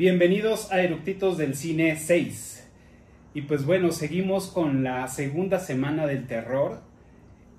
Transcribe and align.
Bienvenidos 0.00 0.72
a 0.72 0.80
Eructitos 0.80 1.36
del 1.36 1.54
Cine 1.54 1.94
6. 1.94 2.66
Y 3.34 3.42
pues 3.42 3.66
bueno, 3.66 3.92
seguimos 3.92 4.46
con 4.46 4.82
la 4.82 5.06
segunda 5.08 5.58
semana 5.58 6.06
del 6.06 6.26
terror 6.26 6.80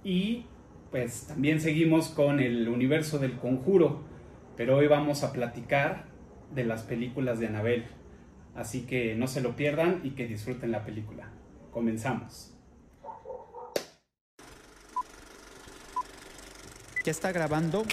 y 0.03 0.47
pues 0.89 1.27
también 1.27 1.61
seguimos 1.61 2.09
con 2.09 2.39
el 2.39 2.67
universo 2.67 3.19
del 3.19 3.37
conjuro, 3.37 4.01
pero 4.57 4.77
hoy 4.77 4.87
vamos 4.87 5.21
a 5.21 5.33
platicar 5.33 6.05
de 6.51 6.65
las 6.65 6.81
películas 6.81 7.39
de 7.39 7.45
Anabel. 7.45 7.85
Así 8.55 8.87
que 8.87 9.13
no 9.13 9.27
se 9.27 9.41
lo 9.41 9.55
pierdan 9.55 10.01
y 10.03 10.15
que 10.15 10.25
disfruten 10.25 10.71
la 10.71 10.83
película. 10.83 11.29
Comenzamos. 11.69 12.57
¿Ya 17.05 17.11
está 17.11 17.31
grabando? 17.31 17.83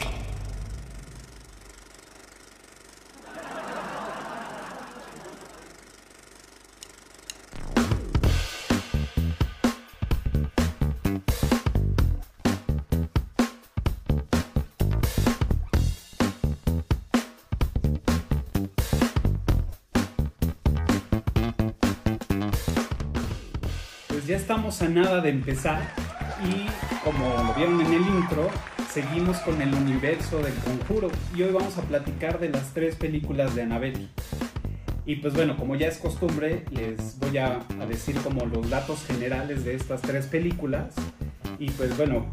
Estamos 24.69 24.83
a 24.83 24.89
nada 24.89 25.21
de 25.23 25.31
empezar 25.31 25.81
y 26.45 26.67
como 27.03 27.27
lo 27.43 27.55
vieron 27.55 27.81
en 27.81 27.87
el 27.95 28.03
intro, 28.03 28.51
seguimos 28.93 29.39
con 29.39 29.63
el 29.63 29.73
universo 29.75 30.39
del 30.43 30.53
conjuro 30.55 31.09
y 31.35 31.43
hoy 31.43 31.53
vamos 31.53 31.79
a 31.79 31.83
platicar 31.83 32.39
de 32.39 32.51
las 32.51 32.75
tres 32.75 32.95
películas 32.97 33.55
de 33.55 33.63
Annabelle. 33.63 34.09
Y 35.07 35.17
pues 35.17 35.33
bueno, 35.33 35.57
como 35.57 35.75
ya 35.75 35.87
es 35.87 35.97
costumbre, 35.97 36.65
les 36.71 37.19
voy 37.19 37.39
a, 37.39 37.61
a 37.81 37.87
decir 37.87 38.17
como 38.17 38.45
los 38.45 38.69
datos 38.69 39.05
generales 39.07 39.65
de 39.65 39.75
estas 39.75 40.03
tres 40.03 40.27
películas. 40.27 40.95
Y 41.59 41.71
pues 41.71 41.97
bueno, 41.97 42.27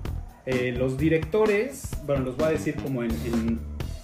eh, 0.46 0.76
los 0.78 0.98
directores, 0.98 1.92
bueno, 2.06 2.26
los 2.26 2.36
voy 2.36 2.48
a 2.48 2.50
decir 2.50 2.76
como 2.76 3.02
en, 3.04 3.12
en- 3.12 3.60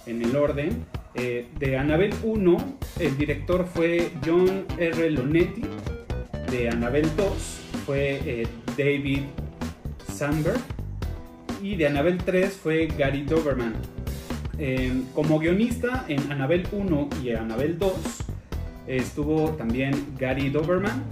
en 0.06 0.22
el 0.22 0.34
orden. 0.36 0.86
Eh, 1.14 1.48
de 1.58 1.76
Annabelle 1.76 2.16
1, 2.22 2.56
el 2.98 3.18
director 3.18 3.66
fue 3.66 4.10
John 4.24 4.64
R. 4.78 5.10
Lonetti. 5.10 5.64
De 6.50 6.68
Annabelle 6.70 7.08
2 7.16 7.58
fue 7.84 8.20
eh, 8.24 8.46
David 8.76 9.22
Sandberg. 10.08 10.60
Y 11.62 11.76
de 11.76 11.86
Annabelle 11.86 12.18
3 12.18 12.52
fue 12.52 12.86
Gary 12.86 13.22
Doberman. 13.22 13.74
Eh, 14.58 15.02
como 15.14 15.38
guionista 15.38 16.04
en 16.08 16.30
Annabelle 16.30 16.66
1 16.72 17.08
y 17.22 17.30
Annabelle 17.30 17.74
2 17.74 17.92
estuvo 18.86 19.50
también 19.50 20.14
Gary 20.18 20.50
Doberman. 20.50 21.02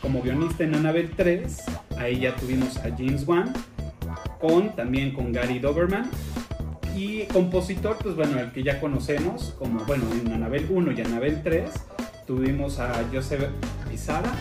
Como 0.00 0.22
guionista 0.22 0.64
en 0.64 0.74
Annabelle 0.74 1.10
3, 1.14 1.56
ahí 1.98 2.20
ya 2.20 2.34
tuvimos 2.36 2.78
a 2.78 2.90
James 2.96 3.26
Wan, 3.26 3.52
con 4.40 4.74
también 4.74 5.12
con 5.12 5.32
Gary 5.32 5.58
Doberman. 5.58 6.10
Y 6.96 7.24
compositor, 7.24 7.98
pues 8.02 8.16
bueno, 8.16 8.38
el 8.38 8.50
que 8.52 8.62
ya 8.62 8.80
conocemos, 8.80 9.54
como 9.58 9.84
bueno, 9.84 10.04
en 10.12 10.32
Annabelle 10.32 10.66
1 10.70 10.92
y 10.92 11.00
Annabelle 11.02 11.40
3, 11.44 11.70
tuvimos 12.26 12.78
a 12.78 13.04
Joseph 13.12 13.50
Pizarra. 13.90 14.32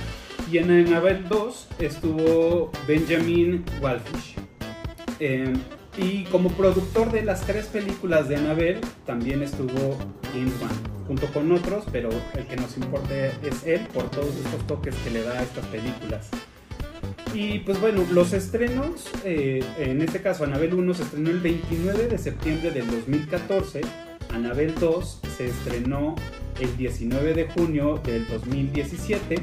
Y 0.50 0.59
en 0.59 0.72
Annabelle 0.72 1.23
2 1.28 1.67
estuvo 1.80 2.72
Benjamin 2.88 3.66
Walfish. 3.81 4.36
Eh, 5.20 5.54
y 5.98 6.23
como 6.26 6.50
productor 6.52 7.12
de 7.12 7.23
las 7.23 7.42
tres 7.42 7.66
películas 7.66 8.30
de 8.30 8.38
Annabelle 8.38 8.80
también 9.06 9.42
estuvo 9.44 9.98
James 10.31 10.54
junto 11.06 11.28
con 11.34 11.52
otros, 11.52 11.86
pero 11.92 12.09
el 12.36 12.45
que 12.45 12.56
nos 12.56 12.78
importa 12.78 13.14
es 13.16 13.66
él 13.66 13.88
por 13.94 14.09
todos 14.09 14.36
estos 14.36 14.66
toques 14.67 14.95
que 15.04 15.09
le 15.09 15.23
da 15.23 15.39
a 15.39 15.44
estas 15.44 15.66
películas. 15.66 16.30
Y 17.33 17.60
pues 17.60 17.82
bueno, 17.82 18.05
los 18.11 18.32
estrenos, 18.33 19.10
eh, 19.26 19.64
en 19.77 20.02
este 20.02 20.21
caso 20.21 20.44
Annabelle 20.44 20.76
1 20.76 20.94
se 20.94 21.04
estrenó 21.04 21.30
el 21.30 21.39
29 21.39 22.08
de 22.08 22.17
septiembre 22.17 22.71
del 22.71 22.89
2014, 22.89 23.82
Annabelle 24.33 24.73
2 24.80 25.21
se 25.36 25.48
estrenó 25.48 26.16
el 26.60 26.77
19 26.77 27.33
de 27.33 27.45
junio 27.48 28.00
del 28.04 28.27
2017 28.27 29.36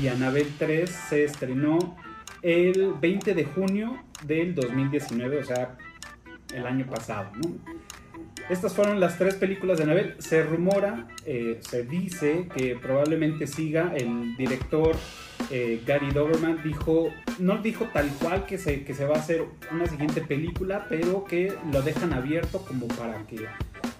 y 0.00 0.08
Annabelle 0.08 0.50
3 0.58 0.90
se 0.90 1.24
estrenó 1.24 1.96
el 2.42 2.94
20 3.00 3.34
de 3.34 3.44
junio 3.44 3.98
del 4.24 4.54
2019, 4.54 5.38
o 5.38 5.44
sea, 5.44 5.76
el 6.54 6.66
año 6.66 6.86
pasado. 6.86 7.30
Estas 8.48 8.74
fueron 8.74 8.98
las 9.00 9.18
tres 9.18 9.34
películas 9.34 9.78
de 9.78 9.84
Annabelle. 9.84 10.14
Se 10.18 10.42
rumora, 10.42 11.08
eh, 11.26 11.58
se 11.60 11.82
dice 11.84 12.48
que 12.54 12.76
probablemente 12.76 13.46
siga 13.46 13.92
el 13.94 14.36
director 14.36 14.96
eh, 15.50 15.82
Gary 15.86 16.10
Doberman. 16.12 16.62
Dijo, 16.62 17.12
no 17.38 17.58
dijo 17.58 17.86
tal 17.92 18.08
cual 18.20 18.46
que 18.46 18.56
se, 18.56 18.84
que 18.84 18.94
se 18.94 19.04
va 19.04 19.16
a 19.16 19.18
hacer 19.18 19.44
una 19.70 19.86
siguiente 19.86 20.22
película, 20.22 20.86
pero 20.88 21.24
que 21.24 21.52
lo 21.72 21.82
dejan 21.82 22.14
abierto 22.14 22.64
como 22.64 22.88
para 22.88 23.26
que 23.26 23.46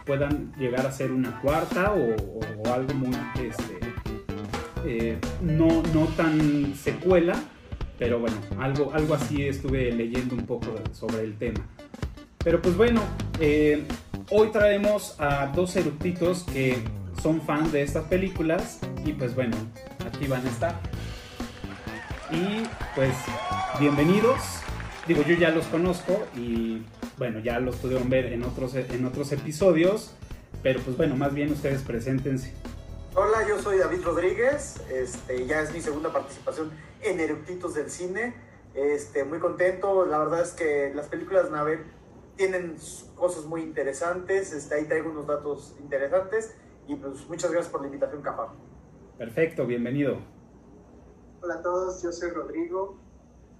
puedan 0.06 0.54
llegar 0.56 0.86
a 0.86 0.92
ser 0.92 1.12
una 1.12 1.38
cuarta 1.40 1.92
o, 1.92 2.16
o 2.16 2.72
algo 2.72 2.94
muy, 2.94 3.14
este, 3.44 3.87
eh, 4.86 5.18
no, 5.42 5.82
no 5.94 6.06
tan 6.16 6.74
secuela, 6.74 7.34
pero 7.98 8.20
bueno, 8.20 8.36
algo, 8.60 8.92
algo 8.92 9.14
así 9.14 9.42
estuve 9.42 9.92
leyendo 9.92 10.34
un 10.34 10.46
poco 10.46 10.74
sobre 10.92 11.24
el 11.24 11.36
tema. 11.36 11.66
Pero 12.44 12.62
pues 12.62 12.76
bueno, 12.76 13.02
eh, 13.40 13.84
hoy 14.30 14.48
traemos 14.48 15.16
a 15.18 15.46
dos 15.48 15.74
eructitos 15.76 16.44
que 16.44 16.78
son 17.22 17.40
fans 17.40 17.72
de 17.72 17.82
estas 17.82 18.04
películas 18.04 18.78
y 19.04 19.12
pues 19.12 19.34
bueno, 19.34 19.56
aquí 20.06 20.26
van 20.26 20.46
a 20.46 20.48
estar. 20.48 20.80
Y 22.30 22.62
pues 22.94 23.14
bienvenidos. 23.80 24.38
Digo, 25.06 25.22
yo 25.22 25.34
ya 25.34 25.50
los 25.50 25.66
conozco 25.66 26.26
y 26.36 26.82
bueno, 27.16 27.40
ya 27.40 27.58
los 27.58 27.76
pudieron 27.76 28.08
ver 28.08 28.32
en 28.32 28.44
otros, 28.44 28.74
en 28.74 29.04
otros 29.04 29.32
episodios, 29.32 30.14
pero 30.62 30.80
pues 30.80 30.96
bueno, 30.96 31.16
más 31.16 31.34
bien 31.34 31.50
ustedes 31.50 31.82
preséntense. 31.82 32.52
Hola, 33.20 33.44
yo 33.48 33.60
soy 33.60 33.78
David 33.78 34.04
Rodríguez. 34.04 34.80
Este, 34.88 35.44
ya 35.44 35.60
es 35.60 35.74
mi 35.74 35.80
segunda 35.80 36.12
participación 36.12 36.70
en 37.02 37.18
Eructitos 37.18 37.74
del 37.74 37.90
Cine. 37.90 38.32
Este, 38.74 39.24
muy 39.24 39.40
contento. 39.40 40.06
La 40.06 40.18
verdad 40.18 40.42
es 40.42 40.52
que 40.52 40.92
las 40.94 41.08
películas 41.08 41.46
de 41.46 41.50
Navel 41.50 41.80
tienen 42.36 42.76
cosas 43.16 43.44
muy 43.44 43.62
interesantes. 43.62 44.52
Este, 44.52 44.76
ahí 44.76 44.84
traigo 44.84 45.10
unos 45.10 45.26
datos 45.26 45.74
interesantes. 45.80 46.54
Y 46.86 46.94
pues 46.94 47.28
muchas 47.28 47.50
gracias 47.50 47.72
por 47.72 47.80
la 47.80 47.88
invitación, 47.88 48.22
Capa. 48.22 48.54
Perfecto, 49.18 49.66
bienvenido. 49.66 50.18
Hola 51.42 51.54
a 51.54 51.62
todos, 51.62 52.00
yo 52.00 52.12
soy 52.12 52.30
Rodrigo. 52.30 53.00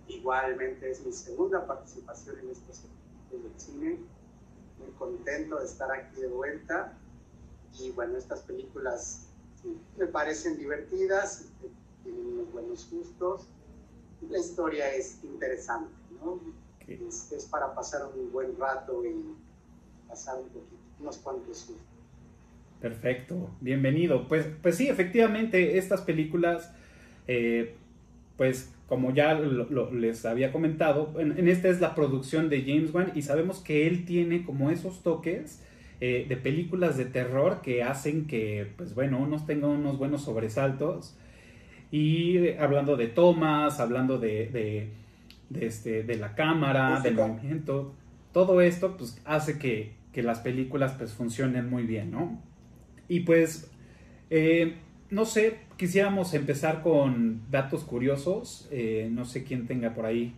Igualmente 0.07 0.89
es 0.89 1.05
mi 1.05 1.13
segunda 1.13 1.67
participación 1.67 2.39
en 2.39 2.51
estos 2.51 2.85
del 3.33 3.53
cine. 3.57 3.99
Muy 4.79 4.93
contento 4.97 5.59
de 5.59 5.65
estar 5.65 5.91
aquí 5.91 6.21
de 6.21 6.29
vuelta. 6.29 6.97
Y 7.81 7.91
bueno, 7.91 8.17
estas 8.17 8.43
películas 8.43 9.28
me 9.99 10.07
parecen 10.07 10.57
divertidas, 10.59 11.47
tienen 12.05 12.27
unos 12.27 12.53
buenos 12.53 12.89
gustos. 12.91 13.47
La 14.29 14.39
historia 14.39 14.93
es 14.95 15.21
interesante, 15.25 15.91
¿no? 16.23 16.41
Es, 16.87 17.31
es 17.33 17.45
para 17.47 17.75
pasar 17.75 18.03
un 18.17 18.33
buen 18.33 18.57
rato 18.59 19.05
y 19.05 19.15
pasar 20.09 20.39
un 20.39 20.49
poquito, 20.49 20.77
unos 21.01 21.19
cuantos 21.19 21.57
sustos. 21.59 21.77
Perfecto, 22.81 23.51
bienvenido. 23.61 24.29
Pues, 24.29 24.47
pues 24.63 24.77
sí, 24.77 24.89
efectivamente, 24.89 25.79
estas 25.79 26.01
películas, 26.03 26.73
eh, 27.27 27.75
pues 28.37 28.73
como 28.89 29.13
ya 29.13 29.35
lo- 29.35 29.69
lo- 29.69 29.93
les 29.93 30.25
había 30.25 30.53
comentado, 30.53 31.13
en, 31.21 31.39
en 31.39 31.49
esta 31.49 31.69
es 31.69 31.81
la 31.81 31.95
producción 31.95 32.49
de 32.49 32.63
James 32.63 32.95
Wan 32.95 33.13
y 33.15 33.23
sabemos 33.23 33.59
que 33.61 33.87
él 33.87 34.05
tiene 34.07 34.45
como 34.45 34.71
esos 34.71 35.03
toques 35.03 35.63
eh, 36.01 36.27
de 36.29 36.37
películas 36.37 36.97
de 36.97 37.05
terror 37.07 37.61
que 37.63 37.83
hacen 37.83 38.27
que, 38.27 38.73
pues 38.77 38.95
bueno, 38.95 39.19
unos 39.19 39.47
tengan 39.47 39.71
unos 39.71 39.99
buenos 39.99 40.23
sobresaltos. 40.25 41.17
Y 41.91 42.51
hablando 42.59 42.97
de 42.97 43.09
tomas, 43.09 43.81
hablando 43.81 44.19
de, 44.19 44.49
de, 44.49 44.91
de 45.51 45.67
este, 45.67 46.03
de 46.03 46.17
la 46.17 46.35
cámara, 46.35 47.01
del 47.01 47.15
movimiento, 47.17 47.95
todo 48.33 48.61
esto 48.61 48.97
pues 48.97 49.21
hace 49.25 49.59
que, 49.59 49.95
que 50.13 50.23
las 50.23 50.41
películas 50.41 50.95
pues 50.99 51.15
funcionen 51.15 51.71
muy 51.71 51.85
bien, 51.85 52.11
¿no? 52.11 52.43
Y 53.09 53.21
pues, 53.21 53.71
eh, 54.31 54.77
no 55.11 55.25
sé, 55.25 55.61
quisiéramos 55.77 56.35
empezar 56.35 56.83
con 56.83 57.43
datos 57.51 57.85
curiosos. 57.85 58.69
eh, 58.71 59.09
no 59.13 59.25
sé 59.25 59.45
quién 59.45 59.67
tenga 59.67 59.95
por 59.95 60.07
ahí 60.07 60.35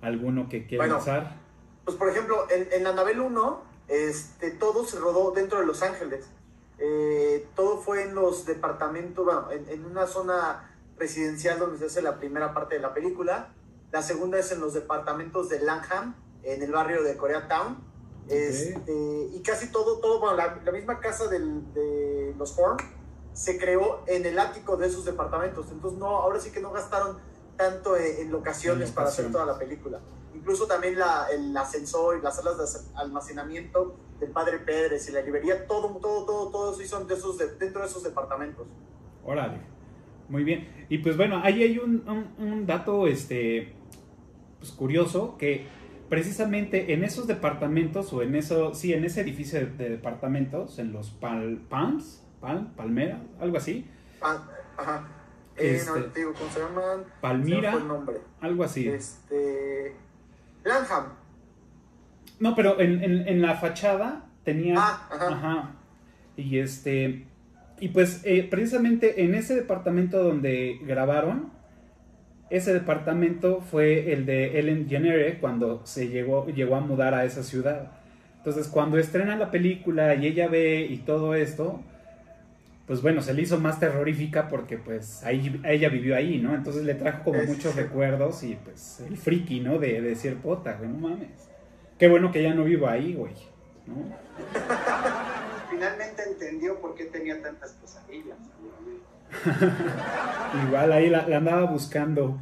alguno 0.00 0.48
que 0.48 0.66
quiera 0.66 0.84
Bueno. 0.84 0.94
empezar. 0.94 1.36
Pues 1.84 1.96
por 1.96 2.08
ejemplo, 2.10 2.46
en, 2.50 2.68
en 2.72 2.86
Annabelle 2.86 3.20
1, 3.20 3.62
este, 3.88 4.50
todo 4.50 4.84
se 4.84 4.98
rodó 4.98 5.32
dentro 5.32 5.60
de 5.60 5.66
Los 5.66 5.82
Ángeles. 5.82 6.26
Eh, 6.78 7.48
todo 7.56 7.78
fue 7.78 8.04
en 8.04 8.14
los 8.14 8.46
departamentos, 8.46 9.24
bueno, 9.24 9.50
en, 9.50 9.68
en 9.68 9.84
una 9.84 10.06
zona 10.06 10.70
residencial 10.96 11.58
donde 11.58 11.78
se 11.78 11.86
hace 11.86 12.02
la 12.02 12.18
primera 12.18 12.54
parte 12.54 12.76
de 12.76 12.80
la 12.80 12.94
película. 12.94 13.54
La 13.90 14.02
segunda 14.02 14.38
es 14.38 14.52
en 14.52 14.60
los 14.60 14.74
departamentos 14.74 15.48
de 15.48 15.60
Langham, 15.60 16.14
en 16.42 16.62
el 16.62 16.72
barrio 16.72 17.02
de 17.02 17.16
Koreatown. 17.16 17.88
Este, 18.28 18.92
y 19.32 19.42
casi 19.42 19.72
todo, 19.72 20.00
todo, 20.00 20.20
bueno, 20.20 20.36
la, 20.36 20.70
misma 20.70 21.00
casa 21.00 21.28
de 21.28 22.34
los 22.36 22.58
Horn 22.58 22.76
se 23.32 23.58
creó 23.58 24.02
en 24.06 24.26
el 24.26 24.38
ático 24.38 24.76
de 24.76 24.88
esos 24.88 25.04
departamentos. 25.04 25.70
Entonces, 25.70 25.98
no, 25.98 26.08
ahora 26.08 26.38
sí 26.40 26.50
que 26.50 26.60
no 26.60 26.70
gastaron 26.70 27.18
tanto 27.56 27.96
en, 27.96 28.30
locaciones 28.30 28.90
para 28.90 29.08
hacer 29.08 29.32
toda 29.32 29.46
la 29.46 29.58
película. 29.58 30.00
Incluso 30.38 30.66
también 30.68 30.96
la, 30.96 31.26
el 31.32 31.56
ascensor 31.56 32.16
y 32.16 32.22
las 32.22 32.36
salas 32.36 32.58
de 32.58 32.80
almacenamiento 32.96 33.96
del 34.20 34.30
padre 34.30 34.58
Pérez 34.58 35.08
y 35.08 35.12
la 35.12 35.20
librería, 35.20 35.66
todo, 35.66 35.96
todo, 35.96 36.24
todo, 36.24 36.50
todo 36.50 36.80
eso 36.80 36.96
son 36.96 37.08
de 37.08 37.14
esos, 37.14 37.38
dentro 37.58 37.80
de 37.80 37.88
esos 37.88 38.04
departamentos. 38.04 38.66
Órale, 39.24 39.58
muy 40.28 40.44
bien. 40.44 40.86
Y 40.88 40.98
pues 40.98 41.16
bueno, 41.16 41.40
ahí 41.42 41.62
hay 41.64 41.78
un, 41.78 42.04
un, 42.38 42.66
dato 42.66 43.08
este, 43.08 43.74
pues 44.60 44.70
curioso 44.70 45.36
que 45.38 45.66
precisamente 46.08 46.92
en 46.92 47.02
esos 47.02 47.26
departamentos 47.26 48.12
o 48.12 48.22
en 48.22 48.36
eso, 48.36 48.74
sí, 48.74 48.92
en 48.92 49.04
ese 49.04 49.22
edificio 49.22 49.58
de, 49.58 49.88
departamentos, 49.90 50.78
en 50.78 50.92
los 50.92 51.10
Pal, 51.10 51.60
Palms, 51.68 52.24
Pal, 52.40 52.72
Palmera, 52.76 53.22
algo 53.40 53.56
así. 53.56 53.90
ajá. 54.20 55.08
Eh, 55.56 55.74
este, 55.74 55.90
no, 55.90 56.06
digo, 56.14 56.32
¿cómo 56.34 56.50
se 56.50 56.60
llaman? 56.60 57.04
Palmira, 57.20 57.76
algo 58.40 58.62
así. 58.62 58.88
Este, 58.88 59.96
Lanham. 60.68 61.12
No, 62.38 62.54
pero 62.54 62.80
en, 62.80 63.02
en, 63.02 63.42
la 63.42 63.56
fachada 63.56 64.26
tenía. 64.44 64.74
Ah, 64.78 65.08
ajá. 65.10 65.28
ajá. 65.28 65.70
Y 66.36 66.58
este. 66.58 67.26
Y 67.80 67.88
pues 67.88 68.22
eh, 68.24 68.46
precisamente 68.48 69.24
en 69.24 69.34
ese 69.34 69.54
departamento 69.54 70.22
donde 70.22 70.78
grabaron, 70.82 71.50
ese 72.50 72.72
departamento 72.72 73.60
fue 73.60 74.12
el 74.12 74.26
de 74.26 74.58
Ellen 74.58 74.88
Jenner 74.88 75.38
cuando 75.38 75.84
se 75.84 76.08
llegó, 76.08 76.46
llegó 76.46 76.76
a 76.76 76.80
mudar 76.80 77.14
a 77.14 77.24
esa 77.24 77.42
ciudad. 77.42 77.92
Entonces 78.38 78.68
cuando 78.68 78.98
estrena 78.98 79.36
la 79.36 79.50
película 79.50 80.14
y 80.14 80.26
ella 80.26 80.48
ve 80.48 80.86
y 80.88 80.98
todo 80.98 81.34
esto, 81.34 81.82
pues 82.88 83.02
bueno, 83.02 83.20
se 83.20 83.34
le 83.34 83.42
hizo 83.42 83.60
más 83.60 83.78
terrorífica 83.78 84.48
porque 84.48 84.78
pues 84.78 85.22
ahí, 85.22 85.60
ella 85.64 85.90
vivió 85.90 86.16
ahí, 86.16 86.38
¿no? 86.38 86.54
Entonces 86.54 86.84
le 86.84 86.94
trajo 86.94 87.22
como 87.22 87.42
muchos 87.42 87.76
recuerdos 87.76 88.42
y 88.42 88.54
pues 88.54 89.00
el 89.06 89.18
friki, 89.18 89.60
¿no? 89.60 89.78
De, 89.78 90.00
decir, 90.00 90.38
pota, 90.38 90.72
güey, 90.72 90.88
no 90.88 90.96
mames. 90.96 91.50
Qué 91.98 92.08
bueno 92.08 92.32
que 92.32 92.42
ya 92.42 92.54
no 92.54 92.64
vivo 92.64 92.88
ahí, 92.88 93.12
güey, 93.12 93.34
¿no? 93.86 93.96
Finalmente 95.70 96.22
entendió 96.26 96.80
por 96.80 96.94
qué 96.94 97.04
tenía 97.04 97.42
tantas 97.42 97.72
pesadillas. 97.72 98.38
Igual 100.66 100.90
ahí 100.90 101.10
la, 101.10 101.24
andaba 101.24 101.64
buscando. 101.64 102.40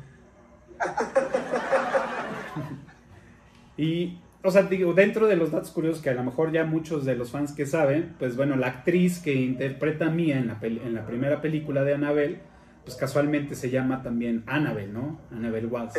y, 3.76 4.20
o 4.46 4.50
sea, 4.50 4.62
digo, 4.62 4.94
dentro 4.94 5.26
de 5.26 5.36
los 5.36 5.50
datos 5.50 5.70
curiosos 5.70 6.02
que 6.02 6.10
a 6.10 6.14
lo 6.14 6.22
mejor 6.24 6.52
ya 6.52 6.64
muchos 6.64 7.04
de 7.04 7.16
los 7.16 7.30
fans 7.30 7.52
que 7.52 7.66
saben, 7.66 8.14
pues 8.18 8.36
bueno, 8.36 8.56
la 8.56 8.68
actriz 8.68 9.18
que 9.18 9.34
interpreta 9.34 10.06
a 10.06 10.10
Mia 10.10 10.38
en 10.38 10.48
la, 10.48 10.58
en 10.62 10.94
la 10.94 11.06
primera 11.06 11.40
película 11.40 11.84
de 11.84 11.94
Annabelle, 11.94 12.40
pues 12.84 12.96
casualmente 12.96 13.54
se 13.54 13.70
llama 13.70 14.02
también 14.02 14.44
Annabelle, 14.46 14.92
¿no? 14.92 15.20
Annabelle 15.30 15.66
Walls. 15.66 15.94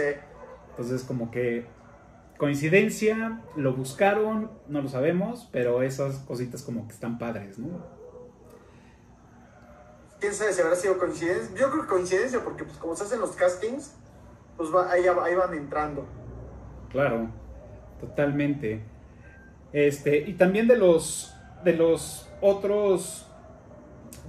Entonces, 0.71 1.03
como 1.03 1.31
que 1.31 1.65
coincidencia, 2.37 3.41
lo 3.55 3.73
buscaron, 3.73 4.51
no 4.67 4.81
lo 4.81 4.87
sabemos, 4.87 5.49
pero 5.51 5.81
esas 5.81 6.19
cositas 6.19 6.63
como 6.63 6.87
que 6.87 6.93
están 6.93 7.17
padres, 7.17 7.57
¿no? 7.57 7.97
quién 10.19 10.33
sabe 10.33 10.53
si 10.53 10.61
habrá 10.61 10.75
sido 10.75 10.97
coincidencia. 10.97 11.55
Yo 11.55 11.71
creo 11.71 11.83
que 11.83 11.89
coincidencia, 11.89 12.43
porque 12.43 12.63
pues 12.63 12.77
como 12.77 12.95
se 12.95 13.03
hacen 13.03 13.19
los 13.19 13.31
castings, 13.31 13.93
pues 14.55 14.73
va, 14.73 14.91
ahí, 14.91 15.05
van 15.35 15.53
entrando. 15.53 16.05
Claro, 16.89 17.29
totalmente. 17.99 18.81
Este, 19.73 20.17
y 20.29 20.33
también 20.33 20.67
de 20.67 20.77
los 20.77 21.33
de 21.63 21.73
los 21.73 22.29
otros 22.41 23.27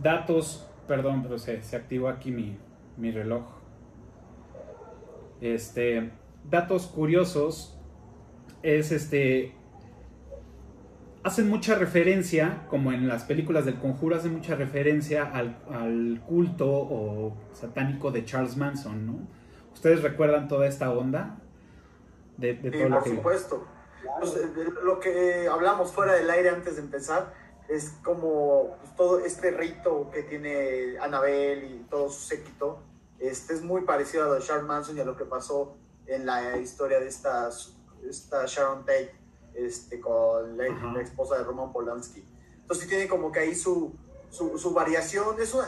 datos, 0.02 0.66
perdón, 0.86 1.22
pero 1.22 1.38
se, 1.38 1.62
se 1.62 1.76
activó 1.76 2.08
aquí 2.08 2.30
mi, 2.30 2.56
mi 2.96 3.10
reloj. 3.10 3.44
Este, 5.40 6.10
datos 6.50 6.86
curiosos 6.86 7.78
es 8.62 8.90
este 8.90 9.54
hacen 11.22 11.48
mucha 11.48 11.74
referencia, 11.74 12.64
como 12.68 12.92
en 12.92 13.06
las 13.06 13.24
películas 13.24 13.64
del 13.64 13.76
conjuro, 13.76 14.16
hacen 14.16 14.32
mucha 14.32 14.54
referencia 14.54 15.24
al, 15.24 16.20
culto 16.26 16.66
o 16.68 17.36
satánico 17.52 18.10
de 18.10 18.24
Charles 18.24 18.56
Manson, 18.56 19.06
¿no? 19.06 19.18
¿Ustedes 19.74 20.02
recuerdan 20.02 20.48
toda 20.48 20.66
esta 20.66 20.90
onda? 20.90 21.36
De, 22.38 22.54
todo 22.54 23.00
por 23.00 23.08
supuesto. 23.08 23.66
Pues, 24.20 24.34
lo 24.82 25.00
que 25.00 25.48
hablamos 25.48 25.92
fuera 25.92 26.14
del 26.14 26.30
aire 26.30 26.50
antes 26.50 26.76
de 26.76 26.82
empezar 26.82 27.34
es 27.68 27.90
como 28.02 28.76
pues, 28.80 28.96
todo 28.96 29.18
este 29.18 29.50
rito 29.50 30.10
que 30.10 30.22
tiene 30.22 30.98
Annabelle 31.00 31.66
y 31.66 31.86
todo 31.90 32.08
su 32.08 32.26
séquito. 32.26 32.80
Este 33.18 33.54
es 33.54 33.62
muy 33.62 33.82
parecido 33.82 34.24
a 34.24 34.26
lo 34.28 34.34
de 34.34 34.40
Charles 34.40 34.64
Manson 34.64 34.96
y 34.96 35.00
a 35.00 35.04
lo 35.04 35.16
que 35.16 35.24
pasó 35.24 35.76
en 36.06 36.24
la 36.24 36.56
historia 36.56 37.00
de 37.00 37.08
esta, 37.08 37.50
esta 38.08 38.46
Sharon 38.46 38.86
Tate 38.86 39.14
este, 39.54 40.00
con 40.00 40.56
la, 40.56 41.02
esposa 41.02 41.38
de 41.38 41.44
Roman 41.44 41.72
Polanski. 41.72 42.24
Entonces 42.60 42.88
tiene 42.88 43.08
como 43.08 43.32
que 43.32 43.40
ahí 43.40 43.54
su, 43.54 43.92
su, 44.30 44.72
variación. 44.72 45.40
Eso, 45.40 45.62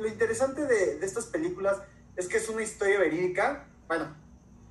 lo 0.00 0.08
interesante 0.08 0.64
de, 0.64 0.98
de, 0.98 1.06
estas 1.06 1.26
películas 1.26 1.82
es 2.16 2.26
que 2.26 2.38
es 2.38 2.48
una 2.48 2.62
historia 2.62 2.98
verídica, 2.98 3.68
bueno, 3.86 4.16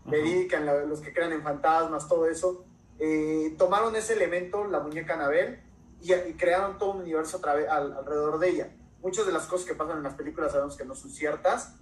verídica, 0.08 0.58
en 0.58 0.90
los 0.90 1.02
que 1.02 1.14
crean 1.14 1.32
en 1.32 1.44
fantasmas, 1.44 2.08
todo 2.08 2.28
eso. 2.28 2.66
Eh, 3.00 3.56
tomaron 3.58 3.96
ese 3.96 4.14
elemento, 4.14 4.66
la 4.66 4.80
muñeca 4.80 5.14
Anabel, 5.14 5.60
y, 6.02 6.12
crearon 6.34 6.78
todo 6.78 6.92
un 6.92 7.02
universo 7.02 7.42
alrededor 7.46 8.40
de 8.40 8.50
ella. 8.50 8.70
Muchas 9.02 9.26
de 9.26 9.32
las 9.32 9.46
cosas 9.46 9.68
que 9.68 9.76
pasan 9.76 9.98
en 9.98 10.04
las 10.04 10.16
películas 10.16 10.52
sabemos 10.52 10.76
que 10.76 10.86
no 10.86 10.96
son 10.96 11.12
ciertas, 11.12 11.76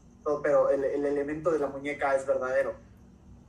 pero 0.43 0.69
el, 0.69 0.83
el 0.83 1.05
elemento 1.05 1.51
de 1.51 1.59
la 1.59 1.67
muñeca 1.67 2.15
es 2.15 2.25
verdadero. 2.25 2.73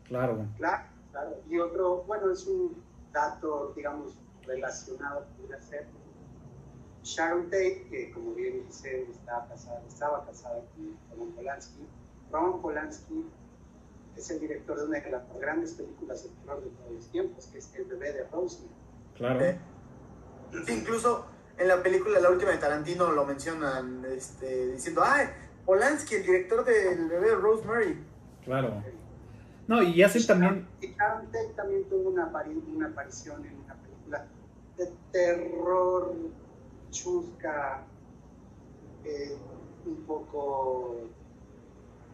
Claro. 0.04 0.46
Claro, 0.56 0.84
claro. 1.10 1.36
Y 1.48 1.58
otro, 1.58 2.04
bueno, 2.06 2.30
es 2.30 2.46
un 2.46 2.82
dato, 3.12 3.72
digamos, 3.74 4.12
relacionado 4.46 5.24
pudiera 5.36 5.60
ser 5.60 5.86
Sharon 7.02 7.44
Tate, 7.44 7.86
que 7.88 8.10
como 8.12 8.34
bien 8.34 8.66
dice, 8.66 9.06
estaba 9.10 9.46
casada, 9.46 9.82
estaba 9.86 10.24
casada 10.24 10.60
con 10.74 10.96
Roman 11.10 11.34
Polanski. 11.34 11.86
Roman 12.32 12.60
Polanski 12.60 13.26
es 14.16 14.30
el 14.30 14.40
director 14.40 14.78
de 14.78 14.84
una 14.86 15.00
de 15.00 15.10
las 15.10 15.22
grandes 15.38 15.72
películas 15.74 16.22
de 16.22 16.30
terror 16.30 16.62
de 16.62 16.70
todos 16.70 16.92
los 16.92 17.10
tiempos, 17.10 17.46
que 17.46 17.58
es 17.58 17.74
El 17.74 17.84
bebé 17.84 18.12
de 18.12 18.24
Rosemary. 18.24 18.70
Claro. 19.14 19.40
Eh, 19.40 19.58
incluso 20.68 21.26
en 21.58 21.68
la 21.68 21.82
película, 21.82 22.20
la 22.20 22.30
última 22.30 22.50
de 22.50 22.58
Tarantino, 22.58 23.12
lo 23.12 23.24
mencionan 23.24 24.04
este, 24.04 24.72
diciendo, 24.72 25.02
¡ay! 25.04 25.26
Polanski, 25.64 26.16
el 26.16 26.22
director 26.22 26.64
del 26.64 27.08
bebé 27.08 27.30
de 27.30 27.34
Rosemary. 27.36 28.04
Claro. 28.44 28.82
No, 29.66 29.82
y 29.82 30.02
hace 30.02 30.24
también... 30.24 30.68
Y 30.80 30.94
Sharon 30.94 31.26
Tate 31.26 31.52
también 31.56 31.88
tuvo 31.88 32.10
una, 32.10 32.26
una 32.74 32.86
aparición 32.86 33.44
en 33.44 33.56
una 33.56 33.74
película 33.74 34.26
de 34.76 34.92
terror 35.10 36.14
chusca, 36.90 37.82
eh, 39.04 39.36
un 39.84 39.96
poco 40.04 40.96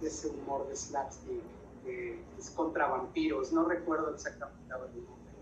de 0.00 0.09
ese 0.09 0.28
humor 0.28 0.66
de 0.68 0.76
slapstick, 0.76 1.42
que 1.85 2.21
es 2.39 2.51
contra 2.51 2.87
vampiros, 2.87 3.53
no 3.53 3.69
recuerdo 3.69 4.15
exactamente 4.15 4.62
el 4.65 5.05
nombre. 5.05 5.33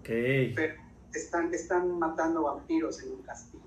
Okay. 0.00 0.52
Pero 0.54 0.74
están, 1.14 1.52
están 1.52 1.98
matando 1.98 2.42
vampiros 2.42 3.02
en 3.02 3.12
un 3.12 3.22
castillo. 3.22 3.62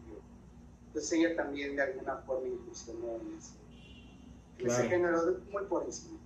Entonces 0.87 1.13
ella 1.13 1.35
también 1.35 1.75
de 1.75 1.81
alguna 1.81 2.17
forma 2.17 2.47
incursionó 2.47 3.17
en 3.21 3.37
ese, 3.37 3.55
en 4.59 4.67
ese 4.67 4.89
género 4.89 5.19
muy 5.51 5.63
por 5.65 5.83
encima. 5.83 6.19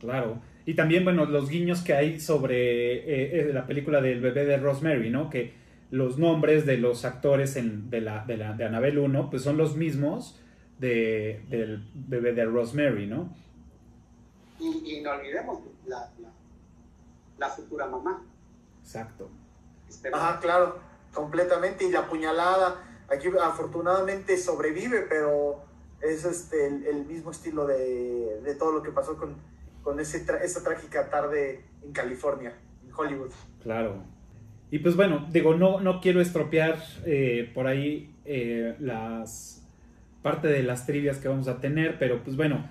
Claro. 0.00 0.40
Y 0.66 0.74
también, 0.74 1.04
bueno, 1.04 1.26
los 1.26 1.48
guiños 1.48 1.82
que 1.82 1.94
hay 1.94 2.20
sobre 2.20 2.94
eh, 2.96 3.40
eh, 3.40 3.52
la 3.52 3.66
película 3.66 4.00
del 4.00 4.20
bebé 4.20 4.44
de 4.44 4.56
Rosemary, 4.56 5.10
¿no? 5.10 5.30
Que 5.30 5.52
los 5.90 6.18
nombres 6.18 6.66
de 6.66 6.78
los 6.78 7.04
actores 7.04 7.56
en, 7.56 7.90
de, 7.90 8.00
la, 8.00 8.24
de, 8.24 8.36
la, 8.36 8.54
de 8.54 8.64
Annabelle 8.64 8.98
1, 8.98 9.30
pues 9.30 9.42
son 9.42 9.56
los 9.56 9.76
mismos 9.76 10.40
de, 10.78 11.42
del 11.48 11.84
bebé 11.94 12.32
de 12.32 12.44
Rosemary, 12.46 13.06
¿no? 13.06 13.36
Y, 14.64 15.00
no 15.02 15.10
olvidemos 15.10 15.60
la, 15.86 16.10
la, 17.38 17.48
futura 17.48 17.86
mamá. 17.86 18.22
Exacto. 18.82 19.28
Este, 19.88 20.08
Ajá, 20.12 20.40
claro, 20.40 20.78
completamente. 21.12 21.84
Y 21.84 21.90
la 21.90 22.08
puñalada, 22.08 22.82
aquí 23.08 23.28
afortunadamente 23.40 24.38
sobrevive, 24.38 25.02
pero 25.02 25.62
es 26.00 26.24
este, 26.24 26.66
el, 26.66 27.04
mismo 27.06 27.30
estilo 27.30 27.66
de, 27.66 28.40
de 28.42 28.54
todo 28.54 28.72
lo 28.72 28.82
que 28.82 28.90
pasó 28.90 29.16
con 29.16 29.36
con 29.84 30.00
ese 30.00 30.24
esa 30.42 30.64
trágica 30.64 31.10
tarde 31.10 31.60
en 31.84 31.92
California, 31.92 32.54
en 32.84 32.92
Hollywood. 32.92 33.30
Claro. 33.62 34.02
Y 34.70 34.78
pues 34.80 34.96
bueno, 34.96 35.28
digo, 35.30 35.54
no, 35.54 35.78
no 35.80 36.00
quiero 36.00 36.20
estropear 36.20 36.82
eh, 37.04 37.52
por 37.54 37.68
ahí 37.68 38.16
eh, 38.24 38.74
las 38.80 39.60
parte 40.22 40.48
de 40.48 40.62
las 40.62 40.86
trivias 40.86 41.18
que 41.18 41.28
vamos 41.28 41.48
a 41.48 41.60
tener, 41.60 41.98
pero 41.98 42.24
pues 42.24 42.34
bueno, 42.34 42.66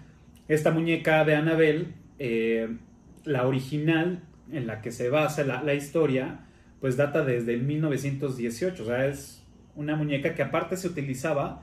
esta 0.48 0.72
muñeca 0.72 1.24
de 1.26 1.36
Annabelle, 1.36 1.94
eh, 2.20 2.78
la 3.26 3.48
original 3.48 4.24
en 4.52 4.68
la 4.68 4.82
que 4.82 4.92
se 4.92 5.10
basa 5.10 5.44
la, 5.44 5.64
la, 5.64 5.74
historia, 5.74 6.46
pues 6.82 6.98
data 6.98 7.24
desde 7.24 7.54
el 7.54 7.64
1918, 7.64 8.84
o 8.84 8.86
sea, 8.86 9.06
es 9.08 9.44
una 9.76 9.96
muñeca 9.96 10.36
que 10.36 10.44
aparte 10.44 10.78
se 10.78 10.88
utilizaba 10.88 11.62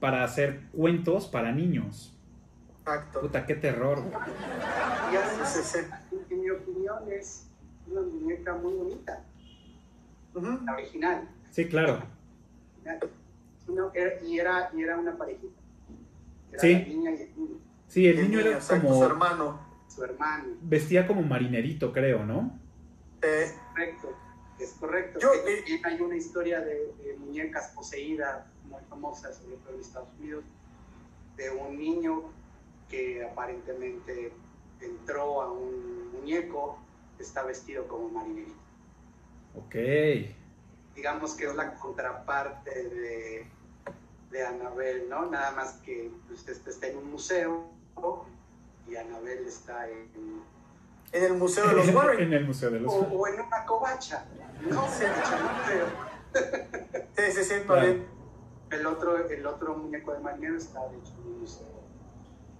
para 0.00 0.24
hacer 0.24 0.60
cuentos 0.72 1.26
para 1.26 1.52
niños. 1.52 2.12
Exacto. 2.80 3.20
Puta, 3.20 3.46
qué 3.46 3.54
terror. 3.54 4.02
Y 5.12 5.16
además, 5.16 5.76
en 6.30 6.40
mi 6.40 6.50
opinión, 6.50 6.98
es 7.10 7.48
una 7.90 8.02
muñeca 8.02 8.54
muy 8.54 8.74
bonita, 8.74 9.24
la 10.34 10.72
original. 10.72 11.28
Sí, 11.50 11.66
claro. 11.66 12.02
Y, 14.24 14.38
era, 14.38 14.70
y 14.74 14.82
era 14.82 14.98
una 14.98 15.16
parejita. 15.16 15.60
Era 16.52 16.60
Sí. 16.60 16.72
la 16.72 16.80
niña 16.86 17.10
y 17.10 17.22
el 17.22 17.36
niño, 17.36 17.58
Sí, 17.96 18.06
el 18.06 18.18
El 18.18 18.24
niño 18.30 18.40
era 18.40 18.50
exacto, 18.58 18.88
como 18.88 18.98
su 18.98 19.04
hermano. 19.06 19.58
su 19.88 20.04
hermano. 20.04 20.44
vestía 20.60 21.06
como 21.06 21.22
marinerito, 21.22 21.94
creo, 21.94 22.26
¿no? 22.26 22.58
Eh, 23.22 23.50
Correcto, 23.72 24.12
es 24.58 24.70
correcto. 24.78 25.18
Yo- 25.18 25.32
Eh, 25.32 25.64
y 25.66 25.80
hay 25.82 25.98
una 26.02 26.14
historia 26.14 26.60
de, 26.60 26.92
de 27.02 27.16
muñecas 27.18 27.68
poseídas 27.68 28.44
muy 28.68 28.82
famosa, 28.90 29.32
sobre 29.32 29.56
todo 29.56 29.72
en 29.76 29.80
Estados 29.80 30.10
Unidos, 30.20 30.44
de 31.38 31.48
un 31.52 31.78
niño 31.78 32.24
que 32.90 33.24
aparentemente 33.24 34.30
entró 34.82 35.40
a 35.40 35.50
un 35.50 36.12
muñeco 36.12 36.78
que 37.16 37.22
está 37.22 37.44
vestido 37.44 37.88
como 37.88 38.10
marinerito. 38.10 38.52
Ok. 39.54 39.74
Digamos 40.94 41.32
que 41.34 41.46
es 41.46 41.54
la 41.54 41.72
contraparte 41.76 42.88
de, 42.90 43.46
de 44.30 44.46
Anabel, 44.46 45.08
¿no? 45.08 45.30
Nada 45.30 45.52
más 45.52 45.78
que 45.78 46.10
usted 46.30 46.58
está 46.68 46.88
en 46.88 46.98
un 46.98 47.10
museo 47.10 47.74
y 48.88 48.96
Anabel 48.96 49.46
está 49.46 49.88
en, 49.88 50.42
en 51.12 51.24
el 51.24 51.34
Museo 51.34 51.66
de 51.66 51.74
los 51.74 51.88
Warren. 51.94 52.20
en 52.20 52.32
el 52.32 52.46
Museo 52.46 52.70
de 52.70 52.80
los 52.80 52.92
o, 52.92 52.98
o 52.98 53.26
en 53.26 53.40
una 53.40 53.64
covacha, 53.64 54.26
¿no? 54.68 54.88
Se 54.88 55.06
un 55.06 55.12
museo. 55.58 55.86
Sí, 57.16 57.32
sí, 57.32 57.44
sí. 57.44 57.54
El 58.70 58.86
otro, 58.86 59.28
el 59.28 59.46
otro 59.46 59.76
muñeco 59.76 60.12
de 60.12 60.18
marinero 60.18 60.56
está 60.56 60.80
de 60.88 60.98
hecho 60.98 61.12
en 61.20 61.26
un 61.26 61.40
museo 61.40 61.66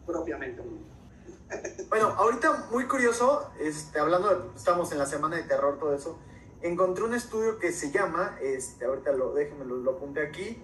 propiamente. 0.06 0.62
Bueno, 1.88 2.08
ahorita 2.08 2.66
muy 2.72 2.86
curioso, 2.86 3.52
este, 3.60 4.00
hablando, 4.00 4.34
de, 4.34 4.56
estamos 4.56 4.90
en 4.90 4.98
la 4.98 5.06
semana 5.06 5.36
de 5.36 5.44
terror, 5.44 5.78
todo 5.78 5.94
eso, 5.94 6.18
encontré 6.60 7.04
un 7.04 7.14
estudio 7.14 7.60
que 7.60 7.70
se 7.70 7.92
llama, 7.92 8.36
este, 8.42 8.84
ahorita 8.84 9.12
lo, 9.12 9.32
déjenme 9.32 9.64
lo, 9.64 9.76
lo 9.76 9.92
apunté 9.92 10.26
aquí, 10.26 10.60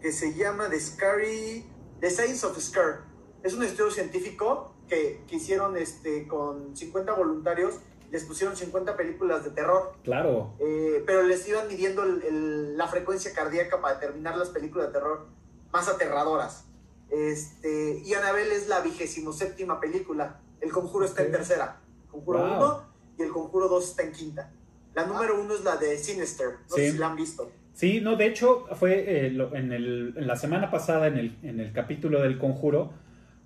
que 0.00 0.10
se 0.10 0.32
llama 0.32 0.70
The 0.70 0.80
Scary, 0.80 1.70
The 2.00 2.10
Science 2.10 2.46
of 2.46 2.58
Scare. 2.58 3.11
Es 3.42 3.54
un 3.54 3.62
estudio 3.62 3.90
científico 3.90 4.74
que, 4.88 5.22
que 5.26 5.36
hicieron 5.36 5.76
este, 5.76 6.26
con 6.28 6.76
50 6.76 7.12
voluntarios, 7.14 7.74
les 8.10 8.24
pusieron 8.24 8.56
50 8.56 8.96
películas 8.96 9.42
de 9.44 9.50
terror, 9.50 9.94
Claro. 10.04 10.54
eh, 10.60 11.02
pero 11.06 11.22
les 11.22 11.48
iban 11.48 11.66
midiendo 11.66 12.02
el- 12.04 12.22
el- 12.22 12.76
la 12.76 12.86
frecuencia 12.86 13.32
cardíaca 13.32 13.80
para 13.80 13.94
determinar 13.94 14.36
las 14.36 14.50
películas 14.50 14.88
de 14.88 14.92
terror 14.92 15.26
más 15.72 15.88
aterradoras. 15.88 16.66
Este, 17.10 18.00
y 18.04 18.14
Annabelle 18.14 18.54
es 18.54 18.68
la 18.68 18.80
vigésimo 18.80 19.32
séptima 19.32 19.80
película. 19.80 20.40
El 20.60 20.70
Conjuro 20.70 21.04
está 21.04 21.22
en 21.22 21.32
tercera. 21.32 21.80
Conjuro 22.10 22.38
Wow. 22.40 22.56
1 22.56 22.82
y 23.18 23.22
el 23.22 23.30
Conjuro 23.30 23.68
2 23.68 23.90
está 23.90 24.02
en 24.02 24.12
quinta. 24.12 24.52
La 24.94 25.06
número 25.06 25.40
1 25.40 25.54
es 25.54 25.64
la 25.64 25.76
de 25.76 25.96
Sinister. 25.98 26.48
No 26.70 26.76
Sí. 26.76 26.82
sé 26.82 26.92
si 26.92 26.98
la 26.98 27.06
han 27.08 27.16
visto. 27.16 27.50
Sí, 27.74 28.00
no, 28.02 28.16
de 28.16 28.26
hecho, 28.26 28.66
fue 28.78 29.26
eh, 29.26 29.30
lo- 29.30 29.54
en, 29.54 29.72
el- 29.72 30.14
en 30.16 30.26
la 30.26 30.36
semana 30.36 30.70
pasada, 30.70 31.06
en 31.06 31.16
el, 31.16 31.38
en 31.42 31.60
el 31.60 31.72
capítulo 31.72 32.20
del 32.20 32.38
Conjuro, 32.38 32.92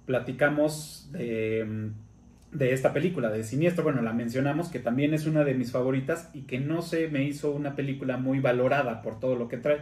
platicamos 0.06 1.08
de, 1.12 1.64
mm, 1.64 2.56
de 2.58 2.72
esta 2.72 2.92
película, 2.92 3.30
de 3.30 3.44
Siniestro. 3.44 3.84
Bueno, 3.84 4.02
la 4.02 4.12
mencionamos, 4.12 4.68
que 4.68 4.78
también 4.78 5.14
es 5.14 5.26
una 5.26 5.44
de 5.44 5.54
mis 5.54 5.72
favoritas 5.72 6.30
y 6.34 6.42
que 6.42 6.60
no 6.60 6.82
se 6.82 7.08
me 7.08 7.24
hizo 7.24 7.52
una 7.52 7.76
película 7.76 8.16
muy 8.16 8.40
valorada 8.40 9.02
por 9.02 9.20
todo 9.20 9.36
lo 9.36 9.48
que 9.48 9.58
trae. 9.58 9.78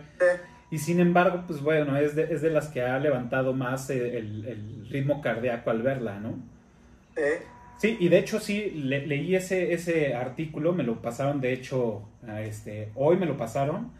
Y 0.70 0.78
sin 0.78 1.00
embargo, 1.00 1.44
pues 1.46 1.60
bueno, 1.62 1.96
es 1.96 2.16
de, 2.16 2.24
es 2.34 2.42
de 2.42 2.50
las 2.50 2.68
que 2.68 2.82
ha 2.82 2.98
levantado 2.98 3.52
más 3.54 3.90
eh, 3.90 4.18
el, 4.18 4.44
el 4.46 4.88
ritmo 4.90 5.20
cardíaco 5.22 5.70
al 5.70 5.82
verla, 5.82 6.18
¿no? 6.20 6.38
Sí, 7.76 7.96
y 8.00 8.08
de 8.08 8.18
hecho 8.18 8.40
sí, 8.40 8.70
le- 8.70 9.06
leí 9.06 9.34
ese, 9.34 9.72
ese 9.72 10.14
artículo, 10.14 10.72
me 10.72 10.84
lo 10.84 11.02
pasaron, 11.02 11.40
de 11.40 11.52
hecho, 11.52 12.02
este, 12.40 12.90
hoy 12.94 13.16
me 13.16 13.26
lo 13.26 13.36
pasaron 13.36 13.90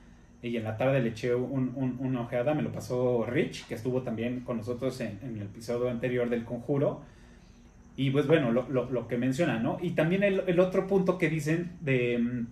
y 0.48 0.56
en 0.56 0.64
la 0.64 0.76
tarde 0.76 1.00
le 1.00 1.10
eché 1.10 1.34
un- 1.34 1.72
un- 1.74 1.96
una 2.00 2.20
ojeada, 2.22 2.54
me 2.54 2.62
lo 2.62 2.70
pasó 2.72 3.24
Rich, 3.26 3.66
que 3.66 3.74
estuvo 3.74 4.02
también 4.02 4.40
con 4.40 4.58
nosotros 4.58 5.00
en, 5.00 5.18
en 5.22 5.36
el 5.38 5.42
episodio 5.44 5.88
anterior 5.90 6.28
del 6.30 6.44
Conjuro. 6.44 7.02
Y 7.96 8.10
pues 8.10 8.26
bueno, 8.26 8.50
lo, 8.52 8.68
lo- 8.68 8.90
lo 8.90 9.08
que 9.08 9.16
menciona, 9.18 9.58
¿no? 9.60 9.78
Y 9.80 9.90
también 9.92 10.22
el, 10.24 10.42
el 10.46 10.60
otro 10.60 10.86
punto 10.86 11.16
que 11.18 11.28
dicen 11.30 11.72
de 11.80 12.18
mm, 12.18 12.46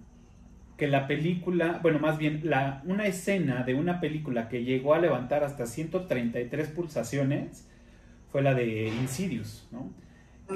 que 0.79 0.87
la 0.89 1.07
película, 1.07 1.81
bueno, 1.83 1.99
más 1.99 2.19
bien, 2.19 2.41
la, 2.45 2.83
una 2.87 3.07
escena 3.07 3.63
de 3.65 3.75
una 3.75 4.01
película 4.01 4.49
que 4.49 4.65
llegó 4.65 4.95
a 4.95 4.99
levantar 4.99 5.45
hasta 5.45 5.67
133 5.67 6.69
pulsaciones 6.69 7.69
fue 8.31 8.43
la 8.43 8.55
de 8.55 8.89
Insidious, 8.89 9.69
¿no? 9.73 9.91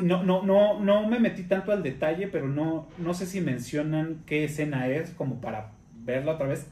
No, 0.02 0.22
no, 0.24 0.42
no, 0.42 0.80
no 0.80 1.08
me 1.08 1.18
metí 1.20 1.44
tanto 1.44 1.72
al 1.72 1.82
detalle, 1.82 2.28
pero 2.28 2.48
no, 2.48 2.88
no 2.98 3.14
sé 3.14 3.26
si 3.26 3.40
mencionan 3.40 4.22
qué 4.26 4.44
escena 4.44 4.88
es 4.88 5.10
como 5.10 5.40
para 5.40 5.72
verla 6.04 6.32
otra 6.32 6.48
vez. 6.48 6.66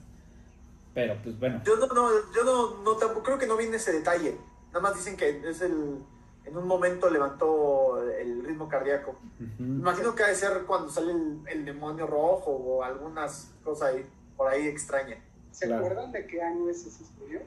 Pero 0.95 1.17
pues 1.23 1.39
bueno. 1.39 1.61
yo 1.65 1.77
no, 1.77 1.87
no, 1.89 2.09
yo 2.33 2.45
no, 2.45 2.83
no 2.83 2.97
tampoco 2.97 3.25
creo 3.25 3.39
que 3.39 3.47
no 3.47 3.57
viene 3.57 3.77
ese 3.77 3.93
detalle. 3.93 4.39
Nada 4.69 4.81
más 4.81 4.95
dicen 4.97 5.17
que 5.17 5.49
es 5.49 5.61
el. 5.61 5.99
En 6.45 6.57
un 6.59 6.67
momento 6.67 7.09
levantó 7.09 8.03
el 8.03 8.45
ritmo 8.45 8.69
cardíaco. 8.69 9.17
Imagino 9.59 10.15
que 10.15 10.25
ha 10.25 10.27
de 10.29 10.35
ser 10.35 10.65
cuando 10.67 10.91
sale 10.91 11.13
el, 11.13 11.41
el 11.49 11.65
demonio 11.65 12.07
rojo 12.07 12.51
o 12.51 12.83
algunas 12.83 13.51
cosas 13.65 13.95
ahí, 13.95 14.07
por 14.37 14.49
ahí 14.49 14.69
extrañas. 14.69 15.19
¿Se 15.53 15.67
Claro. 15.67 15.85
acuerdan 15.87 16.13
de 16.13 16.27
qué 16.27 16.43
año 16.43 16.69
es 16.69 16.85
ese 16.85 17.03
estudio? 17.03 17.41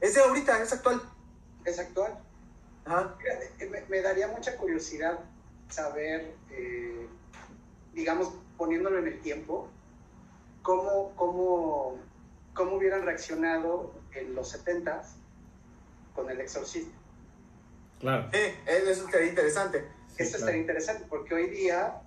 Es 0.00 0.14
de 0.14 0.22
ahorita, 0.22 0.60
es 0.60 0.72
actual. 0.72 1.00
Es 1.64 1.78
actual. 1.78 2.18
Ajá. 2.84 3.14
Fíjate, 3.18 3.70
Me, 3.70 3.82
me 3.88 4.02
daría 4.02 4.26
mucha 4.28 4.56
curiosidad 4.56 5.20
saber, 5.68 6.34
eh, 6.50 7.06
digamos, 7.92 8.32
poniéndolo 8.58 8.98
en 8.98 9.06
el 9.06 9.20
tiempo, 9.20 9.68
cómo, 10.62 11.12
cómo, 11.14 11.96
cómo 12.54 12.76
hubieran 12.76 13.02
reaccionado 13.04 13.92
en 14.14 14.34
los 14.34 14.54
70s 14.54 15.06
con 16.14 16.30
el 16.30 16.40
exorcista. 16.40 16.96
Claro. 18.00 18.28
Sí, 18.32 18.38
eso 18.66 19.08
sería 19.10 19.28
interesante. 19.28 19.80
Sí, 20.08 20.22
Eso 20.22 20.30
claro. 20.32 20.38
estaría 20.38 20.60
interesante 20.60 21.04
porque 21.08 21.34
hoy 21.34 21.50
día, 21.50 22.00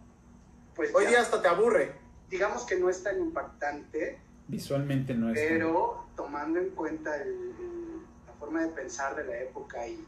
pues 0.75 0.93
Hoy 0.95 1.03
ya- 1.05 1.09
día 1.09 1.21
hasta 1.21 1.41
te 1.41 1.47
aburre. 1.47 1.91
digamos 2.29 2.63
que 2.65 2.77
no 2.77 2.89
es 2.89 3.03
tan 3.03 3.19
impactante, 3.19 4.19
Visualmente 4.47 5.13
no 5.13 5.29
es. 5.31 5.39
pero 5.39 6.05
tomando 6.15 6.59
en 6.59 6.69
cuenta 6.71 7.15
el- 7.21 8.01
la 8.25 8.33
forma 8.39 8.61
de 8.61 8.69
pensar 8.69 9.15
de 9.15 9.23
la 9.25 9.37
época 9.41 9.85
y 9.87 10.05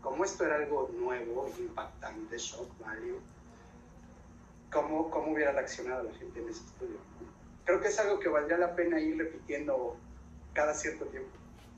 como 0.00 0.24
esto 0.24 0.44
era 0.44 0.56
algo 0.56 0.90
nuevo, 0.98 1.48
impactante, 1.58 2.36
shock 2.38 2.68
value, 2.80 3.20
¿cómo, 4.72 5.10
cómo 5.10 5.32
hubiera 5.32 5.52
reaccionado 5.52 6.02
la 6.04 6.12
gente 6.14 6.40
en 6.40 6.48
ese 6.48 6.64
estudio? 6.64 6.96
Creo 7.64 7.80
que 7.80 7.88
es 7.88 7.98
algo 7.98 8.18
que 8.18 8.28
valdría 8.28 8.58
la 8.58 8.74
pena 8.74 9.00
ir 9.00 9.16
repitiendo 9.16 9.96
cada 10.52 10.74
cierto 10.74 11.06
tiempo. 11.06 11.30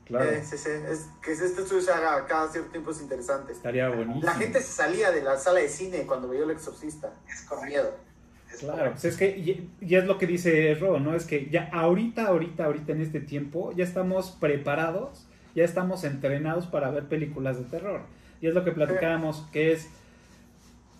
Claro. 0.05 0.29
Eh, 0.29 0.43
sí, 0.43 0.57
sí, 0.57 0.69
es, 0.69 1.07
que 1.21 1.31
este 1.31 1.45
estudio 1.45 1.81
se 1.81 1.91
haga 1.91 2.25
cada 2.27 2.47
cierto 2.51 2.71
tiempo 2.71 2.91
es 2.91 3.01
interesante. 3.01 3.53
Estaría 3.53 3.89
buenísimo. 3.89 4.23
La 4.23 4.33
gente 4.33 4.61
se 4.61 4.71
salía 4.71 5.11
de 5.11 5.23
la 5.23 5.37
sala 5.37 5.59
de 5.59 5.69
cine 5.69 6.05
cuando 6.05 6.27
veía 6.29 6.43
el 6.43 6.51
exorcista. 6.51 7.13
Es 7.27 7.41
Con 7.41 7.65
miedo. 7.65 7.95
Es 8.51 8.59
Claro, 8.59 8.77
correcto. 8.77 9.01
pues 9.01 9.13
es 9.13 9.17
que, 9.17 9.37
y, 9.37 9.71
y 9.81 9.95
es 9.95 10.05
lo 10.05 10.17
que 10.17 10.27
dice 10.27 10.75
Ro, 10.75 10.99
¿no? 10.99 11.15
Es 11.15 11.25
que 11.25 11.49
ya 11.49 11.69
ahorita, 11.73 12.27
ahorita, 12.27 12.65
ahorita 12.65 12.91
en 12.91 13.01
este 13.01 13.19
tiempo, 13.19 13.71
ya 13.71 13.83
estamos 13.83 14.31
preparados, 14.31 15.25
ya 15.55 15.63
estamos 15.63 16.03
entrenados 16.03 16.67
para 16.67 16.91
ver 16.91 17.05
películas 17.05 17.57
de 17.57 17.63
terror. 17.63 18.01
Y 18.41 18.47
es 18.47 18.53
lo 18.53 18.63
que 18.63 18.71
platicábamos, 18.71 19.47
que 19.51 19.71
es, 19.71 19.89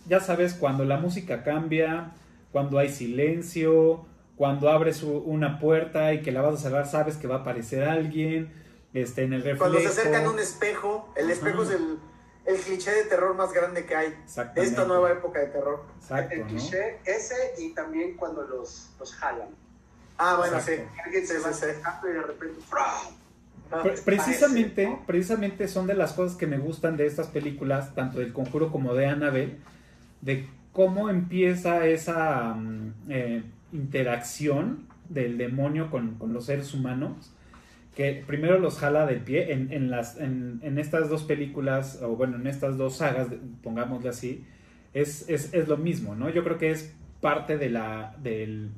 ya 0.07 0.19
sabes, 0.19 0.55
cuando 0.55 0.83
la 0.83 0.97
música 0.97 1.43
cambia, 1.43 2.11
cuando 2.51 2.79
hay 2.79 2.89
silencio, 2.89 4.05
cuando 4.35 4.69
abres 4.69 5.01
una 5.03 5.59
puerta 5.59 6.13
y 6.13 6.21
que 6.21 6.31
la 6.31 6.41
vas 6.41 6.55
a 6.55 6.57
cerrar, 6.57 6.87
sabes 6.87 7.17
que 7.17 7.27
va 7.27 7.35
a 7.35 7.39
aparecer 7.39 7.83
alguien, 7.83 8.51
este, 8.93 9.23
en 9.23 9.33
el 9.33 9.43
reflejo. 9.43 9.59
Cuando 9.71 9.79
se 9.79 9.87
acercan 9.87 10.25
a 10.25 10.29
un 10.29 10.39
espejo, 10.39 11.13
el 11.15 11.29
espejo 11.31 11.61
Ajá. 11.63 11.73
es 11.73 11.79
el, 11.79 11.99
el 12.45 12.61
cliché 12.61 12.91
de 12.91 13.03
terror 13.05 13.33
más 13.35 13.51
grande 13.53 13.85
que 13.85 13.95
hay. 13.95 14.09
De 14.09 14.15
Exactamente. 14.23 14.69
esta 14.69 14.85
nueva 14.85 15.11
época 15.11 15.39
de 15.39 15.47
terror. 15.47 15.83
Exacto, 15.99 16.33
el 16.33 16.41
¿no? 16.41 16.47
cliché 16.47 16.99
ese 17.05 17.35
y 17.59 17.73
también 17.73 18.15
cuando 18.17 18.43
los, 18.43 18.89
los 18.99 19.13
jalan. 19.15 19.49
Ah, 20.17 20.35
bueno, 20.37 20.57
Exacto. 20.57 20.83
sí. 20.93 20.99
Alguien 21.03 21.27
se 21.27 21.37
Sí, 21.37 21.41
va 21.43 21.51
sí, 21.53 21.59
sí. 21.59 21.65
acercando 21.65 22.09
y 22.09 22.13
de 22.13 22.21
repente. 22.21 22.59
Ah, 23.71 23.81
Pre- 23.81 23.93
precisamente, 24.03 24.85
¿no? 24.85 25.03
precisamente 25.07 25.67
son 25.67 25.87
de 25.87 25.95
las 25.95 26.13
cosas 26.13 26.37
que 26.37 26.45
me 26.47 26.57
gustan 26.57 26.97
de 26.97 27.07
estas 27.07 27.27
películas, 27.27 27.95
tanto 27.95 28.19
del 28.19 28.31
Conjuro 28.31 28.71
como 28.71 28.93
de 28.93 29.07
Annabelle, 29.07 29.57
de 30.21 30.47
cómo 30.71 31.09
empieza 31.09 31.85
esa 31.87 32.53
mm, 32.53 32.93
eh, 33.09 33.43
interacción 33.71 34.87
del 35.09 35.37
demonio 35.37 35.89
con, 35.89 36.15
con 36.15 36.33
los 36.33 36.45
seres 36.45 36.73
humanos, 36.73 37.33
que 37.95 38.23
primero 38.27 38.59
los 38.59 38.77
jala 38.77 39.05
del 39.05 39.21
pie 39.21 39.53
en, 39.53 39.71
en 39.71 39.89
las, 39.89 40.19
en, 40.19 40.59
en 40.63 40.79
estas 40.79 41.09
dos 41.09 41.23
películas, 41.23 42.01
o 42.01 42.15
bueno, 42.15 42.35
en 42.37 42.47
estas 42.47 42.77
dos 42.77 42.97
sagas, 42.97 43.27
pongámosle 43.63 44.09
así, 44.09 44.43
es, 44.93 45.29
es, 45.29 45.53
es 45.53 45.67
lo 45.67 45.77
mismo, 45.77 46.15
¿no? 46.15 46.29
Yo 46.29 46.43
creo 46.43 46.57
que 46.57 46.71
es 46.71 46.93
parte 47.21 47.57
de 47.57 47.69
la, 47.69 48.15
del, 48.21 48.69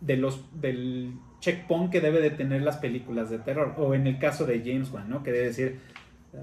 de 0.00 0.16
los, 0.16 0.44
del 0.60 1.12
checkpoint 1.40 1.90
que 1.90 2.00
debe 2.00 2.20
de 2.20 2.30
tener 2.30 2.62
las 2.62 2.78
películas 2.78 3.30
de 3.30 3.38
terror. 3.38 3.74
O 3.78 3.94
en 3.94 4.06
el 4.06 4.18
caso 4.18 4.46
de 4.46 4.60
James 4.60 4.90
Wan, 4.90 5.08
¿no? 5.08 5.22
Que 5.22 5.32
debe 5.32 5.46
decir, 5.46 5.78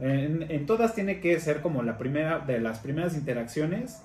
en, 0.01 0.65
todas 0.65 0.95
tiene 0.95 1.19
que 1.19 1.39
ser 1.39 1.61
como 1.61 1.83
la 1.83 1.97
primera, 1.97 2.39
de 2.39 2.59
las 2.59 2.79
primeras 2.79 3.15
interacciones, 3.15 4.01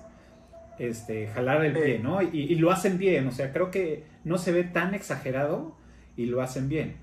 este, 0.81 1.27
jalar 1.27 1.63
el 1.63 1.73
pie, 1.73 1.99
¿no? 1.99 2.21
Y, 2.23 2.55
lo 2.55 2.71
hacen 2.71 2.97
bien, 2.97 3.27
o 3.27 3.31
sea, 3.31 3.53
creo 3.53 3.69
que 3.69 4.03
no 4.23 4.39
se 4.39 4.51
ve 4.51 4.63
tan 4.63 4.95
exagerado 4.95 5.75
y 6.17 6.25
lo 6.25 6.41
hacen 6.41 6.69
bien. 6.69 6.99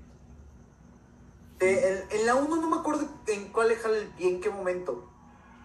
Eh, 1.61 2.03
en, 2.11 2.25
la 2.25 2.35
1 2.35 2.55
no 2.57 2.69
me 2.69 2.77
acuerdo 2.77 3.07
en 3.27 3.47
cuál 3.49 3.69
le 3.69 3.75
jala 3.75 3.97
el 3.97 4.07
pie, 4.07 4.29
en 4.29 4.41
qué 4.41 4.49
momento. 4.49 5.09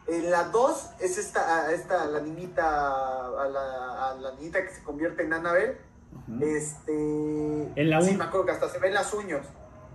En 0.06 0.30
la 0.30 0.44
2 0.44 0.90
es 1.00 1.18
esta, 1.18 1.72
esta 1.72 2.04
la 2.06 2.20
niñita, 2.20 2.64
a 2.64 3.48
la, 3.48 4.16
la 4.20 4.34
niñita 4.36 4.64
que 4.64 4.72
se 4.72 4.82
convierte 4.84 5.24
en 5.24 5.32
Annabelle. 5.32 5.78
Este. 6.40 6.92
En 7.74 7.90
la 7.90 7.98
1. 7.98 8.08
Sí, 8.08 8.16
me 8.16 8.24
acuerdo 8.24 8.46
que 8.46 8.52
hasta 8.52 8.68
se 8.68 8.78
ven 8.78 8.94
las 8.94 9.12
uñas. 9.12 9.46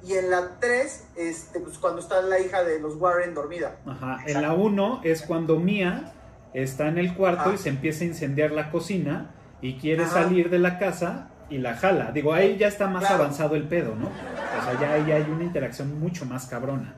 Y 0.04 0.14
en 0.14 0.30
la 0.30 0.60
3, 0.60 1.08
este, 1.16 1.60
pues 1.60 1.78
cuando 1.78 2.02
está 2.02 2.22
la 2.22 2.40
hija 2.40 2.64
de 2.64 2.80
los 2.80 2.96
Warren 2.96 3.34
dormida. 3.34 3.80
Ajá. 3.86 4.20
En 4.26 4.42
la 4.42 4.54
1 4.54 5.02
es 5.04 5.22
cuando 5.22 5.58
Mia 5.58 6.14
está 6.54 6.88
en 6.88 6.98
el 6.98 7.16
cuarto 7.16 7.54
y 7.54 7.58
se 7.58 7.70
empieza 7.70 8.04
a 8.04 8.08
incendiar 8.08 8.52
la 8.52 8.72
cocina 8.72 9.32
y 9.62 9.78
quiere 9.78 10.06
salir 10.08 10.50
de 10.50 10.60
la 10.60 10.80
casa 10.80 11.30
y 11.50 11.58
la 11.58 11.76
jala. 11.76 12.12
Digo, 12.12 12.34
ahí 12.34 12.58
ya 12.58 12.68
está 12.68 12.88
más 12.88 13.10
avanzado 13.10 13.56
el 13.56 13.68
pedo, 13.68 13.96
¿no? 13.96 14.08
O 14.08 14.64
sea, 14.64 14.80
ya 14.80 14.94
ahí 14.94 15.12
hay 15.12 15.24
una 15.24 15.44
interacción 15.44 16.00
mucho 16.00 16.26
más 16.26 16.46
cabrona. 16.46 16.96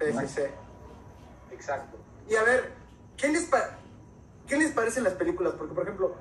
Sí, 0.00 0.06
sí, 0.20 0.26
sí. 0.26 0.42
Exacto. 1.52 1.98
Y 2.28 2.34
a 2.34 2.42
ver, 2.42 2.72
¿qué 3.16 3.28
les, 3.28 3.48
¿qué 4.46 4.56
les 4.56 4.72
parecen 4.72 5.04
las 5.04 5.14
películas? 5.14 5.54
Porque, 5.56 5.74
por 5.74 5.84
ejemplo, 5.84 6.16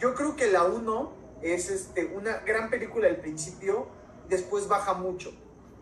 yo 0.00 0.14
creo 0.14 0.36
que 0.36 0.50
la 0.50 0.64
1 0.64 1.12
es 1.42 1.70
este, 1.70 2.06
una 2.06 2.38
gran 2.38 2.70
película 2.70 3.08
al 3.08 3.16
principio, 3.16 3.88
después 4.28 4.68
baja 4.68 4.94
mucho, 4.94 5.32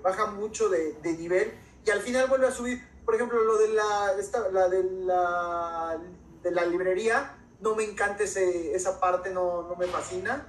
baja 0.02 0.26
mucho 0.26 0.69
de, 0.69 0.97
nivel 1.19 1.52
y 1.87 1.90
al 1.90 2.00
final 2.00 2.28
vuelve 2.28 2.49
a 2.49 2.50
subir. 2.50 2.91
Por 3.04 3.14
ejemplo, 3.14 3.42
lo 3.42 3.59
de 3.59 3.68
la, 3.68 4.12
la, 4.52 4.68
de, 4.68 4.82
la 5.04 6.00
de 6.42 6.50
la 6.50 6.64
librería, 6.66 7.38
no 7.61 7.75
me 7.75 7.85
encanta 7.85 8.25
ese, 8.25 8.75
esa 8.75 9.00
parte, 9.00 9.30
no, 9.30 9.62
no 9.68 9.76
me 9.76 9.87
fascina. 9.87 10.49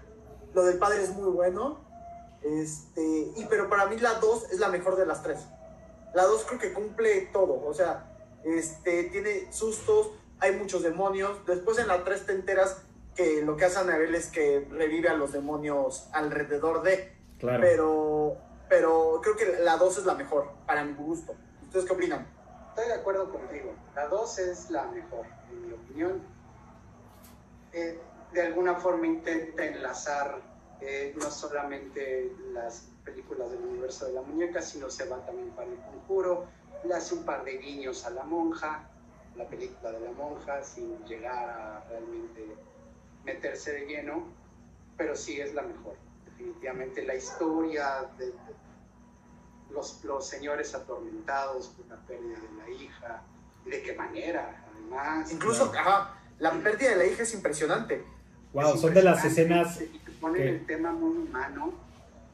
Lo 0.53 0.63
del 0.63 0.77
padre 0.77 1.03
es 1.03 1.09
muy 1.11 1.29
bueno. 1.29 1.79
Este, 2.41 3.01
y, 3.35 3.45
pero 3.49 3.69
para 3.69 3.85
mí 3.85 3.97
la 3.97 4.15
2 4.15 4.51
es 4.51 4.59
la 4.59 4.69
mejor 4.69 4.95
de 4.97 5.05
las 5.05 5.23
tres. 5.23 5.39
La 6.13 6.23
2 6.23 6.45
creo 6.47 6.59
que 6.59 6.73
cumple 6.73 7.29
todo. 7.31 7.65
O 7.65 7.73
sea, 7.73 8.11
este, 8.43 9.05
tiene 9.05 9.51
sustos, 9.51 10.11
hay 10.39 10.53
muchos 10.53 10.83
demonios. 10.83 11.45
Después 11.45 11.77
en 11.79 11.87
la 11.87 12.03
3 12.03 12.25
te 12.25 12.33
enteras 12.33 12.81
que 13.15 13.41
lo 13.43 13.55
que 13.57 13.65
hace 13.65 13.79
Anabel 13.79 14.13
es 14.15 14.27
que 14.27 14.67
revive 14.71 15.09
a 15.09 15.13
los 15.13 15.31
demonios 15.31 16.09
alrededor 16.11 16.83
de. 16.83 17.13
Claro. 17.39 17.61
Pero, 17.61 18.37
pero 18.69 19.19
creo 19.21 19.35
que 19.35 19.59
la 19.59 19.77
2 19.77 19.99
es 19.99 20.05
la 20.05 20.15
mejor, 20.15 20.51
para 20.65 20.83
mi 20.83 20.93
gusto. 20.93 21.35
¿Ustedes 21.63 21.85
qué 21.85 21.93
opinan? 21.93 22.27
Estoy 22.75 22.87
de 22.87 22.95
acuerdo 22.95 23.29
contigo. 23.29 23.71
La 23.93 24.07
2 24.07 24.39
es 24.39 24.71
la 24.71 24.85
mejor, 24.85 25.27
en 25.51 25.67
mi 25.67 25.73
opinión. 25.73 26.23
Eh, 27.71 27.99
de 28.31 28.41
alguna 28.41 28.73
forma 28.73 29.05
intenta 29.05 29.63
enlazar 29.63 30.41
eh, 30.81 31.13
no 31.15 31.29
solamente 31.29 32.31
las 32.51 32.87
películas 33.05 33.51
del 33.51 33.61
universo 33.61 34.07
de 34.07 34.13
la 34.13 34.23
muñeca, 34.23 34.59
sino 34.59 34.89
se 34.89 35.07
va 35.07 35.23
también 35.23 35.51
para 35.51 35.69
el 35.69 35.77
conjuro, 35.77 36.47
le 36.83 36.95
hace 36.95 37.13
un 37.13 37.23
par 37.23 37.43
de 37.43 37.59
guiños 37.59 38.07
a 38.07 38.09
la 38.09 38.23
monja, 38.23 38.89
la 39.35 39.47
película 39.47 39.91
de 39.91 39.99
la 39.99 40.11
monja, 40.11 40.63
sin 40.63 40.97
llegar 41.05 41.47
a 41.47 41.83
realmente 41.89 42.55
meterse 43.23 43.71
de 43.71 43.85
lleno, 43.85 44.23
pero 44.97 45.15
sí 45.15 45.39
es 45.39 45.53
la 45.53 45.61
mejor. 45.61 45.95
Definitivamente 46.25 47.03
la 47.03 47.13
historia 47.13 48.09
de, 48.17 48.33
los, 49.73 50.03
los, 50.03 50.27
señores 50.27 50.73
atormentados 50.75 51.67
por 51.69 51.87
la 51.87 51.95
pérdida 52.05 52.37
de 52.39 52.57
la 52.57 52.69
hija, 52.69 53.21
y 53.65 53.69
de 53.69 53.81
qué 53.81 53.93
manera, 53.93 54.63
además. 54.71 55.31
Incluso, 55.31 55.71
la 56.39 56.51
pérdida 56.51 56.91
de 56.91 56.95
la 56.97 57.05
hija 57.05 57.23
es 57.23 57.33
impresionante. 57.33 58.03
Wow, 58.53 58.77
son 58.77 58.93
de 58.93 59.01
las 59.01 59.23
escenas. 59.25 59.81
Y 59.81 59.99
te 59.99 60.11
ponen 60.11 60.47
el 60.47 60.65
tema 60.65 60.91
muy 60.91 61.17
humano 61.17 61.73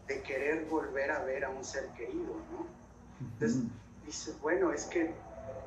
de 0.07 0.21
querer 0.21 0.65
volver 0.65 1.11
a 1.11 1.23
ver 1.23 1.45
a 1.45 1.49
un 1.49 1.63
ser 1.63 1.87
querido, 1.89 2.35
¿no? 2.51 2.67
Entonces 3.21 3.61
dices, 4.05 4.35
bueno, 4.41 4.73
es 4.73 4.85
que 4.85 5.13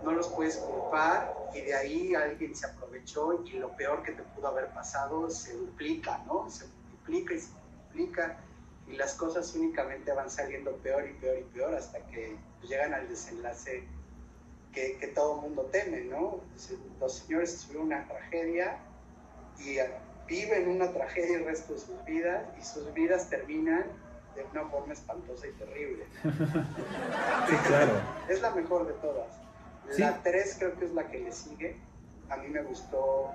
no 0.02 0.12
los 0.12 0.28
puedes 0.28 0.56
culpar 0.56 1.32
y 1.54 1.61
de 1.61 1.74
ahí 1.74 2.14
alguien 2.14 2.54
se 2.54 2.66
aprovechó 2.66 3.42
y 3.44 3.52
lo 3.52 3.70
peor 3.76 4.02
que 4.02 4.12
te 4.12 4.22
pudo 4.22 4.48
haber 4.48 4.68
pasado 4.68 5.30
se 5.30 5.54
duplica, 5.56 6.22
¿no? 6.26 6.50
Se 6.50 6.66
multiplica 6.66 7.35
y 7.35 7.40
se 7.40 7.50
multiplica 7.52 8.38
y 8.88 8.97
las 8.97 9.14
cosas 9.14 9.55
únicamente 9.55 10.12
van 10.12 10.31
saliendo 10.31 10.73
peor 10.79 11.09
y 11.09 11.12
peor 11.14 11.38
y 11.38 11.45
peor 11.55 11.75
hasta 11.75 11.99
que 12.07 12.37
llegan 12.62 12.95
al 12.95 13.09
desenlace 13.09 13.85
que, 14.73 14.97
que 14.99 15.09
todo 15.09 15.37
mundo 15.37 15.62
teme, 15.73 16.03
¿no? 16.03 16.40
Los 17.01 17.18
señores 17.18 17.61
tuvieron 17.62 17.87
una 17.87 18.07
tragedia 18.09 18.79
y 19.59 19.79
viven 20.27 20.68
una 20.68 20.90
tragedia 20.92 21.38
el 21.38 21.45
resto 21.45 21.75
de 21.75 21.81
sus 21.81 22.05
vidas 22.05 22.45
y 22.59 22.64
sus 22.64 22.92
vidas 22.95 23.29
terminan 23.29 23.85
de 24.35 24.45
una 24.53 24.64
forma 24.68 24.92
espantosa 24.92 25.47
y 25.47 25.53
terrible. 25.53 26.05
Sí, 27.49 27.57
claro. 27.66 28.01
Es 28.29 28.40
la 28.40 28.51
mejor 28.53 28.87
de 28.87 28.95
todas. 28.95 29.27
La 29.99 30.23
3 30.23 30.57
creo 30.59 30.79
que 30.79 30.85
es 30.87 30.92
la 30.92 31.09
que 31.09 31.18
le 31.18 31.33
sigue. 31.33 31.77
A 32.31 32.37
mí 32.37 32.49
me 32.49 32.62
gustó, 32.62 33.31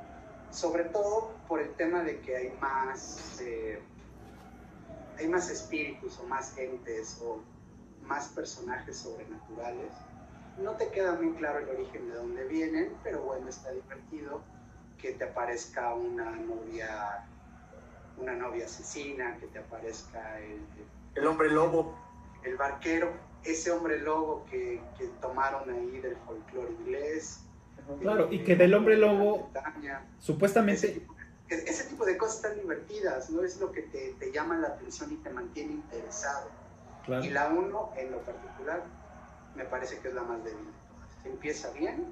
sobre 0.49 0.85
todo 0.85 1.33
por 1.47 1.59
el 1.59 1.69
tema 1.75 2.03
de 2.03 2.19
que 2.21 2.35
hay 2.35 2.57
más, 2.61 3.39
eh, 3.41 3.79
hay 5.17 5.27
más 5.27 5.49
espíritus 5.49 6.19
o 6.19 6.27
más 6.27 6.53
gentes 6.53 7.19
o 7.23 7.41
más 8.03 8.29
personajes 8.29 8.97
sobrenaturales. 8.97 9.91
No 10.61 10.71
te 10.71 10.89
queda 10.89 11.13
muy 11.13 11.33
claro 11.33 11.59
el 11.59 11.69
origen 11.69 12.09
de 12.09 12.15
dónde 12.15 12.43
vienen, 12.45 12.93
pero 13.03 13.21
bueno, 13.21 13.47
está 13.47 13.71
divertido 13.71 14.41
que 14.97 15.11
te 15.11 15.25
aparezca 15.25 15.93
una 15.93 16.31
novia, 16.31 17.27
una 18.17 18.33
novia 18.33 18.65
asesina, 18.65 19.37
que 19.37 19.47
te 19.47 19.59
aparezca 19.59 20.39
el, 20.39 20.59
el 21.15 21.27
hombre 21.27 21.51
lobo, 21.51 21.95
el 22.43 22.55
barquero, 22.55 23.11
ese 23.43 23.71
hombre 23.71 23.99
lobo 23.99 24.45
que, 24.49 24.81
que 24.97 25.07
tomaron 25.21 25.69
ahí 25.69 25.99
del 25.99 26.15
folclore 26.17 26.71
inglés. 26.71 27.43
Claro, 28.01 28.27
y 28.31 28.43
que 28.43 28.55
del 28.55 28.73
hombre 28.73 28.97
lobo, 28.97 29.49
supuestamente... 30.19 31.05
Ese 31.49 31.85
tipo, 31.85 32.05
de 32.05 32.17
cosas 32.17 32.41
tan 32.41 32.55
divertidas, 32.55 33.29
¿no? 33.29 33.43
Es 33.43 33.59
lo 33.59 33.71
que 33.71 33.83
te, 33.83 34.15
te 34.19 34.31
llama 34.31 34.57
la 34.57 34.69
atención 34.69 35.11
y 35.13 35.15
te 35.17 35.29
mantiene 35.29 35.73
interesado. 35.73 36.49
Y 37.23 37.29
la 37.29 37.47
uno, 37.47 37.91
en 37.95 38.11
lo 38.11 38.19
particular, 38.21 38.83
me 39.55 39.63
parece 39.63 39.99
que 39.99 40.09
es 40.09 40.13
la 40.13 40.23
más 40.23 40.43
débil 40.43 40.65
de 40.65 40.71
todas. 40.71 41.25
Empieza 41.25 41.71
bien 41.71 42.05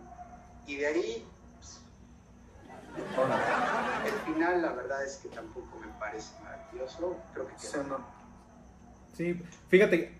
y 0.65 0.77
de 0.77 0.87
ahí 0.87 1.27
el 4.05 4.33
final, 4.33 4.61
la 4.61 4.71
verdad 4.73 5.03
es 5.03 5.17
que 5.17 5.29
tampoco 5.29 5.79
me 5.79 5.87
parece 5.99 6.33
maravilloso. 6.43 7.17
Creo 7.33 7.47
que 7.47 7.53
Sí, 9.13 9.41
fíjate, 9.69 10.17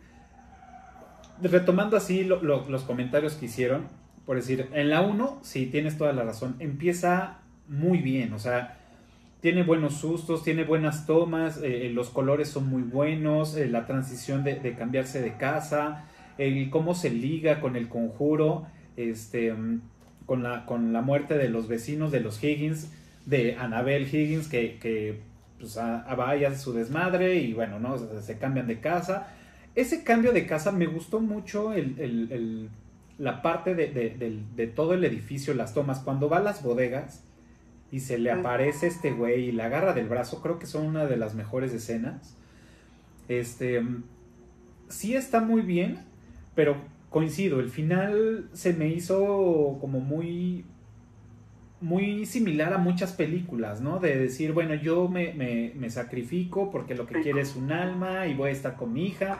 retomando 1.41 1.97
así 1.97 2.23
los 2.23 2.83
comentarios 2.83 3.35
que 3.35 3.45
hicieron, 3.45 3.89
por 4.25 4.37
decir, 4.37 4.69
en 4.73 4.89
la 4.89 5.01
1, 5.01 5.39
sí, 5.43 5.67
tienes 5.67 5.97
toda 5.97 6.13
la 6.13 6.23
razón, 6.23 6.55
empieza 6.59 7.39
muy 7.67 7.99
bien, 7.99 8.33
o 8.33 8.39
sea, 8.39 8.77
tiene 9.41 9.63
buenos 9.63 9.95
sustos, 9.95 10.43
tiene 10.43 10.63
buenas 10.63 11.05
tomas, 11.05 11.59
eh, 11.61 11.91
los 11.93 12.09
colores 12.09 12.49
son 12.49 12.67
muy 12.67 12.81
buenos, 12.81 13.55
eh, 13.55 13.67
la 13.67 13.85
transición 13.85 14.43
de, 14.43 14.55
de, 14.55 14.73
cambiarse 14.75 15.21
de 15.21 15.37
casa, 15.37 16.05
el 16.37 16.69
cómo 16.69 16.95
se 16.95 17.09
liga 17.09 17.59
con 17.61 17.75
el 17.75 17.87
conjuro, 17.87 18.65
este 18.97 19.53
con 20.25 20.43
la, 20.43 20.65
con 20.65 20.93
la 20.93 21.01
muerte 21.01 21.37
de 21.37 21.49
los 21.49 21.67
vecinos 21.67 22.11
de 22.11 22.19
los 22.19 22.43
Higgins, 22.43 22.91
de 23.25 23.55
Annabelle 23.55 24.07
Higgins, 24.07 24.47
que, 24.47 24.77
que 24.79 25.19
pues, 25.59 25.77
vaya 26.17 26.55
su 26.55 26.73
desmadre 26.73 27.35
y 27.35 27.53
bueno, 27.53 27.79
¿no? 27.79 27.97
Se, 27.97 28.37
cambian 28.37 28.67
de 28.67 28.79
casa. 28.79 29.27
Ese 29.75 30.03
cambio 30.03 30.31
de 30.31 30.45
casa 30.45 30.71
me 30.71 30.85
gustó 30.85 31.19
mucho 31.19 31.73
la 33.17 33.41
parte 33.41 33.75
de, 33.75 34.67
todo 34.75 34.93
el 34.93 35.03
edificio, 35.03 35.53
las 35.53 35.73
tomas, 35.73 35.99
cuando 35.99 36.29
va 36.29 36.37
a 36.37 36.41
las 36.41 36.63
bodegas 36.63 37.23
y 37.95 38.01
se 38.01 38.17
le 38.17 38.29
aparece 38.29 38.87
este 38.87 39.11
güey 39.11 39.45
y 39.45 39.51
la 39.53 39.67
agarra 39.67 39.93
del 39.93 40.09
brazo, 40.09 40.41
creo 40.41 40.59
que 40.59 40.65
son 40.65 40.85
una 40.85 41.05
de 41.05 41.15
las 41.15 41.33
mejores 41.33 41.71
escenas. 41.73 42.35
Este, 43.29 43.81
sí 44.89 45.15
está 45.15 45.39
muy 45.39 45.61
bien, 45.61 45.99
pero 46.55 46.75
coincido, 47.09 47.61
el 47.61 47.69
final 47.69 48.49
se 48.51 48.73
me 48.73 48.89
hizo 48.89 49.77
como 49.79 50.01
muy 50.01 50.65
muy 51.79 52.25
similar 52.25 52.73
a 52.73 52.77
muchas 52.79 53.13
películas, 53.13 53.79
¿no? 53.79 53.99
De 53.99 54.17
decir, 54.17 54.51
bueno, 54.51 54.75
yo 54.75 55.07
me, 55.07 55.31
me, 55.33 55.89
sacrifico 55.89 56.71
porque 56.71 56.95
lo 56.95 57.05
que 57.05 57.21
quiere 57.21 57.39
es 57.39 57.55
un 57.55 57.71
alma 57.71 58.27
y 58.27 58.33
voy 58.33 58.49
a 58.49 58.51
estar 58.51 58.75
con 58.75 58.91
mi 58.91 59.05
hija. 59.05 59.37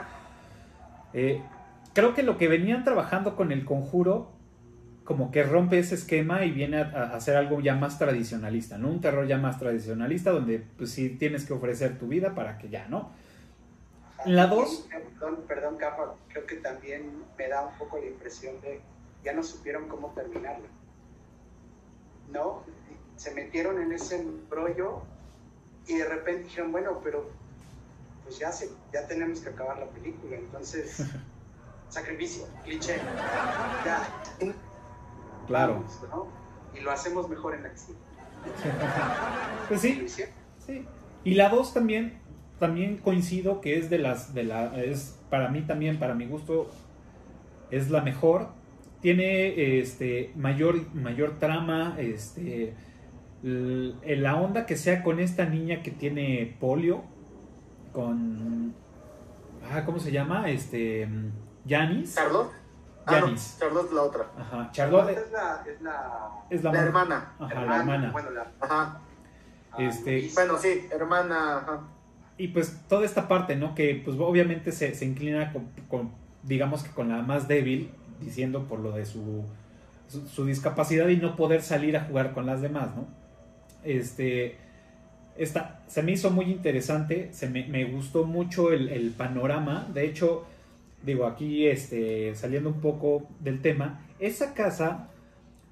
Eh, 1.12 1.42
creo 1.94 2.14
que 2.14 2.24
lo 2.24 2.38
que 2.38 2.48
venían 2.48 2.86
trabajando 2.86 3.36
con 3.36 3.52
el 3.52 3.66
conjuro 3.66 4.32
como 5.06 5.32
que 5.32 5.44
rompe 5.44 5.80
ese 5.80 5.96
esquema 5.96 6.44
y 6.44 6.52
viene 6.52 6.82
a, 6.82 6.90
a, 6.90 7.16
hacer 7.16 7.38
algo 7.38 7.62
ya 7.62 7.76
más 7.76 7.98
tradicionalista, 7.98 8.78
¿no? 8.78 8.90
Un 8.90 9.00
terror 9.00 9.28
ya 9.28 9.38
más 9.38 9.60
tradicionalista 9.60 10.32
donde 10.32 10.62
pues 10.78 10.92
sí 10.92 11.10
tienes 11.10 11.46
que 11.46 11.54
ofrecer 11.54 11.98
tu 11.98 12.08
vida 12.08 12.36
para 12.36 12.58
que 12.58 12.70
ya, 12.70 12.88
¿no? 12.90 13.12
La 14.26 14.48
2... 14.48 14.88
Perdón, 14.90 15.44
perdón, 15.48 15.78
Capa, 15.78 16.16
creo 16.30 16.46
que 16.48 16.56
también 16.56 17.24
me 17.38 17.48
da 17.48 17.68
un 17.68 17.78
poco 17.78 18.00
la 18.00 18.08
impresión 18.08 18.60
de 18.62 18.82
ya 19.24 19.34
no 19.34 19.44
supieron 19.44 19.88
cómo 19.88 20.10
terminarla. 20.14 20.68
¿No? 22.32 22.64
Se 23.16 23.34
metieron 23.34 23.80
en 23.82 23.92
ese 23.92 24.20
embrollo 24.20 25.04
y 25.88 25.98
de 25.98 26.06
repente 26.06 26.44
dijeron, 26.44 26.72
bueno, 26.72 27.00
pero 27.04 27.30
pues 28.24 28.40
ya, 28.40 28.52
se, 28.52 28.72
ya 28.92 29.08
tenemos 29.08 29.40
que 29.42 29.50
acabar 29.50 29.78
la 29.78 29.86
película, 29.86 30.36
entonces, 30.36 31.06
sacrificio, 31.90 32.48
cliché, 32.64 32.98
ya. 33.86 34.02
Claro. 35.48 35.84
Y 36.74 36.82
lo 36.82 36.92
hacemos 36.92 37.30
mejor 37.30 37.56
en 37.56 37.64
la 37.64 37.70
acción. 37.70 37.98
pues 39.68 39.82
sí. 39.82 40.06
sí. 40.08 40.86
Y 41.24 41.34
la 41.36 41.50
2 41.50 41.74
también, 41.74 42.20
también 42.60 42.98
coincido 42.98 43.62
que 43.62 43.78
es 43.78 43.90
de 43.90 43.98
las, 43.98 44.34
de 44.34 44.44
la, 44.44 44.76
es 44.84 45.20
para 45.30 45.50
mí 45.50 45.62
también, 45.62 46.00
para 46.00 46.14
mi 46.14 46.26
gusto, 46.28 46.70
es 47.72 47.90
la 47.90 48.02
mejor. 48.02 48.50
Tiene 49.02 49.80
este 49.80 50.32
mayor, 50.36 50.94
mayor 50.94 51.38
trama, 51.40 51.96
este 52.00 52.76
la 53.46 54.36
onda 54.38 54.66
que 54.66 54.76
sea 54.76 55.04
con 55.04 55.20
esta 55.20 55.46
niña 55.46 55.84
que 55.84 55.92
tiene 55.92 56.58
polio, 56.60 57.04
con 57.94 58.74
ah, 59.72 59.84
¿cómo 59.86 60.00
se 60.00 60.12
llama? 60.12 60.50
Este 60.50 61.08
Janis. 61.68 62.16
Charlotte. 62.16 62.52
Janis. 63.06 63.54
Ah, 63.56 63.60
Charlotte 63.60 63.94
la 63.94 64.02
otra. 64.02 64.26
Ajá. 64.38 64.70
Charlotte 64.72 65.10
es 65.10 65.32
la, 65.32 65.64
es 65.66 65.82
la, 65.82 66.30
es 66.50 66.64
la, 66.64 66.72
la 66.72 66.82
hermana. 66.82 67.34
Ajá, 67.40 67.66
la 67.66 67.78
hermana. 67.78 68.12
Bueno, 68.12 68.32
la, 68.32 68.48
ajá. 68.60 69.00
Este, 69.78 70.30
bueno, 70.34 70.58
sí, 70.58 70.88
hermana. 70.92 71.58
Ajá. 71.58 71.80
Y 72.38 72.50
pues 72.50 72.82
toda 72.90 73.06
esta 73.06 73.28
parte, 73.28 73.56
¿no? 73.56 73.76
Que 73.76 74.02
pues 74.04 74.18
obviamente 74.20 74.72
se, 74.72 74.94
se 74.94 75.06
inclina 75.06 75.54
con, 75.54 75.70
con, 75.88 76.12
digamos 76.44 76.84
que 76.84 76.90
con 76.92 77.10
la 77.10 77.22
más 77.22 77.48
débil, 77.48 77.92
diciendo 78.20 78.64
por 78.64 78.80
lo 78.80 78.92
de 78.92 79.06
su, 79.06 79.44
su, 80.08 80.28
su, 80.28 80.46
discapacidad 80.46 81.08
y 81.08 81.18
no 81.18 81.36
poder 81.36 81.62
salir 81.62 81.96
a 81.96 82.02
jugar 82.02 82.34
con 82.34 82.46
las 82.46 82.62
demás, 82.62 82.90
¿no? 82.96 83.08
Este, 83.84 84.58
esta, 85.38 85.82
se 85.88 86.02
me 86.02 86.14
hizo 86.14 86.32
muy 86.32 86.46
interesante, 86.46 87.30
se 87.32 87.50
me, 87.50 87.66
me 87.68 87.86
gustó 87.86 88.26
mucho 88.26 88.72
el, 88.72 88.90
el, 88.90 89.12
panorama, 89.12 89.88
de 89.94 90.06
hecho, 90.06 90.46
digo, 91.06 91.26
aquí 91.26 91.68
este, 91.68 92.34
saliendo 92.36 92.70
un 92.70 92.82
poco 92.82 93.28
del 93.40 93.62
tema, 93.62 94.02
esa 94.20 94.54
casa 94.54 95.10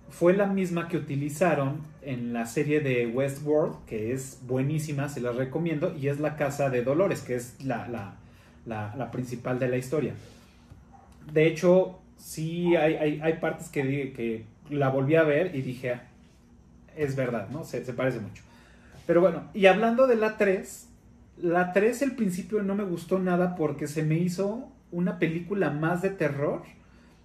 fue 0.09 0.33
la 0.33 0.45
misma 0.45 0.87
que 0.87 0.97
utilizaron 0.97 1.81
en 2.03 2.33
la 2.33 2.45
serie 2.45 2.81
de 2.81 3.07
Westworld, 3.07 3.85
que 3.85 4.13
es 4.13 4.39
buenísima, 4.45 5.09
se 5.09 5.21
las 5.21 5.35
recomiendo, 5.35 5.95
y 5.97 6.07
es 6.07 6.19
la 6.19 6.35
casa 6.35 6.69
de 6.69 6.83
Dolores, 6.83 7.21
que 7.21 7.35
es 7.35 7.63
la, 7.63 7.87
la, 7.87 8.93
la, 8.95 9.11
principal 9.11 9.57
de 9.57 9.69
la 9.69 9.77
historia. 9.77 10.13
De 11.31 11.47
hecho, 11.47 11.99
sí 12.17 12.75
hay, 12.75 12.95
hay, 12.95 13.21
hay 13.21 13.33
partes 13.33 13.69
que, 13.69 14.13
que, 14.13 14.45
la 14.69 14.89
volví 14.89 15.15
a 15.15 15.23
ver 15.23 15.55
y 15.55 15.61
dije, 15.61 15.99
es 16.95 17.15
verdad, 17.15 17.49
¿no? 17.49 17.65
Se, 17.65 17.83
se, 17.83 17.93
parece 17.93 18.19
mucho. 18.19 18.43
Pero 19.05 19.19
bueno, 19.19 19.49
y 19.53 19.65
hablando 19.65 20.07
de 20.07 20.15
la 20.15 20.37
3, 20.37 20.87
la 21.41 21.73
3 21.73 22.03
al 22.03 22.11
principio 22.15 22.63
no 22.63 22.73
me 22.75 22.85
gustó 22.85 23.19
nada 23.19 23.55
porque 23.55 23.87
se 23.87 24.03
me 24.03 24.15
hizo 24.15 24.72
una 24.93 25.19
película 25.19 25.71
más 25.71 26.01
de 26.01 26.11
terror 26.11 26.63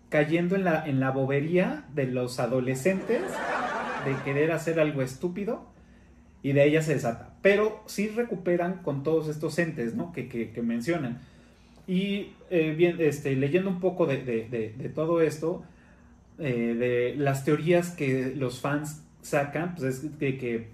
cayendo 0.09 0.57
en 0.57 0.65
la, 0.65 0.89
en 0.89 1.01
la 1.01 1.11
bobería 1.11 1.85
de 1.95 2.07
los 2.07 2.41
adolescentes 2.41 3.23
de 4.05 4.15
querer 4.25 4.53
hacer 4.53 4.81
algo 4.81 5.03
estúpido 5.03 5.67
y 6.43 6.53
de 6.53 6.65
ella 6.65 6.83
se 6.83 6.95
desata. 6.95 7.35
Pero 7.43 7.83
sí 7.87 8.09
recuperan 8.09 8.83
con 8.83 9.03
todos 9.03 9.29
estos 9.29 9.59
entes 9.59 9.95
¿no? 9.95 10.13
que, 10.13 10.29
que, 10.29 10.63
mencionan. 10.63 11.21
Y 11.87 12.33
eh, 12.51 12.75
bien, 12.77 12.97
este, 12.99 13.37
leyendo 13.37 13.71
un 13.71 13.81
poco 13.81 14.07
de, 14.07 14.25
de, 14.25 14.49
de, 14.49 14.75
de 14.77 14.89
todo 14.89 15.21
esto, 15.21 15.63
eh, 16.39 16.75
de 16.79 17.15
las 17.17 17.45
teorías 17.45 17.91
que 17.91 18.33
los 18.35 18.61
fans 18.61 19.03
sacan, 19.23 19.75
pues 19.75 19.97
es 19.97 20.19
de 20.19 20.39
que, 20.39 20.69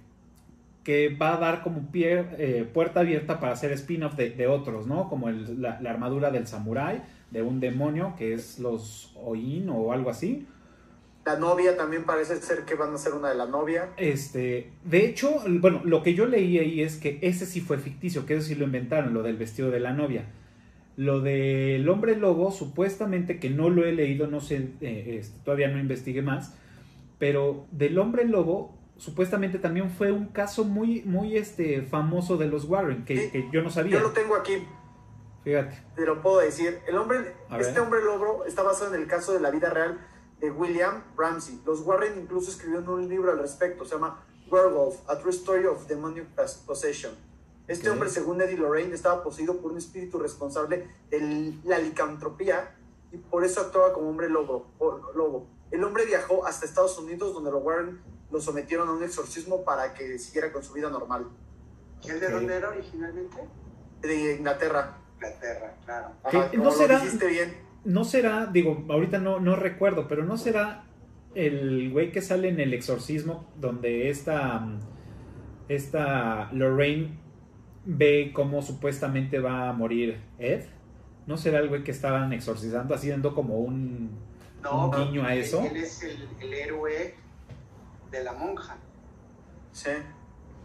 que 0.85 1.09
va 1.09 1.35
a 1.35 1.39
dar 1.39 1.63
como 1.63 1.91
pie, 1.91 2.27
eh, 2.39 2.69
puerta 2.73 3.01
abierta 3.01 3.41
para 3.41 3.53
hacer 3.53 3.73
spin-off 3.73 4.15
de, 4.15 4.47
otros, 4.47 4.87
¿no? 4.87 5.09
Como 5.09 5.29
el, 5.31 5.61
la, 5.61 5.81
la, 5.81 5.91
armadura 5.91 6.31
del 6.31 6.47
samurái, 6.47 7.03
de 7.31 7.43
un 7.43 7.59
demonio 7.59 8.15
que 8.17 8.35
es 8.35 8.59
los 8.59 9.13
Oin 9.17 9.69
o 9.71 9.93
algo 9.93 10.11
así. 10.11 10.47
La 11.25 11.39
novia 11.39 11.75
también 11.75 12.05
parece 12.05 12.37
ser 12.37 12.67
que 12.67 12.75
van 12.75 12.93
a 12.93 12.99
ser 12.99 13.15
una 13.15 13.31
de 13.31 13.35
la 13.35 13.47
novia. 13.47 13.89
Este, 13.97 14.73
de 14.85 15.07
hecho, 15.07 15.43
bueno, 15.49 15.81
lo 15.83 16.03
que 16.03 16.13
yo 16.13 16.27
leí 16.27 16.59
ahí 16.59 16.83
es 16.83 16.99
que 16.99 17.19
ese 17.23 17.47
sí 17.47 17.63
fue 17.63 17.79
ficticio, 17.79 18.27
que 18.27 18.35
eso 18.35 18.49
sí 18.49 18.55
lo 18.55 18.67
inventaron, 18.67 19.15
lo 19.15 19.23
del 19.23 19.39
vestido 19.39 19.71
de 19.71 19.81
la 19.81 19.95
novia. 19.95 20.27
Lo 20.97 21.21
del 21.21 21.89
hombre 21.89 22.17
lobo, 22.17 22.53
supuestamente 22.53 23.41
que 23.41 23.49
no 23.49 23.71
lo 23.71 23.87
he 23.87 23.93
leído, 23.93 24.27
no 24.27 24.41
sé, 24.41 24.69
eh, 24.83 25.17
este, 25.19 25.39
todavía 25.45 25.69
no 25.69 25.79
investigué 25.79 26.21
más, 26.21 26.55
pero 27.19 27.67
del 27.73 27.99
hombre 27.99 28.27
lobo, 28.27 28.77
supuestamente 28.97 29.59
también 29.59 29.91
fue 29.91 30.13
un 30.13 30.27
caso 30.29 30.65
muy, 30.65 31.03
muy 31.03 31.37
este, 31.37 31.83
famoso 31.83 32.37
de 32.37 32.47
los 32.47 32.65
Warren, 32.65 33.05
que, 33.05 33.17
Sí, 33.17 33.31
que 33.31 33.49
yo 33.53 33.63
no 33.63 33.71
sabía. 33.71 33.93
Yo 33.99 34.01
lo 34.01 34.13
tengo 34.13 34.37
aquí, 34.37 34.67
Fíjate. 35.43 35.83
te 35.97 36.07
lo 36.07 36.23
puedo 36.23 36.39
decir. 36.39 36.81
El 36.87 36.97
hombre, 36.99 37.35
A 37.51 37.59
este 37.59 37.73
ver. 37.73 37.81
hombre 37.83 38.03
lobo 38.03 38.45
está 38.45 38.63
basado 38.63 38.95
en 38.95 39.01
el 39.03 39.09
caso 39.09 39.33
de 39.33 39.41
la 39.41 39.51
vida 39.51 39.71
real 39.71 39.99
de 40.41 40.51
William 40.51 41.03
Ramsey. 41.17 41.61
Los 41.67 41.81
Warren 41.81 42.19
incluso 42.21 42.51
escribieron 42.51 42.89
un 42.89 43.09
libro 43.09 43.31
al 43.33 43.39
respecto, 43.39 43.85
se 43.85 43.95
llama 43.95 44.25
Werewolf, 44.51 44.97
A 45.09 45.19
True 45.19 45.31
Story 45.33 45.67
of 45.67 45.87
Demonic 45.87 46.27
Possession. 46.67 47.13
Este 47.67 47.89
Ok. 47.89 47.95
hombre, 47.95 48.11
según 48.11 48.41
Eddie 48.43 48.59
Lorraine, 48.59 48.95
estaba 48.95 49.23
poseído 49.23 49.59
por 49.61 49.73
un 49.73 49.79
espíritu 49.79 50.19
responsable 50.19 50.87
de 51.11 51.55
la 51.65 51.79
licantropía 51.79 52.77
y 53.11 53.17
por 53.17 53.43
eso 53.45 53.61
actuaba 53.63 53.93
como 53.95 54.09
hombre 54.11 54.29
lobo. 54.29 54.67
lobo. 55.15 55.47
El 55.71 55.83
hombre 55.83 56.05
viajó 56.05 56.47
hasta 56.47 56.67
Estados 56.67 56.99
Unidos, 56.99 57.33
donde 57.33 57.51
los 57.51 57.63
Warren 57.63 58.01
lo 58.31 58.41
sometieron 58.41 58.89
a 58.89 58.93
un 58.93 59.03
exorcismo 59.03 59.65
para 59.65 59.95
que 59.95 60.19
siguiera 60.19 60.53
con 60.53 60.63
su 60.63 60.73
vida 60.73 60.91
normal. 60.91 61.27
¿Y 62.03 62.11
él 62.11 62.21
de 62.21 62.31
dónde 62.31 62.57
era 62.57 62.69
originalmente? 62.71 63.37
De 64.03 64.37
Inglaterra. 64.37 64.99
Inglaterra, 65.15 65.75
claro. 65.85 66.09
¿No 66.55 66.65
lo 66.65 66.71
será- 66.73 66.99
dijiste 67.01 67.27
bien. 67.29 67.57
No 67.85 68.05
será, 68.05 68.47
digo, 68.47 68.85
ahorita 68.89 69.19
no, 69.19 69.41
no 69.41 69.57
recuerdo, 69.57 70.09
pero 70.09 70.25
no 70.25 70.37
será 70.39 70.85
el 71.35 71.91
güey 71.93 72.13
que 72.13 72.23
sale 72.23 72.49
en 72.49 72.59
el 72.61 72.73
exorcismo 72.73 73.51
donde 73.57 74.09
esta, 74.09 74.67
esta 75.69 76.51
Lorraine 76.53 77.19
ve 77.85 78.33
cómo 78.35 78.63
supuestamente 78.63 79.39
va 79.39 79.69
a 79.69 79.73
morir 79.73 80.21
Ed. 80.39 80.65
¿No 81.27 81.37
será 81.37 81.59
el 81.59 81.69
güey 81.69 81.85
que 81.85 81.91
estaban 81.91 82.33
exorcizando, 82.33 82.95
haciendo 82.95 83.35
como 83.35 83.59
un, 83.59 84.11
No, 84.63 84.91
un 84.91 84.97
guiño 84.97 85.25
a 85.25 85.35
eso? 85.35 85.63
Él 85.63 85.77
es 85.79 86.03
el, 86.03 86.29
el 86.41 86.55
héroe 86.55 87.15
de 88.19 88.25
la 88.25 88.33
monja. 88.33 88.77
Sí. 89.73 89.91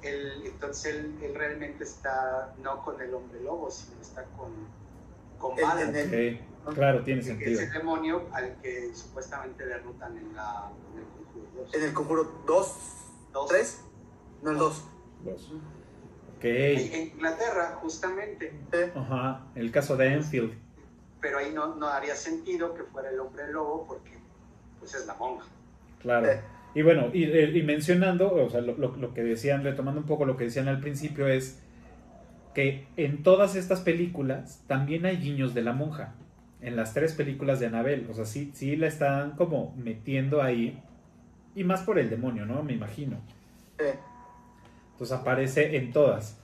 Él, 0.02 0.44
entonces 0.46 0.96
él, 0.96 1.18
él 1.22 1.36
realmente 1.36 1.84
está 1.84 2.54
no 2.64 2.84
con 2.84 3.02
el 3.02 3.14
hombre 3.14 3.42
lobo, 3.42 3.70
sino 3.70 4.00
está 4.02 4.24
con, 4.38 4.52
con 5.38 5.58
El- 5.58 5.66
Balan, 5.66 5.96
en 5.96 6.14
el- 6.14 6.42
Ok, 6.66 6.74
claro, 6.76 7.04
tiene 7.04 7.22
que 7.22 7.32
es 7.32 7.38
sentido. 7.38 7.62
el 7.62 7.72
demonio 7.72 8.28
al 8.34 8.56
que 8.62 8.94
supuestamente 8.94 9.66
derrotan 9.66 10.18
en, 10.18 10.36
la, 10.36 10.70
en 10.94 11.00
el 11.00 11.06
Conjuro 11.06 11.64
2. 11.64 11.74
En 11.74 11.84
el 11.84 11.94
conjuro 11.94 12.24
2, 12.46 12.76
Dos. 13.34 13.48
3, 13.50 13.82
no 14.44 14.52
el 14.52 14.58
2. 14.58 14.84
Dos. 15.24 15.52
Ok, 16.38 16.44
En 16.46 17.08
Inglaterra, 17.14 17.78
justamente, 17.82 18.54
ajá, 18.96 19.46
el 19.56 19.72
caso 19.72 19.96
de 19.98 20.14
Enfield. 20.14 20.54
pero 21.22 21.38
ahí 21.40 21.52
no, 21.54 21.76
no 21.76 21.88
haría 21.88 22.16
sentido 22.16 22.74
que 22.74 22.84
fuera 22.84 23.10
el 23.10 23.20
hombre 23.20 23.52
lobo 23.52 23.86
porque 23.88 24.18
pues 24.80 24.94
es 24.94 25.06
la 25.06 25.16
monja. 25.16 25.48
Claro. 26.02 26.28
Eh. 26.28 26.42
Y 26.76 26.82
bueno, 26.84 27.10
y, 27.14 27.24
eh, 27.24 27.52
y 27.54 27.64
mencionando, 27.64 28.32
o 28.34 28.50
sea, 28.50 28.62
lo, 28.62 28.78
lo- 28.78 28.96
lo 28.96 29.14
que 29.14 29.24
decían, 29.24 29.64
retomando 29.64 30.02
un 30.02 30.08
poco 30.08 30.26
lo 30.26 30.38
que 30.38 30.46
decían 30.46 30.68
al 30.68 30.80
principio, 30.80 31.28
es 31.28 31.60
que 32.54 32.86
en 32.98 33.24
todas 33.24 33.56
estas 33.56 33.82
películas 33.82 34.64
también 34.68 35.06
hay 35.06 35.18
guiños 35.18 35.54
de 35.54 35.62
la 35.64 35.74
monja. 35.74 36.16
En 36.62 36.76
las 36.76 36.94
tres 36.94 37.14
películas 37.14 37.60
de 37.60 37.68
Annabelle. 37.68 38.06
O 38.10 38.14
sea, 38.14 38.26
sí, 38.26 38.52
sí 38.54 38.76
la 38.76 38.88
están 38.88 39.32
como 39.32 39.74
metiendo 39.78 40.42
ahí. 40.42 40.78
Y 41.56 41.64
más 41.64 41.82
por 41.82 41.98
el 42.00 42.10
demonio, 42.10 42.46
¿no? 42.46 42.64
Me 42.64 42.74
imagino. 42.74 43.18
Entonces 44.94 45.18
aparece 45.18 45.78
en 45.78 45.92
todas. 45.94 46.38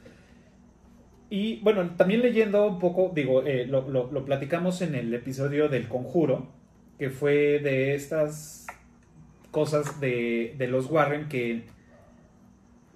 Y 1.29 1.59
bueno, 1.61 1.89
también 1.97 2.21
leyendo 2.21 2.65
un 2.67 2.79
poco, 2.79 3.11
digo, 3.13 3.43
eh, 3.43 3.65
lo, 3.67 3.89
lo- 3.89 4.11
lo 4.11 4.25
platicamos 4.25 4.81
en 4.81 4.95
el 4.95 5.13
episodio 5.13 5.67
del 5.69 5.87
conjuro, 5.87 6.47
que 6.97 7.09
fue 7.09 7.59
de 7.59 7.95
estas 7.95 8.67
cosas 9.55 10.01
de, 10.01 10.53
de 10.57 10.67
los 10.67 10.91
Warren 10.91 11.29
que 11.29 11.63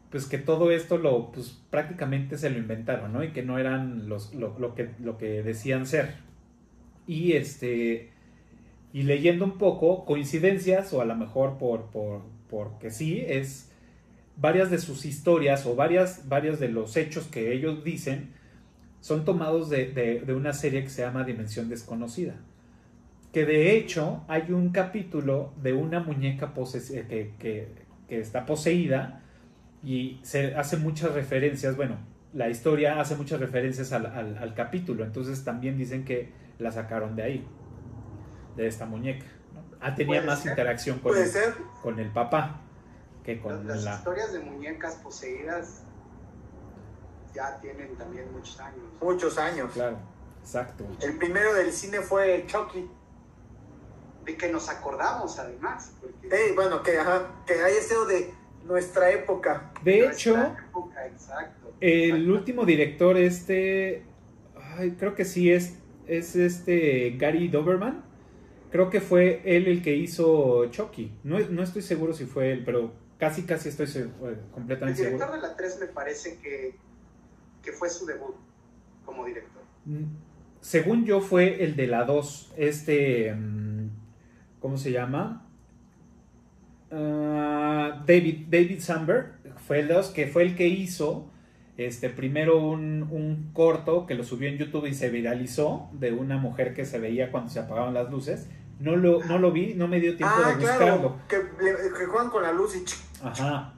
pues 0.10 0.26
que 0.26 0.38
todo 0.38 0.72
esto 0.72 0.98
lo 0.98 1.32
pues 1.32 1.58
prácticamente 1.70 2.38
se 2.38 2.50
lo 2.50 2.58
inventaron, 2.58 3.14
¿no? 3.14 3.24
Y 3.24 3.30
que 3.30 3.44
no 3.44 3.58
eran 3.58 4.10
los, 4.10 4.34
lo, 4.36 4.60
lo 4.60 4.76
que, 4.76 4.90
lo 5.00 5.18
que 5.18 5.42
decían 5.42 5.86
ser. 5.86 6.16
Y 7.08 7.32
este 7.32 8.10
Y 8.92 9.04
leyendo 9.04 9.46
un 9.46 9.58
poco, 9.58 10.04
coincidencias, 10.04 10.92
o 10.92 11.00
a 11.00 11.06
lo 11.06 11.16
mejor 11.16 11.58
por, 11.58 11.86
por 11.92 12.24
porque 12.50 12.92
sí, 12.92 13.24
es 13.26 13.72
varias 14.36 14.70
de 14.70 14.80
sus 14.80 15.06
historias 15.06 15.66
o 15.66 15.78
varias, 15.78 16.28
varias 16.28 16.60
de 16.60 16.68
los 16.68 16.98
hechos 16.98 17.28
que 17.28 17.54
ellos 17.54 17.86
dicen 17.86 18.34
son 19.00 19.24
tomados 19.24 19.70
de, 19.70 19.94
de, 20.26 20.34
una 20.34 20.52
serie 20.52 20.84
que 20.84 20.90
se 20.90 21.04
llama 21.04 21.24
Dimensión 21.24 21.70
Desconocida. 21.70 22.36
Que 23.32 23.46
de 23.46 23.76
hecho 23.76 24.24
hay 24.28 24.52
un 24.52 24.72
capítulo 24.72 25.54
de 25.62 25.74
una 25.74 26.00
muñeca 26.00 26.54
que, 26.54 27.34
que, 27.38 27.68
que 28.08 28.20
está 28.20 28.46
poseída 28.46 29.22
y 29.84 30.20
se 30.24 30.56
hace 30.56 30.78
muchas 30.78 31.14
referencias, 31.14 31.76
bueno, 31.76 31.98
la 32.34 32.50
historia 32.50 33.00
hace 33.00 33.16
muchas 33.16 33.40
referencias 33.40 33.92
al, 33.92 34.06
al, 34.06 34.54
capítulo, 34.54 35.04
entonces 35.04 35.44
también 35.44 35.78
dicen 35.78 36.06
que 36.06 36.32
la 36.60 36.72
sacaron 36.72 37.16
de 37.16 37.24
ahí, 37.24 37.48
de 38.56 38.68
esta 38.68 38.86
muñeca. 38.86 39.26
Ah, 39.80 39.96
tenía 39.96 40.22
más 40.22 40.46
interacción 40.46 41.00
con 41.00 41.18
el, 41.18 41.30
con 41.82 42.00
el 42.00 42.12
papá 42.12 42.62
que 43.24 43.40
con 43.40 43.66
las, 43.68 43.84
las 43.84 44.00
historias 44.00 44.34
de 44.34 44.40
muñecas 44.40 44.96
poseídas 44.96 45.84
ya 47.34 47.60
tienen 47.62 47.96
también 47.96 48.32
muchos 48.34 48.60
años. 48.60 48.84
Muchos 49.02 49.38
años. 49.38 49.72
Claro, 49.74 49.98
exacto. 50.42 50.86
El 51.02 51.18
primero 51.18 51.54
del 51.54 51.72
cine 51.72 52.02
fue 52.02 52.46
Chucky. 52.48 52.90
De 54.30 54.38
que 54.38 54.52
nos 54.52 54.70
acordamos 54.70 55.40
además. 55.40 55.92
bueno, 56.56 56.84
que, 56.84 56.92
que 57.46 57.54
haya 57.54 57.82
sido 57.82 58.06
de 58.06 58.32
nuestra 58.66 59.12
época. 59.12 59.72
De 59.84 60.06
hecho, 60.06 60.56
el 61.80 62.30
último 62.30 62.66
director, 62.66 63.18
este, 63.18 64.04
creo 64.98 65.16
que 65.16 65.26
sí 65.26 65.52
es, 65.52 65.76
es 66.08 66.36
este 66.36 67.16
Gary 67.18 67.48
Doberman. 67.48 68.04
Creo 68.72 68.92
que 68.92 69.02
fue 69.02 69.42
él 69.46 69.68
el 69.68 69.82
que 69.82 69.96
hizo 69.96 70.68
Chucky. 70.68 71.12
No, 71.24 71.40
no 71.40 71.64
estoy 71.64 71.82
seguro 71.82 72.14
si 72.14 72.26
fue 72.26 72.52
él, 72.52 72.64
pero 72.64 72.94
casi, 73.18 73.44
casi 73.44 73.70
estoy 73.70 73.88
completamente 74.52 75.04
seguro. 75.04 75.26
El 75.26 75.32
director 75.32 75.42
de 75.42 75.48
la 75.48 75.56
3 75.56 75.80
me 75.80 75.88
parece 75.88 76.38
que, 76.38 76.76
que 77.64 77.72
fue 77.72 77.90
su 77.90 78.06
debut 78.06 78.36
como 79.06 79.26
director. 79.26 79.64
Mm, 79.86 80.04
según 80.62 81.06
yo 81.06 81.20
fue 81.20 81.64
el 81.64 81.76
de 81.76 81.88
la 81.88 82.04
2, 82.04 82.54
este, 82.58 83.34
mm, 83.34 83.69
¿cómo 84.60 84.78
se 84.78 84.92
llama? 84.92 85.46
Ah, 86.92 88.04
David, 88.06 88.48
David 88.50 88.80
Samberg 88.80 89.34
fue 89.68 89.80
el 89.80 89.88
2, 89.88 90.10
que 90.10 90.28
fue 90.28 90.44
el 90.44 90.56
que 90.56 90.68
hizo 90.68 91.30
este, 91.78 92.10
primero 92.10 92.58
un, 92.58 93.08
un, 93.10 93.52
corto 93.54 94.06
que 94.06 94.16
lo 94.16 94.24
subió 94.24 94.50
en 94.50 94.58
YouTube 94.58 94.88
y 94.88 94.94
se 94.94 95.10
viralizó 95.10 95.90
de 95.94 96.12
una 96.12 96.38
mujer 96.38 96.74
que 96.74 96.86
se 96.86 97.00
veía 97.00 97.32
cuando 97.32 97.50
se 97.50 97.60
apagaban 97.60 97.94
las 97.94 98.12
luces. 98.12 98.50
No 98.80 98.96
lo, 98.96 99.24
no 99.26 99.38
lo 99.38 99.52
vi, 99.52 99.76
no 99.76 99.88
me 99.88 100.00
dio 100.00 100.16
tiempo 100.16 100.36
ah, 100.38 100.50
de 100.50 100.56
buscarlo. 100.56 101.16
que, 101.28 101.38
que, 101.38 102.06
juegan 102.06 102.30
con 102.30 102.44
la 102.44 102.52
luz 102.52 102.76
y... 102.76 102.84
Ajá, 103.26 103.74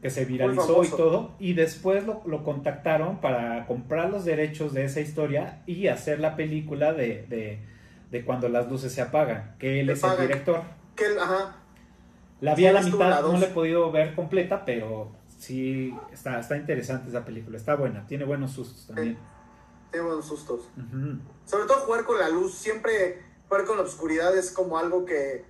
que 0.00 0.10
se 0.10 0.24
viralizó 0.24 0.84
y 0.84 0.88
todo. 0.88 1.34
Y 1.38 1.52
después 1.54 2.06
lo, 2.06 2.22
lo, 2.26 2.42
contactaron 2.42 3.20
para 3.20 3.66
comprar 3.66 4.10
los 4.10 4.24
derechos 4.24 4.72
de 4.72 4.84
esa 4.84 5.00
historia 5.00 5.62
y 5.66 5.88
hacer 5.88 6.20
la 6.20 6.36
película 6.36 6.92
de, 6.92 7.26
de, 7.28 7.60
de 8.10 8.24
cuando 8.24 8.48
las 8.48 8.70
luces 8.70 8.92
se 8.92 9.02
apagan, 9.02 9.56
que 9.58 9.80
él 9.80 9.90
es 9.90 10.02
el 10.02 10.18
director. 10.18 10.62
Que 10.94 11.06
ajá, 11.18 11.56
la 12.40 12.54
vi 12.54 12.66
a 12.66 12.72
la 12.72 12.82
mitad, 12.82 13.22
no 13.22 13.38
la 13.38 13.46
he 13.46 13.50
podido 13.50 13.90
ver 13.90 14.14
completa, 14.14 14.64
pero 14.64 15.10
sí 15.38 15.94
está, 16.12 16.38
está 16.38 16.56
interesante 16.56 17.08
esa 17.08 17.24
película. 17.24 17.56
Está 17.56 17.76
buena, 17.76 18.06
tiene 18.06 18.24
buenos 18.24 18.52
sustos 18.52 18.86
también. 18.86 19.18
tiene 19.90 20.06
buenos 20.06 20.26
sustos. 20.26 20.68
Sobre 21.46 21.66
todo 21.66 21.78
jugar 21.80 22.04
con 22.04 22.18
la 22.18 22.28
luz, 22.28 22.54
siempre 22.54 23.22
jugar 23.48 23.64
con 23.64 23.78
la 23.78 23.84
oscuridad 23.84 24.36
es 24.36 24.50
como 24.50 24.76
algo 24.76 25.06
que 25.06 25.44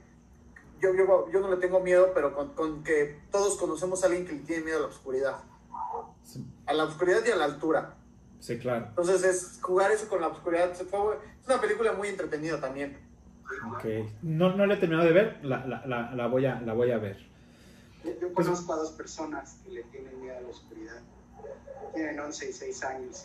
yo, 0.81 0.93
yo, 1.33 1.41
no 1.41 1.51
le 1.51 1.57
tengo 1.57 1.81
miedo, 1.81 2.13
pero 2.15 2.35
con, 2.55 2.85
que 2.85 3.21
todos 3.33 3.57
conocemos 3.57 4.03
a 4.03 4.07
alguien 4.07 4.27
que 4.27 4.35
le 4.35 4.41
tiene 4.41 4.65
miedo 4.65 4.79
a 4.79 4.83
la 4.83 4.89
oscuridad. 4.89 5.37
A 6.67 6.73
la 6.73 6.85
oscuridad 6.85 7.21
y 7.27 7.31
a 7.31 7.37
la 7.37 7.47
altura. 7.47 7.97
Sí, 8.41 8.59
claro. 8.59 8.87
Entonces 8.91 9.25
es 9.25 9.59
jugar 9.61 9.91
eso 9.91 10.09
con 10.09 10.21
la 10.21 10.29
oscuridad. 10.29 10.71
Es 10.71 10.83
una 11.47 11.61
película 11.61 11.93
muy 11.93 12.09
entretenida 12.09 12.61
también. 12.61 12.97
Ok. 13.73 13.85
No, 14.23 14.55
no 14.57 14.67
la 14.67 14.75
he 14.75 14.77
terminado 14.77 15.07
de 15.07 15.13
ver, 15.13 15.39
la, 15.43 15.65
la, 15.67 16.13
la, 16.15 16.27
voy, 16.27 16.47
a, 16.47 16.61
la 16.61 16.73
voy 16.73 16.91
a 16.91 16.99
ver. 16.99 17.25
Yo, 18.21 18.33
conozco 18.33 18.73
a 18.73 18.77
dos 18.77 18.93
personas 18.93 19.59
que 19.65 19.71
le 19.71 19.83
tienen 19.85 20.21
miedo 20.21 20.37
a 20.37 20.41
la 20.41 20.49
oscuridad. 20.49 21.01
Tienen 21.95 22.19
11 22.19 22.51
y 22.51 22.53
6 22.53 22.85
años. 22.85 23.25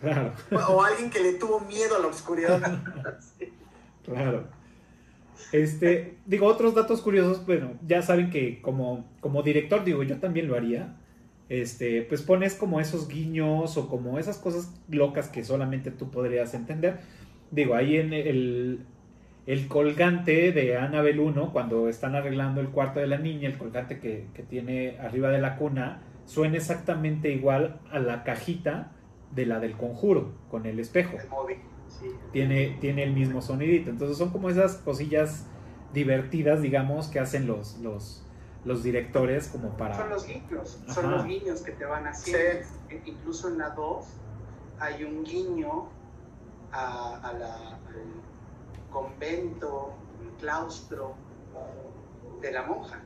claro. 0.00 0.32
O 0.68 0.82
alguien 0.82 1.10
que 1.10 1.20
le 1.20 1.34
tuvo 1.34 1.60
miedo 1.60 1.96
a 1.96 1.98
la 2.00 2.06
oscuridad. 2.08 2.60
Claro. 4.04 4.44
Este, 5.50 6.18
digo, 6.26 6.46
otros 6.46 6.74
datos 6.74 7.00
curiosos, 7.00 7.46
bueno, 7.46 7.72
ya 7.86 8.02
saben 8.02 8.28
que 8.28 8.60
como, 8.60 9.06
como 9.20 9.42
director, 9.42 9.82
digo, 9.82 10.02
yo 10.02 10.20
también 10.20 10.46
lo 10.46 10.56
haría 10.56 10.94
este, 11.48 12.02
pues 12.02 12.22
pones 12.22 12.54
como 12.54 12.80
esos 12.80 13.08
guiños 13.08 13.76
o 13.76 13.88
como 13.88 14.18
esas 14.18 14.38
cosas 14.38 14.74
locas 14.88 15.28
que 15.28 15.44
solamente 15.44 15.90
tú 15.90 16.10
podrías 16.10 16.54
entender. 16.54 17.00
Digo, 17.50 17.74
ahí 17.74 17.96
en 17.96 18.12
el, 18.12 18.86
el 19.46 19.68
colgante 19.68 20.52
de 20.52 20.76
Annabelle 20.76 21.20
1, 21.20 21.52
cuando 21.52 21.88
están 21.88 22.14
arreglando 22.14 22.60
el 22.60 22.68
cuarto 22.68 23.00
de 23.00 23.06
la 23.06 23.18
niña, 23.18 23.48
el 23.48 23.58
colgante 23.58 24.00
que, 24.00 24.26
tiene 24.48 24.96
arriba 24.98 25.30
de 25.30 25.40
la 25.40 25.56
cuna, 25.56 26.02
suena 26.24 26.56
exactamente 26.56 27.30
igual 27.30 27.80
a 27.90 27.98
la 27.98 28.24
cajita 28.24 28.92
de 29.34 29.46
la 29.46 29.60
del 29.60 29.72
conjuro, 29.72 30.32
con 30.50 30.64
el 30.64 30.80
espejo. 30.80 31.18
Tiene, 32.32 32.78
tiene 32.80 33.02
el 33.02 33.12
mismo 33.12 33.42
sonidito. 33.42 33.90
Entonces 33.90 34.16
son 34.16 34.30
como 34.30 34.48
esas 34.48 34.76
cosillas 34.76 35.46
divertidas, 35.92 36.62
digamos, 36.62 37.08
que 37.08 37.20
hacen 37.20 37.46
los, 37.46 37.78
los, 37.80 38.23
los 38.64 38.82
directores 38.82 39.48
como 39.48 39.76
para... 39.76 39.96
Son 39.96 40.10
los 40.10 40.26
guiños, 40.26 40.80
son 40.88 41.10
los 41.10 41.24
guiños 41.24 41.62
que 41.62 41.72
te 41.72 41.84
van 41.84 42.06
haciendo. 42.06 42.66
E 42.88 43.02
incluso 43.04 43.48
en 43.48 43.58
la 43.58 43.70
2 43.70 44.06
hay 44.80 45.04
un 45.04 45.24
guiño 45.24 45.88
a, 46.72 47.32
la, 47.38 47.54
al 47.54 48.90
convento, 48.90 49.94
el 50.22 50.30
claustro 50.40 51.14
de 52.40 52.52
la 52.52 52.62
monja. 52.62 53.00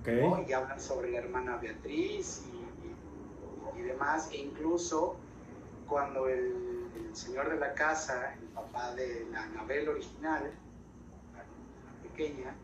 Okay. 0.00 0.22
Y 0.48 0.52
hablan 0.52 0.80
sobre 0.80 1.10
la 1.10 1.18
hermana 1.18 1.56
Beatriz 1.56 2.44
y, 3.76 3.82
demás, 3.82 4.30
e 4.32 4.38
incluso 4.38 5.16
cuando 5.88 6.28
el, 6.28 6.88
el, 6.96 7.16
señor 7.16 7.50
de 7.50 7.58
la 7.58 7.74
casa, 7.74 8.34
el 8.34 8.48
papá 8.48 8.94
de 8.94 9.26
la 9.30 9.42
Anabel 9.42 9.88
original, 9.88 10.50
la 11.34 12.08
pequeña, 12.08 12.54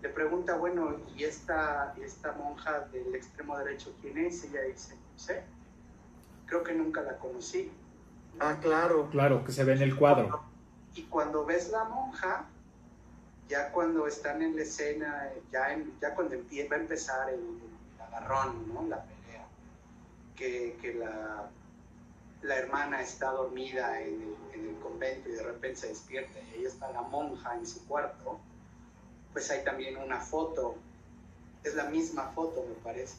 le 0.00 0.08
pregunta, 0.10 0.56
bueno, 0.56 0.96
¿y 1.16 1.24
esta, 1.24 1.94
esta 2.00 2.32
monja 2.32 2.80
del 2.92 3.14
extremo 3.14 3.58
derecho 3.58 3.92
quién 4.00 4.18
es? 4.18 4.44
Ella 4.44 4.62
dice, 4.62 4.94
no 4.94 5.18
sé, 5.18 5.42
creo 6.46 6.62
que 6.62 6.72
nunca 6.72 7.02
la 7.02 7.18
conocí. 7.18 7.70
Ah, 8.38 8.58
claro. 8.60 9.08
Claro, 9.10 9.44
que 9.44 9.50
se 9.50 9.64
ve 9.64 9.72
en 9.72 9.82
el 9.82 9.96
cuadro. 9.96 10.42
Y 10.94 11.02
cuando 11.04 11.44
ves 11.44 11.70
la 11.70 11.84
monja, 11.84 12.46
ya 13.48 13.72
cuando 13.72 14.06
están 14.06 14.40
en 14.42 14.54
la 14.54 14.62
escena, 14.62 15.30
ya, 15.50 15.76
ya 16.00 16.14
cuando 16.14 16.36
va 16.36 16.76
a 16.76 16.78
empezar 16.78 17.30
el, 17.30 17.58
agarrón, 18.00 18.72
¿no? 18.72 18.86
La 18.86 19.02
pelea, 19.02 19.46
que, 20.36 20.78
que 20.80 20.94
la, 20.94 21.50
la, 22.42 22.56
hermana 22.56 23.02
está 23.02 23.32
dormida 23.32 24.00
en 24.00 24.22
el, 24.22 24.36
en 24.54 24.68
el 24.68 24.76
convento 24.80 25.28
y 25.28 25.32
de 25.32 25.42
repente 25.42 25.80
se 25.80 25.88
despierta 25.88 26.38
y 26.38 26.58
ahí 26.58 26.64
está 26.64 26.90
la 26.92 27.02
monja 27.02 27.56
en 27.56 27.66
su 27.66 27.86
cuarto 27.86 28.38
pues 29.32 29.50
hay 29.50 29.64
también 29.64 29.96
una 29.96 30.20
foto, 30.20 30.76
es 31.64 31.74
la 31.74 31.84
misma 31.84 32.24
foto 32.34 32.64
me 32.68 32.74
parece. 32.82 33.16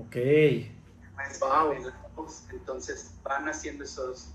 Ok. 0.00 0.16
Entonces 2.52 3.12
van 3.22 3.48
haciendo 3.48 3.84
esos, 3.84 4.30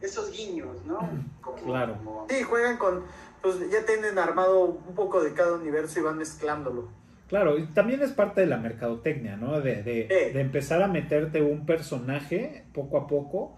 esos 0.00 0.30
guiños, 0.32 0.84
¿no? 0.86 0.98
claro. 1.64 1.96
Sí, 2.28 2.42
juegan 2.42 2.78
con, 2.78 3.04
pues 3.42 3.58
ya 3.70 3.84
tienen 3.84 4.18
armado 4.18 4.64
un 4.64 4.94
poco 4.94 5.22
de 5.22 5.32
cada 5.34 5.54
universo 5.54 6.00
y 6.00 6.02
van 6.02 6.18
mezclándolo. 6.18 6.88
Claro, 7.28 7.58
y 7.58 7.66
también 7.68 8.02
es 8.02 8.12
parte 8.12 8.42
de 8.42 8.46
la 8.46 8.58
mercadotecnia, 8.58 9.36
¿no? 9.36 9.60
De, 9.60 9.82
de, 9.82 10.06
de, 10.32 10.40
empezar 10.40 10.82
a 10.82 10.88
meterte 10.88 11.40
un 11.40 11.64
personaje 11.64 12.64
poco 12.74 12.98
a 12.98 13.06
poco 13.06 13.56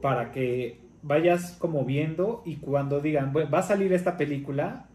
para 0.00 0.30
que 0.30 0.80
vayas 1.02 1.56
como 1.58 1.84
viendo 1.84 2.42
y 2.44 2.56
cuando 2.56 3.00
digan, 3.00 3.32
va 3.34 3.58
a 3.58 3.62
salir 3.62 3.92
esta 3.92 4.16
película, 4.16 4.86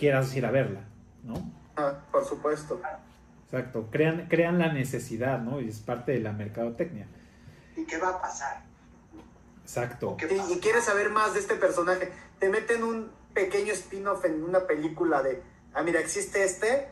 quieras 0.00 0.34
ir 0.34 0.46
a 0.46 0.50
verla, 0.50 0.80
¿no? 1.22 1.34
Ah, 1.76 1.92
por 2.10 2.24
supuesto. 2.24 2.80
Exacto, 3.44 3.88
crean, 3.90 4.28
crean 4.28 4.58
la 4.58 4.72
necesidad, 4.72 5.38
¿no? 5.40 5.60
Y 5.60 5.68
es 5.68 5.80
parte 5.80 6.12
de 6.12 6.20
la 6.20 6.32
mercadotecnia. 6.32 7.06
¿Y 7.76 7.84
qué 7.84 7.98
va 7.98 8.08
a 8.08 8.22
pasar? 8.22 8.62
Exacto. 9.62 10.16
Y, 10.50 10.58
quieres 10.58 10.84
saber 10.84 11.10
más 11.10 11.34
de 11.34 11.40
este 11.40 11.54
personaje. 11.54 12.10
Te 12.38 12.48
meten 12.48 12.82
un 12.82 13.10
pequeño 13.34 13.74
spin-off 13.74 14.24
en 14.24 14.42
una 14.42 14.60
película 14.60 15.22
de, 15.22 15.42
ah, 15.74 15.82
mira, 15.82 16.00
existe 16.00 16.44
este, 16.44 16.88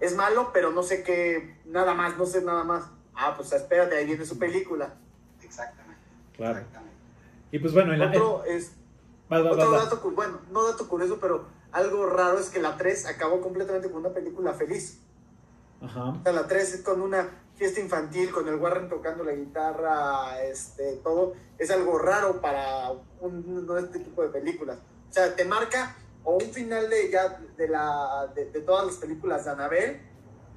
es 0.00 0.16
malo, 0.16 0.50
pero 0.52 0.72
no 0.72 0.82
sé 0.82 1.04
qué, 1.04 1.56
nada 1.66 1.94
más, 1.94 2.18
no 2.18 2.26
sé 2.26 2.42
nada 2.42 2.64
más. 2.64 2.82
Ah, 3.14 3.34
pues 3.36 3.52
espérate, 3.52 3.96
ahí 3.96 4.06
viene 4.06 4.24
su 4.24 4.40
película. 4.40 4.96
Exactamente. 5.40 6.02
Claro. 6.36 6.58
Exactamente. 6.58 6.96
Y 7.52 7.60
pues 7.60 7.72
bueno, 7.72 7.92
en 7.92 8.00
la, 8.00 8.08
Otro 8.08 8.44
es. 8.44 8.72
vas, 9.28 9.44
vas, 9.44 9.52
Otro 9.52 9.70
vas, 9.70 9.90
dato, 9.90 10.10
bueno, 10.10 10.40
no 10.50 10.66
dato 10.66 10.88
curioso, 10.88 11.18
pero 11.20 11.59
algo 11.72 12.06
raro 12.06 12.38
es 12.38 12.50
que 12.50 12.60
la 12.60 12.76
3 12.76 13.06
acabó 13.06 13.40
completamente 13.40 13.90
con 13.90 14.00
una 14.00 14.14
película 14.14 14.54
feliz. 14.54 15.00
Ajá. 15.80 16.10
O 16.10 16.22
sea, 16.22 16.32
la 16.32 16.46
3 16.46 16.74
es 16.74 16.82
con 16.82 17.00
una 17.00 17.28
fiesta 17.54 17.80
infantil, 17.80 18.30
con 18.30 18.48
el 18.48 18.56
Warren 18.56 18.88
tocando 18.88 19.24
la 19.24 19.32
guitarra, 19.32 20.42
este, 20.42 20.96
todo. 21.02 21.34
Es 21.58 21.70
algo 21.70 21.98
raro 21.98 22.40
para 22.40 22.90
un, 23.20 23.66
no 23.66 23.78
este 23.78 23.98
tipo 24.00 24.22
de 24.22 24.28
películas. 24.28 24.78
O 25.10 25.12
sea, 25.12 25.34
te 25.34 25.44
marca 25.44 25.96
o 26.24 26.34
un 26.34 26.50
final 26.52 26.88
de 26.88 27.10
ya 27.10 27.40
de, 27.56 27.68
la, 27.68 28.30
de, 28.34 28.46
de 28.46 28.60
todas 28.60 28.86
las 28.86 28.96
películas 28.96 29.44
de 29.44 29.50
Annabelle, 29.50 30.00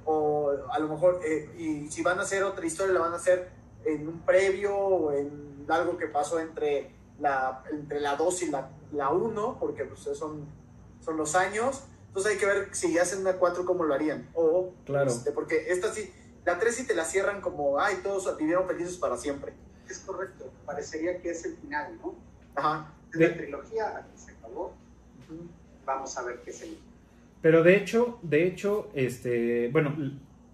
o 0.04 0.50
a 0.70 0.78
lo 0.78 0.88
mejor, 0.88 1.20
eh, 1.24 1.50
y 1.58 1.90
si 1.90 2.02
van 2.02 2.18
a 2.18 2.22
hacer 2.22 2.42
otra 2.42 2.66
historia, 2.66 2.94
la 2.94 3.00
van 3.00 3.12
a 3.12 3.16
hacer 3.16 3.50
en 3.84 4.08
un 4.08 4.20
previo 4.20 4.76
o 4.76 5.12
en 5.12 5.64
algo 5.68 5.96
que 5.96 6.06
pasó 6.06 6.38
entre 6.38 6.90
la, 7.20 7.62
entre 7.70 8.00
la 8.00 8.16
2 8.16 8.42
y 8.42 8.50
la, 8.50 8.70
la 8.92 9.10
1, 9.10 9.56
porque 9.58 9.84
pues, 9.84 10.00
son, 10.16 10.46
son 11.04 11.16
los 11.16 11.34
años. 11.34 11.84
Entonces 12.08 12.32
hay 12.32 12.38
que 12.38 12.46
ver 12.46 12.68
si 12.72 12.96
hacen 12.98 13.20
una 13.20 13.34
4, 13.34 13.64
cómo 13.64 13.84
lo 13.84 13.94
harían. 13.94 14.28
O, 14.34 14.72
Claro. 14.84 15.10
este, 15.10 15.32
porque 15.32 15.72
esta 15.72 15.92
sí, 15.92 16.12
la 16.44 16.58
3 16.58 16.74
sí 16.74 16.86
te 16.86 16.94
la 16.94 17.04
cierran 17.04 17.40
como, 17.40 17.78
ay, 17.80 17.96
todos 18.02 18.36
vivieron 18.36 18.66
felices 18.66 18.96
para 18.96 19.16
siempre. 19.16 19.52
Es 19.88 19.98
correcto, 19.98 20.50
parecería 20.64 21.20
que 21.20 21.30
es 21.30 21.44
el 21.44 21.56
final, 21.56 21.98
¿no? 22.00 22.14
Ajá. 22.54 22.92
De 23.12 23.28
la 23.28 23.36
trilogía 23.36 23.96
aquí 23.98 24.16
se 24.16 24.32
acabó. 24.32 24.72
Vamos 25.84 26.16
a 26.16 26.22
ver 26.22 26.40
qué 26.44 26.52
se 26.52 26.68
Pero 27.42 27.62
de 27.62 27.76
hecho, 27.76 28.18
de 28.22 28.46
hecho, 28.46 28.90
este, 28.94 29.68
bueno, 29.68 29.94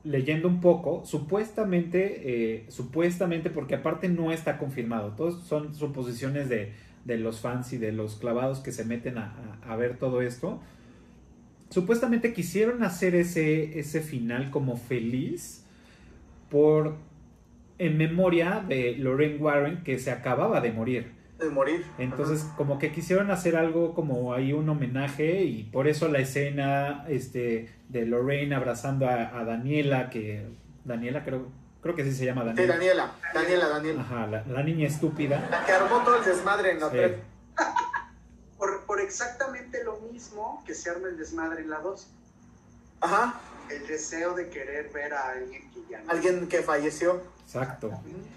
leyendo 0.02 0.48
un 0.48 0.60
poco, 0.60 1.04
supuestamente, 1.04 2.22
eh, 2.56 2.66
supuestamente, 2.68 3.50
porque 3.50 3.74
aparte 3.76 4.08
no 4.08 4.32
está 4.32 4.58
confirmado, 4.58 5.14
todos 5.14 5.44
son 5.44 5.74
suposiciones 5.74 6.48
de, 6.48 6.72
de 7.04 7.18
los 7.18 7.40
fans 7.40 7.72
y 7.72 7.78
de 7.78 7.92
los 7.92 8.16
clavados 8.16 8.60
que 8.60 8.72
se 8.72 8.84
meten 8.84 9.18
a, 9.18 9.34
a- 9.64 9.72
a 9.72 9.76
ver 9.76 9.96
todo 9.98 10.20
esto. 10.22 10.60
Supuestamente 11.70 12.32
quisieron 12.32 12.82
hacer 12.82 13.14
ese, 13.14 13.78
ese 13.78 14.00
final 14.00 14.50
como 14.50 14.76
feliz 14.76 15.64
por 16.50 16.96
en 17.78 17.96
memoria 17.96 18.62
de 18.66 18.96
Lorraine 18.96 19.36
Warren 19.38 19.82
que 19.84 19.98
se 19.98 20.10
acababa 20.10 20.60
de 20.60 20.72
morir. 20.72 21.12
De 21.38 21.48
morir. 21.48 21.82
Entonces, 21.98 22.42
Ajá. 22.44 22.56
como 22.56 22.78
que 22.78 22.90
quisieron 22.90 23.30
hacer 23.30 23.56
algo 23.56 23.94
como 23.94 24.34
ahí 24.34 24.52
un 24.52 24.68
homenaje 24.68 25.44
y 25.44 25.62
por 25.62 25.86
eso 25.88 26.08
la 26.08 26.18
escena 26.18 27.04
este, 27.08 27.70
de 27.88 28.04
Lorraine 28.04 28.54
abrazando 28.54 29.08
a, 29.08 29.38
a 29.38 29.44
Daniela, 29.44 30.10
que 30.10 30.42
Daniela 30.84 31.24
creo, 31.24 31.48
creo 31.82 31.94
que 31.94 32.04
sí 32.04 32.12
se 32.14 32.24
llama 32.26 32.42
Sí, 32.42 32.48
Daniela. 32.48 32.74
Daniela, 32.74 33.12
Daniela, 33.34 33.68
Daniela. 33.68 34.00
Ajá, 34.02 34.26
la, 34.26 34.44
la 34.46 34.62
niña 34.62 34.86
estúpida. 34.88 35.46
La 35.50 35.64
que 35.64 35.72
armó 35.72 36.02
todo 36.04 36.16
el 36.18 36.24
desmadre 36.24 36.72
en 36.72 36.80
la 36.80 36.90
Sí. 36.90 36.96
3. 36.96 37.16
Por, 38.58 38.84
por 38.84 39.00
exactamente 39.00 39.82
lo 39.84 39.98
mismo 40.12 40.62
que 40.66 40.74
se 40.74 40.90
arma 40.90 41.08
el 41.08 41.16
desmadre 41.16 41.62
en 41.62 41.70
la 41.70 41.78
2. 41.78 42.06
Ajá. 43.00 43.40
El 43.70 43.86
deseo 43.86 44.34
de 44.34 44.50
querer 44.50 44.90
ver 44.92 45.14
a 45.14 45.30
alguien 45.30 45.70
que 45.70 45.80
ya 45.90 46.02
no 46.02 46.10
Alguien 46.10 46.46
que 46.48 46.60
falleció. 46.60 47.22
Exacto. 47.46 47.90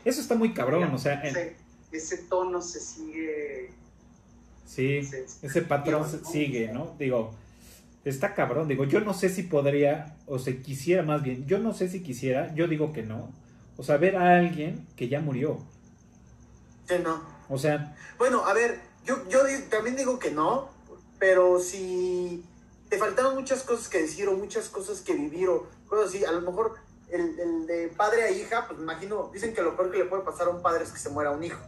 Eso 0.06 0.22
está 0.22 0.36
muy 0.36 0.54
cabrón, 0.54 0.84
o 0.94 0.98
sea, 0.98 1.16
en- 1.22 1.26
Ese, 1.36 1.56
ese 1.92 2.18
tono 2.20 2.62
se 2.62 2.80
sigue. 2.80 3.72
sí, 4.66 5.04
se- 5.04 5.26
ese 5.42 5.62
patrón 5.64 6.04
¿no? 6.04 6.30
sigue, 6.30 6.72
¿no? 6.72 6.96
Digo, 6.98 7.34
está 8.06 8.34
cabrón, 8.34 8.68
digo, 8.68 8.86
yo 8.86 9.00
no 9.00 9.14
sé 9.14 9.30
si 9.30 9.44
podría, 9.44 10.16
o 10.28 10.40
se 10.40 10.62
quisiera 10.62 11.04
más 11.04 11.24
bien, 11.24 11.46
yo 11.46 11.60
no 11.60 11.74
sé 11.74 11.90
si 11.90 12.02
quisiera, 12.04 12.54
yo 12.54 12.68
digo 12.68 12.94
que 12.94 13.04
no. 13.04 13.32
O 13.78 13.84
sea, 13.84 13.98
ver 13.98 14.18
a 14.18 14.38
alguien 14.38 14.86
que 14.96 15.08
ya 15.08 15.20
murió. 15.20 15.58
Sí, 16.88 16.96
no. 17.04 17.22
O 17.50 17.58
sea, 17.58 17.96
Bueno, 18.18 18.46
a 18.46 18.54
ver, 18.54 18.80
yo, 19.06 19.28
yo 19.30 19.40
también 19.70 19.96
digo 19.96 20.20
que 20.20 20.32
no, 20.32 20.70
pero 21.20 21.60
si 21.60 22.44
te 22.90 22.98
faltaron 22.98 23.36
muchas 23.36 23.64
cosas 23.64 23.88
que 23.90 24.02
decir 24.02 24.28
o 24.28 24.34
muchas 24.34 24.70
cosas 24.70 25.02
que 25.02 25.14
vivir 25.14 25.50
o 25.50 25.68
cosas 25.88 26.10
así, 26.10 26.26
a 26.26 26.32
lo 26.32 26.42
mejor 26.42 26.76
el, 27.10 27.40
el 27.40 27.68
de 27.68 27.88
padre 27.96 28.24
a 28.24 28.32
hija, 28.32 28.68
pues 28.68 28.78
me 28.78 28.84
imagino, 28.84 29.30
dicen 29.34 29.54
que 29.54 29.62
lo 29.62 29.76
peor 29.76 29.92
que 29.92 30.00
le 30.00 30.06
puede 30.06 30.24
pasar 30.24 30.48
a 30.48 30.52
un 30.52 30.62
padre 30.62 30.84
es 30.84 30.92
que 30.92 31.00
se 31.00 31.10
muera 31.10 31.32
un 31.32 31.44
hijo. 31.44 31.60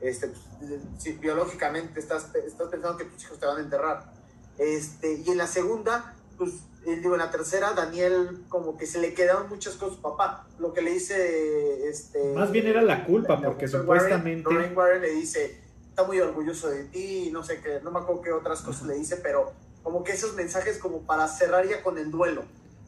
Este, 0.00 0.28
pues, 0.28 0.80
si 0.98 1.12
biológicamente 1.12 2.00
estás, 2.00 2.34
estás 2.34 2.68
pensando 2.68 2.98
que 2.98 3.04
tus 3.04 3.22
hijos 3.22 3.38
te 3.38 3.46
van 3.46 3.58
a 3.58 3.60
enterrar. 3.60 4.12
Este, 4.62 5.22
y 5.24 5.30
en 5.30 5.38
la 5.38 5.46
segunda, 5.46 6.14
pues, 6.38 6.52
eh, 6.86 6.96
digo, 6.96 7.14
en 7.14 7.20
la 7.20 7.30
tercera, 7.30 7.72
Daniel 7.72 8.44
como 8.48 8.76
que 8.76 8.86
se 8.86 8.98
le 9.00 9.14
quedaron 9.14 9.48
muchas 9.48 9.74
cosas 9.74 9.92
a 9.92 9.96
su 9.96 10.02
papá. 10.02 10.46
Lo 10.58 10.72
que 10.72 10.82
le 10.82 10.92
dice, 10.92 11.88
este... 11.88 12.32
Más 12.34 12.50
bien 12.50 12.66
era 12.66 12.82
la 12.82 13.04
culpa, 13.04 13.40
porque 13.40 13.68
supuestamente- 13.68 14.48
Warren, 14.48 14.76
Warren 14.76 15.02
le 15.02 15.10
dice, 15.10 15.60
está 15.88 16.04
muy 16.04 16.18
orgulloso 16.20 16.68
de 16.70 16.84
ti, 16.84 17.30
no 17.32 17.44
sé 17.44 17.60
qué, 17.60 17.80
no 17.82 17.90
me 17.90 18.00
acuerdo 18.00 18.22
qué 18.22 18.32
otras 18.32 18.62
cosas 18.62 18.86
le 18.86 18.94
dice, 18.94 19.16
pero 19.16 19.52
como 19.82 20.02
que 20.04 20.12
esos 20.12 20.34
mensajes 20.34 20.78
como 20.78 21.02
para 21.02 21.28
cerrar 21.28 21.68
ya 21.68 21.82
con 21.82 21.98
el 21.98 22.10
duelo. 22.10 22.42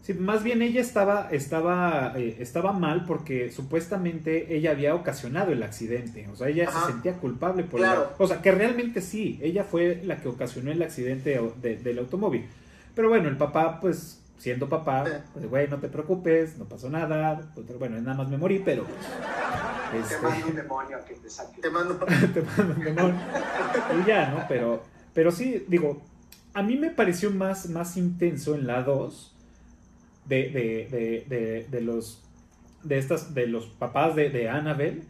Sí, 0.05 0.13
más 0.13 0.43
bien 0.43 0.61
ella 0.61 0.83
estaba, 0.83 1.29
estaba, 1.31 2.13
eh, 2.17 2.37
estaba 2.39 2.73
mal 2.75 3.07
porque 3.07 3.51
supuestamente 3.51 4.55
ella 4.55 4.73
había 4.73 4.95
ocasionado 4.95 5.51
el 5.51 5.63
accidente. 5.63 6.29
O 6.31 6.37
sea, 6.37 6.49
ella 6.49 6.69
Ajá. 6.69 6.85
se 6.87 6.93
sentía 6.93 7.15
culpable 7.15 7.65
por 7.65 7.81
Claro. 7.81 8.03
el- 8.19 8.23
O 8.23 8.29
sea, 8.29 8.43
que 8.43 8.53
realmente 8.53 9.01
sí, 9.01 9.41
ella 9.43 9.65
fue 9.65 10.03
la 10.05 10.19
que 10.21 10.29
ocasionó 10.29 10.71
el 10.71 10.83
accidente 10.83 11.41
de- 11.63 11.77
del 11.77 11.99
automóvil. 12.01 12.47
Pero 12.95 13.09
bueno, 13.09 13.29
el 13.31 13.39
papá, 13.39 13.81
pues, 13.81 14.21
siendo 14.37 14.69
papá, 14.69 15.05
Sí. 15.07 15.13
pues, 15.33 15.49
güey, 15.49 15.69
no 15.69 15.79
te 15.79 15.89
preocupes, 15.89 16.59
no 16.59 16.67
pasó 16.67 16.91
nada. 16.91 17.41
Pues, 17.55 17.67
Bueno, 17.79 17.99
nada 18.03 18.15
más 18.15 18.29
me 18.29 18.37
morí, 18.37 18.59
pero. 18.63 18.85
Te 19.91 19.99
este, 20.01 20.19
manda 20.21 20.47
un 20.47 20.55
demonio 20.55 20.97
a 20.99 21.05
que 21.07 21.15
te 21.15 21.31
saque. 21.31 21.63
Te 21.63 21.71
mando... 21.71 21.95
te 22.35 22.43
mando 22.43 22.75
un 22.75 22.85
demonio. 22.85 23.15
Y 24.03 24.07
ya, 24.07 24.31
¿no? 24.33 24.45
Pero, 24.49 24.83
pero 25.15 25.31
sí, 25.33 25.65
digo, 25.67 26.03
a 26.53 26.63
mí 26.63 26.77
me 26.77 26.91
pareció 26.91 27.31
más, 27.31 27.71
más 27.71 27.97
intenso 27.97 28.55
en 28.55 28.67
la 28.67 28.83
2 28.83 29.34
de, 30.27 30.51
de, 30.51 30.89
de, 30.91 31.25
de, 31.29 31.67
de 31.71 31.81
los 31.81 32.23
de 32.83 32.99
estas 32.99 33.35
de 33.35 33.47
los 33.47 33.67
papás 33.67 34.15
de, 34.15 34.31
de 34.31 34.49
Annabelle 34.49 35.03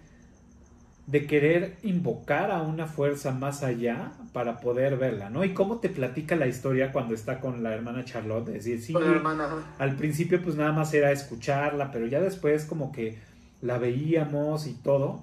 de 1.07 1.27
querer 1.27 1.77
invocar 1.83 2.51
a 2.51 2.63
una 2.63 2.87
fuerza 2.87 3.31
más 3.33 3.63
allá 3.63 4.13
para 4.33 4.61
poder 4.61 4.97
verla, 4.97 5.29
¿no? 5.29 5.45
Y 5.45 5.53
cómo 5.53 5.79
te 5.79 5.91
platica 5.91 6.35
la 6.35 6.47
historia 6.47 6.93
cuando 6.93 7.15
está 7.15 7.41
con 7.41 7.63
la 7.63 7.75
hermana 7.75 8.05
Charlotte, 8.05 8.49
es 8.49 8.65
decir, 8.65 8.81
sí, 8.81 8.93
con 8.95 9.05
la 9.05 9.11
hermana, 9.11 9.45
ajá. 9.45 9.75
al 9.79 9.97
principio 9.97 10.41
pues 10.43 10.57
nada 10.57 10.73
más 10.73 10.95
era 10.95 11.13
escucharla, 11.13 11.93
pero 11.93 12.07
ya 12.07 12.21
después 12.21 12.65
como 12.65 12.91
que 12.91 13.19
la 13.61 13.79
veíamos 13.79 14.67
y 14.67 14.75
todo. 14.75 15.23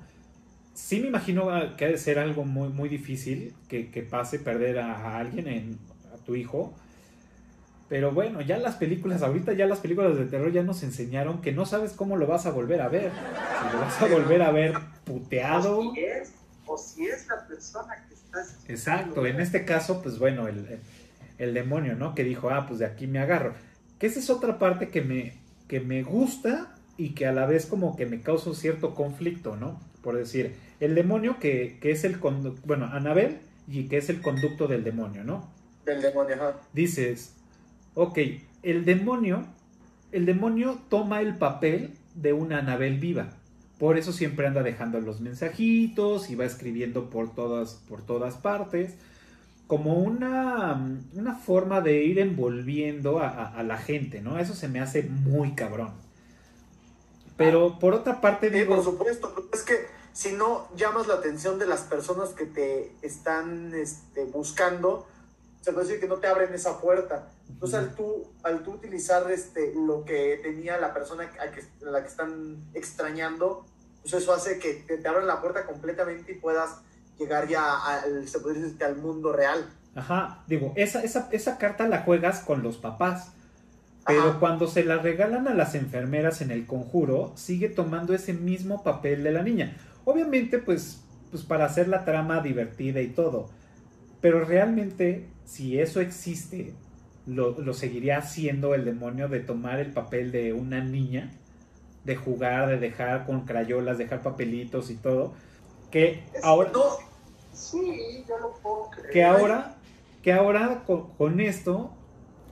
Sí 0.74 1.00
me 1.00 1.08
imagino 1.08 1.50
ah, 1.50 1.76
que 1.76 1.86
ha 1.86 1.88
de 1.90 1.98
ser 1.98 2.20
algo 2.20 2.46
muy, 2.46 2.70
muy 2.70 2.88
difícil 2.88 3.54
que, 3.68 3.90
que 3.90 4.04
pase 4.04 4.40
perder 4.40 4.80
a, 4.80 4.96
a 4.96 5.18
alguien, 5.18 5.48
en, 5.48 5.80
a 6.14 6.18
tu 6.24 6.36
hijo. 6.36 6.74
Pero 7.92 8.14
bueno, 8.14 8.40
ya 8.40 8.58
las 8.58 8.78
películas, 8.78 9.22
ahorita 9.22 9.52
ya 9.52 9.66
las 9.68 9.80
películas 9.80 10.18
de 10.18 10.24
terror 10.24 10.50
ya 10.50 10.64
nos 10.64 10.82
enseñaron 10.82 11.42
que 11.42 11.52
no 11.52 11.66
sabes 11.66 11.92
cómo 11.92 12.16
lo 12.16 12.26
vas 12.26 12.46
a 12.46 12.52
volver 12.52 12.80
a 12.80 12.88
ver. 12.88 13.12
Si 13.12 13.76
lo 13.76 13.82
vas 13.82 14.02
a 14.02 14.08
volver 14.08 14.42
a 14.44 14.52
ver 14.52 14.74
puteado. 15.04 15.78
O 15.80 15.94
si 15.94 16.00
es, 16.06 16.32
o 16.66 16.78
si 16.78 17.06
es 17.08 17.28
la 17.28 17.46
persona 17.46 18.06
que 18.08 18.14
estás. 18.14 18.56
Exacto, 18.70 19.26
en 19.26 19.42
este 19.42 19.66
caso, 19.66 20.02
pues 20.02 20.20
bueno, 20.20 20.48
el, 20.48 20.80
el- 21.38 21.54
demonio, 21.54 21.96
¿no? 21.96 22.16
Que 22.16 22.24
dijo, 22.24 22.50
ah, 22.50 22.66
pues 22.66 22.80
de 22.80 22.86
aquí 22.86 23.08
me 23.08 23.20
agarro. 23.20 23.56
Que 24.00 24.08
esa 24.08 24.20
es 24.20 24.30
otra 24.30 24.58
parte 24.58 24.88
que 24.88 25.02
me, 25.02 25.34
que 25.68 25.82
me 25.82 26.02
gusta 26.02 26.74
y 26.96 27.10
que 27.10 27.28
a 27.28 27.34
la 27.34 27.46
vez 27.46 27.66
como 27.66 27.98
que 27.98 28.06
me 28.06 28.22
causa 28.22 28.52
un 28.52 28.56
cierto 28.56 28.96
conflicto, 28.96 29.58
¿no? 29.58 29.82
Por 30.02 30.16
decir, 30.16 30.56
el 30.80 30.96
demonio 30.96 31.40
que, 31.40 31.78
que 31.82 31.92
es 31.92 32.06
el 32.06 32.22
conducto, 32.22 32.62
bueno, 32.66 32.86
Anabel 32.86 33.40
y 33.68 33.90
que 33.90 33.98
es 33.98 34.10
el 34.10 34.22
conducto 34.22 34.70
del 34.70 34.86
demonio, 34.86 35.26
¿no? 35.26 35.52
Del 35.86 36.02
demonio, 36.02 36.36
ajá. 36.36 36.54
Dices, 36.72 37.36
ok, 37.96 38.18
el 38.64 38.86
demonio, 38.86 39.46
el 40.12 40.26
demonio 40.26 40.80
toma 40.90 41.22
el 41.22 41.38
papel 41.38 41.98
de 42.16 42.34
una 42.34 42.60
Anabel 42.60 43.00
viva. 43.00 43.30
Por 43.80 43.98
eso 43.98 44.14
siempre 44.14 44.48
anda 44.48 44.64
dejando 44.64 45.00
los 45.02 45.22
mensajitos 45.22 46.30
y 46.30 46.36
va 46.36 46.46
escribiendo 46.46 47.10
por 47.10 47.34
todas, 47.34 47.76
por 47.90 48.04
todas 48.04 48.36
partes. 48.38 48.96
Como 49.68 49.96
una, 50.00 50.98
una 51.14 51.36
forma 51.36 51.82
de 51.82 52.04
ir 52.06 52.20
envolviendo 52.20 53.20
a, 53.20 53.30
a- 53.30 53.48
a 53.60 53.64
la 53.64 53.78
gente, 53.78 54.22
¿no? 54.22 54.40
Eso 54.40 54.56
se 54.56 54.68
me 54.70 54.80
hace 54.82 55.04
muy 55.04 55.54
cabrón. 55.56 55.92
Pero 57.38 57.80
por 57.80 57.94
otra 57.94 58.22
parte 58.22 58.50
Sí, 58.52 58.60
digo... 58.60 58.76
por 58.76 58.84
supuesto, 58.84 59.50
es 59.54 59.64
que 59.64 59.88
si 60.14 60.34
no 60.34 60.68
llamas 60.76 61.08
la 61.08 61.16
atención 61.16 61.58
de 61.58 61.66
las 61.68 61.82
personas 61.82 62.30
que 62.30 62.46
te 62.46 62.92
están 63.02 63.74
este, 63.74 64.26
buscando, 64.26 65.08
se 65.62 65.72
puede 65.72 65.86
decir 65.86 66.02
que 66.02 66.08
no 66.08 66.16
te 66.16 66.28
abren 66.28 66.54
esa 66.54 66.80
puerta. 66.82 67.30
Entonces, 67.48 67.80
al 67.80 67.96
tú, 67.96 68.34
al 68.44 68.64
tú 68.64 68.72
utilizar 68.72 69.30
este, 69.32 69.74
lo 69.76 70.04
que 70.04 70.40
tenía 70.42 70.78
la 70.80 70.94
persona 70.94 71.24
a, 71.24 71.52
que, 71.52 71.62
a 71.86 71.90
la 71.90 72.02
que 72.02 72.08
están 72.08 72.66
extrañando, 72.74 73.66
pues 74.02 74.14
eso 74.14 74.34
hace 74.34 74.60
que 74.60 74.74
te, 74.74 74.98
te 74.98 75.08
abran 75.08 75.28
la 75.28 75.42
puerta 75.42 75.66
completamente 75.66 76.32
y 76.32 76.36
puedas 76.36 76.82
llegar 77.20 77.48
ya 77.48 77.86
al, 77.86 78.28
se 78.28 78.40
podría 78.40 78.64
decir 78.64 78.84
al 78.84 78.98
mundo 78.98 79.32
real. 79.32 79.70
Ajá, 79.96 80.44
digo, 80.48 80.74
esa, 80.76 81.04
esa, 81.04 81.30
esa 81.32 81.58
carta 81.58 81.88
la 81.88 82.02
juegas 82.02 82.40
con 82.40 82.64
los 82.64 82.78
papás. 82.78 83.32
Pero 84.08 84.30
Ajá. 84.30 84.40
cuando 84.40 84.68
se 84.68 84.84
la 84.84 84.98
regalan 84.98 85.48
a 85.48 85.54
las 85.54 85.76
enfermeras 85.76 86.42
en 86.42 86.50
el 86.50 86.66
conjuro, 86.66 87.34
sigue 87.36 87.70
tomando 87.70 88.16
ese 88.16 88.34
mismo 88.34 88.84
papel 88.84 89.24
de 89.24 89.32
la 89.32 89.44
niña. 89.44 89.78
Obviamente, 90.06 90.58
pues 90.58 91.02
pues 91.32 91.44
para 91.44 91.66
hacer 91.66 91.88
la 91.88 92.04
trama 92.04 92.42
divertida 92.42 93.02
y 93.02 93.08
todo. 93.08 93.50
Pero 94.20 94.44
realmente, 94.46 95.26
si 95.52 95.82
eso 95.82 96.00
existe, 96.00 96.74
lo, 97.26 97.60
lo 97.60 97.74
seguiría 97.74 98.20
haciendo 98.20 98.74
el 98.74 98.86
demonio 98.86 99.28
de 99.28 99.42
tomar 99.42 99.82
el 99.82 99.92
papel 99.92 100.32
de 100.32 100.54
una 100.54 100.82
niña, 100.82 101.30
de 102.06 102.16
jugar, 102.16 102.70
de 102.70 102.78
dejar 102.78 103.26
con 103.26 103.42
crayolas, 103.42 103.98
dejar 103.98 104.22
papelitos 104.22 104.90
y 104.90 104.96
todo. 104.96 105.34
Que 105.92 106.24
ahora. 106.42 106.70
Sí, 107.52 108.24
yo 108.30 108.38
lo 108.40 108.54
puedo 108.64 108.92
creer. 108.92 109.12
Que 109.12 109.26
ahora, 109.26 109.76
que 110.24 110.32
ahora 110.32 110.86
con, 110.86 111.42
esto, 111.42 111.92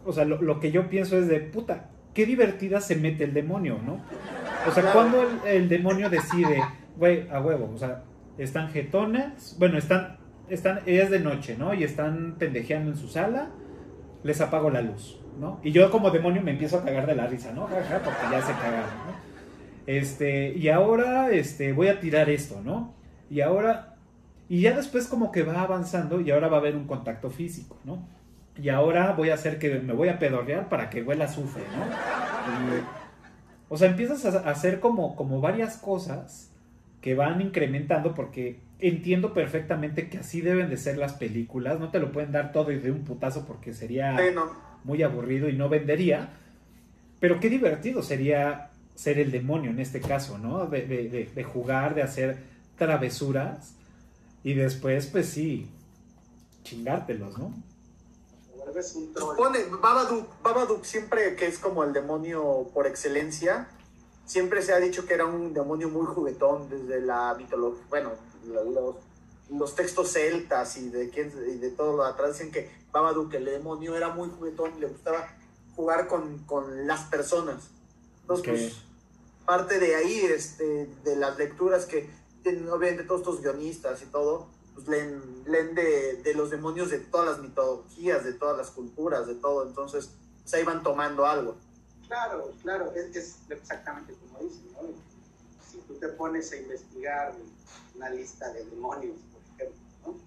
o 0.05 0.11
sea, 0.11 0.25
lo, 0.25 0.59
que 0.59 0.73
yo 0.73 0.89
pienso 0.89 1.17
es 1.17 1.29
de 1.29 1.39
puta, 1.39 1.91
qué 2.13 2.25
divertida 2.25 2.81
se 2.81 2.97
mete 2.97 3.23
el 3.23 3.33
demonio, 3.33 3.79
¿no? 3.81 4.01
O 4.67 4.71
sea, 4.73 4.91
cuando 4.91 5.25
el, 5.45 5.69
demonio 5.69 6.09
decide, 6.09 6.61
güey, 6.97 7.29
a 7.29 7.39
huevo, 7.39 7.71
o 7.73 7.77
sea, 7.77 8.03
están 8.37 8.67
jetonas, 8.71 9.55
bueno, 9.57 9.77
están, 9.77 10.18
están, 10.49 10.81
es 10.85 11.09
de 11.09 11.19
noche, 11.19 11.55
¿no? 11.57 11.73
Y 11.73 11.83
están 11.83 12.35
pendejeando 12.37 12.91
en 12.91 12.97
su 12.97 13.07
sala, 13.07 13.49
les 14.23 14.41
apago 14.41 14.69
la 14.69 14.81
luz, 14.81 15.19
¿no? 15.39 15.59
Y 15.63 15.71
yo 15.71 15.89
como 15.91 16.11
demonio 16.11 16.41
me 16.41 16.51
empiezo 16.51 16.77
a 16.77 16.83
cagar 16.83 17.05
de 17.05 17.15
la 17.15 17.27
risa, 17.27 17.51
¿no? 17.53 17.67
porque 17.67 18.23
ya 18.31 18.41
se 18.41 18.53
cagaron, 18.53 18.89
¿no? 19.07 19.29
Este, 19.87 20.53
y 20.55 20.69
ahora, 20.69 21.31
este, 21.31 21.73
voy 21.73 21.87
a 21.87 21.99
tirar 21.99 22.29
esto, 22.29 22.61
¿no? 22.63 22.93
Y 23.29 23.41
ahora, 23.41 23.95
y 24.47 24.61
ya 24.61 24.75
después 24.75 25.07
como 25.07 25.31
que 25.31 25.43
va 25.43 25.61
avanzando 25.61 26.21
y 26.21 26.29
ahora 26.31 26.47
va 26.47 26.57
a 26.57 26.59
haber 26.59 26.75
un 26.75 26.85
contacto 26.85 27.29
físico, 27.29 27.77
¿no? 27.85 28.07
Y 28.61 28.69
ahora 28.69 29.13
voy 29.13 29.29
a 29.29 29.35
hacer 29.35 29.57
que 29.57 29.79
me 29.79 29.93
voy 29.93 30.09
a 30.09 30.19
pedorrear 30.19 30.69
para 30.69 30.89
que 30.89 31.01
huela 31.01 31.25
azufre, 31.25 31.63
¿no? 31.75 31.85
o 33.69 33.77
sea, 33.77 33.89
empiezas 33.89 34.25
a 34.25 34.49
hacer 34.49 34.79
como, 34.79 35.15
como 35.15 35.39
varias 35.39 35.77
cosas 35.77 36.51
que 37.01 37.15
van 37.15 37.39
incrementando 37.39 38.13
porque 38.13 38.59
entiendo 38.79 39.33
perfectamente 39.33 40.09
que 40.09 40.19
así 40.19 40.41
deben 40.41 40.69
de 40.69 40.77
ser 40.77 40.97
las 40.97 41.13
películas. 41.13 41.79
No 41.79 41.89
te 41.89 41.99
lo 41.99 42.11
pueden 42.11 42.31
dar 42.31 42.51
todo 42.51 42.71
y 42.71 42.79
de 42.79 42.91
un 42.91 43.03
putazo 43.03 43.45
porque 43.45 43.73
sería 43.73 44.17
muy 44.83 45.03
aburrido 45.03 45.49
y 45.49 45.53
no 45.53 45.69
vendería. 45.69 46.29
Pero 47.19 47.39
qué 47.39 47.49
divertido 47.49 48.01
sería 48.01 48.71
ser 48.95 49.19
el 49.19 49.31
demonio 49.31 49.71
en 49.71 49.79
este 49.79 50.01
caso, 50.01 50.37
¿no? 50.37 50.65
De, 50.65 50.85
de, 50.85 51.29
de 51.33 51.43
jugar, 51.43 51.95
de 51.95 52.03
hacer 52.03 52.37
travesuras 52.77 53.73
y 54.43 54.53
después, 54.53 55.07
pues 55.07 55.29
sí, 55.29 55.69
chingártelos, 56.63 57.37
¿no? 57.37 57.53
Pone, 59.35 59.59
Babadook, 59.81 60.83
siempre 60.83 61.35
que 61.35 61.47
es 61.47 61.57
como 61.57 61.83
el 61.83 61.91
demonio 61.91 62.69
por 62.73 62.87
excelencia, 62.87 63.67
siempre 64.25 64.61
se 64.61 64.73
ha 64.73 64.79
dicho 64.79 65.05
que 65.05 65.15
era 65.15 65.25
un 65.25 65.53
demonio 65.53 65.89
muy 65.89 66.05
juguetón 66.05 66.69
desde 66.69 67.01
la 67.01 67.35
mitología, 67.37 67.83
bueno, 67.89 68.11
los, 68.45 68.95
los 69.49 69.75
textos 69.75 70.11
celtas 70.13 70.77
y 70.77 70.89
de, 70.89 71.05
y 71.05 71.57
de 71.57 71.71
todo 71.71 72.03
atrás 72.03 72.33
dicen 72.33 72.51
que 72.51 72.69
Babadook, 72.91 73.33
el 73.33 73.45
demonio, 73.45 73.95
era 73.95 74.09
muy 74.09 74.29
juguetón 74.29 74.73
y 74.77 74.81
le 74.81 74.87
gustaba 74.87 75.27
jugar 75.75 76.07
con, 76.07 76.39
con 76.45 76.87
las 76.87 77.05
personas. 77.05 77.69
Entonces, 78.21 78.73
pues, 78.73 78.83
parte 79.45 79.79
de 79.79 79.95
ahí, 79.95 80.19
este, 80.25 80.87
de 81.03 81.15
las 81.15 81.37
lecturas 81.37 81.85
que 81.85 82.09
obviamente 82.71 83.03
todos 83.03 83.21
estos 83.21 83.41
guionistas 83.41 84.01
y 84.01 84.05
todo, 84.07 84.47
pues 84.73 84.87
leen, 84.87 85.21
leen 85.45 85.75
de, 85.75 86.21
de, 86.23 86.33
los 86.33 86.49
demonios 86.49 86.89
de 86.89 86.99
todas 86.99 87.27
las 87.27 87.39
mitologías, 87.39 88.23
de 88.23 88.33
todas 88.33 88.57
las 88.57 88.71
culturas, 88.71 89.27
de 89.27 89.35
todo, 89.35 89.67
entonces 89.67 90.09
se 90.45 90.57
pues, 90.57 90.65
van 90.65 90.83
tomando 90.83 91.25
algo. 91.25 91.55
Claro, 92.07 92.53
claro, 92.61 92.91
es, 92.93 93.15
es 93.15 93.37
exactamente 93.49 94.13
como 94.15 94.39
dicen, 94.39 94.71
¿no? 94.73 95.08
Te 95.99 96.07
pones 96.09 96.51
a 96.51 96.57
investigar 96.57 97.35
una 97.95 98.09
lista 98.09 98.51
de 98.53 98.65
demonios, 98.65 99.17
por 99.31 99.41
ejemplo, 99.41 99.81
¿no? 100.05 100.17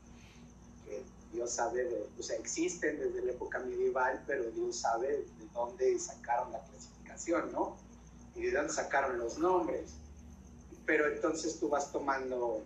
Que 0.85 1.03
Dios 1.33 1.51
sabe, 1.53 2.07
o 2.19 2.23
sea, 2.23 2.37
existen 2.37 2.99
desde 2.99 3.25
la 3.25 3.33
época 3.33 3.59
medieval, 3.61 4.23
pero 4.27 4.51
Dios 4.51 4.77
sabe 4.77 5.09
de 5.09 5.49
dónde 5.55 5.99
sacaron 5.99 6.53
la 6.53 6.63
clasificación, 6.65 7.53
¿no? 7.53 7.77
Y 8.35 8.43
de 8.43 8.53
dónde 8.53 8.73
sacaron 8.73 9.19
los 9.19 9.39
nombres 9.39 9.95
pero 10.87 11.09
entonces 11.09 11.59
tú 11.59 11.69
vas 11.69 11.91
tomando, 11.93 12.63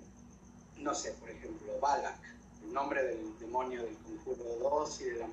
no 0.78 0.94
sé, 0.94 1.12
por 1.12 1.30
ejemplo, 1.30 1.78
Balak, 1.80 2.18
el 2.64 2.72
nombre 2.72 3.04
del 3.04 3.38
demonio 3.38 3.82
del 3.82 3.96
conjuro 3.98 4.58
2 4.58 5.00
y 5.00 5.04
de 5.04 5.18
la 5.18 5.28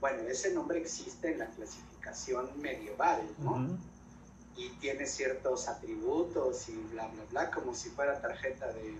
Bueno, 0.00 0.22
ese 0.28 0.52
nombre 0.54 0.80
existe 0.80 1.32
en 1.32 1.40
la 1.40 1.46
clasificación 1.46 2.50
medieval, 2.60 3.22
¿no? 3.38 3.78
Y 4.58 4.68
tiene 4.80 5.06
ciertos 5.06 5.68
atributos 5.68 6.68
y 6.68 6.76
bla, 6.92 7.06
bla, 7.06 7.22
bla, 7.30 7.50
como 7.50 7.74
si 7.74 7.88
fuera 7.90 8.20
tarjeta 8.20 8.66
de, 8.72 8.98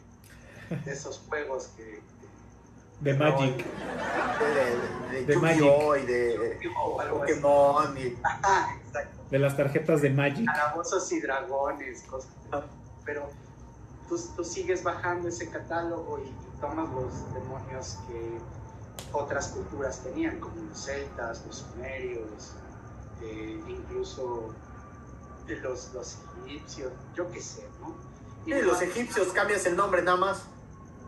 de 0.85 0.93
esos 0.93 1.19
juegos 1.29 1.69
que... 1.77 2.01
de 3.01 3.15
Magic. 3.15 3.65
De, 5.11 5.19
de, 5.19 5.25
de, 5.27 5.37
Magic. 5.37 5.63
y 6.03 6.07
de 6.07 6.71
Pokémon. 7.11 7.99
Y... 7.99 8.17
De 9.31 9.39
las 9.39 9.59
tarjetas 9.59 10.01
de 10.01 10.09
Magic. 10.09 10.47
Calabozos 10.47 11.13
y 11.13 11.21
dragones, 11.21 12.03
cosas 12.05 12.31
pero 13.09 13.31
tú, 14.07 14.21
tú 14.37 14.45
sigues 14.45 14.83
bajando 14.85 15.29
ese 15.29 15.49
catálogo 15.49 16.19
y, 16.19 16.31
tomas 16.61 16.91
los 16.91 17.33
demonios 17.35 17.99
que 18.09 18.39
otras 19.13 19.49
culturas 19.49 20.03
tenían, 20.03 20.41
como 20.41 20.57
los 20.61 20.85
celtas, 20.85 21.47
los 21.47 21.59
sumerios, 21.59 22.53
eh, 23.23 23.63
incluso 23.69 24.53
los, 25.57 25.93
los 25.95 26.19
egipcios, 26.45 26.93
yo 27.15 27.31
qué 27.31 27.41
sé, 27.41 27.67
¿no? 27.81 27.95
Y 28.47 28.63
los 28.63 28.81
egipcios 28.81 29.29
cambias 29.29 29.67
el 29.67 29.77
nombre 29.77 30.03
nada 30.03 30.17
más. 30.17 30.43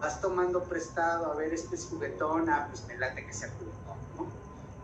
Vas 0.00 0.20
tomando 0.20 0.64
prestado, 0.64 1.32
a 1.32 1.36
ver, 1.36 1.52
este 1.52 1.76
es 1.76 1.86
juguetón, 1.86 2.48
ah, 2.48 2.66
pues 2.70 2.86
me 2.86 2.96
late 2.96 3.26
que 3.26 3.32
sea 3.32 3.50
juguetón, 3.50 3.98
¿no? 4.16 4.26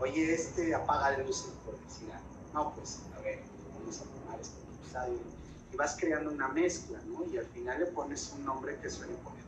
Oye, 0.00 0.34
este 0.34 0.74
apaga 0.74 1.16
luces, 1.18 1.52
por 1.64 1.78
decir 1.78 2.08
No, 2.52 2.74
pues, 2.74 3.00
a 3.16 3.20
ver, 3.20 3.42
vamos 3.78 4.00
a 4.00 4.04
tomar 4.04 4.40
este 4.40 4.58
episodio 4.60 5.36
y 5.72 5.76
vas 5.76 5.96
creando 5.98 6.30
una 6.30 6.48
mezcla, 6.48 6.98
¿no? 7.06 7.24
Y 7.26 7.38
al 7.38 7.46
final 7.46 7.80
le 7.80 7.86
pones 7.86 8.32
un 8.32 8.44
nombre 8.44 8.78
que 8.80 8.90
suene 8.90 9.14
ponedor. 9.16 9.45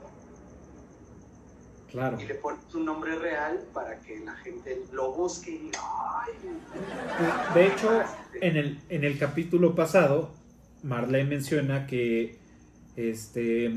Claro. 1.90 2.20
Y 2.20 2.26
le 2.26 2.34
pones 2.34 2.74
un 2.74 2.84
nombre 2.84 3.16
real 3.16 3.64
para 3.72 3.98
que 4.00 4.20
la 4.20 4.34
gente 4.36 4.82
lo 4.92 5.12
busque 5.14 5.50
y. 5.50 5.70
De 7.54 7.66
hecho, 7.66 8.02
en 8.40 8.56
el, 8.56 8.80
en 8.90 9.04
el 9.04 9.18
capítulo 9.18 9.74
pasado, 9.74 10.34
Marlene 10.82 11.30
menciona 11.30 11.86
que 11.86 12.38
este 12.96 13.72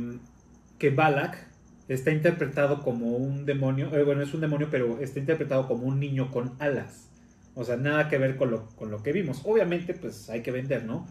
que 0.78 0.90
Balak 0.90 1.48
está 1.88 2.12
interpretado 2.12 2.82
como 2.82 3.16
un 3.16 3.46
demonio, 3.46 3.96
eh, 3.96 4.04
bueno, 4.04 4.22
es 4.24 4.34
un 4.34 4.42
demonio, 4.42 4.68
pero 4.72 5.00
está 5.00 5.20
interpretado 5.20 5.68
como 5.68 5.86
un 5.86 6.00
niño 6.00 6.32
con 6.32 6.56
alas. 6.60 7.10
O 7.54 7.64
sea, 7.64 7.76
nada 7.76 8.10
que 8.10 8.18
ver 8.18 8.38
con 8.38 8.50
lo, 8.50 8.68
con 8.70 8.92
lo 8.92 9.04
que 9.04 9.12
vimos. 9.12 9.42
Obviamente, 9.46 9.94
pues 9.94 10.30
hay 10.30 10.42
que 10.42 10.52
vender, 10.52 10.86
¿no? 10.86 11.06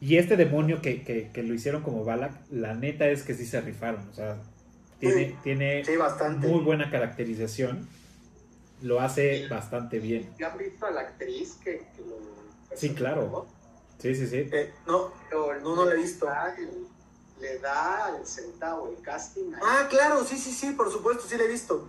Y 0.00 0.16
este 0.16 0.36
demonio 0.36 0.80
que, 0.80 1.30
lo 1.34 1.54
hicieron 1.54 1.82
como 1.82 2.04
Balak, 2.04 2.32
la 2.50 2.74
neta 2.74 3.08
es 3.08 3.22
que 3.22 3.34
sí 3.34 3.46
se 3.46 3.60
rifaron. 3.60 4.08
O 4.08 4.12
sea, 4.12 4.38
tiene, 4.98 5.36
tiene 5.42 5.84
muy 6.38 6.60
buena 6.60 6.90
caracterización. 6.90 7.88
Lo 8.82 9.00
hace 9.00 9.48
bastante 9.48 9.98
bien. 9.98 10.28
¿Ya 10.38 10.48
has 10.48 10.58
visto 10.58 10.86
a 10.86 10.90
la 10.90 11.00
actriz 11.02 11.58
que, 11.64 11.82
lo... 12.06 12.76
Sí, 12.76 12.90
claro. 12.90 13.46
Sí, 13.98 14.14
sí, 14.14 14.26
sí. 14.26 14.48
Eh, 14.52 14.72
no, 14.86 15.12
no, 15.32 15.60
no, 15.60 15.84
lo 15.84 15.92
he 15.92 15.96
visto. 15.96 16.28
Le 17.40 17.58
da 17.58 18.16
el 18.18 18.26
centavo, 18.26 18.94
el 18.94 19.02
casting. 19.02 19.52
Ah, 19.62 19.86
claro, 19.88 20.24
sí, 20.24 20.36
sí, 20.36 20.50
sí, 20.52 20.72
por 20.72 20.90
supuesto, 20.90 21.24
sí 21.26 21.36
le 21.36 21.44
he 21.44 21.48
visto. 21.48 21.88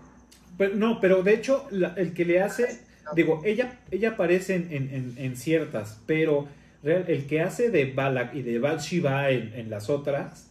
Pero, 0.57 0.75
no, 0.75 0.99
pero 1.01 1.23
de 1.23 1.33
hecho, 1.33 1.67
el 1.69 2.13
que 2.13 2.25
le 2.25 2.41
hace, 2.41 2.81
digo, 3.13 3.41
ella, 3.43 3.79
ella 3.91 4.11
aparece 4.11 4.55
en, 4.55 5.15
en 5.17 5.35
ciertas, 5.37 5.99
pero 6.05 6.47
el 6.83 7.27
que 7.27 7.41
hace 7.41 7.69
de 7.69 7.91
Balak 7.91 8.33
y 8.33 8.41
de 8.41 8.59
Bathsheba 8.59 9.29
en, 9.29 9.53
en 9.53 9.69
las 9.69 9.89
otras 9.89 10.46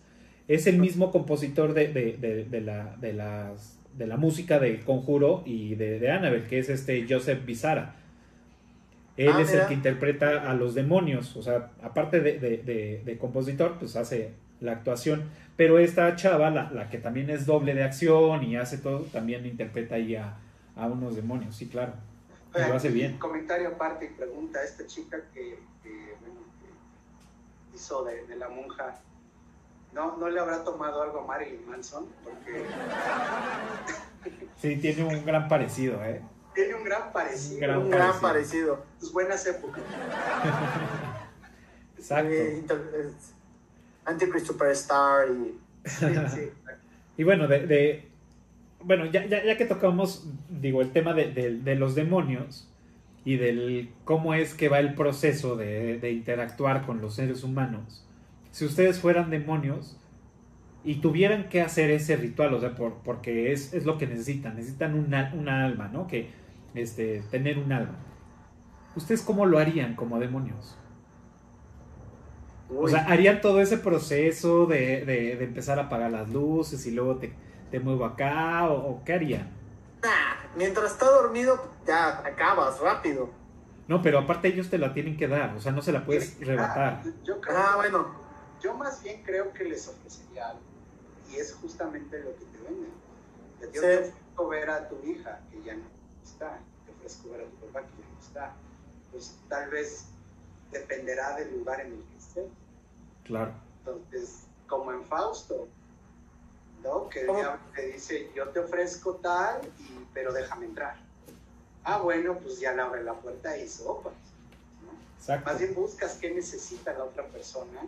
es 0.49 0.67
el 0.67 0.79
mismo 0.79 1.11
compositor 1.11 1.75
de, 1.75 1.89
la, 2.65 2.97
de, 2.97 3.13
las, 3.13 3.79
de 3.97 4.07
la 4.07 4.17
música 4.17 4.59
de 4.59 4.81
Conjuro 4.81 5.43
y 5.45 5.75
de, 5.75 5.99
de 5.99 6.11
Annabelle, 6.11 6.47
que 6.47 6.59
es 6.59 6.69
este 6.69 7.07
Joseph 7.09 7.45
Bizarra. 7.45 7.97
Él 9.17 9.33
ah, 9.35 9.41
es 9.41 9.53
el 9.53 9.67
que 9.67 9.75
interpreta 9.75 10.51
a 10.51 10.55
los 10.55 10.75
demonios, 10.75 11.37
o 11.37 11.43
sea, 11.43 11.71
aparte 11.83 12.21
de, 12.21 13.19
compositor, 13.19 13.79
pues 13.79 13.97
hace 13.97 14.35
la 14.61 14.73
actuación. 14.73 15.25
Pero 15.57 15.79
esta 15.79 16.15
chava, 16.17 16.51
la, 16.51 16.91
que 16.91 16.99
también 16.99 17.31
es 17.31 17.47
doble 17.47 17.75
de 17.75 17.83
acción 17.83 18.45
y 18.45 18.57
hace 18.57 18.77
todo, 18.79 19.01
también 19.05 19.47
interpreta 19.47 19.95
ahí 19.95 20.17
a, 20.17 20.37
unos 20.77 21.17
demonios, 21.17 21.57
sí, 21.57 21.67
claro. 21.69 21.95
lo 22.53 22.75
hace 22.75 22.91
bien. 22.91 23.17
Comentario 23.17 23.69
aparte 23.69 24.05
y 24.05 24.09
pregunta 24.09 24.59
a 24.59 24.65
esta 24.65 24.87
chica 24.87 25.19
que 25.33 25.59
hizo 27.75 28.05
de, 28.05 28.37
la 28.37 28.49
monja, 28.51 29.01
¿no, 29.97 30.17
¿no 30.19 30.29
le 30.29 30.39
habrá 30.39 30.63
tomado 30.63 31.03
algo 31.03 31.21
a 31.21 31.27
Marilyn 31.27 31.69
Manson? 31.69 32.07
Porque... 32.23 32.63
sí, 34.61 34.77
tiene 34.77 35.03
un 35.03 35.25
gran 35.25 35.49
parecido, 35.49 36.05
¿eh? 36.05 36.23
Tiene 36.55 36.75
un 36.75 36.85
gran 36.85 37.13
parecido. 37.13 37.81
Un 37.81 37.91
gran, 37.91 38.21
parecido. 38.21 38.85
Sus 39.01 39.13
buenas 39.13 39.45
épocas. 39.47 39.83
Exacto. 41.99 42.31
Eh, 42.31 42.63
Antichrist 44.05 44.47
Superstar 44.47 45.29
y... 45.31 45.59
Sí, 45.85 46.07
sí, 46.35 46.51
Y 47.17 47.25
bueno, 47.25 47.49
de, 47.49 48.09
bueno, 48.83 49.07
ya, 49.07 49.27
ya, 49.27 49.57
que 49.57 49.65
tocamos, 49.65 50.27
digo, 50.49 50.81
el 50.81 50.93
tema 50.93 51.13
de, 51.13 51.77
los 51.77 51.95
demonios 51.95 52.69
y 53.25 53.37
del 53.37 53.91
cómo 54.05 54.35
es 54.35 54.55
que 54.55 54.69
va 54.69 54.79
el 54.79 54.95
proceso 54.95 55.57
de, 55.57 56.11
interactuar 56.11 56.87
con 56.87 57.01
los 57.01 57.15
seres 57.15 57.43
humanos, 57.43 58.06
si 58.57 58.65
ustedes 58.65 58.99
fueran 59.01 59.29
demonios 59.29 59.99
y 60.83 61.03
tuvieran 61.03 61.51
que 61.51 61.61
hacer 61.61 61.91
ese 61.91 62.17
ritual, 62.17 62.55
o 62.55 62.61
sea, 62.61 62.75
por, 62.75 62.95
porque 63.05 63.53
es, 63.53 63.85
lo 63.85 63.99
que 63.99 64.07
necesitan, 64.07 64.57
necesitan 64.57 64.95
una, 64.95 65.31
una 65.35 65.67
alma, 65.67 65.89
¿no? 65.89 66.07
Que, 66.07 66.31
este, 66.75 67.23
tener 67.31 67.59
un 67.59 67.71
alma. 67.71 67.99
¿Ustedes 68.95 69.21
cómo 69.21 69.45
lo 69.45 69.59
harían 69.59 69.95
como 69.95 70.19
demonios? 70.19 70.79
O 72.75 72.89
sea, 72.89 73.05
harían 73.05 73.43
todo 73.43 73.61
ese 73.61 73.77
proceso 73.77 74.65
de, 74.65 75.33
empezar 75.45 75.79
a 75.79 75.83
apagar 75.83 76.11
las 76.11 76.31
luces 76.31 76.87
y 76.87 76.93
luego 76.93 77.17
te, 77.17 77.35
te 77.71 77.79
muevo 77.79 78.07
acá 78.07 78.71
o, 78.71 79.05
qué 79.05 79.13
harían? 79.13 79.51
mientras 80.57 80.93
está 80.93 81.11
dormido 81.11 81.63
ya 81.87 82.21
acabas 82.27 82.81
rápido. 82.81 83.29
No, 83.87 84.01
pero 84.01 84.21
aparte 84.21 84.49
ellos 84.49 84.71
te 84.71 84.79
la 84.79 84.95
tienen 84.95 85.19
que 85.19 85.29
dar, 85.29 85.55
o 85.55 85.61
sea, 85.61 85.73
no 85.73 85.83
se 85.83 85.93
la 85.93 86.07
puedes 86.07 86.41
rebatar. 86.41 87.03
yo 87.23 87.39
creo, 87.39 87.59
ah, 87.59 87.77
bueno. 87.77 88.26
Yo 88.61 88.75
más 88.75 89.03
bien 89.03 89.23
creo 89.23 89.53
que 89.53 89.65
les 89.65 89.87
ofrecería 89.89 90.51
algo. 90.51 90.63
Y 91.31 91.37
es 91.37 91.55
justamente 91.55 92.19
lo 92.21 92.37
que 92.37 92.45
te 92.45 92.59
venden. 92.59 92.93
Yo 93.61 93.71
te 93.71 93.79
ofrezco 93.79 94.49
ver 94.49 94.71
a 94.71 94.89
tu 94.89 94.97
hija, 95.05 95.41
que 95.51 95.63
ya 95.63 95.75
no 95.75 95.85
está. 96.23 96.59
Te 96.85 96.93
ofrezco 96.93 97.31
ver 97.31 97.43
a 97.43 97.45
tu 97.45 97.57
papá, 97.67 97.83
que 97.83 98.03
ya 98.03 98.09
no 98.09 98.21
está. 98.21 98.55
Pues 99.11 99.37
tal 99.49 99.71
vez 99.71 100.07
dependerá 100.71 101.37
del 101.37 101.59
lugar 101.59 101.81
en 101.81 101.93
el 101.93 102.05
que 102.05 102.17
esté. 102.17 102.49
Claro. 103.25 103.53
Entonces, 103.79 104.47
como 104.69 104.93
en 104.93 105.05
Fausto, 105.05 105.69
¿no? 106.83 107.09
Que 107.09 107.27
te 107.75 107.87
dice, 107.93 108.31
yo 108.35 108.49
te 108.51 108.61
ofrezco 108.61 109.15
tal, 109.17 109.61
y, 109.79 110.07
pero 110.13 110.33
déjame 110.33 110.67
entrar. 110.67 110.97
Ah, 111.85 111.99
bueno, 111.99 112.39
pues 112.39 112.59
ya 112.59 112.73
le 112.73 112.83
abre 112.83 113.05
la 113.05 113.15
puerta 113.15 113.57
y 113.57 113.69
sopas. 113.69 114.15
¿no? 114.83 115.45
Más 115.45 115.59
bien 115.59 115.75
buscas 115.75 116.15
qué 116.21 116.33
necesita 116.35 116.93
la 116.93 117.05
otra 117.05 117.27
persona 117.29 117.81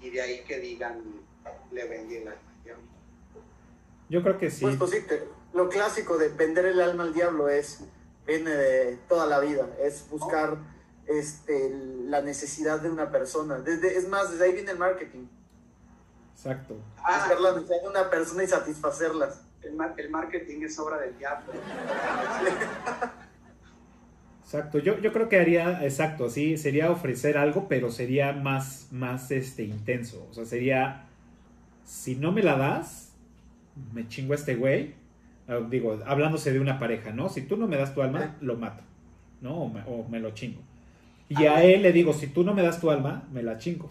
y 0.00 0.10
de 0.10 0.20
ahí 0.20 0.44
que 0.44 0.58
digan, 0.58 1.02
le 1.70 1.88
vendí 1.88 2.16
el 2.16 2.28
alma 2.28 2.40
al 2.56 2.62
diablo. 2.64 2.84
Yo 4.08 4.22
creo 4.22 4.38
que 4.38 4.50
sí. 4.50 4.62
Pues, 4.62 4.76
pues 4.76 4.90
sí, 4.90 5.04
lo 5.52 5.68
clásico 5.68 6.18
de 6.18 6.28
vender 6.28 6.66
el 6.66 6.80
alma 6.80 7.04
al 7.04 7.14
diablo 7.14 7.48
es, 7.48 7.80
viene 8.26 8.50
de 8.50 8.96
toda 9.08 9.26
la 9.26 9.40
vida, 9.40 9.68
es 9.80 10.08
buscar 10.10 10.58
este, 11.06 11.70
la 12.04 12.20
necesidad 12.22 12.80
de 12.80 12.90
una 12.90 13.10
persona. 13.10 13.58
Desde, 13.58 13.96
es 13.96 14.08
más, 14.08 14.30
desde 14.30 14.44
ahí 14.44 14.52
viene 14.52 14.72
el 14.72 14.78
marketing. 14.78 15.26
Exacto. 16.34 16.76
Ah, 16.98 17.18
buscar 17.18 17.40
la 17.40 17.52
necesidad 17.52 17.82
de 17.82 17.88
una 17.88 18.10
persona 18.10 18.44
y 18.44 18.46
satisfacerlas. 18.46 19.42
El, 19.62 19.76
el 19.96 20.10
marketing 20.10 20.62
es 20.62 20.78
obra 20.78 20.98
del 20.98 21.18
diablo. 21.18 21.52
Exacto, 24.48 24.78
yo, 24.78 24.98
yo 24.98 25.12
creo 25.12 25.28
que 25.28 25.38
haría, 25.38 25.84
exacto, 25.84 26.30
sí, 26.30 26.56
sería 26.56 26.90
ofrecer 26.90 27.36
algo, 27.36 27.68
pero 27.68 27.90
sería 27.90 28.32
más, 28.32 28.88
más 28.90 29.30
este, 29.30 29.62
intenso. 29.62 30.26
O 30.30 30.32
sea, 30.32 30.46
sería, 30.46 31.04
si 31.84 32.16
no 32.16 32.32
me 32.32 32.42
la 32.42 32.56
das, 32.56 33.12
me 33.92 34.08
chingo 34.08 34.32
a 34.32 34.36
este 34.36 34.54
güey. 34.54 34.94
Ah, 35.48 35.58
digo, 35.68 35.98
hablándose 36.06 36.50
de 36.50 36.60
una 36.60 36.78
pareja, 36.78 37.12
¿no? 37.12 37.28
Si 37.28 37.42
tú 37.42 37.58
no 37.58 37.66
me 37.66 37.76
das 37.76 37.94
tu 37.94 38.00
alma, 38.00 38.36
lo 38.40 38.56
mato, 38.56 38.82
¿no? 39.42 39.64
o 39.86 40.08
me 40.08 40.18
lo 40.18 40.30
chingo. 40.30 40.62
Y 41.28 41.44
a, 41.44 41.62
él 41.62 41.82
le 41.82 41.92
digo, 41.92 42.14
si 42.14 42.28
tú 42.28 42.42
no 42.42 42.54
me 42.54 42.62
das 42.62 42.80
tu 42.80 42.90
alma, 42.90 43.28
me 43.30 43.42
la 43.42 43.58
chingo. 43.58 43.90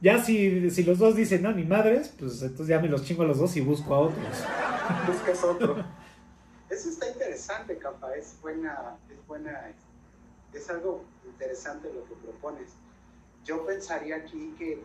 Ya 0.00 0.18
si, 0.18 0.70
si 0.70 0.82
los 0.82 0.98
dos 0.98 1.14
dicen, 1.14 1.40
no, 1.40 1.52
ni 1.52 1.62
madres, 1.62 2.12
pues 2.18 2.42
entonces 2.42 2.66
ya 2.66 2.80
me 2.80 2.88
los 2.88 3.04
chingo 3.04 3.22
a 3.22 3.26
los 3.26 3.38
dos 3.38 3.56
y 3.56 3.60
busco 3.60 3.94
a 3.94 4.00
otros. 4.00 4.44
Buscas 5.06 5.44
otro. 5.44 5.76
Eso 6.68 6.90
está 6.90 7.08
interesante, 7.08 7.78
capa, 7.78 8.12
es 8.14 8.36
buena, 8.42 8.96
buena, 9.28 9.72
es 10.52 10.70
algo 10.70 11.04
interesante 11.24 11.92
lo 11.92 12.04
que 12.06 12.14
propones. 12.14 12.70
Yo 13.44 13.64
pensaría 13.64 14.16
aquí 14.16 14.54
que 14.58 14.82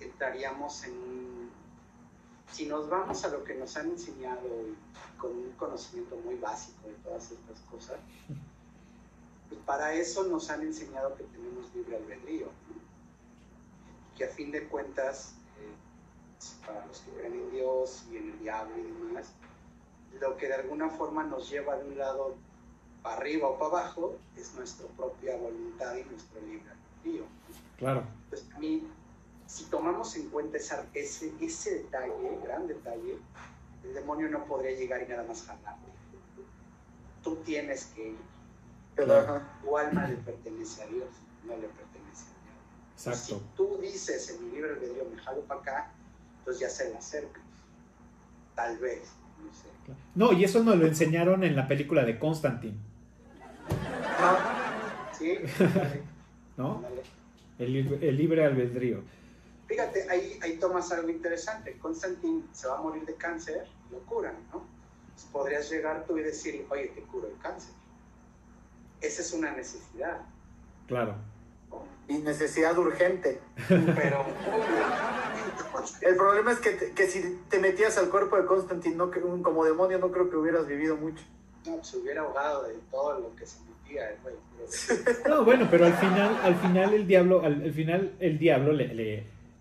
estaríamos 0.00 0.82
en 0.84 1.50
si 2.50 2.66
nos 2.66 2.88
vamos 2.88 3.24
a 3.24 3.28
lo 3.28 3.42
que 3.42 3.54
nos 3.54 3.76
han 3.76 3.90
enseñado 3.90 4.42
con 5.18 5.30
un 5.30 5.50
conocimiento 5.52 6.16
muy 6.16 6.36
básico 6.36 6.86
de 6.86 6.94
todas 6.94 7.30
estas 7.32 7.58
cosas, 7.70 7.98
para 9.66 9.94
eso 9.94 10.24
nos 10.24 10.50
han 10.50 10.62
enseñado 10.62 11.16
que 11.16 11.24
tenemos 11.24 11.74
libre 11.74 11.96
albedrío, 11.96 12.48
que 14.16 14.24
a 14.24 14.28
fin 14.28 14.52
de 14.52 14.68
cuentas, 14.68 15.34
eh, 15.58 16.66
para 16.66 16.86
los 16.86 17.00
que 17.00 17.10
creen 17.12 17.32
en 17.32 17.50
Dios 17.50 18.04
y 18.12 18.18
en 18.18 18.30
el 18.30 18.38
diablo 18.38 18.78
y 18.78 18.82
demás, 18.82 19.32
lo 20.20 20.36
que 20.36 20.46
de 20.46 20.54
alguna 20.54 20.90
forma 20.90 21.24
nos 21.24 21.50
lleva 21.50 21.76
de 21.76 21.88
un 21.88 21.98
lado 21.98 22.36
para 23.04 23.16
arriba 23.18 23.48
o 23.48 23.58
para 23.58 23.82
abajo 23.82 24.16
es 24.34 24.54
nuestra 24.54 24.86
propia 24.96 25.36
voluntad 25.36 25.94
y 25.94 26.04
nuestro 26.04 26.40
libre 26.40 26.64
albedrío. 26.70 27.24
Claro. 27.76 28.02
Entonces, 28.24 28.50
a 28.54 28.58
mí, 28.58 28.82
si 29.46 29.64
tomamos 29.66 30.16
en 30.16 30.30
cuenta 30.30 30.56
ese, 30.56 31.32
ese 31.38 31.74
detalle, 31.74 32.40
gran 32.42 32.66
detalle, 32.66 33.18
el 33.84 33.94
demonio 33.94 34.30
no 34.30 34.46
podría 34.46 34.72
llegar 34.72 35.02
y 35.02 35.06
nada 35.06 35.22
más 35.24 35.42
jalarte. 35.42 35.84
Tú 37.22 37.36
tienes 37.44 37.84
que 37.94 38.08
ir 38.08 38.16
tu 38.96 39.76
alma 39.76 40.06
le 40.06 40.16
pertenece 40.16 40.82
a 40.82 40.86
Dios, 40.86 41.08
no 41.44 41.56
le 41.56 41.68
pertenece 41.68 42.24
a 42.24 42.36
Dios. 42.44 42.96
Exacto. 42.96 43.40
Si 43.40 43.56
tú 43.56 43.78
dices 43.82 44.30
en 44.30 44.46
mi 44.46 44.54
libro 44.54 44.80
de 44.80 44.94
Dios, 44.94 45.06
me 45.14 45.20
jalo 45.20 45.42
para 45.42 45.60
acá, 45.60 45.92
entonces 46.38 46.60
ya 46.60 46.70
se 46.70 46.88
le 46.88 46.96
acerca. 46.96 47.40
Tal 48.54 48.78
vez, 48.78 49.12
no 49.44 49.52
sé. 49.52 49.68
No, 50.14 50.32
y 50.32 50.44
eso 50.44 50.62
nos 50.62 50.76
lo 50.76 50.86
enseñaron 50.86 51.44
en 51.44 51.54
la 51.54 51.68
película 51.68 52.04
de 52.04 52.18
Constantine. 52.18 52.78
Sí. 55.18 55.38
¿No? 56.56 56.82
El, 57.58 58.02
el, 58.02 58.16
libre 58.16 58.44
albedrío. 58.44 59.02
Fíjate, 59.66 60.08
ahí, 60.10 60.38
ahí 60.42 60.56
tomas 60.58 60.90
algo 60.92 61.08
interesante. 61.08 61.78
Constantine 61.78 62.42
se 62.52 62.68
va 62.68 62.78
a 62.78 62.82
morir 62.82 63.04
de 63.04 63.14
cáncer, 63.14 63.66
lo 63.90 63.98
curan, 64.00 64.36
¿no? 64.52 64.72
podrías 65.32 65.70
llegar 65.70 66.04
tú 66.06 66.18
y 66.18 66.22
decir, 66.22 66.66
oye, 66.70 66.88
te 66.88 67.00
curo 67.02 67.28
el 67.28 67.38
cáncer 67.38 67.72
esa 69.06 69.22
es 69.22 69.32
una 69.32 69.52
necesidad. 69.52 70.20
Claro. 70.86 71.14
Y 72.08 72.18
necesidad 72.18 72.76
urgente. 72.78 73.40
Pero 73.68 74.24
el 76.00 76.16
problema 76.16 76.52
es 76.52 76.58
que, 76.58 76.92
que, 76.92 77.06
si 77.06 77.40
te 77.48 77.58
metías 77.58 77.96
al 77.98 78.10
cuerpo 78.10 78.36
de 78.36 78.44
Constantine 78.44 78.94
no, 78.94 79.10
como 79.42 79.64
demonio, 79.64 79.98
no 79.98 80.12
creo 80.12 80.30
que 80.30 80.36
hubieras 80.36 80.66
vivido 80.66 80.96
mucho. 80.96 81.24
No, 81.66 81.82
se 81.82 81.98
hubiera 81.98 82.22
ahogado 82.22 82.64
de 82.64 82.74
todo 82.90 83.20
lo 83.20 83.36
que 83.36 83.46
se 83.46 83.58
metía 83.64 84.10
el 84.10 84.16
güey. 84.22 84.34
No, 85.28 85.44
bueno, 85.44 85.68
pero 85.70 85.86
al 85.86 85.94
final, 85.94 86.38
al 86.42 86.56
final 86.56 86.94
el 86.94 87.06
diablo, 87.06 87.42
al, 87.44 87.72
final 87.72 88.12
el 88.20 88.38
diablo 88.38 88.72
le, 88.72 88.94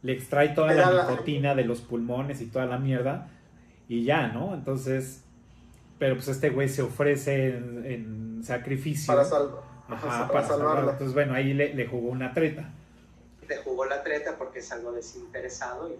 le, 0.01 0.13
extrae 0.13 0.49
toda 0.49 0.73
la 0.73 1.09
nicotina 1.09 1.55
de 1.55 1.63
los 1.63 1.81
pulmones 1.81 2.41
y 2.41 2.47
toda 2.47 2.65
la 2.65 2.77
mierda 2.77 3.29
y 3.87 4.05
ya, 4.05 4.27
¿no? 4.27 4.53
Entonces, 4.53 5.23
pero 5.99 6.15
pues 6.15 6.27
este 6.27 6.49
güey 6.49 6.69
se 6.69 6.81
ofrece 6.81 7.49
en, 7.49 8.41
sacrificio. 8.43 9.13
Para, 9.13 9.23
Ajá, 9.87 10.27
para, 10.27 10.47
salvarlo. 10.47 10.91
Entonces, 10.91 11.13
bueno, 11.13 11.33
ahí 11.33 11.53
le, 11.53 11.87
jugó 11.87 12.09
una 12.09 12.33
treta. 12.33 12.69
Le 13.47 13.57
jugó 13.57 13.85
la 13.85 14.03
treta 14.03 14.35
porque 14.37 14.59
es 14.59 14.71
algo 14.71 14.91
desinteresado 14.91 15.89
y 15.89 15.95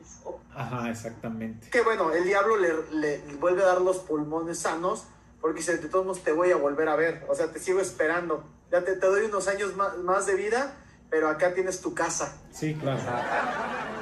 Ajá, 0.54 0.90
exactamente. 0.90 1.70
Que 1.70 1.82
bueno, 1.82 2.12
el 2.12 2.24
diablo 2.24 2.56
le, 2.58 3.20
vuelve 3.40 3.64
a 3.64 3.68
dar 3.68 3.82
los 3.82 4.00
pulmones 4.00 4.60
sanos 4.60 5.06
porque 5.44 5.60
dice, 5.60 5.76
de 5.76 5.90
todos 5.90 6.06
modos 6.06 6.24
te 6.24 6.32
voy 6.32 6.52
a 6.52 6.56
volver 6.56 6.88
a 6.88 6.96
ver. 6.96 7.26
O 7.28 7.36
sea, 7.36 7.52
te 7.52 7.60
sigo 7.60 7.82
esperando. 7.82 8.46
Ya 8.72 8.82
te, 8.82 8.96
te 8.96 9.06
doy 9.06 9.26
unos 9.26 9.50
años 9.50 9.74
más, 9.76 10.26
de 10.26 10.36
vida, 10.36 10.74
pero 11.10 11.28
acá 11.28 11.54
tienes 11.54 11.82
tu 11.82 11.94
casa. 11.94 12.42
Sí, 12.50 12.76
claro. 12.76 13.02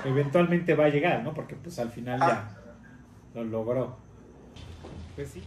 Eventualmente 0.05 0.75
va 0.75 0.85
a 0.85 0.89
llegar, 0.89 1.23
¿no? 1.23 1.33
Porque 1.33 1.55
pues 1.55 1.79
al 1.79 1.89
final 1.89 2.19
ya 2.19 2.27
ah. 2.27 2.57
lo 3.33 3.43
logró. 3.43 3.97
Pues 5.15 5.31
sí. 5.31 5.43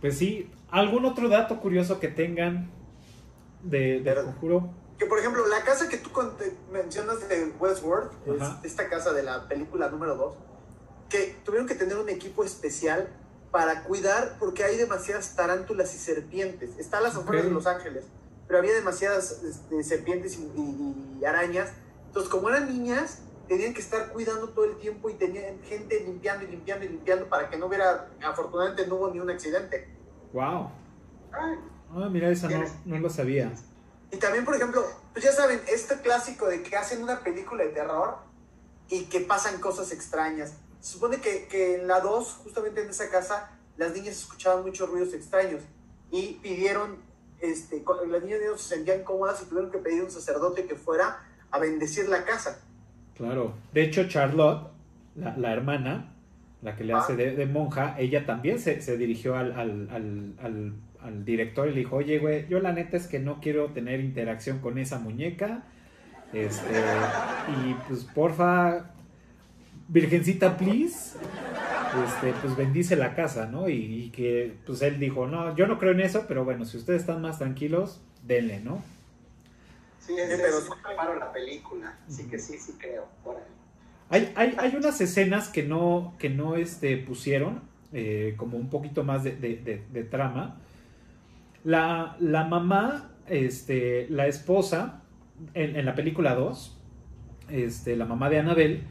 Pues 0.00 0.18
sí, 0.18 0.50
¿algún 0.70 1.04
otro 1.04 1.28
dato 1.28 1.60
curioso 1.60 2.00
que 2.00 2.08
tengan 2.08 2.70
de, 3.62 4.00
de 4.00 4.14
Conjuro? 4.14 4.70
Que 4.98 5.06
por 5.06 5.18
ejemplo, 5.18 5.46
la 5.46 5.62
casa 5.62 5.88
que 5.88 5.98
tú 5.98 6.10
mencionas 6.72 7.28
de 7.28 7.52
Westworld, 7.58 8.10
esta 8.62 8.88
casa 8.88 9.12
de 9.12 9.22
la 9.22 9.48
película 9.48 9.88
número 9.88 10.16
2, 10.16 10.36
que 11.08 11.36
tuvieron 11.44 11.66
que 11.66 11.74
tener 11.74 11.98
un 11.98 12.08
equipo 12.08 12.44
especial 12.44 13.08
para 13.50 13.82
cuidar 13.84 14.36
porque 14.38 14.64
hay 14.64 14.76
demasiadas 14.76 15.34
tarántulas 15.34 15.94
y 15.94 15.98
serpientes. 15.98 16.78
Está 16.78 17.00
las 17.00 17.16
afueras 17.16 17.44
de 17.44 17.50
Los 17.50 17.66
Ángeles, 17.66 18.04
pero 18.46 18.58
había 18.58 18.72
demasiadas 18.72 19.42
este, 19.42 19.82
serpientes 19.82 20.38
y, 20.38 21.24
arañas. 21.24 21.70
Entonces, 22.06 22.30
como 22.30 22.48
eran 22.48 22.68
niñas, 22.68 23.18
tenían 23.50 23.74
que 23.74 23.80
estar 23.80 24.12
cuidando 24.12 24.50
todo 24.50 24.64
el 24.64 24.76
tiempo 24.76 25.10
y 25.10 25.14
tenían 25.14 25.60
gente 25.64 25.98
limpiando 26.06 26.44
y 26.44 26.52
limpiando 26.52 26.84
y 26.84 26.88
limpiando 26.88 27.28
para 27.28 27.50
que 27.50 27.58
no 27.58 27.66
hubiera, 27.66 28.08
afortunadamente 28.22 28.86
no 28.86 28.94
hubo 28.94 29.10
ni 29.10 29.18
un 29.18 29.28
accidente. 29.28 29.88
Wow. 30.32 30.70
Ah, 31.32 32.08
mira, 32.08 32.30
eso 32.30 32.48
no, 32.48 32.64
no 32.84 32.98
lo 33.00 33.10
sabía. 33.10 33.50
Y 34.12 34.18
también, 34.18 34.44
por 34.44 34.54
ejemplo, 34.54 34.84
pues 35.12 35.24
ya 35.24 35.32
saben, 35.32 35.60
este 35.66 35.96
clásico 35.96 36.46
de 36.46 36.62
que 36.62 36.76
hacen 36.76 37.02
una 37.02 37.24
película 37.24 37.64
de 37.64 37.70
terror 37.70 38.18
y 38.88 39.06
que 39.06 39.18
pasan 39.18 39.60
cosas 39.60 39.90
extrañas. 39.90 40.54
Se 40.78 40.92
supone 40.92 41.20
que, 41.20 41.48
que 41.48 41.74
en 41.74 41.88
la 41.88 41.98
2, 41.98 42.42
justamente 42.44 42.82
en 42.82 42.90
esa 42.90 43.10
casa, 43.10 43.50
las 43.76 43.92
niñas 43.92 44.16
escuchaban 44.16 44.62
muchos 44.62 44.88
ruidos 44.88 45.12
extraños 45.12 45.62
y 46.12 46.34
pidieron, 46.34 47.02
este, 47.40 47.84
las 48.06 48.22
niñas 48.22 48.38
se 48.58 48.76
sentían 48.76 49.02
cómodas 49.02 49.42
y 49.42 49.46
tuvieron 49.46 49.72
que 49.72 49.78
pedir 49.78 50.02
a 50.02 50.04
un 50.04 50.10
sacerdote 50.12 50.68
que 50.68 50.76
fuera 50.76 51.26
a 51.50 51.58
bendecir 51.58 52.08
la 52.08 52.24
casa. 52.24 52.60
Claro. 53.20 53.52
De 53.74 53.82
hecho, 53.82 54.08
Charlotte, 54.08 54.70
la, 55.14 55.36
la 55.36 55.52
hermana, 55.52 56.14
la 56.62 56.74
que 56.74 56.84
le 56.84 56.94
hace 56.94 57.12
ah. 57.12 57.16
de, 57.16 57.36
de, 57.36 57.44
monja, 57.44 57.94
ella 57.98 58.24
también 58.24 58.58
se, 58.58 58.80
se 58.80 58.96
dirigió 58.96 59.36
al, 59.36 59.52
al, 59.52 59.88
al, 60.40 60.72
al, 61.02 61.24
director 61.26 61.68
y 61.68 61.72
le 61.72 61.80
dijo, 61.80 61.96
oye, 61.96 62.18
güey, 62.18 62.48
yo 62.48 62.60
la 62.60 62.72
neta 62.72 62.96
es 62.96 63.06
que 63.06 63.18
no 63.18 63.40
quiero 63.40 63.66
tener 63.72 64.00
interacción 64.00 64.60
con 64.60 64.78
esa 64.78 64.98
muñeca. 64.98 65.64
Este, 66.32 66.80
y 67.66 67.74
pues 67.88 68.04
porfa, 68.04 68.86
Virgencita, 69.88 70.56
please, 70.56 71.18
este, 72.06 72.32
pues 72.40 72.56
bendice 72.56 72.96
la 72.96 73.14
casa, 73.14 73.46
¿no? 73.46 73.68
Y, 73.68 74.10
que, 74.14 74.54
pues 74.64 74.80
él 74.80 74.98
dijo, 74.98 75.26
no, 75.26 75.54
yo 75.56 75.66
no 75.66 75.78
creo 75.78 75.92
en 75.92 76.00
eso, 76.00 76.24
pero 76.26 76.46
bueno, 76.46 76.64
si 76.64 76.78
ustedes 76.78 77.02
están 77.02 77.20
más 77.20 77.38
tranquilos, 77.38 78.00
denle, 78.26 78.60
¿no? 78.60 78.82
Sí, 80.00 80.18
es, 80.18 80.40
pero 80.40 80.58
preparo 80.82 81.14
la 81.18 81.32
película, 81.32 81.98
sí 82.08 82.26
que 82.28 82.38
sí, 82.38 82.58
sí 82.58 82.76
creo, 82.78 83.06
por 83.22 83.36
ahí. 83.36 83.42
Hay, 84.08 84.32
hay, 84.34 84.56
hay 84.58 84.76
unas 84.76 85.00
escenas 85.00 85.48
que 85.48 85.62
no, 85.62 86.14
que 86.18 86.30
no 86.30 86.56
este, 86.56 86.96
pusieron, 86.96 87.62
eh, 87.92 88.34
como 88.36 88.56
un 88.56 88.70
poquito 88.70 89.04
más 89.04 89.22
de, 89.22 89.36
de, 89.36 89.84
de, 89.88 90.04
trama. 90.04 90.56
La, 91.62 92.16
la, 92.18 92.44
mamá, 92.44 93.10
este, 93.26 94.08
la 94.08 94.26
esposa, 94.26 95.02
en, 95.54 95.76
en 95.76 95.84
la 95.84 95.94
película 95.94 96.34
2, 96.34 96.80
este, 97.50 97.94
la 97.96 98.06
mamá 98.06 98.30
de 98.30 98.38
Annabelle, 98.38 98.84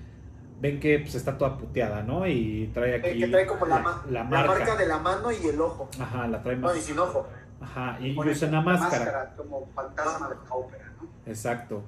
ven 0.59 0.79
que 0.79 0.99
pues 0.99 1.15
está 1.15 1.37
toda 1.37 1.57
puteada, 1.57 2.03
¿no? 2.03 2.27
Y 2.27 2.69
trae 2.73 2.95
aquí. 2.95 3.19
que 3.19 3.27
trae 3.27 3.45
como 3.45 3.65
la, 3.65 4.03
la, 4.09 4.23
marca. 4.23 4.75
de 4.75 4.85
la 4.85 4.99
mano 4.99 5.31
y 5.31 5.47
el 5.47 5.59
ojo. 5.59 5.89
Ajá, 5.99 6.27
la 6.27 6.41
trae 6.41 6.55
más. 6.55 6.73
No, 6.73 6.77
y 6.77 6.81
sin 6.81 6.99
ojo. 6.99 7.27
Ajá, 7.61 7.97
y, 7.99 8.17
usa 8.17 8.47
una 8.47 8.61
máscara. 8.61 9.05
máscara. 9.05 9.33
Como 9.35 9.67
fantasma 9.75 10.29
de 10.29 10.35
ópera, 10.49 10.93
¿no? 11.01 11.07
Exacto. 11.25 11.83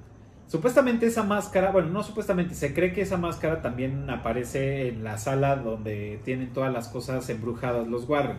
Supuestamente 0.46 1.06
esa 1.06 1.22
máscara, 1.22 1.70
bueno, 1.70 1.88
no 1.88 2.02
supuestamente, 2.02 2.54
se 2.54 2.74
cree 2.74 2.92
que 2.92 3.02
esa 3.02 3.16
máscara 3.16 3.62
también 3.62 4.08
aparece 4.10 4.88
en 4.88 5.02
la 5.02 5.16
sala 5.16 5.56
donde 5.56 6.20
tienen 6.24 6.52
todas 6.52 6.72
las 6.72 6.88
cosas 6.88 7.28
embrujadas 7.30 7.88
los 7.88 8.08
Warren. 8.08 8.36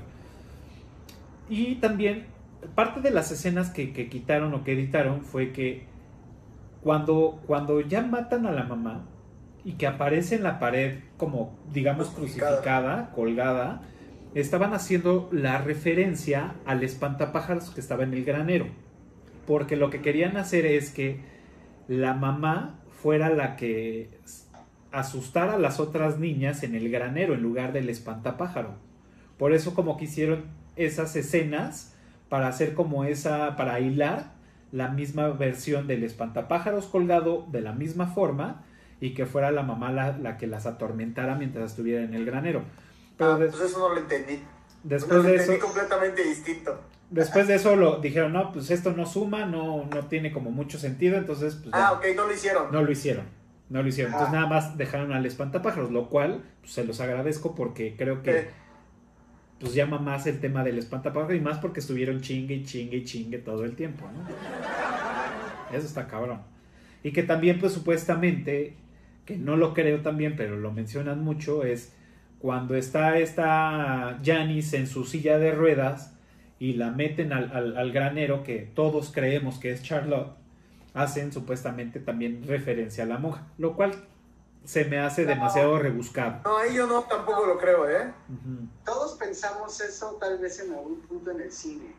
Y 1.49 1.75
también, 1.75 2.27
parte 2.75 3.01
de 3.01 3.09
las 3.09 3.31
escenas 3.31 3.71
que, 3.71 3.93
que 3.93 4.09
quitaron 4.09 4.53
o 4.53 4.63
que 4.63 4.73
editaron 4.73 5.21
fue 5.23 5.51
que 5.51 5.87
cuando, 6.81 7.41
cuando 7.47 7.81
ya 7.81 8.01
matan 8.01 8.45
a 8.45 8.51
la 8.51 8.63
mamá, 8.63 9.05
y 9.65 9.73
que 9.73 9.87
aparece 9.87 10.35
en 10.35 10.43
la 10.43 10.59
pared 10.59 10.99
como, 11.17 11.57
digamos, 11.71 12.09
crucificada, 12.09 13.11
colgada, 13.15 13.81
estaban 14.35 14.73
haciendo 14.73 15.29
la 15.31 15.59
referencia 15.59 16.55
al 16.65 16.83
espantapájaros 16.83 17.69
que 17.69 17.81
estaba 17.81 18.03
en 18.03 18.13
el 18.13 18.23
granero. 18.25 18.67
Porque 19.45 19.75
lo 19.75 19.89
que 19.89 20.01
querían 20.01 20.37
hacer 20.37 20.65
es 20.65 20.91
que 20.91 21.19
la 21.87 22.13
mamá 22.13 22.79
fuera 23.01 23.29
la 23.29 23.55
que 23.55 24.09
asustara 24.91 25.55
a 25.55 25.59
las 25.59 25.79
otras 25.79 26.19
niñas 26.19 26.63
en 26.63 26.75
el 26.75 26.89
granero 26.89 27.33
en 27.33 27.41
lugar 27.41 27.73
del 27.73 27.89
espantapájaro. 27.89 28.75
Por 29.37 29.53
eso 29.53 29.73
como 29.73 29.97
que 29.97 30.05
hicieron 30.05 30.45
esas 30.75 31.15
escenas 31.15 31.95
para 32.29 32.47
hacer 32.47 32.73
como 32.73 33.03
esa, 33.03 33.55
para 33.55 33.79
hilar 33.79 34.33
la 34.71 34.89
misma 34.89 35.27
versión 35.29 35.85
del 35.87 36.03
espantapájaros 36.03 36.85
colgado 36.85 37.45
de 37.51 37.61
la 37.61 37.73
misma 37.73 38.07
forma 38.07 38.63
y 38.99 39.13
que 39.13 39.25
fuera 39.25 39.51
la 39.51 39.63
mamá 39.63 39.91
la, 39.91 40.37
que 40.37 40.47
las 40.47 40.65
atormentara 40.65 41.35
mientras 41.35 41.71
estuviera 41.71 42.03
en 42.03 42.13
el 42.13 42.25
granero. 42.25 42.63
Pero 43.17 43.33
ah, 43.33 43.37
pues 43.37 43.59
eso 43.59 43.79
no 43.79 43.89
lo 43.89 43.99
entendí. 43.99 44.43
Después 44.83 45.23
de 45.23 45.35
eso, 45.35 45.59
completamente 45.59 46.23
distinto. 46.23 46.79
Después 47.09 47.47
de 47.47 47.55
eso 47.55 47.75
lo 47.75 47.99
dijeron, 47.99 48.33
no, 48.33 48.51
pues 48.51 48.71
esto 48.71 48.91
no 48.91 49.05
suma, 49.05 49.45
no, 49.45 49.85
no 49.85 50.07
tiene 50.07 50.31
como 50.31 50.49
mucho 50.49 50.79
sentido, 50.79 51.17
entonces 51.17 51.55
pues, 51.55 51.73
Ah, 51.73 51.93
ok, 51.93 52.05
no 52.15 52.25
lo 52.25 52.33
hicieron. 52.33 52.71
No 52.71 52.81
lo 52.81 52.91
hicieron. 52.91 53.25
No 53.69 53.81
lo 53.81 53.87
hicieron. 53.87 54.13
Entonces 54.13 54.33
ah. 54.33 54.37
nada 54.37 54.49
más 54.49 54.77
dejaron 54.77 55.13
al 55.13 55.25
espantapájaros, 55.25 55.91
lo 55.91 56.09
cual 56.09 56.43
pues, 56.61 56.73
se 56.73 56.83
los 56.83 56.99
agradezco 56.99 57.55
porque 57.55 57.95
creo 57.95 58.23
que 58.23 58.49
pues 59.59 59.73
llama 59.75 59.99
más 59.99 60.27
el 60.27 60.41
tema 60.41 60.63
del 60.63 60.77
espantapájaros 60.77 61.37
y 61.37 61.39
más 61.39 61.59
porque 61.59 61.79
estuvieron 61.79 62.19
chingue 62.21 62.55
y 62.55 62.65
chingue 62.65 62.97
y 62.97 63.03
chingue 63.05 63.37
todo 63.37 63.63
el 63.63 63.75
tiempo, 63.75 64.09
¿no? 64.11 64.27
Eso 65.75 65.87
está 65.87 66.07
cabrón. 66.07 66.41
Y 67.03 67.13
que 67.13 67.23
también 67.23 67.59
pues 67.59 67.73
supuestamente 67.73 68.75
que 69.25 69.37
no 69.37 69.55
lo 69.55 69.73
creo 69.73 70.01
también, 70.01 70.35
pero 70.35 70.57
lo 70.57 70.71
mencionan 70.71 71.23
mucho, 71.23 71.63
es 71.63 71.93
cuando 72.43 72.75
está 72.75 73.19
esta 73.19 74.19
Janice 74.21 74.75
en 74.75 74.87
su 74.87 75.05
silla 75.05 75.37
de 75.37 75.53
ruedas 75.53 76.11
y 76.59 76.73
la 76.73 76.91
meten 76.91 77.31
al, 77.31 77.91
granero, 77.93 78.43
que 78.43 78.69
todos 78.75 79.13
creemos 79.13 79.59
que 79.59 79.71
es 79.71 79.81
Charlotte, 79.81 80.33
hacen 80.93 81.31
supuestamente 81.31 82.01
también 82.01 82.45
referencia 82.45 83.05
a 83.05 83.07
la 83.07 83.17
monja, 83.17 83.43
lo 83.57 83.77
cual 83.77 83.93
se 84.65 84.83
me 84.83 84.99
hace 84.99 85.23
demasiado 85.23 85.79
rebuscado. 85.79 86.41
No, 86.43 86.57
ahí 86.57 86.75
yo 86.75 86.85
no 86.85 87.03
tampoco 87.03 87.45
lo 87.45 87.57
creo, 87.57 87.89
¿eh? 87.89 88.11
Todos 88.83 89.13
pensamos 89.13 89.79
eso 89.79 90.17
tal 90.19 90.37
vez 90.39 90.59
en 90.59 90.73
algún 90.73 90.99
punto 90.99 91.31
en 91.31 91.39
el 91.39 91.51
cine, 91.53 91.95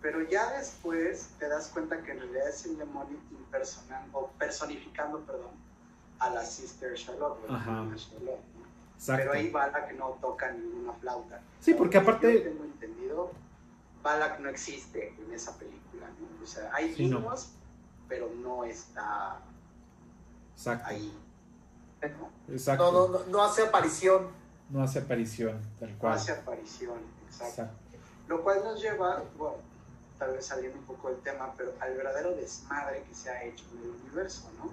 pero 0.00 0.22
ya 0.30 0.58
después 0.58 1.30
te 1.40 1.48
das 1.48 1.70
cuenta 1.74 2.00
que 2.04 2.12
en 2.12 2.20
realidad 2.20 2.50
es 2.50 2.66
el 2.66 2.78
demonio 2.78 3.18
impersonando, 3.32 4.16
o 4.16 4.30
personificando, 4.38 5.18
perdón, 5.22 5.50
a 6.20 6.30
la 6.30 6.44
Sister 6.44 6.94
Charlotte, 6.94 7.40
Ajá. 7.48 7.84
Pero 9.06 9.32
ahí 9.32 9.50
Balak 9.50 9.92
no 9.96 10.10
toca 10.20 10.50
ninguna 10.52 10.92
flauta. 10.94 11.40
Sí, 11.60 11.74
porque 11.74 11.98
aparte... 11.98 12.32
Yo 12.34 12.42
tengo 12.42 12.64
entendido, 12.64 13.32
Balak 14.02 14.40
no 14.40 14.48
existe 14.48 15.14
en 15.18 15.32
esa 15.32 15.56
película, 15.58 16.06
¿no? 16.08 16.42
O 16.42 16.46
sea, 16.46 16.70
hay 16.72 16.94
sí, 16.94 17.12
pero 18.08 18.30
no 18.42 18.64
está 18.64 19.40
Exacto. 20.54 20.88
ahí. 20.88 21.18
¿no? 22.02 22.52
Exacto. 22.52 22.92
No, 22.92 23.08
no, 23.08 23.24
no, 23.26 23.42
hace 23.42 23.62
aparición. 23.62 24.28
No 24.70 24.82
hace 24.82 25.00
aparición, 25.00 25.60
tal 25.78 25.96
cual. 25.98 26.14
No 26.14 26.20
hace 26.20 26.32
aparición, 26.32 26.98
exacto. 27.26 27.62
exacto. 27.62 27.76
Lo 28.28 28.42
cual 28.42 28.62
nos 28.64 28.80
lleva, 28.80 29.22
bueno, 29.36 29.56
tal 30.18 30.32
vez 30.32 30.46
saliendo 30.46 30.78
un 30.78 30.84
poco 30.84 31.10
del 31.10 31.18
tema, 31.20 31.52
pero 31.56 31.72
al 31.80 31.94
verdadero 31.94 32.34
desmadre 32.34 33.02
que 33.08 33.14
se 33.14 33.30
ha 33.30 33.42
hecho 33.44 33.64
en 33.72 33.82
el 33.82 33.90
universo, 33.90 34.50
¿no? 34.58 34.70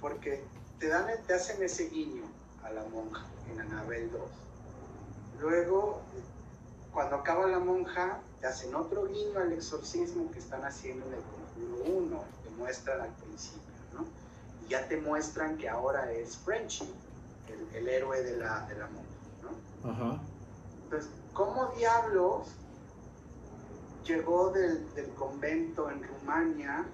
porque 0.00 0.44
te, 0.78 0.88
dan, 0.88 1.06
te 1.26 1.34
hacen 1.34 1.62
ese 1.62 1.88
guiño 1.88 2.22
a 2.66 2.72
la 2.72 2.84
monja 2.84 3.24
en 3.50 3.60
Anabel 3.60 4.10
2. 4.10 4.20
Luego, 5.40 6.00
cuando 6.92 7.16
acaba 7.16 7.46
la 7.46 7.58
monja, 7.58 8.20
te 8.40 8.46
hacen 8.46 8.74
otro 8.74 9.06
guiño 9.06 9.38
al 9.38 9.52
exorcismo 9.52 10.30
que 10.32 10.38
están 10.38 10.64
haciendo 10.64 11.06
en 11.06 11.14
el 11.14 11.20
Conjuro 11.20 11.98
1, 11.98 12.24
te 12.42 12.50
muestran 12.50 13.00
al 13.00 13.10
principio, 13.10 13.60
¿no? 13.94 14.04
Y 14.64 14.70
ya 14.70 14.88
te 14.88 15.00
muestran 15.00 15.56
que 15.58 15.68
ahora 15.68 16.10
es 16.12 16.36
Frenchy, 16.38 16.92
el, 17.74 17.88
héroe 17.88 18.22
de 18.22 18.36
la, 18.36 18.66
de 18.66 18.74
la 18.76 18.88
monja, 18.88 19.08
¿no? 19.42 19.90
Ajá. 19.90 20.20
Entonces, 20.84 21.10
¿cómo 21.32 21.72
diablos 21.76 22.48
llegó 24.04 24.50
del, 24.50 24.92
del 24.94 25.10
convento 25.10 25.90
en 25.90 26.02
Rumania 26.02 26.84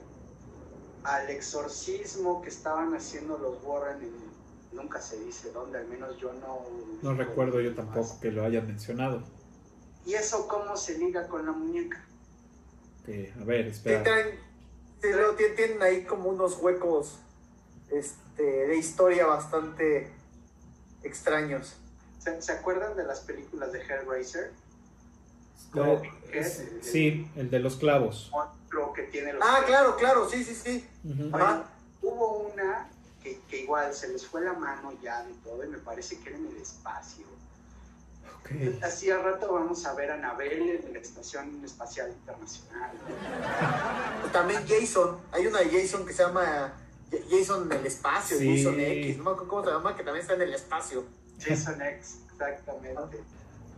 al 1.04 1.30
exorcismo 1.30 2.42
que 2.42 2.48
estaban 2.48 2.94
haciendo 2.94 3.38
los 3.38 3.56
Warren 3.64 4.31
nunca 4.72 5.00
se 5.00 5.18
dice 5.20 5.50
dónde, 5.52 5.78
al 5.78 5.86
menos 5.86 6.16
yo 6.18 6.32
no... 6.34 6.64
No 7.02 7.14
recuerdo 7.14 7.60
yo 7.60 7.74
tampoco 7.74 8.18
que 8.20 8.30
lo 8.30 8.44
hayan 8.44 8.66
mencionado. 8.66 9.22
¿Y 10.04 10.14
eso 10.14 10.48
cómo 10.48 10.76
se 10.76 10.98
liga 10.98 11.28
con 11.28 11.46
la 11.46 11.52
muñeca? 11.52 12.04
a 13.06 13.44
ver, 13.44 13.66
espera. 13.66 14.02
Tienen, 15.00 15.56
tienen 15.56 15.82
ahí 15.82 16.04
como 16.04 16.28
unos 16.28 16.58
huecos 16.58 17.18
este, 17.90 18.42
de 18.42 18.76
historia 18.76 19.26
bastante 19.26 20.10
extraños. 21.02 21.76
¿Se, 22.18 22.52
acuerdan 22.52 22.96
de 22.96 23.04
las 23.04 23.20
películas 23.20 23.72
de 23.72 23.80
Hellraiser? 23.80 24.52
sí, 26.80 27.28
el 27.36 27.50
de 27.50 27.58
los 27.58 27.76
clavos 27.76 28.30
que 28.94 29.02
tiene 29.04 29.32
Ah, 29.40 29.62
claro, 29.66 29.96
claro, 29.96 30.28
sí, 30.28 30.42
sí, 30.44 30.54
sí. 30.54 30.88
hubo 32.00 32.50
una 32.52 32.88
que, 33.22 33.58
igual 33.58 33.94
se 33.94 34.08
les 34.08 34.26
fue 34.26 34.42
la 34.42 34.52
mano 34.52 34.92
ya 35.02 35.22
de 35.24 35.32
todo 35.44 35.64
y 35.64 35.68
me 35.68 35.78
parece 35.78 36.18
que 36.18 36.30
era 36.30 36.38
en 36.38 36.46
el 36.46 36.56
espacio. 36.56 37.26
Así 38.82 39.10
al 39.10 39.22
rato 39.22 39.52
vamos 39.52 39.86
a 39.86 39.94
ver 39.94 40.10
a 40.10 40.14
Anabel 40.14 40.82
en 40.84 40.92
la 40.92 40.98
Estación 40.98 41.64
Espacial 41.64 42.10
Internacional. 42.10 42.90
También 44.32 44.62
Jason, 44.68 45.18
hay 45.30 45.46
una 45.46 45.60
de 45.60 45.70
Jason 45.70 46.04
que 46.04 46.12
se 46.12 46.22
llama 46.22 46.74
Jason 47.30 47.70
en 47.70 47.78
el 47.78 47.86
espacio, 47.86 48.36
Jason 48.38 48.78
X, 48.78 49.18
no 49.18 49.36
cómo 49.36 49.64
se 49.64 49.70
llama, 49.70 49.96
que 49.96 50.02
también 50.02 50.22
está 50.22 50.34
en 50.34 50.42
el 50.42 50.54
espacio. 50.54 51.04
Jason 51.38 51.80
X, 51.80 52.20
exactamente. 52.30 53.18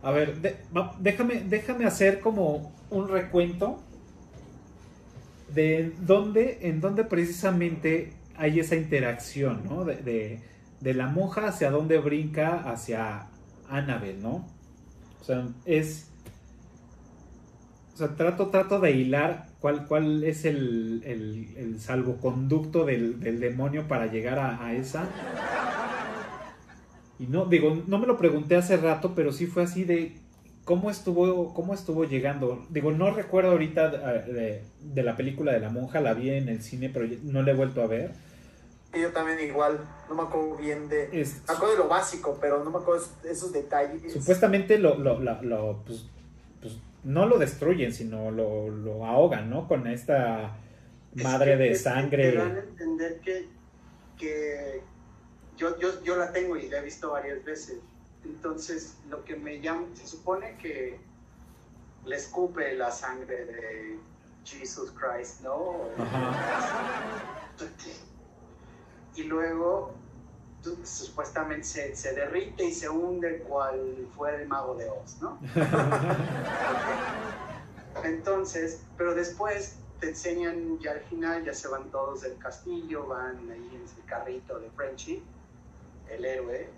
A 0.01 0.11
ver, 0.11 0.59
déjame, 0.99 1.43
déjame 1.47 1.85
hacer 1.85 2.19
como 2.19 2.73
un 2.89 3.07
recuento 3.07 3.79
de 5.49 5.93
dónde, 5.99 6.59
en 6.61 6.81
dónde 6.81 7.03
precisamente 7.03 8.13
hay 8.37 8.59
esa 8.59 8.75
interacción, 8.75 9.63
¿no? 9.65 9.85
De, 9.85 10.39
de, 10.79 10.93
la 10.93 11.07
monja 11.07 11.47
hacia 11.47 11.71
dónde 11.71 11.97
brinca 11.99 12.69
hacia 12.69 13.27
Annabel, 13.69 14.21
¿no? 14.21 14.47
O 15.21 15.23
sea, 15.23 15.47
es... 15.65 16.11
O 17.93 17.97
sea, 17.97 18.15
trato, 18.15 18.49
trato 18.49 18.79
de 18.79 18.91
hilar 18.91 19.47
cuál, 19.59 19.87
cuál 19.87 20.23
es 20.25 20.43
el, 20.43 21.01
el, 21.05 21.79
salvoconducto 21.79 22.85
del, 22.85 23.21
demonio 23.39 23.87
para 23.87 24.07
llegar 24.07 24.37
a, 24.37 24.73
esa. 24.73 25.07
Y 27.17 27.27
no, 27.27 27.45
digo, 27.45 27.83
no 27.87 27.97
me 27.97 28.05
lo 28.05 28.17
pregunté 28.17 28.57
hace 28.57 28.75
rato, 28.75 29.15
pero 29.15 29.31
sí 29.31 29.47
fue 29.47 29.63
así 29.63 29.85
de 29.85 30.17
cómo 30.65 30.89
estuvo, 30.89 31.53
cómo 31.53 31.73
estuvo 31.73 32.03
llegando. 32.03 32.65
Digo, 32.69 32.91
no 32.91 33.11
recuerdo 33.11 33.51
ahorita 33.51 33.89
de, 33.89 34.63
de, 34.81 35.03
la 35.03 35.15
película 35.15 35.53
de 35.53 35.59
la 35.59 35.69
monja, 35.69 36.01
la 36.01 36.13
vi 36.13 36.31
en 36.31 36.49
el 36.49 36.61
cine, 36.61 36.89
pero 36.93 37.07
no 37.23 37.43
la 37.43 37.51
he 37.51 37.55
vuelto 37.55 37.81
a 37.81 37.87
ver. 37.87 38.11
Yo 38.93 39.11
también 39.11 39.39
igual, 39.41 39.79
no 40.09 40.15
me 40.15 40.23
acuerdo 40.23 40.55
bien 40.55 40.89
de... 40.89 41.09
me 41.11 41.53
acuerdo 41.53 41.73
de 41.73 41.77
lo 41.79 41.87
básico, 41.87 42.37
pero 42.41 42.63
no 42.63 42.71
me 42.71 42.79
acuerdo 42.79 43.05
de 43.23 43.31
esos 43.31 43.51
detalles. 43.51 44.11
Supuestamente 44.11 44.79
lo, 44.79 44.97
lo, 44.97 45.19
lo, 45.19 45.83
pues, 45.85 46.07
pues, 46.61 46.77
no 47.03 47.25
lo 47.25 47.37
destruyen, 47.37 47.93
sino 47.93 48.31
lo, 48.31 48.69
lo 48.69 49.05
ahogan, 49.05 49.49
¿no? 49.49 49.67
Con 49.67 49.85
esta 49.87 50.57
madre 51.13 51.57
de 51.57 51.75
sangre. 51.75 52.31
Te 52.31 52.37
van 52.37 52.55
a 52.55 52.59
entender 52.59 53.19
que, 53.19 53.47
que 54.17 54.81
yo, 55.57 55.77
yo, 55.77 56.01
yo 56.03 56.15
la 56.15 56.31
tengo 56.31 56.55
y 56.57 56.69
la 56.69 56.79
he 56.79 56.83
visto 56.83 57.11
varias 57.11 57.43
veces. 57.43 57.79
Entonces, 58.25 58.97
lo 59.09 59.23
que 59.23 59.35
me 59.35 59.61
llama, 59.61 59.85
se 59.93 60.07
supone 60.07 60.57
que 60.57 60.99
le 62.05 62.15
escupe 62.15 62.73
la 62.75 62.91
sangre 62.91 63.45
de 63.45 63.99
Jesus 64.43 64.91
Christ, 64.91 65.41
¿no? 65.41 65.75
Y 69.15 69.23
luego 69.23 69.93
supuestamente 70.83 71.95
se, 71.95 72.13
derrite 72.13 72.65
y 72.65 72.73
se 72.73 72.89
hunde 72.89 73.39
cual 73.39 74.07
fue 74.15 74.41
el 74.41 74.47
mago 74.47 74.75
de 74.75 74.89
Oz, 74.89 75.17
¿no? 75.21 75.39
Entonces, 78.03 78.81
pero 78.97 79.13
después 79.13 79.77
te 79.99 80.09
enseñan 80.09 80.79
ya 80.79 80.91
al 80.91 81.01
final, 81.01 81.45
ya 81.45 81.53
se 81.53 81.67
van 81.67 81.89
todos 81.91 82.21
del 82.21 82.37
castillo, 82.37 83.07
van 83.07 83.37
ahí 83.51 83.69
en 83.73 83.81
el 83.81 84.05
carrito 84.05 84.59
de 84.59 84.69
Frenchy, 84.71 85.23
el 86.09 86.25
héroe, 86.25 86.69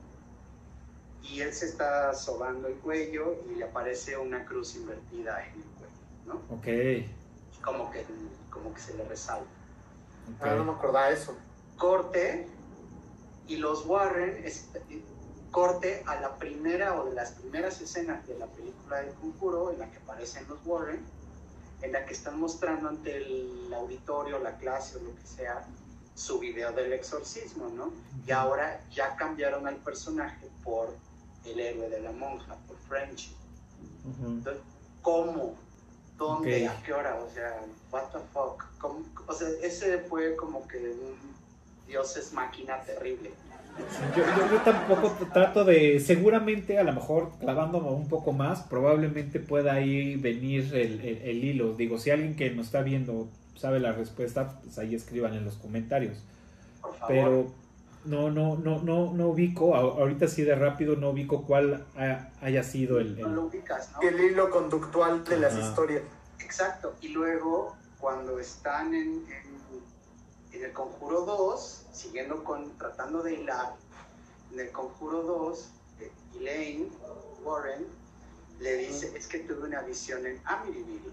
y 1.24 1.42
él 1.42 1.54
se 1.54 1.66
está 1.66 2.14
sobando 2.14 2.68
el 2.68 2.76
cuello 2.76 3.44
y 3.50 3.56
le 3.56 3.66
aparece 3.66 4.18
una 4.18 4.46
cruz 4.46 4.76
invertida 4.76 5.46
en 5.46 5.56
el 5.56 5.68
cuello, 5.78 5.94
¿no? 6.26 6.34
Ok. 6.56 7.06
Como 7.64 7.92
que, 7.92 8.06
como 8.50 8.74
que 8.74 8.80
se 8.80 8.94
le 8.96 9.04
resalta. 9.06 9.46
Ah, 10.42 10.56
no 10.56 10.66
me 10.66 10.72
acordaba 10.72 11.10
eso 11.10 11.36
corte 11.78 12.48
y 13.48 13.58
los 13.58 13.86
Warren, 13.86 14.44
corte 15.52 16.04
a 16.06 16.20
la 16.20 16.36
primera 16.36 17.00
o 17.00 17.06
de 17.06 17.14
las 17.14 17.32
primeras 17.32 17.80
escenas 17.80 18.28
de 18.28 18.38
la 18.38 18.48
película 18.48 19.02
de 19.02 19.12
Conjuro 19.14 19.72
en 19.72 19.80
la 19.80 19.90
que 19.90 19.98
aparecen 19.98 20.46
los 20.50 20.60
Warren, 20.66 21.00
en 21.82 21.92
la 21.92 22.06
que 22.06 22.14
están 22.14 22.40
mostrando 22.40 22.90
ante 22.90 23.16
el 23.16 23.72
auditorio, 23.74 24.40
la 24.40 24.58
clase 24.58 24.98
o 24.98 25.04
lo 25.04 25.16
que 25.16 25.26
sea, 25.26 25.66
su 26.16 26.40
video 26.40 26.72
del 26.72 26.92
exorcismo, 26.94 27.70
¿no? 27.70 27.94
Y 28.26 28.32
ahora 28.32 28.82
ya 28.92 29.16
cambiaron 29.16 29.68
al 29.68 29.76
personaje 29.78 30.50
por 30.64 30.94
el 31.52 31.60
héroe 31.60 31.90
de 31.90 32.02
la 32.02 32.12
monja, 32.12 32.56
por 32.68 32.78
French. 32.88 33.32
Entonces, 34.26 34.64
¿cómo? 35.02 35.56
¿Dónde? 36.18 36.68
¿A 36.68 36.82
qué 36.84 36.94
hora? 36.94 37.16
O 37.16 37.30
sea, 37.30 37.62
what 37.92 38.06
the 38.12 38.20
fuck? 38.34 38.64
O 39.28 39.34
sea, 39.34 39.48
ese 39.62 40.00
fue 40.00 40.36
como 40.36 40.68
que 40.68 40.78
un 40.78 41.38
Dios 41.88 42.18
es 42.18 42.34
máquina 42.34 42.82
terrible. 42.82 43.32
yo, 44.16 44.62
tampoco 44.64 45.16
trato 45.34 45.64
de, 45.64 46.00
seguramente 46.00 46.78
a 46.80 46.84
lo 46.84 46.94
mejor 46.94 47.32
clavándome 47.40 47.90
un 47.90 48.10
poco 48.10 48.34
más, 48.34 48.62
probablemente 48.62 49.40
pueda 49.40 49.74
ahí 49.74 50.16
venir 50.16 50.74
el, 50.74 51.44
hilo. 51.44 51.76
Digo, 51.76 51.98
si 51.98 52.12
alguien 52.12 52.36
que 52.36 52.50
nos 52.52 52.68
está 52.68 52.82
viendo 52.82 53.30
sabe 53.56 53.80
la 53.80 53.92
respuesta, 53.92 54.60
pues 54.64 54.78
ahí 54.80 54.96
escriban 54.96 55.34
en 55.34 55.46
los 55.46 55.56
comentarios. 55.56 56.24
Por 56.82 56.96
favor. 56.96 57.08
Pero 57.08 57.48
no, 58.08 58.32
no, 58.32 58.56
no, 58.58 58.82
no, 58.82 59.14
no 59.14 59.28
ubico, 59.28 59.76
ahorita 59.76 60.28
sí 60.28 60.44
de 60.44 60.56
rápido 60.56 60.96
no 60.96 61.10
ubico 61.10 61.44
cuál 61.44 61.86
haya 62.42 62.64
sido 62.64 63.00
el, 63.00 63.20
el... 63.20 64.20
hilo 64.20 64.50
conductual 64.50 65.24
de 65.24 65.38
las 65.38 65.58
historias. 65.58 66.04
Exacto, 66.40 66.96
y 67.02 67.10
luego 67.10 67.76
cuando 68.00 68.40
están 68.40 68.94
en 68.94 69.24
en 70.58 70.66
el 70.66 70.74
Conjuro 70.74 71.22
2, 71.26 71.86
siguiendo 71.92 72.44
con, 72.44 72.78
tratando 72.78 73.22
de 73.22 73.36
hilar, 73.36 73.74
en 74.52 74.60
el 74.60 74.72
Conjuro 74.72 75.24
2, 75.24 75.70
eh, 76.00 76.12
Elaine 76.36 76.90
Warren 77.44 77.86
le 78.60 78.78
dice, 78.78 79.16
es 79.16 79.28
que 79.28 79.40
tuve 79.40 79.68
una 79.68 79.82
visión 79.82 80.26
en 80.26 80.42
Amityville, 80.46 81.12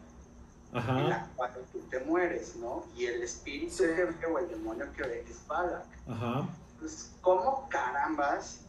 en 0.72 1.08
la 1.08 1.28
cual 1.36 1.52
tú 1.72 1.78
te 1.90 2.00
mueres, 2.00 2.56
¿no? 2.56 2.84
Y 2.96 3.06
el 3.06 3.22
espíritu 3.22 3.76
que 3.78 4.04
ve 4.04 4.26
o 4.26 4.38
el 4.38 4.48
demonio 4.48 4.86
que 4.96 5.02
ve 5.02 5.24
es 5.28 5.46
Balak. 5.46 5.86
Ajá. 6.08 6.48
Pues, 6.84 7.12
¿cómo 7.22 7.66
carambas 7.70 8.60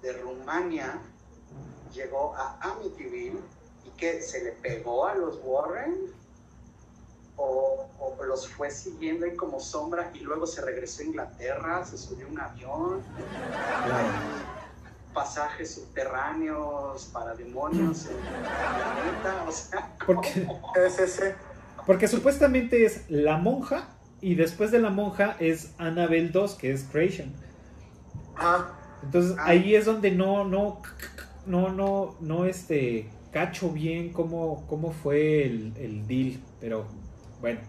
de 0.00 0.12
Rumania 0.12 1.00
llegó 1.92 2.32
a 2.36 2.56
Amityville 2.60 3.40
y 3.84 3.90
que 3.96 4.22
se 4.22 4.44
le 4.44 4.52
pegó 4.52 5.04
a 5.04 5.16
los 5.16 5.40
Warren? 5.42 6.14
o, 7.34 7.88
los 8.24 8.46
fue 8.46 8.70
siguiendo 8.70 9.26
ahí 9.26 9.34
como 9.34 9.58
sombra 9.58 10.12
y 10.14 10.20
luego 10.20 10.46
se 10.46 10.60
regresó 10.60 11.02
a 11.02 11.06
Inglaterra, 11.06 11.84
se 11.84 11.98
subió 11.98 12.26
a 12.26 12.30
un 12.30 12.40
avión, 12.40 13.02
pasajes 15.12 15.74
subterráneos 15.74 17.06
para 17.06 17.34
demonios 17.34 18.06
en 18.06 18.16
el 18.16 18.22
planeta, 18.22 19.44
o 19.44 19.50
sea, 19.50 19.92
porque, 20.06 20.48
porque 21.84 22.06
supuestamente 22.06 22.84
es 22.84 23.10
la 23.10 23.38
monja 23.38 23.88
y 24.20 24.36
después 24.36 24.70
de 24.70 24.78
la 24.78 24.90
monja 24.90 25.36
es 25.40 25.72
Annabelle 25.78 26.30
2, 26.30 26.54
que 26.54 26.72
es 26.72 26.84
Creation. 26.84 27.34
Entonces 29.02 29.36
ah. 29.38 29.46
ahí 29.46 29.74
es 29.74 29.84
donde 29.84 30.10
no, 30.10 30.44
no, 30.44 30.80
no, 31.46 31.70
no, 31.70 32.16
no, 32.20 32.44
este, 32.44 33.10
cacho 33.32 33.70
bien 33.70 34.12
cómo, 34.12 34.64
cómo 34.68 34.92
fue 34.92 35.44
el, 35.44 35.72
el 35.76 36.06
deal, 36.06 36.40
pero 36.60 36.86
bueno. 37.40 37.60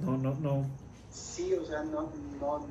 No, 0.00 0.16
no, 0.16 0.34
no. 0.34 0.66
Sí, 1.10 1.54
o 1.54 1.64
sea, 1.64 1.82
no, 1.84 2.10
no. 2.40 2.66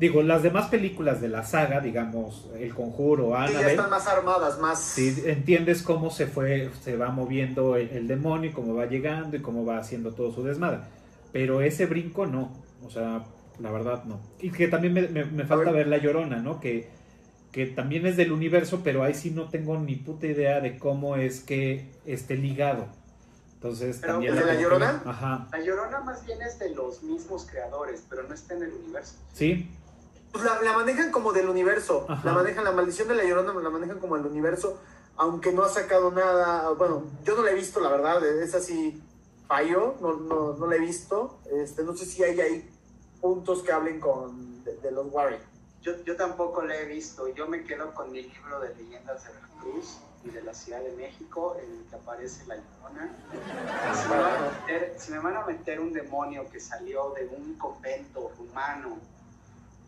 Digo, 0.00 0.22
las 0.22 0.42
demás 0.42 0.68
películas 0.68 1.20
de 1.20 1.28
la 1.28 1.44
saga, 1.44 1.80
digamos, 1.80 2.48
El 2.58 2.74
Conjuro, 2.74 3.34
Annabelle. 3.34 3.58
Sí, 3.58 3.64
ya 3.64 3.70
están 3.72 3.90
más 3.90 4.06
armadas, 4.06 4.58
más. 4.58 4.80
Sí, 4.80 5.22
entiendes 5.26 5.82
cómo 5.82 6.08
se 6.08 6.26
fue, 6.26 6.70
se 6.80 6.96
va 6.96 7.10
moviendo 7.10 7.76
el, 7.76 8.08
demonio, 8.08 8.50
cómo 8.54 8.74
va 8.74 8.86
llegando 8.86 9.36
y 9.36 9.42
cómo 9.42 9.66
va 9.66 9.76
haciendo 9.76 10.12
todo 10.14 10.32
su 10.32 10.42
desmadre. 10.42 10.80
Pero 11.32 11.60
ese 11.60 11.84
brinco 11.84 12.24
no. 12.24 12.50
O 12.82 12.88
sea, 12.88 13.24
la 13.60 13.70
verdad 13.70 14.04
no. 14.04 14.20
Y 14.38 14.50
que 14.50 14.68
también 14.68 14.94
me, 14.94 15.44
falta 15.44 15.70
ver. 15.70 15.86
La 15.86 15.98
Llorona, 15.98 16.36
¿no? 16.36 16.60
Que, 16.60 16.88
que 17.52 17.66
también 17.66 18.06
es 18.06 18.16
del 18.16 18.32
universo, 18.32 18.80
pero 18.82 19.02
ahí 19.02 19.14
sí 19.14 19.30
no 19.30 19.48
tengo 19.48 19.78
ni 19.78 19.96
puta 19.96 20.26
idea 20.26 20.60
de 20.60 20.78
cómo 20.78 21.16
es 21.16 21.40
que 21.40 21.90
esté 22.06 22.36
ligado. 22.36 22.86
Entonces, 23.54 24.00
también. 24.00 24.34
la, 24.34 24.54
Llorona? 24.54 25.02
Ajá. 25.04 25.48
La 25.52 25.60
Llorona 25.60 26.00
más 26.00 26.24
bien 26.24 26.40
es 26.40 26.58
de 26.58 26.70
los 26.74 27.02
mismos 27.02 27.46
creadores, 27.50 28.02
pero 28.08 28.22
no 28.22 28.34
está 28.34 28.54
en 28.54 28.62
el 28.62 28.72
universo. 28.72 29.14
Sí. 29.34 29.70
Pues 30.32 30.44
la, 30.44 30.72
manejan 30.72 31.10
como 31.10 31.32
del 31.32 31.48
universo. 31.48 32.06
La 32.24 32.32
manejan, 32.32 32.64
la 32.64 32.72
maldición 32.72 33.08
de 33.08 33.16
la 33.16 33.24
Llorona 33.24 33.52
la 33.60 33.68
manejan 33.68 33.98
como 33.98 34.16
el 34.16 34.24
universo, 34.24 34.80
aunque 35.16 35.52
no 35.52 35.64
ha 35.64 35.68
sacado 35.68 36.10
nada. 36.10 36.70
Bueno, 36.70 37.04
yo 37.24 37.36
no 37.36 37.42
la 37.42 37.50
he 37.50 37.54
visto, 37.54 37.80
la 37.80 37.90
verdad. 37.90 38.24
Es 38.24 38.54
así, 38.54 39.02
fallo, 39.46 39.96
no, 40.00 40.14
no, 40.14 40.56
no 40.56 40.66
la 40.66 40.76
he 40.76 40.80
visto. 40.80 41.40
Este, 41.52 41.82
no 41.82 41.94
sé 41.94 42.06
si 42.06 42.22
hay 42.22 42.40
ahí 42.40 42.70
puntos 43.20 43.62
que 43.62 43.72
hablen 43.72 44.00
con 44.00 44.64
de, 44.64 44.90
los 44.90 45.12
Warren. 45.12 45.40
Yo, 45.82 46.02
yo 46.04 46.16
tampoco 46.16 46.62
la 46.62 46.76
he 46.76 46.84
visto. 46.84 47.28
Yo 47.28 47.46
me 47.46 47.64
quedo 47.64 47.94
con 47.94 48.12
mi 48.12 48.22
libro 48.22 48.60
de 48.60 48.74
leyendas 48.74 49.24
de 49.24 49.30
Cruz 49.60 49.98
y 50.24 50.30
de 50.30 50.42
la 50.42 50.52
Ciudad 50.52 50.82
de 50.82 50.92
México, 50.92 51.56
en 51.62 51.70
el 51.78 51.84
que 51.86 51.96
aparece 51.96 52.44
la 52.46 52.56
Llorona. 52.56 53.10
Si 54.98 55.10
me, 55.10 55.18
van 55.18 55.36
a 55.36 55.46
meter, 55.46 55.80
un 55.80 55.92
demonio 55.92 56.48
que 56.50 56.60
salió 56.60 57.10
de 57.10 57.26
un 57.26 57.54
convento 57.54 58.30
rumano, 58.36 58.98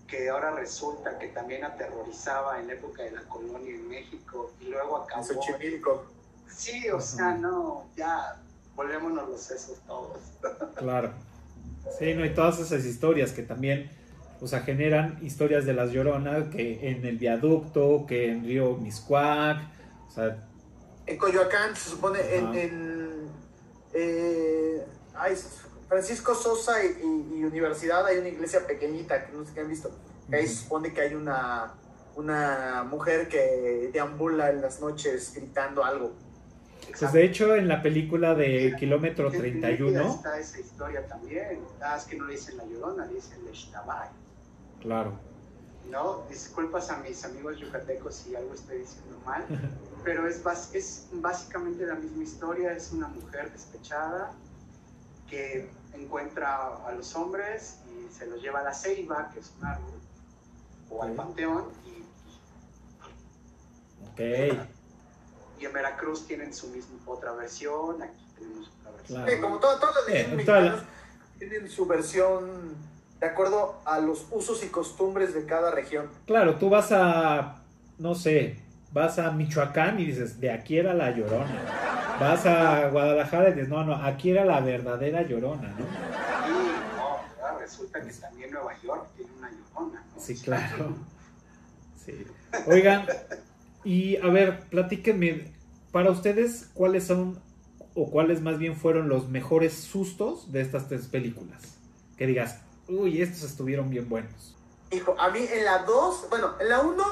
que 0.09 0.31
ahora 0.31 0.53
resulta 0.53 1.19
que 1.19 1.29
también 1.29 1.65
aterrorizaba 1.65 2.61
en 2.61 2.69
la 2.69 2.75
época 2.75 3.03
de 3.03 3.13
la 3.13 3.23
colonia 3.23 3.75
en 3.75 3.89
México 3.89 4.53
y 4.61 4.67
luego 4.67 4.99
acabó. 4.99 5.23
Xochimilco. 5.23 6.05
Sí, 6.49 6.89
o 6.91 7.01
sea, 7.01 7.35
no, 7.35 7.87
ya 7.97 8.37
volvémonos 8.75 9.29
los 9.29 9.41
sesos 9.41 9.79
todos. 9.87 10.19
Claro. 10.77 11.13
Sí, 11.99 12.15
no, 12.15 12.25
y 12.25 12.35
todas 12.35 12.59
esas 12.59 12.85
historias 12.85 13.33
que 13.33 13.43
también, 13.43 13.91
o 14.41 14.47
sea, 14.47 14.61
generan 14.61 15.19
historias 15.23 15.65
de 15.67 15.75
las 15.75 15.91
lloronas, 15.93 16.49
que 16.49 16.89
en 16.91 17.05
el 17.05 17.19
viaducto, 17.19 18.07
que 18.07 18.31
en 18.31 18.45
Río 18.45 18.77
Miscuac, 18.77 19.59
o 20.09 20.11
sea, 20.11 20.49
En 21.07 21.17
Coyoacán, 21.19 21.75
se 21.77 21.91
supone, 21.91 22.21
en, 22.37 22.55
en, 22.55 23.29
eh, 23.93 24.87
Francisco 25.89 26.35
Sosa 26.35 26.83
y, 26.85 26.89
y- 27.03 27.39
y 27.41 27.45
Universidad 27.45 28.07
hay 28.07 28.19
una 28.19 28.29
iglesia 28.29 28.67
pequeñita 28.67 29.27
que 29.27 29.33
no 29.33 29.45
sé 29.45 29.53
qué 29.53 29.61
han 29.61 29.69
visto. 29.69 29.91
que 30.31 30.37
Ahí 30.37 30.47
se 30.47 30.55
supone 30.63 30.93
que 30.95 31.01
hay 31.03 31.15
una, 31.15 31.75
una 32.15 32.85
mujer 32.85 33.29
que 33.29 33.91
deambula 33.93 34.51
en 34.51 34.63
las 34.63 34.81
noches 34.81 35.33
gritando 35.35 35.85
algo. 35.85 36.13
Pues 36.99 37.13
de 37.13 37.25
hecho 37.25 37.55
en 37.57 37.69
la 37.69 37.83
película 37.83 38.35
de 38.35 38.71
Sí. 38.71 38.77
Kilómetro 38.77 39.31
Mérida 39.31 39.69
31, 39.69 40.11
Está 40.15 40.39
esa 40.39 40.59
historia 40.61 41.07
también. 41.07 41.61
Ah, 41.81 41.97
es 41.97 42.05
que 42.05 42.17
no 42.17 42.27
le 42.27 42.35
dicen 42.35 42.57
la 42.57 42.65
llorona, 42.67 43.07
le 43.07 43.15
dicen 43.15 43.45
Leshtabay. 43.45 44.09
claro, 44.81 45.13
No, 45.91 46.25
disculpas 46.29 46.91
a 46.91 46.99
mis 46.99 47.25
amigos 47.25 47.59
yucatecos 47.59 48.15
si 48.17 48.35
algo 48.35 48.55
estoy 48.55 48.79
diciendo 48.79 49.19
mal, 49.25 49.45
pero 50.05 50.27
es, 50.29 50.41
es 50.75 51.09
básicamente 51.13 51.87
la 51.87 51.95
misma 51.95 52.23
historia. 52.23 52.73
Es 52.73 52.93
una 52.93 53.09
mujer 53.09 53.53
despechada 53.53 54.33
que 55.29 55.69
encuentra 55.95 56.77
a 56.87 56.93
los 56.93 57.15
hombres 57.15 57.79
y 57.91 58.13
se 58.13 58.27
los 58.27 58.41
lleva 58.43 58.61
a 58.61 58.65
la 58.65 58.75
ceiba, 58.75 59.31
que 59.33 59.41
es 59.41 59.53
un 59.59 59.67
árbol, 59.67 60.01
o 60.91 61.03
al 61.03 61.13
panteón, 61.13 61.65
y, 61.87 62.03
ok, 64.09 64.59
y 65.63 65.67
en 65.67 65.73
Veracruz 65.73 66.27
tienen 66.27 66.53
su 66.53 66.67
misma 66.69 66.99
otra 67.07 67.33
versión, 67.33 68.03
aquí 68.03 68.27
tenemos 68.37 68.69
otra 68.81 68.91
versión. 68.93 69.17
Claro. 69.23 69.33
Sí, 69.33 69.41
como 69.41 69.59
todas, 69.59 69.81
todas 69.81 69.95
las 69.95 70.05
Sí, 70.07 70.13
leyendas 70.13 70.39
en 70.41 70.47
toda 70.47 70.61
la- 70.61 70.71
mexicanas 70.71 70.93
tienen 71.39 71.71
su 71.71 71.87
versión 71.87 72.75
de 73.21 73.27
acuerdo 73.27 73.81
a 73.85 74.01
los 74.01 74.27
usos 74.33 74.65
y 74.65 74.69
costumbres 74.69 75.33
de 75.35 75.47
cada 75.47 75.71
región. 75.71 76.09
claro, 76.27 76.57
tú 76.57 76.69
vas 76.69 76.91
a, 76.91 77.63
no 77.99 78.15
sé, 78.17 78.59
vas 78.93 79.19
a 79.21 79.31
Michoacán 79.31 80.01
y 80.01 80.07
dices, 80.07 80.41
de 80.41 80.51
aquí 80.51 80.79
era 80.79 80.93
la 80.95 81.11
llorona, 81.13 81.63
vas 82.19 82.45
a 82.47 82.89
Guadalajara 82.89 83.51
y 83.51 83.53
dices, 83.55 83.69
no, 83.69 83.85
no, 83.85 83.95
aquí 83.95 84.31
era 84.31 84.45
la 84.45 84.59
verdadera 84.61 85.23
llorona, 85.23 85.69
¿no? 85.69 85.85
Y 86.49 86.97
no, 86.97 87.19
¿verdad? 87.37 87.59
resulta 87.61 88.03
que 88.03 88.13
también 88.13 88.51
Nueva 88.51 88.73
York 88.83 89.07
tiene 89.17 89.31
una 89.39 89.51
llorona. 89.51 90.01
¿no? 90.15 90.21
Sí, 90.21 90.35
claro. 90.41 90.95
Sí. 92.05 92.27
Oigan, 92.67 93.07
y 93.85 94.17
a 94.17 94.27
ver, 94.27 94.61
platíquenme, 94.69 95.52
para 95.93 96.11
ustedes, 96.11 96.71
¿cuáles 96.75 97.05
son, 97.05 97.39
o 97.95 98.11
cuáles 98.11 98.41
más 98.41 98.59
bien 98.59 98.77
fueron 98.77 99.09
los 99.09 99.29
mejores 99.29 99.75
sustos 99.75 100.51
de 100.51 100.63
estas 100.63 100.89
tres 100.89 101.07
películas? 101.07 101.63
Que 102.17 102.27
digas, 102.27 102.61
uy, 102.89 103.21
estos 103.21 103.43
estuvieron 103.43 103.91
bien 103.91 104.09
buenos. 104.09 104.57
Hijo, 104.91 105.15
a 105.19 105.31
mí 105.31 105.41
en 105.51 105.65
la 105.65 105.85
2, 105.85 106.27
bueno, 106.31 106.55
en 106.61 106.69
la 106.69 106.81
1, 106.81 107.05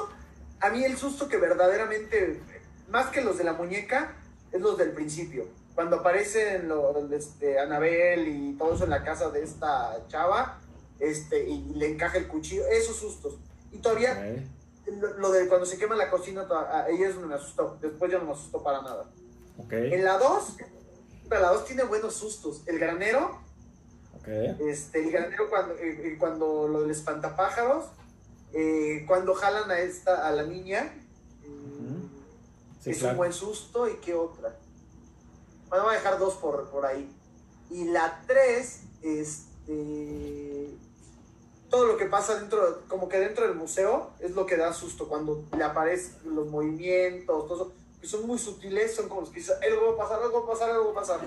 a 0.59 0.69
mí 0.69 0.83
el 0.83 0.97
susto 0.97 1.27
que 1.27 1.37
verdaderamente, 1.37 2.41
más 2.89 3.07
que 3.07 3.21
los 3.21 3.37
de 3.37 3.43
la 3.43 3.53
muñeca, 3.53 4.15
es 4.51 4.59
los 4.59 4.77
del 4.77 4.91
principio. 4.91 5.47
Cuando 5.75 5.97
aparecen 5.97 6.67
los, 6.67 7.11
este, 7.11 7.59
Anabel 7.59 8.27
y 8.27 8.53
todo 8.57 8.73
eso 8.73 8.83
en 8.83 8.89
la 8.89 9.03
casa 9.03 9.29
de 9.29 9.43
esta 9.43 10.05
chava, 10.07 10.59
este, 10.99 11.47
y 11.47 11.73
le 11.75 11.91
encaja 11.91 12.17
el 12.17 12.27
cuchillo, 12.27 12.67
esos 12.67 12.97
sustos. 12.97 13.37
Y 13.71 13.77
todavía, 13.77 14.35
lo, 14.87 15.17
lo 15.19 15.31
de 15.31 15.47
cuando 15.47 15.65
se 15.65 15.77
quema 15.77 15.95
la 15.95 16.09
cocina, 16.09 16.47
to- 16.47 16.57
a 16.57 16.89
ella 16.89 17.07
es 17.07 17.13
donde 17.15 17.29
me 17.29 17.35
asustó. 17.35 17.77
Después 17.81 18.11
ya 18.11 18.17
no 18.19 18.25
me 18.25 18.31
asustó 18.31 18.63
para 18.63 18.81
nada. 18.81 19.05
En 19.93 20.03
la 20.03 20.17
2, 20.17 20.57
la 21.29 21.49
2 21.51 21.65
tiene 21.65 21.83
buenos 21.83 22.13
sustos. 22.15 22.61
El 22.65 22.79
granero, 22.79 23.39
este, 24.59 25.03
el 25.03 25.11
granero 25.11 25.49
cuando, 25.49 25.75
eh, 25.75 26.07
eh, 26.13 26.17
cuando 26.19 26.67
lo 26.67 26.81
del 26.81 26.91
espantapájaros, 26.91 27.85
eh, 28.53 29.05
cuando 29.07 29.33
jalan 29.33 29.69
a 29.71 29.79
esta, 29.79 30.27
a 30.27 30.31
la 30.31 30.43
niña. 30.43 30.93
Sí, 32.83 32.89
es 32.91 33.01
un 33.03 33.17
buen 33.17 33.33
susto 33.33 33.87
y 33.87 33.97
qué 33.97 34.13
otra. 34.15 34.55
Bueno, 35.69 35.85
voy 35.85 35.93
a 35.93 35.97
dejar 35.97 36.17
dos 36.19 36.33
por, 36.35 36.69
por 36.69 36.85
ahí. 36.85 37.09
Y 37.69 37.85
la 37.85 38.23
tres, 38.27 38.81
este, 39.03 39.71
todo 41.71 41.87
lo 41.87 41.97
que 41.97 42.05
pasa 42.05 42.37
dentro, 42.37 42.81
como 42.89 43.07
que 43.07 43.17
dentro 43.17 43.47
del 43.47 43.55
museo, 43.55 44.11
es 44.19 44.31
lo 44.31 44.45
que 44.45 44.57
da 44.57 44.73
susto 44.73 45.07
cuando 45.07 45.45
le 45.57 45.63
aparecen 45.63 46.35
los 46.35 46.47
movimientos, 46.47 47.47
todo 47.47 47.55
eso, 47.55 47.73
que 47.99 48.07
son 48.07 48.27
muy 48.27 48.37
sutiles, 48.37 48.93
son 48.93 49.07
como 49.07 49.21
los 49.21 49.29
que 49.29 49.39
dicen, 49.39 49.55
algo 49.63 49.95
va 49.95 50.03
a 50.03 50.07
pasar, 50.07 50.21
algo 50.21 50.41
va 50.41 50.45
a 50.45 50.53
pasar, 50.53 50.69
algo 50.71 50.85
va 50.85 50.91
a 50.91 50.95
pasar. 50.95 51.19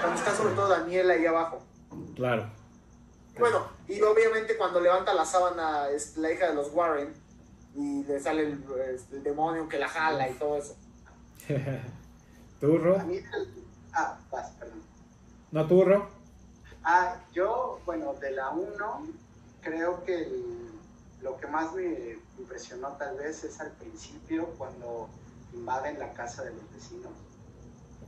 Cuando 0.00 0.18
está 0.18 0.36
sobre 0.36 0.54
todo 0.54 0.68
Daniela 0.68 1.14
ahí 1.14 1.24
abajo. 1.24 1.62
Claro. 2.14 2.50
Bueno, 3.38 3.68
y 3.88 4.02
obviamente 4.02 4.58
cuando 4.58 4.80
levanta 4.80 5.14
la 5.14 5.24
sábana 5.24 5.88
es 5.88 6.16
la 6.18 6.30
hija 6.30 6.48
de 6.48 6.54
los 6.54 6.70
Warren 6.74 7.14
y 7.74 8.04
le 8.04 8.20
sale 8.20 8.42
el, 8.42 8.64
este, 8.94 9.16
el 9.16 9.22
demonio 9.22 9.66
que 9.66 9.78
la 9.78 9.88
jala 9.88 10.28
y 10.28 10.34
todo 10.34 10.58
eso. 10.58 10.76
Mí, 13.06 13.20
ah, 13.94 14.18
vas, 14.30 14.50
perdón. 14.58 14.82
¿No 15.52 15.66
turro? 15.66 16.08
Ah, 16.84 17.16
yo, 17.32 17.80
bueno, 17.86 18.12
de 18.14 18.32
la 18.32 18.50
1, 18.50 19.06
creo 19.60 20.02
que 20.04 20.14
el- 20.22 20.70
lo 21.22 21.36
que 21.38 21.46
más 21.46 21.74
me 21.74 22.18
impresionó 22.38 22.96
tal 22.96 23.16
vez 23.18 23.44
es 23.44 23.60
al 23.60 23.72
principio 23.72 24.46
cuando 24.56 25.08
invaden 25.52 25.98
la 25.98 26.12
casa 26.14 26.44
de 26.44 26.52
los 26.54 26.72
vecinos. 26.72 27.12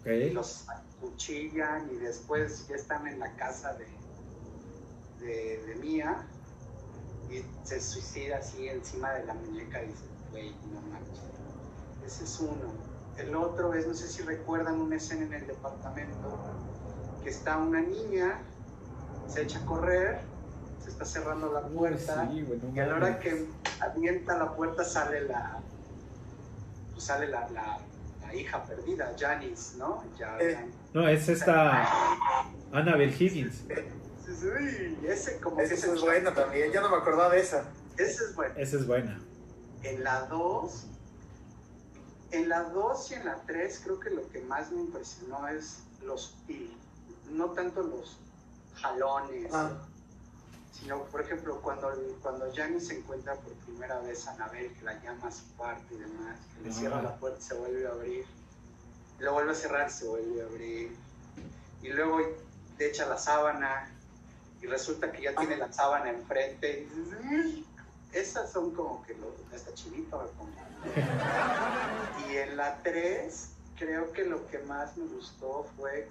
y 0.05 0.29
Ok. 0.29 0.33
Los 0.35 0.67
acuchillan 0.69 1.91
y 1.93 1.97
después 1.97 2.67
ya 2.69 2.77
están 2.77 3.07
en 3.07 3.19
la 3.21 3.37
casa 3.37 3.75
de, 3.75 3.87
de, 5.25 5.63
de 5.67 5.75
Mía 5.77 6.27
y 7.31 7.43
se 7.65 7.81
suicida 7.81 8.39
así 8.39 8.69
encima 8.69 9.13
de 9.13 9.25
la 9.27 9.35
muñeca 9.35 9.83
y 9.83 9.89
dice, 9.89 10.05
güey, 10.31 10.55
no 10.73 10.81
manches. 10.83 11.21
Ese 12.05 12.25
es 12.25 12.41
uno. 12.41 12.73
El 13.17 13.35
otro 13.37 13.75
es, 13.75 13.87
no 13.87 13.95
sé 13.95 14.09
si 14.09 14.23
recuerdan 14.23 14.81
una 14.81 14.97
escena 14.97 15.25
en 15.27 15.35
el 15.35 15.47
departamento 15.47 16.39
que 17.23 17.29
está 17.31 17.59
una 17.59 17.81
niña, 17.81 18.41
se 19.29 19.43
echa 19.43 19.61
a 19.61 19.67
correr, 19.67 20.32
se 20.83 20.91
está 20.91 21.05
cerrando 21.05 21.53
la 21.53 21.63
puerta 21.63 22.29
Sí, 22.31 22.45
y 22.75 22.79
a 22.81 22.87
la 22.87 22.95
hora 22.97 23.19
que 23.19 23.47
avienta 23.81 24.37
la 24.39 24.55
puerta 24.55 24.85
sale 24.85 25.23
la 25.23 25.61
pues 26.93 27.05
sale 27.05 27.29
la, 27.29 27.49
la, 27.51 27.79
la 28.21 28.35
hija 28.35 28.65
perdida, 28.65 29.15
Janice, 29.19 29.77
¿no? 29.79 30.03
Ya, 30.19 30.39
Eh. 30.41 30.71
No, 30.93 31.09
es 31.09 31.29
esta 31.29 31.87
Annabelle 32.73 33.15
Higgins. 33.19 33.63
Uy, 33.69 34.99
ese 35.07 35.41
como 35.41 35.57
que 35.59 35.65
Esa 35.65 35.77
se- 35.77 35.93
es 35.95 36.01
buena 36.01 36.35
también, 36.35 36.71
ya 36.73 36.81
no 36.81 36.91
me 36.91 36.97
acordaba 36.97 37.31
de 37.31 37.41
esa. 37.41 37.65
Ese 37.97 38.25
es 38.25 38.35
bueno. 38.35 38.55
Esa 38.57 38.77
es 38.77 38.87
buena. 38.87 39.21
En 39.83 40.03
la 40.05 40.27
2, 40.27 40.87
en 42.31 42.49
la 42.49 42.63
2 42.65 43.11
y 43.11 43.15
en 43.15 43.25
la 43.27 43.37
3 43.47 43.81
creo 43.85 44.01
que 44.01 44.11
lo 44.11 44.29
que 44.31 44.41
más 44.43 44.71
me 44.73 44.81
impresionó 44.81 45.47
es 45.49 45.83
los 46.05 46.37
no 47.31 47.51
tanto 47.51 47.83
los 47.83 48.19
jalones, 48.75 49.51
Ah. 49.53 49.71
Sino 50.73 51.05
por 51.05 51.21
ejemplo 51.21 51.61
cuando, 51.61 51.93
cuando 52.23 52.53
Janice 52.55 52.87
se 52.87 52.99
encuentra 52.99 53.35
por 53.35 53.53
primera 53.55 54.01
vez 54.01 54.27
a 54.27 54.33
Anabel, 54.33 54.73
que 54.73 54.85
la 54.85 55.01
llama 55.03 55.29
a 55.29 55.33
su 55.33 55.45
cuarto 55.57 55.95
y 55.95 55.99
demás, 55.99 56.39
que 56.57 56.69
le 56.69 56.73
cierra 56.73 57.03
la 57.03 57.17
puerta 57.17 57.39
y 57.39 57.43
se 57.43 57.55
vuelve 57.55 57.87
a 57.87 57.91
abrir, 57.91 58.27
lo 59.19 59.33
vuelve 59.33 59.53
a 59.53 59.55
cerrar 59.55 59.89
y 59.89 59.93
se 59.93 60.07
vuelve 60.07 60.43
a 60.43 60.47
abrir, 60.47 60.97
y 61.83 61.89
luego 61.89 62.19
te 62.79 62.89
echa 62.89 63.07
la 63.07 63.19
sábana 63.19 63.91
y 64.61 64.67
resulta 64.67 65.13
que 65.13 65.23
ya 65.23 65.35
tiene 65.35 65.57
la 65.57 65.73
sábana 65.73 66.11
enfrente 66.11 66.89
esas 68.13 68.53
son 68.53 68.73
como 68.73 69.03
que 69.05 69.15
lo, 69.15 69.35
hasta 69.55 69.73
chinito 69.75 70.19
me 70.19 70.29
pongo. 70.29 70.53
Y 72.29 72.37
en 72.37 72.57
la 72.57 72.79
3, 72.83 73.49
creo 73.79 74.13
que 74.13 74.25
lo 74.25 74.47
que 74.49 74.59
más 74.61 74.97
me 74.97 75.07
gustó 75.07 75.67
fue 75.77 76.09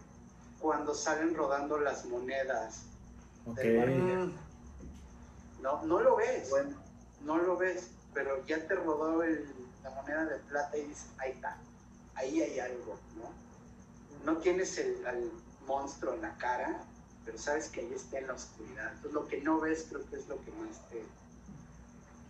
cuando 0.59 0.93
salen 0.93 1.36
rodando 1.36 1.80
las 1.80 2.05
monedas. 2.05 2.84
Ok. 3.45 3.59
Mm, 3.59 4.32
No, 5.62 5.84
no 5.84 5.99
lo 6.01 6.16
ves, 6.16 6.49
bueno. 6.49 6.76
no 7.22 7.38
lo 7.38 7.55
ves, 7.57 7.89
pero 8.14 8.43
ya 8.45 8.66
te 8.68 8.76
rodó 8.76 9.22
el- 9.24 9.47
la 9.84 9.89
moneda 9.91 10.26
de 10.26 10.38
plata 10.39 10.76
y 10.78 10.86
dices, 10.86 11.05
ahí 11.20 11.32
está, 11.32 11.57
ahí 12.16 12.41
hay 12.41 12.59
algo, 12.59 12.97
¿no? 13.16 13.32
No 14.32 14.38
tienes 14.39 14.78
el, 14.78 15.05
al 15.05 15.32
monstruo 15.68 16.14
en 16.14 16.22
la 16.22 16.36
cara, 16.38 16.84
pero 17.26 17.38
sabes 17.38 17.70
que 17.70 17.82
ahí 17.82 17.93
está 17.93 18.18
en 18.20 18.28
la 18.28 18.34
oscuridad. 18.34 18.88
Entonces 18.93 19.14
lo 19.14 19.28
que 19.28 19.41
no 19.41 19.59
ves 19.59 19.86
creo 19.89 20.03
que 20.09 20.16
es 20.18 20.28
lo 20.28 20.43
que 20.43 20.51
más 20.51 20.80
te, 20.89 21.03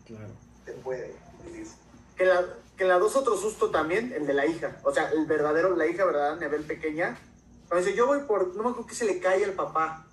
Claro. 0.06 0.34
te 0.66 0.74
puede 0.74 1.16
en 1.48 1.56
eso. 1.56 1.76
Que 2.18 2.26
la, 2.26 2.44
que 2.78 2.84
la 2.86 3.00
dos 3.00 3.16
otro 3.16 3.38
susto 3.38 3.70
también, 3.72 4.12
el 4.14 4.28
de 4.28 4.34
la 4.34 4.46
hija. 4.46 4.78
O 4.84 4.94
sea, 4.94 5.10
el 5.12 5.26
verdadero, 5.26 5.76
la 5.76 5.88
hija 5.88 6.04
verdadera, 6.06 6.36
Nebel 6.36 6.64
pequeña. 6.66 7.18
Cuando 7.68 7.86
dice, 7.86 7.98
yo 7.98 8.08
voy 8.08 8.20
por, 8.22 8.48
no 8.56 8.64
me 8.64 8.70
acuerdo 8.70 8.88
que 8.88 8.96
se 8.96 9.06
le 9.06 9.20
cae 9.20 9.44
al 9.46 9.54
papá. 9.54 10.06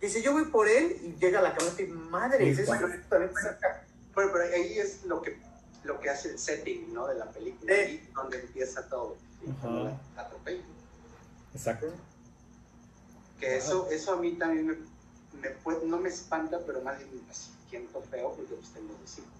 Dice, 0.00 0.22
yo 0.22 0.32
voy 0.32 0.44
por 0.46 0.68
él 0.68 0.96
y 1.02 1.20
llega 1.20 1.40
a 1.40 1.42
la 1.42 1.54
cabeza 1.54 1.82
y 1.82 1.86
madre, 1.88 2.54
Sí, 2.54 2.62
eso 2.62 2.72
también 3.08 3.34
saca, 3.34 3.84
Bueno, 4.14 4.30
pero 4.32 4.44
ahí 4.54 4.78
es 4.78 5.04
lo 5.04 5.20
que, 5.22 5.38
lo 5.84 5.98
que 6.00 6.10
hace 6.10 6.30
el 6.30 6.38
setting, 6.38 6.92
¿no? 6.94 7.08
De 7.08 7.16
la 7.16 7.26
película, 7.30 7.74
ahí 7.74 8.08
donde 8.14 8.40
empieza 8.40 8.88
todo. 8.88 9.16
Ajá. 9.58 9.98
La-. 10.16 10.30
Exacto. 11.54 11.86
Que 13.40 13.56
eso, 13.56 13.88
eso 13.90 14.12
a 14.12 14.16
mí 14.16 14.32
también 14.32 14.66
me, 14.66 14.74
me 15.40 15.50
puede- 15.62 15.86
no 15.86 15.98
me 15.98 16.08
espanta, 16.08 16.58
pero 16.66 16.80
más 16.82 16.98
bien 16.98 17.10
me 17.26 17.34
siento 17.68 18.02
feo 18.02 18.32
porque 18.34 18.54
pues 18.54 18.68
tengo 18.70 18.94
dos 19.00 19.18
hijos. 19.18 19.30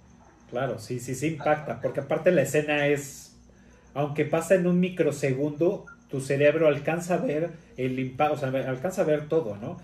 Claro, 0.51 0.79
sí, 0.79 0.99
sí, 0.99 1.15
sí 1.15 1.29
impacta, 1.29 1.81
porque 1.81 2.01
aparte 2.01 2.31
la 2.33 2.43
escena 2.43 2.87
es, 2.87 3.33
aunque 3.95 4.25
pasa 4.25 4.55
en 4.55 4.67
un 4.67 4.81
microsegundo, 4.81 5.87
tu 6.09 6.21
cerebro 6.21 6.69
alcanza 6.69 7.15
a 7.15 7.19
ver 7.19 7.51
el 7.77 7.99
impacto, 7.99 8.35
o 8.35 8.39
sea, 8.39 8.49
alcanza 8.49 9.03
a 9.03 9.05
ver 9.05 9.29
todo, 9.29 9.57
¿no? 9.57 9.79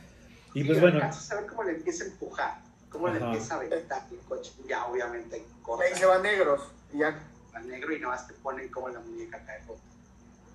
Y 0.55 0.64
pues 0.64 0.80
bueno, 0.80 0.96
alcanzas 0.96 1.32
a 1.32 1.34
ver 1.40 1.46
cómo 1.46 1.64
le 1.64 1.72
empieza 1.72 2.05
a 2.05 2.07
empujar, 2.07 2.55
cómo 2.88 3.09
le 3.09 3.18
empieza 3.18 3.55
a 3.55 3.57
aventar 3.59 4.07
el 4.11 4.18
coche. 4.20 4.52
Ya 4.68 4.86
obviamente 4.86 5.36
Ahí 5.36 5.44
se 5.94 6.00
corta 6.00 6.07
van 6.07 6.22
negros. 6.22 6.61
Y 6.92 6.98
ya. 6.98 7.18
al 7.52 7.68
negro 7.68 7.92
y 7.92 8.00
nomás 8.00 8.26
te 8.26 8.34
ponen 8.34 8.68
como 8.68 8.88
la 8.88 9.00
muñeca 9.00 9.42
cae 9.44 9.61
rota. 9.66 9.80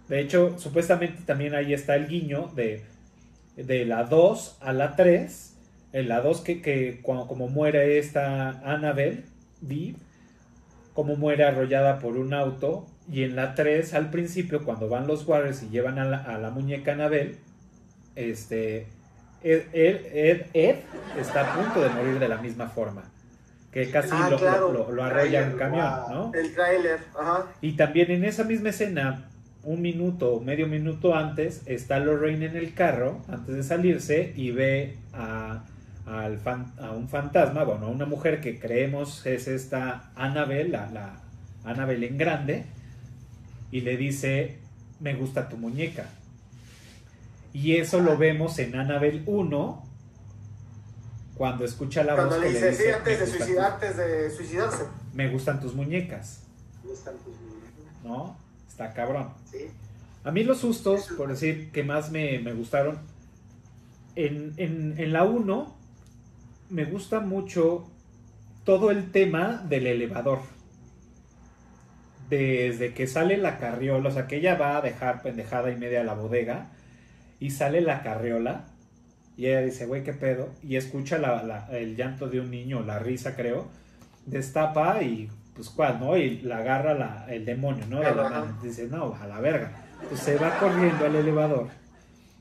de 0.08 0.20
hecho, 0.22 0.58
supuestamente 0.58 1.24
también 1.24 1.54
ahí 1.54 1.74
está 1.74 1.96
el 1.96 2.08
guiño 2.08 2.48
de, 2.56 2.86
de 3.56 3.86
la 3.86 4.06
2 4.06 4.58
a 4.62 4.74
la 4.74 4.96
3, 4.96 5.54
en 5.94 6.10
la 6.10 6.22
2 6.22 6.42
que, 6.42 6.62
que 6.62 7.02
cuando, 7.02 7.28
como 7.28 7.48
muere 7.48 7.98
esta 8.00 8.50
Annabelle, 8.64 9.26
vi, 9.62 9.98
como 10.94 11.16
muere 11.16 11.44
arrollada 11.44 12.00
por 12.00 12.18
un 12.18 12.34
auto, 12.34 12.88
y 13.12 13.24
en 13.24 13.36
la 13.36 13.56
3 13.56 13.94
al 13.94 14.10
principio, 14.12 14.64
cuando 14.64 14.88
van 14.88 15.08
los 15.08 15.28
Warriors 15.28 15.64
y 15.64 15.70
llevan 15.70 16.00
a 16.00 16.06
la, 16.06 16.18
a 16.18 16.38
la 16.38 16.52
muñeca 16.52 16.94
Annabelle, 16.94 17.38
este, 18.16 18.88
Ed, 19.44 19.64
Ed- 19.74 20.06
Ed- 20.14 20.46
Ed 20.54 20.76
está 21.20 21.52
a 21.52 21.56
punto 21.56 21.82
de 21.82 21.90
morir 21.90 22.20
de 22.20 22.28
la 22.28 22.38
misma 22.38 22.68
forma, 22.70 23.04
que 23.72 23.90
casi 23.90 24.10
Ah, 24.12 24.30
lo, 24.30 24.38
claro. 24.38 24.72
lo- 24.74 24.92
lo 24.92 25.04
arrolla 25.04 25.44
un 25.52 25.58
camión. 25.58 25.86
¿no? 26.10 26.32
El 26.34 26.54
tráiler. 26.54 27.00
Ajá. 27.20 27.46
Y 27.62 27.74
también 27.74 28.12
en 28.12 28.26
esa 28.26 28.44
misma 28.44 28.70
escena, 28.70 29.26
un 29.64 29.82
minuto 29.82 30.34
o 30.36 30.42
medio 30.42 30.68
minuto 30.68 31.16
antes, 31.16 31.62
está 31.66 32.00
Lorraine 32.00 32.46
en 32.46 32.56
el 32.58 32.74
carro, 32.74 33.22
antes 33.28 33.56
de 33.56 33.64
salirse, 33.64 34.34
y 34.36 34.52
ve 34.52 34.98
a, 35.14 35.64
al 36.06 36.40
fan- 36.40 36.74
a 36.80 36.92
un 36.92 37.08
fantasma, 37.10 37.64
bueno, 37.64 37.86
a 37.88 37.90
una 37.90 38.06
mujer 38.06 38.42
que 38.42 38.60
creemos 38.60 39.26
es 39.26 39.48
esta 39.48 40.12
Annabelle, 40.16 40.70
la, 40.70 40.90
la 40.92 41.14
Annabelle 41.66 42.08
en 42.08 42.18
grande, 42.18 42.64
y 43.72 43.82
le 43.82 43.98
dice, 43.98 44.58
me 45.00 45.14
gusta 45.14 45.48
tu 45.50 45.58
muñeca. 45.58 46.06
Y 47.54 47.78
eso 47.78 48.00
lo 48.00 48.18
vemos 48.18 48.60
en 48.60 48.76
Annabelle 48.76 49.24
1, 49.26 49.84
cuando 51.36 51.66
escucha 51.66 52.04
la 52.04 52.16
Cuando 52.16 52.36
voz 52.36 52.44
le 52.44 52.52
que 52.52 52.54
dice, 52.54 52.74
sí, 52.74 52.84
"Me 52.88 52.94
antes 52.94 53.20
de, 53.48 53.60
antes 53.60 53.98
de 53.98 54.30
suicidarse. 54.32 54.84
me 55.14 55.30
gustan 55.30 55.60
tus 55.60 55.74
muñecas, 55.74 56.44
Me 56.84 56.90
gustan 56.92 57.16
tus 57.18 57.36
muñecas, 57.40 58.04
¿no? 58.04 58.38
Está 58.68 58.94
cabrón. 58.94 59.30
¿sí? 59.50 59.70
A 60.24 60.32
mí 60.32 60.44
los 60.44 60.60
sustos, 60.60 61.08
por 61.18 61.30
decir, 61.30 61.72
que 61.72 61.84
más 61.84 62.12
me, 62.12 62.40
me 62.40 62.54
gustaron, 62.54 63.00
en, 64.16 64.54
en- 64.58 64.96
en 64.98 65.14
la 65.14 65.24
1 65.24 65.76
me 66.70 66.86
gusta 66.86 67.20
mucho 67.22 67.90
todo 68.66 68.92
el 68.92 69.12
tema 69.12 69.64
del 69.68 69.88
elevador. 69.88 70.40
Desde 72.30 72.94
que 72.94 73.08
sale 73.08 73.38
la 73.38 73.58
carriola, 73.58 74.10
o 74.10 74.12
sea, 74.12 74.28
que 74.28 74.36
ella 74.36 74.56
va 74.56 74.78
a 74.78 74.82
dejar 74.82 75.24
pendejada 75.24 75.72
y 75.72 75.78
media 75.78 76.04
la 76.04 76.14
bodega 76.14 76.70
y 77.40 77.52
sale 77.52 77.82
la 77.82 78.02
carriola 78.04 78.66
y 79.38 79.48
ella 79.48 79.62
dice, 79.62 79.86
güey, 79.86 80.04
¿qué 80.04 80.14
pedo? 80.14 80.50
Y 80.64 80.76
escucha 80.76 81.18
la- 81.18 81.44
la- 81.44 81.68
el 81.72 81.96
llanto 81.96 82.28
de 82.28 82.40
un 82.42 82.52
niño, 82.52 82.82
la 82.84 83.00
risa, 83.00 83.36
creo, 83.36 83.68
destapa 84.26 85.02
y 85.02 85.30
pues 85.56 85.70
cuál, 85.70 86.00
¿no? 86.00 86.16
Y 86.18 86.40
la 86.42 86.58
agarra 86.60 86.94
la- 86.94 87.26
el 87.30 87.46
demonio, 87.46 87.86
¿no? 87.90 88.00
De 88.00 88.06
la 88.16 88.30
mano. 88.30 88.58
Dice, 88.64 88.88
no, 88.88 89.16
a 89.22 89.28
la 89.28 89.40
verga. 89.40 89.72
Pues 90.08 90.22
se 90.22 90.38
va 90.38 90.58
corriendo 90.58 91.06
al 91.06 91.16
elevador. 91.16 91.68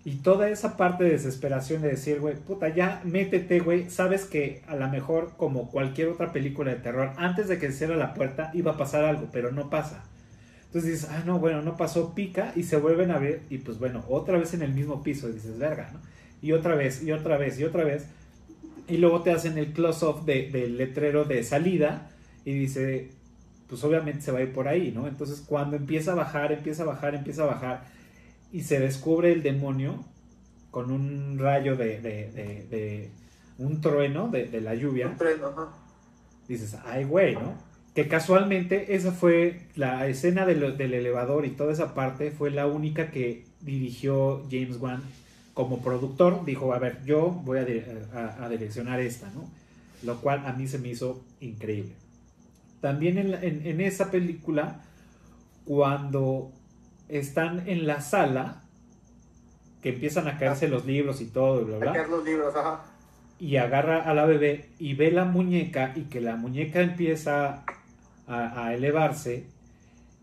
Y 0.04 0.16
toda 0.16 0.48
esa 0.48 0.76
parte 0.76 1.04
de 1.04 1.10
desesperación 1.10 1.82
de 1.82 1.88
decir, 1.88 2.20
güey, 2.20 2.36
puta, 2.36 2.68
ya 2.68 3.00
métete, 3.04 3.58
güey. 3.60 3.90
Sabes 3.90 4.24
que 4.24 4.62
a 4.68 4.76
lo 4.76 4.88
mejor, 4.88 5.32
como 5.36 5.68
cualquier 5.70 6.08
otra 6.08 6.32
película 6.32 6.70
de 6.70 6.78
terror, 6.78 7.10
antes 7.16 7.48
de 7.48 7.58
que 7.58 7.72
se 7.72 7.78
cierre 7.78 7.96
la 7.96 8.14
puerta 8.14 8.50
iba 8.54 8.72
a 8.72 8.76
pasar 8.76 9.04
algo, 9.04 9.28
pero 9.32 9.50
no 9.50 9.68
pasa. 9.68 10.04
Entonces 10.68 10.92
dices, 10.92 11.08
ah, 11.10 11.22
no, 11.26 11.38
bueno, 11.38 11.62
no 11.62 11.76
pasó, 11.76 12.14
pica 12.14 12.52
y 12.54 12.62
se 12.62 12.76
vuelven 12.76 13.10
a 13.10 13.16
abrir. 13.16 13.42
Y 13.50 13.58
pues 13.58 13.78
bueno, 13.78 14.04
otra 14.08 14.38
vez 14.38 14.52
en 14.54 14.62
el 14.62 14.72
mismo 14.72 15.02
piso. 15.02 15.28
Y 15.28 15.32
dices, 15.32 15.58
verga, 15.58 15.90
¿no? 15.92 16.00
Y 16.42 16.52
otra 16.52 16.74
vez, 16.74 17.02
y 17.02 17.10
otra 17.12 17.36
vez, 17.38 17.58
y 17.58 17.64
otra 17.64 17.84
vez. 17.84 18.06
Y 18.86 18.98
luego 18.98 19.22
te 19.22 19.30
hacen 19.32 19.56
el 19.58 19.72
close-up 19.72 20.24
de- 20.24 20.50
del 20.50 20.76
letrero 20.76 21.24
de 21.24 21.42
salida 21.42 22.10
y 22.44 22.52
dice, 22.52 23.10
pues 23.68 23.82
obviamente 23.84 24.22
se 24.22 24.30
va 24.32 24.38
a 24.38 24.42
ir 24.42 24.52
por 24.52 24.68
ahí, 24.68 24.92
¿no? 24.94 25.08
Entonces 25.08 25.42
cuando 25.46 25.76
empieza 25.76 26.12
a 26.12 26.14
bajar, 26.14 26.52
empieza 26.52 26.82
a 26.84 26.86
bajar, 26.86 27.14
empieza 27.14 27.42
a 27.42 27.46
bajar 27.46 27.84
y 28.52 28.62
se 28.62 28.78
descubre 28.80 29.32
el 29.32 29.42
demonio 29.42 30.04
con 30.70 30.90
un 30.90 31.38
rayo 31.38 31.76
de, 31.76 32.00
de- 32.00 32.30
de- 32.30 32.66
de- 32.70 33.10
un 33.58 33.80
trueno 33.80 34.28
de, 34.28 34.44
de 34.46 34.60
la 34.60 34.74
lluvia, 34.74 35.08
Un 35.08 35.16
tren, 35.16 35.38
ajá. 35.42 35.68
dices, 36.46 36.76
ay 36.86 37.04
güey, 37.04 37.34
¿no? 37.34 37.54
Que 37.98 38.06
casualmente 38.06 38.94
esa 38.94 39.10
fue 39.10 39.62
la 39.74 40.06
escena 40.06 40.46
del, 40.46 40.76
del 40.76 40.94
elevador 40.94 41.44
y 41.46 41.50
toda 41.50 41.72
esa 41.72 41.94
parte 41.96 42.30
fue 42.30 42.48
la 42.52 42.68
única 42.68 43.10
que 43.10 43.44
dirigió 43.60 44.44
James 44.48 44.76
Wan 44.78 45.02
como 45.52 45.82
productor. 45.82 46.44
Dijo, 46.44 46.72
a 46.72 46.78
ver, 46.78 46.98
yo 47.04 47.30
voy 47.44 47.58
a, 47.58 47.64
di- 47.64 47.82
a- 48.14 48.44
a 48.44 48.48
direccionar 48.48 49.00
esta, 49.00 49.28
¿no? 49.30 49.50
Lo 50.04 50.20
cual 50.20 50.46
a 50.46 50.52
mí 50.52 50.68
se 50.68 50.78
me 50.78 50.90
hizo 50.90 51.24
increíble. 51.40 51.90
También 52.80 53.18
en, 53.18 53.32
la- 53.32 53.42
en- 53.42 53.66
en 53.66 53.80
esa 53.80 54.12
película, 54.12 54.80
cuando 55.64 56.52
están 57.08 57.68
en 57.68 57.84
la 57.88 58.00
sala, 58.00 58.62
que 59.82 59.88
empiezan 59.88 60.28
a 60.28 60.38
caerse 60.38 60.68
los 60.68 60.86
libros 60.86 61.20
y 61.20 61.24
todo, 61.26 61.62
y 61.62 61.64
bla, 61.64 61.78
bla, 61.78 61.92
Sacar 61.94 62.08
los 62.10 62.24
libros, 62.24 62.54
ajá. 62.54 62.84
y 63.40 63.56
agarra 63.56 64.02
a 64.08 64.14
la 64.14 64.24
bebé 64.24 64.66
y 64.78 64.94
ve 64.94 65.10
la 65.10 65.24
muñeca 65.24 65.94
y 65.96 66.02
que 66.02 66.20
la 66.20 66.36
muñeca 66.36 66.80
empieza 66.80 67.64
a, 68.28 68.66
a 68.66 68.74
elevarse 68.74 69.46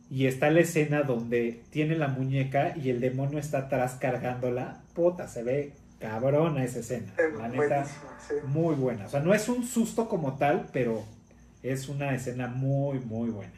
y 0.10 0.28
está 0.28 0.50
la 0.52 0.62
escena 0.62 1.02
donde 1.04 1.64
tiene 1.72 1.96
la 1.96 2.08
muñeca 2.08 2.74
y 2.78 2.90
el 2.90 3.00
demonio 3.00 3.40
está 3.40 3.60
atrás 3.60 3.98
cargándola, 4.00 4.82
puta, 4.94 5.28
se 5.28 5.44
ve 5.44 5.74
cabrona 6.00 6.64
esa 6.64 6.80
escena, 6.80 7.12
Eh, 7.18 7.34
la 7.38 7.48
neta, 7.48 7.86
sí. 7.86 8.36
muy 8.46 8.76
buena, 8.76 9.06
o 9.06 9.10
sea, 9.10 9.20
no 9.22 9.34
es 9.34 9.50
un 9.50 9.66
susto 9.66 10.08
como 10.08 10.38
tal, 10.38 10.70
pero 10.72 11.04
es 11.64 11.90
una 11.90 12.14
escena 12.14 12.48
muy, 12.48 13.00
muy 13.00 13.30
buena. 13.30 13.54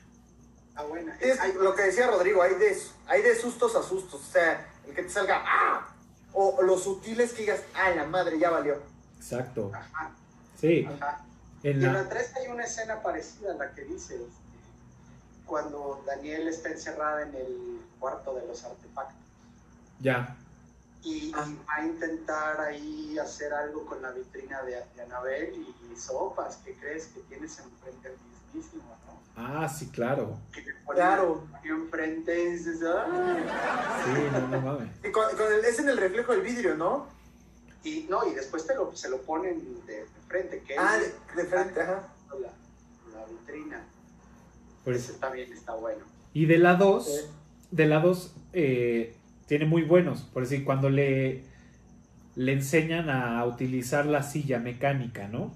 Ah, 0.76 0.84
bueno. 0.84 1.12
Es 1.20 1.38
lo 1.56 1.74
que 1.76 1.82
decía 1.82 2.08
Rodrigo, 2.08 2.42
hay 2.42 2.54
de, 2.56 2.78
hay 3.08 3.22
de 3.24 3.36
sustos 3.36 3.76
a 3.76 3.82
sustos. 3.82 4.22
O 4.22 4.32
sea, 4.32 4.66
el 4.88 4.94
que 4.94 5.02
te 5.04 5.10
salga, 5.10 5.42
¡ah! 5.44 5.90
O 6.34 6.62
los 6.62 6.84
sutiles 6.84 7.34
que 7.34 7.42
digas, 7.42 7.64
¡ah, 7.74 7.90
la 7.96 8.06
madre, 8.06 8.38
ya 8.40 8.52
valió! 8.52 8.76
Exacto, 9.18 9.72
Ajá, 9.74 10.12
sí, 10.62 10.88
ajá. 10.88 11.26
En 11.64 11.82
Y 11.82 11.86
en 11.86 11.94
la, 11.94 12.04
la 12.04 12.10
3 12.10 12.36
hay 12.38 12.48
una 12.48 12.64
escena 12.64 13.02
parecida 13.02 13.52
a 13.52 13.56
la 13.56 13.72
que 13.74 13.84
dices, 13.86 14.22
cuando 15.46 16.04
Daniel 16.06 16.48
está 16.48 16.70
encerrada 16.70 17.22
en 17.24 17.34
el 17.36 17.82
cuarto 18.00 18.36
de 18.36 18.46
los 18.46 18.64
artefactos 18.64 19.16
ya, 20.00 20.36
y, 21.04 21.32
Ah. 21.36 21.46
y 21.48 21.56
va 21.66 21.76
a 21.76 21.86
intentar 21.86 22.60
ahí 22.62 23.18
hacer 23.18 23.54
algo 23.54 23.86
con 23.86 24.02
la 24.02 24.12
vitrina 24.12 24.62
de, 24.64 24.84
de 24.96 25.02
Anabel 25.04 25.54
y, 25.56 25.96
sopas, 26.00 26.58
¿qué 26.66 26.76
crees 26.76 27.08
que 27.08 27.22
tienes 27.22 27.58
enfrente 27.60 28.10
el 28.10 28.16
mismísimo, 28.54 28.84
no? 29.08 29.20
ah, 29.38 29.68
sí, 29.70 29.90
claro, 29.90 30.38
Que 30.54 30.62
te 30.62 30.74
ponen 30.86 31.02
Claro. 31.02 31.48
enfrente 31.64 32.44
y 32.44 32.52
dices, 32.54 32.80
¡ah! 32.86 34.02
sí, 34.06 34.12
no, 34.32 34.48
no 34.50 34.62
mames. 34.62 34.90
Y 35.04 35.12
con, 35.12 35.36
con 35.36 35.52
el- 35.54 35.66
es 35.66 35.80
en 35.80 35.90
el 35.90 35.98
reflejo 35.98 36.34
del 36.34 36.42
vidrio, 36.42 36.76
¿no? 36.76 37.08
Y 37.84 38.06
no, 38.10 38.28
y 38.30 38.34
después 38.34 38.66
te 38.68 38.76
lo, 38.76 38.96
se 38.96 39.10
lo 39.10 39.22
ponen 39.22 39.62
de, 39.86 39.94
de 40.02 40.06
frente, 40.28 40.62
que 40.68 40.76
Ah, 40.78 40.98
es 41.00 41.14
de, 41.36 41.44
de 41.44 41.50
frente, 41.50 41.82
ajá. 41.82 42.08
la, 42.42 43.18
la 43.20 43.26
vitrina. 43.26 43.86
Pues, 44.84 45.10
Ese 45.10 45.20
también 45.20 45.52
está 45.54 45.74
bueno. 45.76 46.04
Y 46.34 46.46
de 46.46 46.58
la 46.58 46.76
2, 46.76 47.06
Sí. 47.06 47.22
de 47.72 47.86
la 47.88 48.00
2 48.00 48.36
eh, 48.54 49.16
tiene 49.48 49.66
muy 49.66 49.84
buenos. 49.84 50.22
Por 50.22 50.44
decir, 50.44 50.64
cuando 50.66 50.90
le, 50.90 51.44
le 52.36 52.54
enseñan 52.54 53.10
a 53.10 53.44
utilizar 53.46 54.06
la 54.06 54.24
silla 54.24 54.60
mecánica, 54.60 55.28
¿no? 55.28 55.54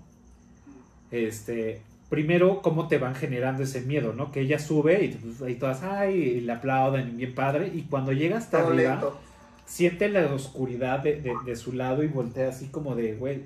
Este, 1.12 1.82
primero, 2.10 2.62
cómo 2.62 2.88
te 2.88 2.98
van 2.98 3.16
generando 3.16 3.64
ese 3.64 3.82
miedo, 3.82 4.14
¿no? 4.14 4.32
Que 4.32 4.42
ella 4.42 4.60
sube 4.60 5.04
y 5.04 5.10
pues, 5.10 5.42
ahí 5.42 5.56
todas, 5.56 5.84
ay, 5.84 6.16
y 6.16 6.42
le 6.42 6.54
aplauden, 6.54 7.18
bien 7.18 7.36
padre. 7.36 7.72
Y 7.74 7.84
cuando 7.84 8.12
llega 8.14 8.38
hasta 8.38 8.60
Todo 8.62 8.72
arriba, 8.74 8.92
lento. 8.94 9.20
Siente 9.72 10.10
la 10.10 10.34
oscuridad 10.34 11.00
de, 11.00 11.22
de- 11.46 11.56
su 11.56 11.72
lado 11.72 12.04
y 12.04 12.08
voltea 12.08 12.50
así 12.50 12.68
como 12.68 12.94
de, 12.94 13.14
güey, 13.16 13.44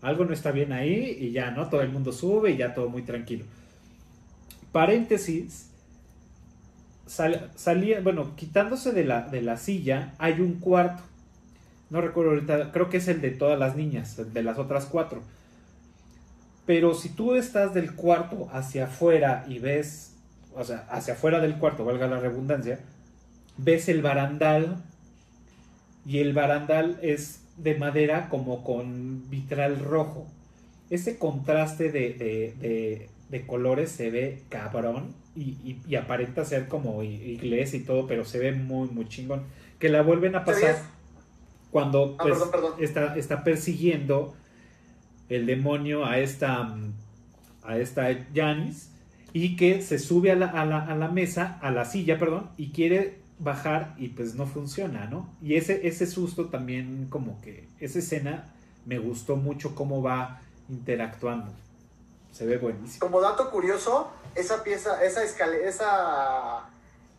algo 0.00 0.24
no 0.24 0.32
está 0.32 0.50
bien 0.50 0.72
ahí 0.72 1.14
y 1.20 1.30
ya, 1.32 1.50
¿no? 1.50 1.68
Todo 1.68 1.82
el 1.82 1.90
mundo 1.92 2.10
sube 2.10 2.52
y 2.52 2.56
ya 2.56 2.72
todo 2.72 2.88
muy 2.88 3.02
tranquilo. 3.02 3.44
Paréntesis, 4.72 5.68
sal- 7.06 7.50
salía, 7.54 8.00
bueno, 8.00 8.34
quitándose 8.36 8.92
de 8.92 9.04
la, 9.04 9.22
de 9.28 9.42
la 9.42 9.58
silla, 9.58 10.14
hay 10.18 10.40
un 10.40 10.54
cuarto. 10.54 11.02
No 11.90 12.00
recuerdo 12.00 12.30
ahorita, 12.32 12.72
creo 12.72 12.88
que 12.88 12.96
es 12.98 13.08
el 13.08 13.20
de 13.20 13.30
todas 13.30 13.58
las 13.58 13.76
niñas, 13.76 14.18
el 14.18 14.32
de 14.32 14.42
las 14.42 14.58
otras 14.58 14.86
cuatro. 14.86 15.22
Pero 16.64 16.94
si 16.94 17.10
tú 17.10 17.34
estás 17.34 17.74
del 17.74 17.94
cuarto 17.94 18.48
hacia 18.52 18.84
afuera 18.86 19.44
y 19.48 19.58
ves, 19.58 20.14
o 20.54 20.64
sea, 20.64 20.86
hacia 20.90 21.14
afuera 21.14 21.40
del 21.40 21.56
cuarto, 21.56 21.84
valga 21.84 22.06
la 22.06 22.20
redundancia, 22.20 22.80
ves 23.58 23.88
el 23.90 24.00
barandal 24.02 24.82
y 26.08 26.20
el 26.20 26.32
barandal 26.32 26.98
es 27.02 27.42
de 27.58 27.74
madera 27.74 28.30
como 28.30 28.64
con 28.64 29.28
vitral 29.28 29.78
rojo. 29.78 30.26
Ese 30.88 31.18
contraste 31.18 31.92
de, 31.92 32.14
de, 32.14 32.54
de, 32.58 33.08
de 33.28 33.46
colores 33.46 33.90
se 33.90 34.10
ve 34.10 34.42
cabrón 34.48 35.14
y, 35.36 35.50
y, 35.62 35.82
y, 35.86 35.96
aparenta 35.96 36.46
ser 36.46 36.66
como 36.66 37.02
iglesia 37.02 37.78
y 37.78 37.82
todo, 37.82 38.06
pero 38.06 38.24
se 38.24 38.38
ve 38.38 38.52
muy, 38.52 38.88
muy 38.88 39.06
chingón. 39.06 39.42
Que 39.78 39.90
la 39.90 40.00
vuelven 40.00 40.34
a 40.34 40.46
pasar 40.46 40.76
cuando 41.70 42.16
Ah, 42.18 42.22
pues, 42.22 42.38
perdón, 42.38 42.50
perdón. 42.52 42.72
Está, 42.80 43.16
está 43.18 43.44
persiguiendo 43.44 44.34
el 45.28 45.44
demonio 45.44 46.06
a 46.06 46.18
esta 46.20 46.74
a 47.64 47.76
esta 47.76 48.08
Janis 48.34 48.90
y 49.34 49.56
que 49.56 49.82
se 49.82 49.98
sube 49.98 50.32
a 50.32 50.36
la, 50.36 50.46
a 50.46 50.64
la, 50.64 50.78
a 50.78 50.94
la 50.94 51.08
mesa, 51.08 51.58
a 51.60 51.70
la 51.70 51.84
silla, 51.84 52.18
perdón, 52.18 52.48
y 52.56 52.70
quiere 52.70 53.18
bajar 53.38 53.94
y 53.98 54.08
pues 54.08 54.34
no 54.34 54.46
funciona, 54.46 55.06
¿no? 55.06 55.28
Y 55.40 55.56
ese, 55.56 55.86
ese 55.86 56.06
susto 56.06 56.48
también 56.48 57.06
como 57.08 57.40
que, 57.40 57.68
esa 57.78 57.98
escena 58.00 58.52
me 58.86 58.98
gustó 58.98 59.36
mucho 59.36 59.74
cómo 59.74 60.02
va 60.02 60.40
interactuando. 60.68 61.52
Se 62.32 62.46
ve 62.46 62.58
buenísimo. 62.58 63.00
Como 63.00 63.20
dato 63.20 63.50
curioso, 63.50 64.10
esa 64.34 64.62
pieza, 64.62 65.02
esa 65.04 65.22
escalera, 65.24 65.68
esa 65.68 66.70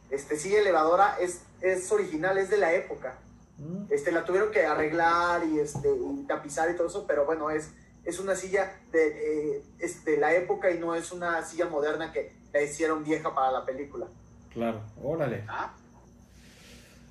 este, 0.09 0.37
silla 0.37 0.59
elevadora 0.59 1.17
es, 1.19 1.41
es 1.61 1.91
original, 1.91 2.37
es 2.37 2.49
de 2.49 2.57
la 2.57 2.73
época. 2.73 3.15
Mm, 3.57 3.91
Este, 3.91 4.11
la 4.11 4.23
tuvieron 4.23 4.51
que 4.51 4.65
arreglar 4.65 5.45
y, 5.45 5.59
este, 5.59 5.89
y 5.89 6.23
tapizar 6.27 6.69
y 6.69 6.75
todo 6.75 6.87
eso, 6.87 7.05
pero 7.07 7.25
bueno, 7.25 7.49
es, 7.49 7.71
es 8.05 8.19
una 8.19 8.35
silla 8.35 8.73
de, 8.91 9.57
eh, 9.57 9.63
es 9.79 10.05
de 10.05 10.17
la 10.17 10.33
época 10.33 10.71
y 10.71 10.79
no 10.79 10.95
es 10.95 11.11
una 11.11 11.43
silla 11.43 11.65
moderna 11.65 12.11
que 12.11 12.33
la 12.53 12.61
hicieron 12.61 13.03
vieja 13.03 13.33
para 13.35 13.51
la 13.51 13.65
película. 13.65 14.07
Claro, 14.53 14.81
órale. 15.03 15.43
Ah, 15.47 15.73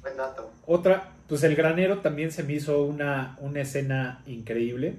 buen 0.02 0.16
dato. 0.16 0.50
Otra, 0.66 1.10
pues 1.28 1.42
el 1.42 1.54
granero 1.56 1.98
también 1.98 2.30
se 2.32 2.42
me 2.42 2.54
hizo 2.54 2.82
una, 2.84 3.36
una 3.40 3.60
escena 3.60 4.22
increíble. 4.26 4.96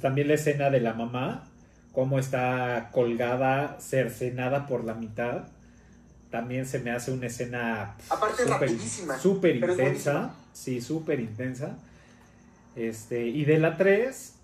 También 0.00 0.28
la 0.28 0.34
escena 0.34 0.70
de 0.70 0.80
la 0.80 0.92
mamá, 0.94 1.44
cómo 1.92 2.18
está 2.18 2.90
colgada, 2.92 3.76
cercenada 3.80 4.66
por 4.66 4.84
la 4.84 4.94
mitad. 4.94 5.44
También 6.30 6.66
se 6.66 6.78
me 6.78 6.90
hace 6.92 7.10
una 7.12 7.26
escena 7.26 7.96
Aparte 8.08 8.42
es 8.42 8.48
súper- 8.48 8.60
rapidísima, 8.70 9.16
es 9.16 9.24
intensa. 9.70 10.34
Sí, 10.52 10.80
súper 10.80 11.20
intensa. 11.20 11.76
Este, 12.76 13.26
y 13.26 13.44
de 13.44 13.58
la 13.58 13.76
3, 13.76 14.34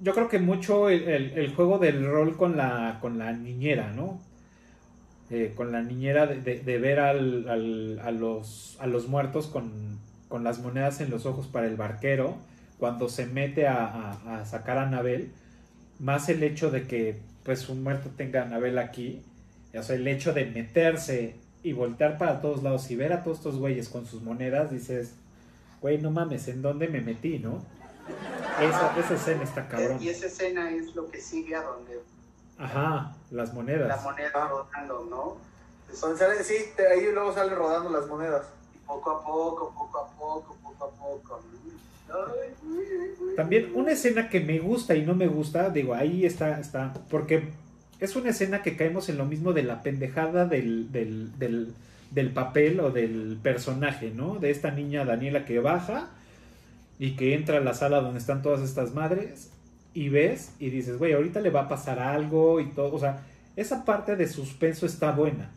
yo 0.00 0.14
creo 0.14 0.28
que 0.28 0.38
mucho 0.38 0.88
el, 0.88 1.02
el- 1.08 1.32
el 1.38 1.54
juego 1.54 1.78
del 1.78 2.06
rol 2.06 2.36
con 2.36 2.56
la, 2.56 2.98
con 3.00 3.18
la 3.18 3.32
niñera, 3.32 3.92
¿no? 3.92 4.20
Eh, 5.30 5.52
con 5.54 5.72
la 5.72 5.82
niñera 5.82 6.26
de, 6.26 6.40
de- 6.40 6.60
de 6.60 6.78
ver 6.78 7.00
al- 7.00 7.48
al- 7.50 8.00
a, 8.02 8.10
los, 8.10 8.76
a 8.80 8.86
los 8.86 9.08
muertos 9.08 9.46
con, 9.46 9.98
con 10.28 10.42
las 10.42 10.58
monedas 10.60 11.00
en 11.02 11.10
los 11.10 11.26
ojos 11.26 11.46
para 11.48 11.66
el 11.66 11.76
barquero, 11.76 12.36
cuando 12.78 13.08
se 13.10 13.26
mete 13.26 13.66
a, 13.66 13.84
a- 13.84 14.40
a 14.40 14.46
sacar 14.46 14.78
a 14.78 14.84
Anabel, 14.86 15.30
más 15.98 16.28
el 16.30 16.42
hecho 16.42 16.70
de 16.70 16.86
que 16.86 17.18
pues 17.42 17.68
un 17.68 17.82
muerto 17.82 18.08
tenga 18.16 18.40
a 18.40 18.44
Anabel 18.46 18.78
aquí, 18.78 19.22
o 19.78 19.82
sea, 19.82 19.96
el 19.96 20.08
hecho 20.08 20.32
de 20.32 20.46
meterse 20.46 21.34
y 21.62 21.72
voltear 21.74 22.16
para 22.16 22.40
todos 22.40 22.62
lados 22.62 22.90
y 22.90 22.96
ver 22.96 23.12
a 23.12 23.22
todos 23.22 23.38
estos 23.38 23.56
güeyes 23.58 23.88
con 23.90 24.06
sus 24.06 24.22
monedas, 24.22 24.70
dices, 24.70 25.12
güey, 25.82 25.98
no 25.98 26.10
mames, 26.10 26.48
¿en 26.48 26.62
dónde 26.62 26.88
me 26.88 27.00
metí, 27.02 27.38
no? 27.38 27.62
Esa, 28.62 28.98
esa 28.98 29.14
escena 29.14 29.42
está 29.42 29.68
cabrón. 29.68 29.98
Y 30.00 30.08
esa 30.08 30.26
escena 30.26 30.70
es 30.70 30.94
lo 30.94 31.10
que 31.10 31.20
sigue 31.20 31.54
a 31.54 31.62
donde 31.62 32.00
Ajá, 32.58 33.14
las 33.30 33.48
la 33.48 33.54
monedas. 33.54 34.02
moneda 34.02 34.30
Ah. 34.34 34.48
rodando, 34.48 35.06
¿no? 35.10 35.36
Es 35.92 36.00
Donde 36.00 36.18
sale- 36.18 36.44
sí, 36.44 36.54
te- 36.76 36.86
ahí 36.86 37.10
luego 37.12 37.32
salen 37.32 37.54
rodando 37.56 37.90
las 37.90 38.06
monedas. 38.08 38.42
poco 38.86 39.10
a 39.10 39.22
poco, 39.24 39.72
poco 39.74 39.98
a 39.98 40.08
poco, 40.16 40.56
poco 40.62 40.84
a 40.84 40.90
poco. 40.90 41.40
También 43.36 43.70
una 43.74 43.92
escena 43.92 44.28
que 44.30 44.40
me 44.40 44.58
gusta 44.58 44.94
y 44.94 45.04
no 45.04 45.14
me 45.14 45.26
gusta, 45.26 45.70
digo, 45.70 45.94
ahí 45.94 46.24
está, 46.24 46.58
está, 46.58 46.94
porque 47.10 47.50
es 48.00 48.16
una 48.16 48.30
escena 48.30 48.62
que 48.62 48.76
caemos 48.76 49.08
en 49.10 49.18
lo 49.18 49.26
mismo 49.26 49.52
de 49.52 49.62
la 49.62 49.82
pendejada 49.82 50.46
del, 50.46 50.90
del, 50.90 51.38
del, 51.38 51.74
del 52.10 52.30
papel 52.32 52.80
o 52.80 52.90
del 52.90 53.38
personaje, 53.42 54.10
¿no? 54.10 54.36
De 54.36 54.50
esta 54.50 54.70
niña 54.70 55.04
Daniela 55.04 55.44
que 55.44 55.60
baja 55.60 56.08
y 56.98 57.14
que 57.16 57.34
entra 57.34 57.58
a 57.58 57.60
la 57.60 57.74
sala 57.74 58.00
donde 58.00 58.18
están 58.18 58.42
todas 58.42 58.62
estas 58.62 58.94
madres 58.94 59.50
y 59.98 60.10
ves 60.10 60.52
y 60.60 60.70
dices, 60.70 60.96
güey, 60.96 61.12
ahorita 61.12 61.40
le 61.40 61.50
va 61.50 61.62
a 61.62 61.68
pasar 61.68 61.98
algo 61.98 62.60
y 62.60 62.66
todo, 62.66 62.94
o 62.94 62.98
sea, 63.00 63.24
esa 63.56 63.84
parte 63.84 64.14
de 64.14 64.28
suspenso 64.28 64.86
está 64.86 65.10
buena. 65.10 65.50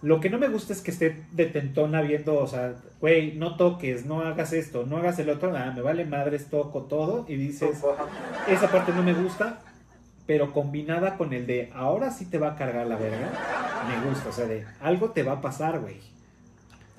Lo 0.00 0.20
que 0.20 0.30
no 0.30 0.38
me 0.38 0.48
gusta 0.48 0.72
es 0.72 0.80
que 0.80 0.90
esté 0.90 1.24
detentona 1.32 2.00
viendo, 2.00 2.38
o 2.38 2.46
sea, 2.46 2.76
güey, 2.98 3.32
no 3.34 3.56
toques, 3.58 4.06
no 4.06 4.22
hagas 4.22 4.54
esto, 4.54 4.86
no 4.86 4.96
hagas 4.96 5.18
el 5.18 5.28
otro, 5.28 5.52
nada, 5.52 5.70
me 5.72 5.82
vale 5.82 6.06
madres, 6.06 6.46
toco 6.48 6.84
todo 6.84 7.26
y 7.28 7.36
dices, 7.36 7.82
esa 8.48 8.70
parte 8.70 8.92
no 8.92 9.02
me 9.02 9.12
gusta, 9.12 9.58
pero 10.26 10.54
combinada 10.54 11.18
con 11.18 11.34
el 11.34 11.46
de 11.46 11.70
ahora 11.74 12.10
sí 12.10 12.24
te 12.24 12.38
va 12.38 12.52
a 12.52 12.56
cargar 12.56 12.86
la 12.86 12.96
verga, 12.96 13.30
me 13.86 14.08
gusta, 14.08 14.30
o 14.30 14.32
sea, 14.32 14.46
de 14.46 14.64
algo 14.80 15.10
te 15.10 15.24
va 15.24 15.32
a 15.32 15.40
pasar, 15.42 15.78
güey. 15.80 15.96
Es 15.98 16.06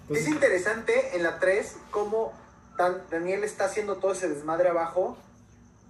Entonces, 0.01 0.27
interesante 0.27 0.93
en 1.15 1.23
la 1.23 1.39
3 1.39 1.77
cómo 1.89 2.31
Dan- 2.77 3.01
Daniel 3.09 3.43
está 3.43 3.65
haciendo 3.65 3.95
todo 3.95 4.11
ese 4.11 4.29
desmadre 4.29 4.69
abajo 4.69 5.17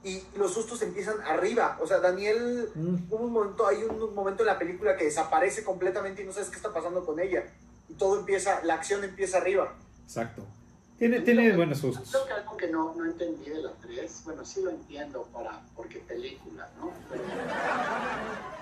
y 0.04 0.24
los 0.38 0.54
sustos 0.54 0.82
empiezan 0.82 1.20
arriba. 1.22 1.78
O 1.82 1.88
sea, 1.88 2.00
Daniel, 2.00 2.70
mm, 2.74 2.96
hubo 3.12 3.26
un 3.26 3.34
momento, 3.34 3.68
hay 3.68 3.84
un 3.84 4.14
momento 4.16 4.44
en 4.44 4.48
la 4.48 4.58
película 4.58 4.96
que 4.96 5.06
desaparece 5.06 5.64
completamente 5.64 6.22
y 6.22 6.26
no 6.26 6.32
sabes 6.32 6.50
qué 6.50 6.56
está 6.56 6.74
pasando 6.74 7.06
con 7.06 7.20
ella. 7.20 7.44
Y 7.90 7.94
todo 7.96 8.20
empieza, 8.20 8.64
la 8.64 8.76
acción 8.76 9.04
empieza 9.04 9.38
arriba. 9.38 9.74
exacto. 10.04 10.46
Tiene, 10.98 11.22
tiene 11.22 11.56
buenos 11.56 11.80
Creo 11.80 11.94
sustos. 11.94 12.26
que 12.26 12.34
algo 12.34 12.58
que 12.58 12.68
no, 12.68 12.94
no 12.94 13.06
entendí 13.06 13.50
de 13.50 13.62
la 13.62 13.72
3, 13.72 14.22
bueno, 14.26 14.44
sí 14.44 14.62
lo 14.62 14.70
entiendo 14.70 15.24
para, 15.32 15.62
porque 15.74 16.00
película, 16.00 16.70
¿no? 16.78 16.92
Pero, 17.10 17.24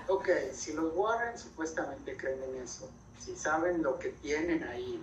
ok, 0.06 0.28
si 0.52 0.72
los 0.72 0.94
Warren 0.94 1.36
supuestamente 1.36 2.16
creen 2.16 2.40
en 2.44 2.62
eso, 2.62 2.88
si 3.18 3.34
saben 3.34 3.82
lo 3.82 3.98
que 3.98 4.10
tienen 4.10 4.62
ahí, 4.62 5.02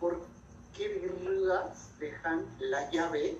¿por 0.00 0.20
qué 0.76 1.08
dejan 2.00 2.44
la 2.58 2.90
llave 2.90 3.38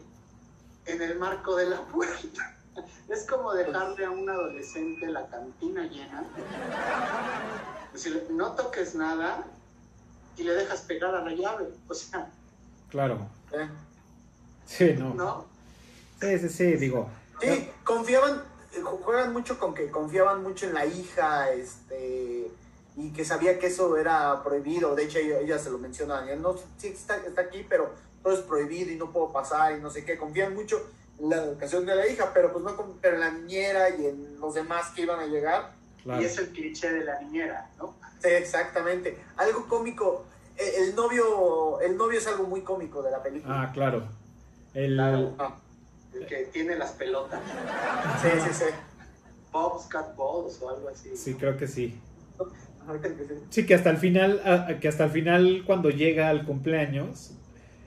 en 0.87 1.03
el 1.03 1.19
marco 1.19 1.57
de 1.57 1.67
la 1.71 1.81
puerta? 1.83 2.57
Es 3.09 3.27
como 3.29 3.53
dejarle 3.53 4.05
a 4.05 4.11
un 4.11 4.31
adolescente 4.31 5.07
la 5.09 5.27
cantina 5.27 5.83
llena. 5.89 6.23
Decirle, 7.93 8.25
no 8.31 8.53
toques 8.53 8.95
nada 8.95 9.45
y 10.37 10.45
le 10.45 10.55
dejas 10.55 10.83
pegar 10.83 11.15
a 11.15 11.23
la 11.25 11.33
llave. 11.33 11.67
O 11.89 11.95
sea, 11.95 12.31
Claro. 12.89 13.19
¿eh? 13.53 13.69
Sí, 14.67 14.95
no. 14.97 15.15
¿no? 15.15 15.45
Sí, 16.21 16.39
sí, 16.39 16.49
sí, 16.49 16.65
digo. 16.77 17.11
Sí, 17.41 17.71
confiaban, 17.85 18.43
eh, 18.73 18.81
ju- 18.83 19.03
juegan 19.03 19.33
mucho 19.33 19.59
con 19.59 19.75
que 19.75 19.91
confiaban 19.91 20.43
mucho 20.45 20.67
en 20.67 20.75
la 20.75 20.87
hija, 20.87 21.51
este, 21.51 22.51
y 22.97 23.11
que 23.11 23.25
sabía 23.25 23.59
que 23.59 23.67
eso 23.67 23.97
era 23.97 24.43
prohibido. 24.45 24.95
De 24.95 25.05
hecho, 25.05 25.19
ella, 25.19 25.39
ella 25.41 25.59
se 25.59 25.71
lo 25.71 25.79
menciona 25.79 26.15
a 26.15 26.21
Daniel, 26.21 26.43
no, 26.43 26.57
sí 26.79 26.89
está, 26.89 27.17
está 27.17 27.43
aquí, 27.43 27.67
pero 27.69 27.91
todo 28.23 28.35
es 28.35 28.41
prohibido 28.41 28.91
y 28.91 28.97
no 28.97 29.11
puedo 29.13 29.33
pasar 29.33 29.77
y 29.77 29.81
no 29.81 29.91
sé 29.91 30.05
qué. 30.05 30.17
Confían 30.19 30.55
mucho 30.55 30.81
en 31.19 31.31
la 31.31 31.37
educación 31.37 31.87
de 31.87 31.95
la 31.97 32.07
hija, 32.09 32.31
pero 32.35 32.53
pues 32.53 32.65
no 32.65 32.97
pero 33.01 33.15
en 33.17 33.21
la 33.21 33.31
niñera 33.33 33.91
y 33.91 34.07
en 34.07 34.41
los 34.41 34.55
demás 34.55 34.89
que 34.95 35.03
iban 35.03 35.21
a 35.21 35.27
llegar. 35.27 35.73
Claro. 36.03 36.23
Y 36.23 36.25
es 36.25 36.39
el 36.39 36.49
cliché 36.49 36.91
de 36.93 37.05
la 37.05 37.21
niñera, 37.21 37.71
¿no? 37.79 37.95
Sí, 38.23 38.29
exactamente. 38.29 39.19
Algo 39.37 39.67
cómico. 39.69 40.25
eh, 40.57 40.73
El 40.79 40.95
novio, 40.95 41.81
el 41.81 41.97
novio 41.97 42.19
es 42.19 42.27
algo 42.27 42.45
muy 42.45 42.63
cómico 42.63 43.03
de 43.03 43.11
la 43.11 43.23
película. 43.23 43.63
Ah, 43.63 43.73
claro. 43.73 44.05
El, 44.75 44.95
Claro. 44.95 45.35
Ah, 45.39 45.57
El 46.15 46.27
que 46.27 46.37
tiene 46.53 46.77
las 46.77 46.93
pelotas. 46.93 47.41
sí, 48.23 48.29
sí, 48.47 48.55
sí. 48.55 48.65
Bob's 49.53 49.87
Cat 49.87 50.15
Balls 50.17 50.61
o 50.63 50.71
algo 50.71 50.89
así. 50.89 51.17
Sí, 51.17 51.35
creo 51.35 51.57
que 51.57 51.67
sí. 51.67 52.01
Ahorita 52.87 53.09
que 53.09 53.25
sí. 53.25 53.35
Sí, 53.51 53.67
que 53.67 53.75
hasta 53.75 53.91
el 53.91 53.97
final, 53.99 54.41
ah, 54.45 54.69
que 54.81 54.89
hasta 54.89 55.05
el 55.05 55.11
final 55.11 55.65
cuando 55.67 55.91
llega 55.91 56.29
al 56.29 56.47
cumpleaños, 56.47 57.33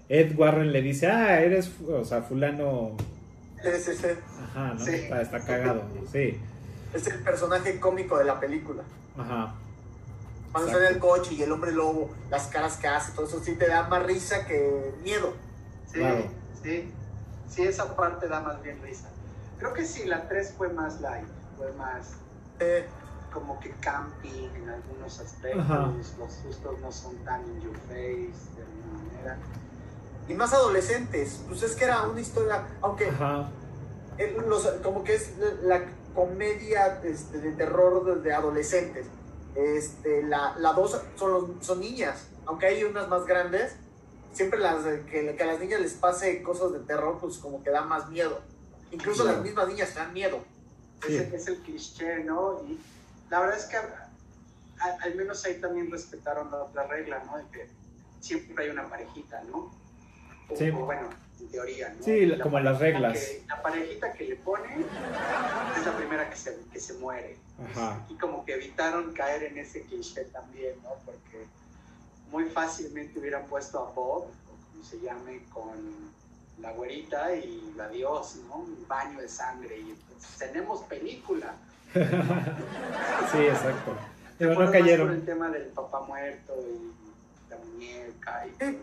Ed 0.10 0.38
Warren 0.38 0.72
le 0.72 0.82
dice, 0.82 1.08
ah, 1.08 1.40
eres, 1.42 1.72
o 1.88 2.04
sea, 2.04 2.22
fulano, 2.22 2.96
Sí, 3.64 3.70
sí, 3.80 3.96
sí. 3.96 4.08
ajá, 4.44 4.74
¿no? 4.74 4.86
Sí. 4.86 4.92
Está, 4.96 5.22
está 5.22 5.40
cagado, 5.46 5.84
sí, 6.12 6.38
Es 6.94 7.08
el 7.08 7.20
personaje 7.20 7.80
cómico 7.80 8.18
de 8.18 8.26
la 8.26 8.40
película. 8.40 8.84
ajá, 9.18 9.54
Cuando 10.52 10.70
Exacto. 10.70 10.86
sale 10.86 10.88
el 10.96 11.00
coche 11.00 11.34
y 11.36 11.44
el 11.44 11.52
hombre 11.52 11.72
lobo, 11.72 12.12
las 12.30 12.48
caras 12.48 12.78
que 12.78 12.88
hace, 12.88 13.14
todo 13.14 13.26
eso 13.26 13.40
sí 13.44 13.56
te 13.56 13.68
da 13.68 13.88
más 13.88 14.04
risa 14.04 14.46
que 14.46 14.94
miedo. 15.04 15.34
Sí, 15.92 16.00
Claro. 16.00 16.26
sí. 16.62 16.92
Sí, 17.50 17.64
esa 17.64 17.96
parte 17.96 18.28
da 18.28 18.40
más 18.42 18.62
bien 18.64 18.82
risa. 18.82 19.10
Creo 19.60 19.74
que 19.74 19.86
sí, 19.86 20.06
la 20.06 20.28
3 20.28 20.54
fue 20.58 20.70
más 20.70 21.00
light, 21.02 21.28
fue 21.58 21.72
más 21.74 22.14
Eh, 22.60 22.86
como 23.32 23.60
que 23.60 23.70
camping 23.80 24.50
en 24.56 24.70
algunos 24.70 25.20
aspectos. 25.20 25.62
Ajá. 25.64 25.92
Los 26.20 26.34
sustos 26.34 26.80
no 26.82 26.92
son 26.92 27.16
tan 27.26 27.42
in 27.42 27.62
your 27.62 27.76
face 27.88 28.32
de 28.56 28.64
alguna 28.64 29.04
manera. 29.04 29.38
Y 30.28 30.34
más 30.34 30.54
adolescentes. 30.54 31.41
Pues 31.48 31.64
es 31.64 31.76
que 31.76 31.86
era 31.86 32.04
una 32.08 32.22
historia, 32.22 32.68
aunque 32.82 33.10
Ajá. 33.10 33.50
los- 34.48 34.68
como 34.84 35.04
que 35.04 35.16
es 35.16 35.32
la 35.64 35.82
comedia 36.16 37.02
este, 37.04 37.40
de 37.40 37.52
terror 37.54 38.04
de, 38.06 38.22
de 38.22 38.34
adolescentes. 38.34 39.06
Este, 39.56 40.24
la, 40.24 40.56
la 40.58 40.74
dos 40.74 41.00
son, 41.16 41.32
los- 41.32 41.66
son 41.66 41.80
niñas, 41.80 42.28
aunque 42.45 42.66
hay 42.68 42.84
unas 42.84 43.08
más 43.08 43.26
grandes, 43.26 43.74
siempre 44.34 44.60
las 44.60 44.84
que, 45.12 45.36
que 45.36 45.44
a 45.44 45.45
las 45.45 45.60
niñas 45.60 45.80
les 45.82 45.94
pase 45.94 46.41
cosas 46.41 46.72
de 46.74 46.80
terror, 46.80 47.18
pues 47.20 47.38
como 47.38 47.64
que 47.64 47.70
da 47.70 47.82
más 47.82 48.10
miedo. 48.10 48.41
Incluso 48.91 49.24
Claro. 49.24 49.38
las 49.38 49.45
mismas 49.45 49.68
niñas 49.68 49.94
dan 49.95 50.14
miedo. 50.14 50.40
Sí. 51.06 51.18
Ese 51.18 51.36
es 51.36 51.48
el 51.48 51.58
cliché, 51.60 52.24
¿no? 52.24 52.62
Y 52.68 52.80
la 53.30 53.40
verdad 53.41 53.58
es 53.58 53.66
que 53.66 53.76
a- 53.78 54.10
a- 54.80 54.98
al 55.04 55.16
menos 55.16 55.44
ahí 55.45 55.60
también 55.60 55.91
respetaron 55.91 56.50
la 56.50 56.64
otra 56.64 56.88
regla, 56.88 57.24
¿no? 57.26 57.38
De 57.38 57.44
que 57.52 57.70
siempre 58.22 58.64
hay 58.66 58.70
una 58.72 58.88
parejita, 58.90 59.44
¿no? 59.44 59.72
O, 60.49 60.56
Sí. 60.56 60.70
o 60.70 60.86
bueno, 60.86 61.10
en 61.40 61.48
teoría, 61.49 61.94
¿no? 61.98 62.03
Sí, 62.03 62.26
La 62.26 62.40
como 62.44 62.60
las 62.60 62.80
reglas. 62.80 63.18
que- 63.18 63.44
la 63.48 63.61
parejita 63.61 64.14
que 64.14 64.24
le 64.26 64.36
pone 64.38 64.76
es 65.78 65.86
la 65.86 65.98
primera 65.98 66.30
que 66.30 66.36
se, 66.36 66.57
que 66.72 66.80
se 66.80 66.94
muere. 66.95 67.38
Ajá. 67.72 68.06
Y 68.10 68.15
como 68.15 68.44
que 68.45 68.53
evitaron 68.56 69.14
caer 69.14 69.44
en 69.44 69.57
ese 69.57 69.82
cliché 69.84 70.26
también, 70.26 70.74
¿no? 70.84 70.90
Porque 71.06 71.45
muy 72.32 72.45
fácilmente 72.45 73.20
hubieran 73.20 73.45
puesto 73.45 73.80
a 73.80 73.91
Bob, 73.91 74.24
o 74.26 74.72
como 74.72 74.84
se 74.84 74.99
llame, 74.99 75.41
con 75.53 76.11
la 76.60 76.72
güerita 76.72 77.34
y 77.36 77.74
la 77.76 77.90
Dios, 77.90 78.38
¿no? 78.48 78.57
Un 78.57 78.88
baño 78.88 79.20
de 79.20 79.28
sangre. 79.30 79.78
Y 79.80 79.90
entonces 79.91 80.38
tenemos 80.38 80.82
película. 80.84 81.53
Sí, 83.32 83.38
exacto. 83.40 83.95
Pero 84.38 84.56
no 84.60 84.72
cayeron. 84.72 85.11
el 85.11 85.26
tema 85.26 85.49
del 85.49 85.64
papá 85.68 86.02
muerto 86.02 86.53
y 86.60 87.49
la 87.49 87.57
muñeca. 87.57 88.45
Y... 88.48 88.78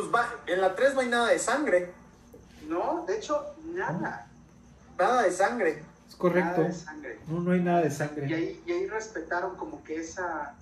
Pues 0.00 0.14
va, 0.14 0.34
en 0.46 0.62
la 0.62 0.74
3 0.74 0.94
no 0.94 1.00
hay 1.02 1.08
nada 1.08 1.28
de 1.28 1.38
sangre, 1.38 1.92
No, 2.66 3.04
de 3.06 3.18
hecho, 3.18 3.44
nada. 3.74 4.26
nada 4.98 5.22
de 5.24 5.30
sangre. 5.30 5.82
Es 6.08 6.14
correcto. 6.16 6.62
Nada 6.62 6.68
de 6.68 6.72
sangre. 6.72 7.18
No, 7.28 7.40
no 7.40 7.50
hay 7.52 7.60
nada 7.60 7.82
de 7.82 7.88
Y 7.88 7.90
sangre. 7.90 8.34
ahí, 8.34 8.62
y 8.64 8.72
ahí 8.72 8.86
respetaron 8.86 9.56
como 9.56 9.84
que 9.84 9.96
esa 10.00 10.54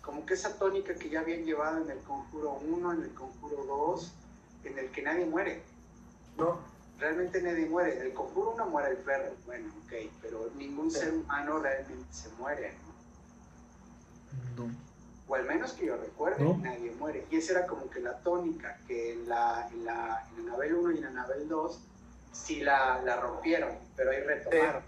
como 0.00 0.24
que 0.24 0.32
esa 0.32 0.54
tónica 0.58 0.94
que 0.94 1.10
ya 1.10 1.20
habían 1.20 1.44
llevado 1.44 1.82
en 1.84 1.90
el 1.90 1.98
Conjuro 1.98 2.52
1, 2.66 2.92
en 2.94 3.02
el 3.02 3.10
Conjuro 3.12 3.64
2, 3.66 4.12
en 4.64 4.78
el 4.78 4.90
que 4.90 5.02
nadie 5.02 5.26
muere. 5.26 5.62
¿no? 6.38 6.58
Realmente 6.98 7.42
nadie 7.42 7.66
muere. 7.66 7.98
En 8.00 8.06
el 8.06 8.14
Conjuro 8.14 8.52
1 8.52 8.66
muere 8.66 8.92
el 8.92 8.96
perro, 8.96 9.34
bueno, 9.44 9.68
ok, 9.84 9.92
pero 10.22 10.48
ningún 10.56 10.90
Sí. 10.90 11.00
ser 11.00 11.12
humano 11.12 11.58
realmente 11.58 12.06
se 12.10 12.30
muere, 12.38 12.74
¿no? 14.56 14.64
No. 14.64 14.72
O 15.30 15.36
al 15.36 15.44
menos 15.44 15.74
que 15.74 15.86
yo 15.86 15.96
recuerde, 15.96 16.42
¿No? 16.42 16.56
nadie 16.56 16.90
muere. 16.98 17.24
Y 17.30 17.36
esa 17.36 17.52
era 17.52 17.66
como 17.68 17.88
que 17.88 18.00
la 18.00 18.18
tónica, 18.18 18.76
que 18.88 19.12
en 19.12 19.28
la, 19.28 19.68
en 19.72 19.84
la 19.84 20.26
en 20.36 20.48
Anabel 20.48 20.74
1 20.74 20.90
y 20.90 20.98
en 20.98 21.04
Anabel 21.04 21.48
2 21.48 21.78
sí 22.32 22.60
la, 22.62 23.00
la 23.04 23.14
rompieron, 23.14 23.70
pero 23.94 24.10
ahí 24.10 24.20
retomaron. 24.22 24.82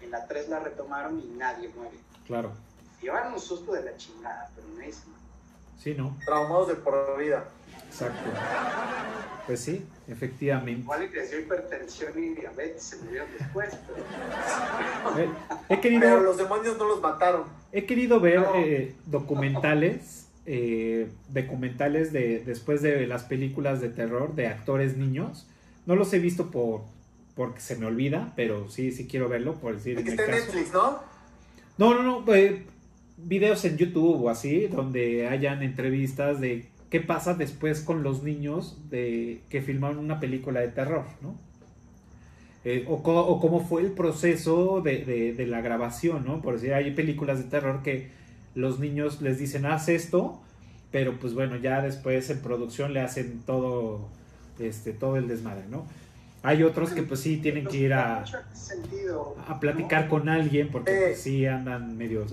En 0.00 0.10
la 0.10 0.26
3 0.26 0.48
la 0.48 0.58
retomaron 0.58 1.20
y 1.20 1.26
nadie 1.36 1.68
muere. 1.68 1.96
Claro. 2.26 2.52
Llevaron 3.00 3.34
un 3.34 3.38
susto 3.38 3.72
de 3.74 3.84
la 3.84 3.96
chingada, 3.96 4.50
pero 4.56 4.66
se 4.66 5.06
muere. 5.06 5.27
Sí, 5.78 5.94
no. 5.96 6.16
Traumados 6.24 6.68
de 6.68 6.74
por 6.74 7.18
vida. 7.18 7.44
Exacto. 7.88 8.30
Pues 9.46 9.60
sí, 9.60 9.84
efectivamente. 10.08 10.82
Igual 10.82 11.08
dio 11.10 11.40
hipertensión 11.40 12.12
y 12.22 12.28
diabetes, 12.34 12.82
se 12.82 12.96
murieron 13.02 13.28
después, 13.38 13.70
pero 13.86 15.18
Eh, 15.24 15.28
He 15.70 15.80
querido, 15.80 16.00
Pero 16.02 16.20
los 16.20 16.36
demonios 16.36 16.76
no 16.76 16.84
los 16.86 17.00
mataron. 17.00 17.44
he 17.72 17.86
querido 17.86 18.20
ver 18.20 18.40
No. 18.40 18.54
eh, 18.56 18.94
documentales, 19.06 20.26
eh, 20.44 21.10
documentales 21.28 22.12
de 22.12 22.40
después 22.44 22.82
de 22.82 23.06
las 23.06 23.24
películas 23.24 23.80
de 23.80 23.88
terror 23.88 24.34
de 24.34 24.48
actores 24.48 24.96
niños. 24.96 25.46
No 25.86 25.96
los 25.96 26.12
he 26.12 26.18
visto 26.18 26.50
por 26.50 26.82
porque 27.34 27.60
se 27.60 27.76
me 27.76 27.86
olvida, 27.86 28.32
pero 28.36 28.68
sí, 28.68 28.90
sí 28.92 29.06
quiero 29.06 29.28
verlo 29.28 29.54
por 29.54 29.74
decir 29.76 29.96
El 29.98 30.04
que 30.04 30.10
en 30.12 30.20
está 30.20 30.36
en. 30.36 30.44
Netflix, 30.44 30.72
¿no? 30.72 30.98
No, 31.78 31.94
no, 31.94 32.02
no, 32.20 32.34
eh, 32.34 32.66
videos 33.24 33.64
en 33.64 33.76
YouTube 33.76 34.22
o 34.24 34.28
así, 34.30 34.66
donde 34.68 35.26
hayan 35.28 35.62
entrevistas 35.62 36.40
de 36.40 36.66
qué 36.90 37.00
pasa 37.00 37.34
después 37.34 37.80
con 37.80 38.02
los 38.02 38.22
niños 38.22 38.78
de 38.90 39.40
que 39.50 39.60
filmaron 39.60 39.98
una 39.98 40.20
película 40.20 40.60
de 40.60 40.68
terror, 40.68 41.04
¿no? 41.20 41.34
Eh, 42.64 42.84
o, 42.88 43.02
cómo 43.02 43.60
fue 43.60 43.82
el 43.82 43.92
proceso 43.92 44.80
de, 44.82 45.04
de- 45.04 45.32
de 45.32 45.46
la 45.46 45.60
grabación, 45.60 46.24
¿no? 46.24 46.42
Por 46.42 46.54
decir, 46.54 46.74
hay 46.74 46.90
películas 46.92 47.38
de 47.38 47.44
terror 47.44 47.82
que 47.82 48.08
los 48.54 48.78
niños 48.80 49.22
les 49.22 49.38
dicen, 49.38 49.64
haz 49.66 49.88
esto, 49.88 50.40
pero 50.90 51.18
pues 51.18 51.34
bueno, 51.34 51.56
ya 51.56 51.80
después 51.82 52.28
en 52.30 52.40
producción 52.40 52.92
le 52.94 53.00
hacen 53.00 53.42
todo, 53.46 54.08
este, 54.58 54.92
todo 54.92 55.16
el 55.16 55.28
desmadre, 55.28 55.64
¿no? 55.70 55.86
Hay 56.42 56.62
otros 56.62 56.90
que 56.92 57.02
pues 57.02 57.20
sí 57.20 57.36
tienen 57.38 57.66
que 57.66 57.76
ir 57.78 57.92
a, 57.94 58.24
a 59.48 59.60
platicar 59.60 60.08
con 60.08 60.28
alguien 60.28 60.68
porque 60.70 60.92
Eh. 60.92 61.00
pues, 61.08 61.20
sí 61.20 61.46
andan 61.46 61.96
medio... 61.96 62.24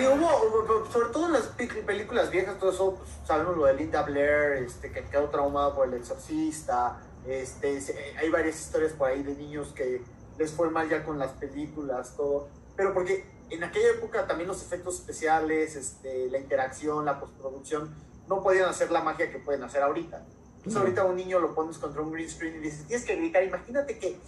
Y 0.00 0.06
hubo, 0.06 0.86
sobre 0.90 1.08
todo 1.10 1.26
en 1.26 1.32
las 1.34 1.42
pe- 1.48 1.66
películas 1.66 2.30
viejas, 2.30 2.58
todo 2.58 2.70
eso, 2.70 2.94
pues, 2.96 3.10
sabemos 3.26 3.56
lo 3.56 3.64
de 3.66 3.74
Linda 3.74 4.02
Blair, 4.02 4.62
este, 4.64 4.90
que 4.90 5.04
quedó 5.04 5.28
traumada 5.30 5.74
por 5.74 5.86
el 5.88 5.94
exorcista, 5.94 7.00
este, 7.26 7.80
hay 8.18 8.28
varias 8.30 8.58
historias 8.60 8.92
por 8.92 9.08
ahí 9.08 9.22
de 9.22 9.34
niños 9.34 9.72
que 9.74 10.02
les 10.38 10.52
fue 10.52 10.68
mal 10.70 10.88
ya 10.88 11.04
con 11.04 11.18
las 11.18 11.30
películas, 11.32 12.14
todo, 12.16 12.48
pero 12.76 12.92
porque 12.92 13.24
en 13.50 13.62
aquella 13.62 13.90
época 13.90 14.26
también 14.26 14.48
los 14.48 14.62
efectos 14.62 14.96
especiales, 14.96 15.76
este, 15.76 16.28
la 16.30 16.38
interacción, 16.38 17.04
la 17.04 17.20
postproducción, 17.20 17.94
no 18.28 18.42
podían 18.42 18.68
hacer 18.68 18.90
la 18.90 19.00
magia 19.02 19.30
que 19.30 19.38
pueden 19.38 19.62
hacer 19.62 19.82
ahorita. 19.82 20.24
Entonces 20.56 20.80
ahorita 20.80 21.02
a 21.02 21.04
un 21.04 21.16
niño 21.16 21.38
lo 21.40 21.54
pones 21.54 21.78
contra 21.78 22.00
un 22.02 22.10
green 22.10 22.28
screen 22.28 22.56
y 22.56 22.58
dices, 22.58 22.86
tienes 22.86 23.06
que 23.06 23.14
gritar, 23.16 23.44
imagínate 23.44 23.98
que, 23.98 24.18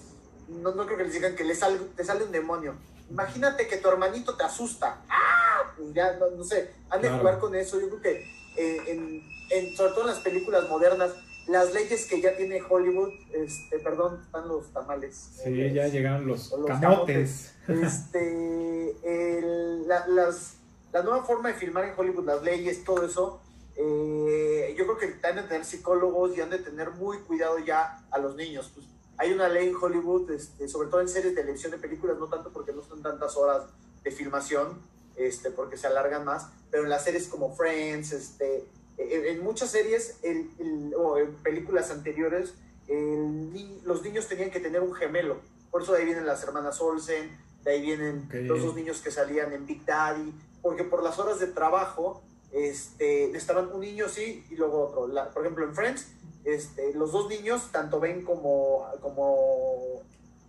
no, 0.49 0.73
no 0.75 0.85
creo 0.87 0.99
que 0.99 1.05
les 1.05 1.15
digan 1.15 1.35
que 1.35 1.45
le 1.45 1.55
sale, 1.55 1.79
te 1.97 2.05
sale 2.05 2.23
un 2.25 2.31
demonio, 2.31 2.75
imagínate 3.11 3.67
que 3.69 3.77
tu 3.79 3.89
hermanito 3.89 4.37
te 4.37 4.45
asusta, 4.45 5.03
¡ah! 5.09 5.73
Pues 5.77 5.93
ya, 5.95 6.13
no, 6.19 6.31
no 6.31 6.45
sé, 6.45 6.73
han 6.91 7.01
de 7.03 7.09
Claro. 7.09 7.21
jugar 7.23 7.39
con 7.39 7.55
eso, 7.55 7.81
yo 7.81 7.89
creo 7.89 8.01
que 8.03 8.37
eh, 8.57 8.79
en, 8.89 9.23
en- 9.51 9.77
sobre 9.77 9.93
todo 9.93 10.01
en 10.03 10.07
las 10.09 10.21
películas 10.21 10.69
modernas, 10.69 11.13
las 11.47 11.73
leyes 11.75 12.07
que 12.07 12.21
ya 12.21 12.37
tiene 12.37 12.61
Hollywood, 12.69 13.11
este, 13.33 13.79
perdón, 13.79 14.21
están 14.25 14.49
los 14.49 14.73
tamales. 14.73 15.15
Sí, 15.45 15.61
Eh, 15.61 15.73
ya 15.73 15.87
llegaron 15.89 16.27
los, 16.27 16.51
los 16.53 16.67
camotes. 16.81 17.55
este, 17.69 19.39
el- 19.39 19.87
la, 19.87 20.07
las, 20.09 20.55
la 20.93 21.03
nueva 21.03 21.25
forma 21.25 21.49
de 21.51 21.55
filmar 21.55 21.85
en 21.85 21.95
Hollywood, 21.97 22.25
las 22.25 22.43
leyes, 22.43 22.83
todo 22.85 23.05
eso, 23.07 23.41
eh, 23.77 24.75
yo 24.77 24.85
creo 24.87 24.99
que 24.99 25.27
han 25.27 25.37
de 25.37 25.43
tener 25.43 25.65
psicólogos 25.65 26.37
y 26.37 26.41
han 26.41 26.51
de 26.51 26.59
tener 26.59 26.91
muy 26.93 27.19
cuidado 27.19 27.59
ya 27.59 28.03
a 28.11 28.19
los 28.19 28.35
niños. 28.35 28.71
Pues, 28.75 28.87
hay 29.19 29.33
una 29.33 29.49
ley 29.49 29.69
en 29.69 29.77
Hollywood, 29.77 30.31
este, 30.31 30.69
sobre 30.69 30.89
todo 30.89 31.01
en 31.01 31.09
series 31.09 31.35
de 31.35 31.41
televisión 31.41 31.73
de 31.73 31.79
películas, 31.79 32.19
no 32.19 32.27
tanto 32.29 32.51
porque 32.53 32.73
no 32.73 32.83
son 32.83 33.03
tantas 33.03 33.37
horas 33.37 33.65
de 34.03 34.11
filmación, 34.11 34.79
este, 35.17 35.51
porque 35.51 35.77
se 35.77 35.87
alargan 35.87 36.25
más, 36.25 36.49
pero 36.71 36.83
en 36.85 36.91
las 36.91 37.05
series 37.05 37.27
como 37.29 37.55
Friends, 37.55 38.13
este, 38.13 38.65
en, 38.99 39.25
en 39.27 39.43
muchas 39.43 39.71
series 39.71 40.19
el- 40.23 40.51
el- 40.59 40.95
o 40.97 41.19
en 41.19 41.35
películas 41.37 41.91
anteriores, 41.91 42.55
el 42.89 43.81
los 43.85 44.03
niños 44.03 44.27
tenían 44.29 44.51
que 44.51 44.61
tener 44.61 44.81
un 44.81 44.95
gemelo. 44.95 45.37
Por 45.71 45.83
eso 45.83 45.93
de 45.93 45.99
ahí 46.01 46.05
vienen 46.05 46.27
las 46.27 46.43
hermanas 46.43 46.81
Olsen, 46.81 47.31
de 47.65 47.71
ahí 47.71 47.83
vienen 47.83 48.29
los 48.49 48.63
dos 48.63 48.75
niños 48.75 49.01
que 49.01 49.11
salían 49.11 49.53
en 49.53 49.67
Big 49.67 49.85
Daddy, 49.85 50.33
porque 50.63 50.85
por 50.85 51.03
las 51.03 51.19
horas 51.19 51.39
de 51.41 51.47
trabajo 51.49 52.23
este, 52.53 53.37
estaban 53.37 53.71
un 53.73 53.81
niño 53.81 54.09
sí 54.09 54.45
y 54.51 54.57
luego 54.57 54.87
otro. 54.89 55.09
La- 55.09 55.31
por 55.31 55.43
ejemplo, 55.43 55.65
en 55.65 55.75
Friends, 55.75 56.07
este, 56.47 56.95
los 56.95 57.13
dos 57.13 57.29
niños, 57.29 57.71
tanto 57.73 58.01
Ben 58.01 58.25
como, 58.25 58.87
como 59.03 60.03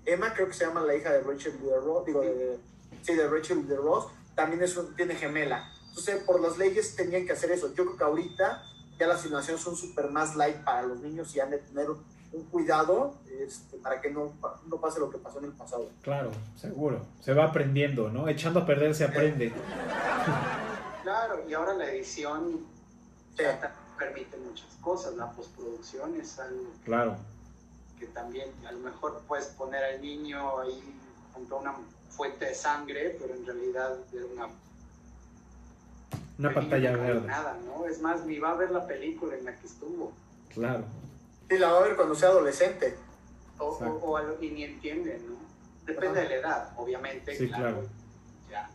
Emma, 0.06 0.34
creo 0.34 0.48
que 0.48 0.54
se 0.54 0.66
llama 0.66 0.82
la 0.82 0.96
hija 0.96 1.12
de 1.12 1.22
Rachel 1.22 1.60
de 1.62 1.76
Ross, 1.80 2.06
digo, 2.06 2.22
de, 2.22 2.58
sí, 3.02 3.14
de 3.16 3.28
Rachel 3.28 3.68
de 3.68 3.76
Ross, 3.76 4.06
también 4.36 4.64
es 4.64 4.78
un- 4.78 4.96
tiene 4.96 5.16
gemela. 5.16 5.70
Entonces, 5.90 6.24
por 6.24 6.40
las 6.40 6.58
leyes 6.58 6.96
tenían 6.96 7.26
que 7.26 7.34
hacer 7.34 7.52
eso. 7.52 7.74
Yo 7.74 7.84
creo 7.86 7.98
que 7.98 8.04
ahorita 8.04 8.64
ya 9.00 9.08
las 9.08 9.22
filmaciones 9.22 9.62
son 9.62 9.76
súper 9.76 10.10
más 10.12 10.36
light 10.36 10.58
para 10.64 10.84
los 10.84 11.00
niños 11.00 11.36
y 11.36 11.40
han 11.40 11.50
de 11.50 11.58
tener 11.58 11.90
un, 11.90 12.04
cuidado 12.52 13.16
este, 13.42 13.78
para 13.78 14.00
que 14.00 14.12
no, 14.12 14.32
no 14.68 14.78
pase 14.80 15.00
lo 15.00 15.10
que 15.10 15.18
pasó 15.18 15.40
en 15.40 15.46
el 15.46 15.54
pasado. 15.54 15.90
Claro, 16.04 16.30
seguro. 16.56 17.02
Se 17.22 17.34
va 17.34 17.46
aprendiendo, 17.46 18.10
¿no? 18.10 18.28
Echando 18.28 18.60
a 18.60 18.66
perder 18.66 18.94
se 18.94 19.06
aprende. 19.06 19.52
Claro, 21.04 21.42
y 21.48 21.54
ahora 21.54 21.74
la 21.74 21.90
edición 21.90 22.66
Sí. 23.38 23.44
ya 23.44 23.60
ta- 23.62 23.76
permite 23.98 24.38
muchas 24.38 24.68
cosas. 24.82 25.16
La 25.16 25.32
postproducción 25.32 26.16
es 26.20 26.38
algo 26.40 26.72
Claro. 26.86 27.18
que 28.00 28.08
también 28.08 28.50
a 28.66 28.72
lo 28.72 28.80
mejor 28.80 29.22
puedes 29.28 29.48
poner 29.48 29.84
al 29.84 30.02
niño 30.02 30.60
ahí 30.60 30.82
junto 31.34 31.58
a 31.58 31.60
una 31.62 31.76
fuente 32.10 32.46
de 32.46 32.56
sangre, 32.56 33.18
pero 33.20 33.34
en 33.36 33.46
realidad 33.46 33.98
es 34.14 34.24
una 34.34 34.50
Una 36.40 36.54
pantalla 36.54 36.92
no 36.92 37.00
verde. 37.02 37.28
Nada, 37.28 37.58
¿no? 37.66 37.86
Es 37.88 38.00
más, 38.02 38.24
ni 38.26 38.38
va 38.40 38.52
a 38.52 38.56
ver 38.56 38.70
la 38.72 38.86
película 38.86 39.36
en 39.36 39.46
la 39.46 39.56
que 39.56 39.66
estuvo. 39.66 40.12
Claro. 40.54 40.84
Y 41.50 41.58
la 41.58 41.72
va 41.72 41.80
a 41.80 41.82
ver 41.82 41.96
cuando 41.96 42.14
sea 42.14 42.30
adolescente. 42.30 42.96
O, 43.58 43.66
o- 43.70 44.44
y 44.44 44.52
ni 44.52 44.64
entienden, 44.64 45.26
¿no? 45.28 45.36
Depende 45.86 46.20
Ajá. 46.20 46.22
de 46.22 46.30
la 46.30 46.36
edad, 46.36 46.74
obviamente. 46.78 47.36
Sí, 47.36 47.48
claro. 47.50 47.88
Ya, 48.52 48.70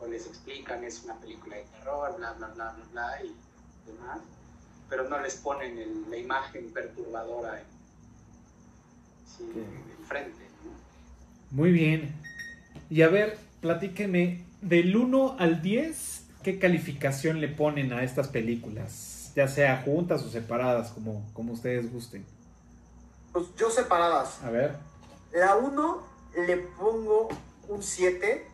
o 0.00 0.06
les 0.08 0.26
explican, 0.26 0.82
es 0.82 1.04
una 1.04 1.14
película 1.20 1.54
de 1.56 1.62
terror, 1.64 2.16
bla, 2.16 2.32
bla, 2.32 2.48
bla, 2.48 2.72
bla, 2.72 2.84
bla, 2.90 3.22
y 3.24 3.36
demás. 3.86 4.18
Pero 4.88 5.08
no 5.08 5.20
les 5.20 5.34
ponen 5.36 6.04
la 6.10 6.16
imagen 6.16 6.70
perturbadora 6.72 7.62
enfrente. 10.00 10.48
Muy 11.50 11.70
bien. 11.70 12.12
Y 12.90 13.02
a 13.02 13.08
ver, 13.08 13.38
platíqueme, 13.60 14.44
del 14.60 14.96
1 14.96 15.36
al 15.38 15.62
10, 15.62 16.26
¿qué 16.42 16.58
calificación 16.58 17.40
le 17.40 17.48
ponen 17.48 17.92
a 17.92 18.02
estas 18.02 18.28
películas? 18.28 19.32
Ya 19.34 19.46
sea 19.46 19.82
juntas 19.82 20.22
o 20.22 20.30
separadas, 20.30 20.90
como, 20.90 21.24
como 21.32 21.52
ustedes 21.52 21.92
gusten. 21.92 22.24
Pues 23.32 23.46
yo 23.56 23.70
separadas. 23.70 24.42
A 24.42 24.50
ver. 24.50 24.76
La 25.32 25.56
1 25.56 26.02
le 26.46 26.56
pongo 26.56 27.28
un 27.68 27.82
7. 27.82 28.46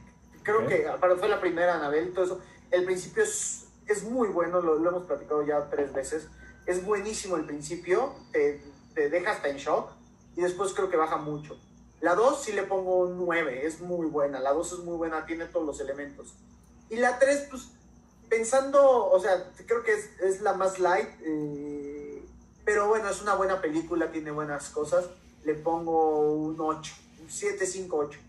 Creo 0.43 0.67
que 0.67 0.87
fue 1.19 1.29
la 1.29 1.41
primera, 1.41 1.77
Anabel, 1.77 2.13
todo 2.13 2.25
eso. 2.25 2.41
El 2.71 2.85
principio 2.85 3.23
es, 3.23 3.64
es 3.87 4.05
muy 4.05 4.29
bueno, 4.29 4.61
lo, 4.61 4.77
hemos 4.77 5.05
platicado 5.05 5.45
ya 5.47 5.69
tres 5.71 5.93
veces. 5.93 6.29
Es 6.67 6.85
buenísimo 6.85 7.37
el 7.37 7.45
principio, 7.45 8.15
te, 8.33 8.63
te 8.95 9.11
deja 9.11 9.33
hasta 9.33 9.49
en 9.49 9.57
shock 9.57 9.91
y 10.37 10.43
después 10.43 10.73
creo 10.73 10.89
que 10.89 10.97
baja 10.97 11.17
mucho. 11.17 11.59
La 12.01 12.15
2 12.15 12.43
sí 12.43 12.53
le 12.53 12.65
pongo 12.65 12.99
un 12.99 13.17
9, 13.17 13.67
es 13.67 13.81
muy 13.81 14.07
buena. 14.07 14.41
La 14.41 14.53
2 14.53 14.73
es 14.73 14.79
muy 14.81 14.97
buena, 14.97 15.25
tiene 15.27 15.47
todos 15.47 15.67
los 15.67 15.81
elementos. 15.81 16.35
Y 16.91 16.97
la 16.97 17.19
3, 17.19 17.47
pues, 17.51 17.71
pensando, 18.29 19.07
o 19.11 19.19
sea, 19.21 19.53
creo 19.67 19.83
que 19.83 19.93
es, 19.93 20.11
es 20.21 20.41
la 20.43 20.53
más 20.55 20.79
light, 20.79 21.09
eh, 21.25 22.23
pero 22.65 22.89
bueno, 22.89 23.09
es 23.09 23.23
una 23.23 23.35
buena 23.35 23.61
película, 23.61 24.11
tiene 24.11 24.31
buenas 24.31 24.69
cosas. 24.71 25.07
Le 25.45 25.55
pongo 25.55 26.33
un 26.33 26.61
8, 26.61 26.93
un 27.23 27.31
7, 27.31 27.67
5, 27.67 27.97
8. 27.97 28.21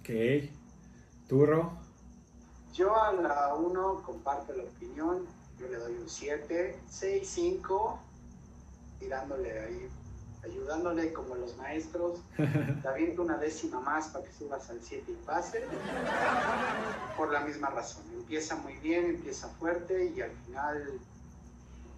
Ok. 0.00 0.50
¿Turro? 1.28 1.78
Yo 2.72 2.96
a 2.96 3.12
la 3.12 3.54
1 3.54 4.02
comparto 4.04 4.52
la 4.54 4.62
opinión, 4.64 5.26
yo 5.58 5.68
le 5.68 5.76
doy 5.76 5.94
un 5.96 6.08
7, 6.08 6.78
6, 6.88 7.28
5, 7.28 7.98
tirándole 8.98 9.60
ahí 9.60 9.90
ayudándole 10.44 11.12
como 11.12 11.36
los 11.36 11.56
maestros, 11.56 12.18
te 12.82 12.88
aviento 12.88 13.22
una 13.22 13.36
décima 13.36 13.80
más 13.80 14.08
para 14.08 14.24
que 14.24 14.32
subas 14.32 14.68
al 14.70 14.80
7 14.82 15.12
y 15.12 15.14
pase, 15.24 15.64
por 17.16 17.32
la 17.32 17.40
misma 17.40 17.70
razón. 17.70 18.02
Empieza 18.12 18.56
muy 18.56 18.74
bien, 18.78 19.06
empieza 19.06 19.48
fuerte 19.48 20.12
y 20.16 20.20
al 20.20 20.32
final 20.46 21.00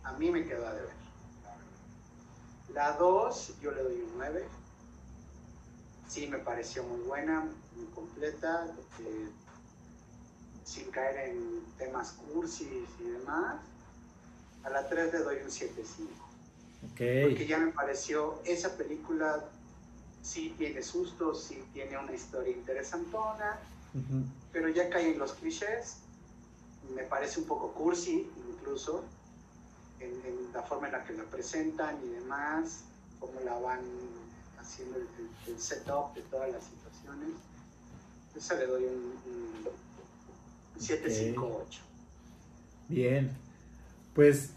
a 0.02 0.12
mí 0.12 0.30
me 0.30 0.44
quedó 0.44 0.66
a 0.66 0.74
deber. 0.74 0.94
La 2.72 2.92
2 2.92 3.60
yo 3.60 3.70
le 3.70 3.82
doy 3.82 4.02
un 4.02 4.12
9. 4.16 4.44
Sí, 6.09 6.26
me 6.26 6.38
pareció 6.38 6.82
muy 6.84 7.01
buena, 7.01 7.48
muy 7.74 7.86
completa, 7.94 8.66
eh, 9.01 9.30
sin 10.65 10.91
caer 10.91 11.31
en 11.31 11.62
temas 11.78 12.12
cursis 12.12 12.89
y 13.01 13.05
demás. 13.05 13.57
A 14.65 14.70
la 14.70 14.89
3 14.89 15.12
le 15.12 15.19
doy 15.20 15.36
un 15.36 15.51
7.5. 15.51 16.24
Porque 16.89 17.47
ya 17.47 17.59
me 17.59 17.73
pareció, 17.73 18.41
esa 18.45 18.77
película 18.77 19.45
sí 20.23 20.55
tiene 20.57 20.82
sustos, 20.82 21.45
sí 21.45 21.62
tiene 21.73 21.99
una 21.99 22.15
historia 22.15 22.53
interesantona, 22.53 23.59
pero 24.53 24.69
ya 24.69 24.89
cae 24.91 25.12
en 25.12 25.19
los 25.19 25.35
clichés. 25.35 25.99
Me 26.95 27.05
parece 27.05 27.41
un 27.41 27.47
poco 27.47 27.73
cursi, 27.73 28.31
incluso, 28.51 29.05
en, 30.01 30.53
la 30.53 30.62
forma 30.62 30.86
en 30.86 30.93
la 30.93 31.05
que 31.05 31.12
la 31.15 31.24
presentan 31.24 31.99
y 32.05 32.09
demás, 32.09 32.85
cómo 33.19 33.41
la 33.41 33.55
van 33.59 33.81
haciendo 34.59 34.99
el, 34.99 35.61
setup 35.61 36.15
de 36.15 36.23
todas 36.23 36.51
las 36.51 36.65
situaciones. 36.65 37.31
Esa 38.35 38.55
le 38.55 38.66
doy 38.66 38.85
un, 38.85 39.65
758. 40.78 41.80
Bien. 42.88 43.30
Pues 44.14 44.52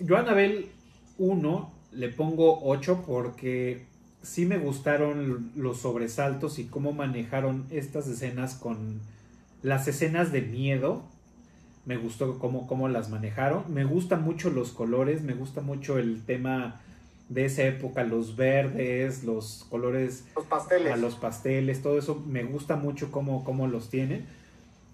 yo, 0.00 0.16
Anabel, 0.16 0.70
1 1.18 1.72
le 1.92 2.08
pongo 2.08 2.60
8 2.64 3.04
porque 3.06 3.84
sí 4.22 4.46
me 4.46 4.58
gustaron 4.58 5.52
los 5.56 5.78
sobresaltos 5.78 6.58
y 6.58 6.64
cómo 6.64 6.92
manejaron 6.92 7.66
estas 7.70 8.06
escenas 8.08 8.54
con 8.54 9.00
las 9.62 9.88
escenas 9.88 10.32
de 10.32 10.42
miedo. 10.42 11.02
Me 11.84 11.96
gustó 11.96 12.38
cómo, 12.38 12.66
cómo 12.66 12.88
las 12.88 13.10
manejaron. 13.10 13.64
Me 13.72 13.84
gustan 13.84 14.22
mucho 14.22 14.50
los 14.50 14.70
colores, 14.70 15.22
me 15.22 15.34
gusta 15.34 15.60
mucho 15.60 15.98
el 15.98 16.22
tema 16.24 16.80
de 17.28 17.46
esa 17.46 17.64
época, 17.64 18.04
los 18.04 18.36
verdes, 18.36 19.24
los 19.24 19.66
colores, 19.70 20.24
los 20.36 20.44
pasteles, 20.46 20.92
a 20.92 20.96
los 20.96 21.14
pasteles, 21.14 21.80
todo 21.82 21.98
eso 21.98 22.22
me 22.26 22.44
gusta 22.44 22.76
mucho 22.76 23.10
cómo, 23.10 23.42
cómo 23.42 23.66
los 23.66 23.88
tienen. 23.88 24.26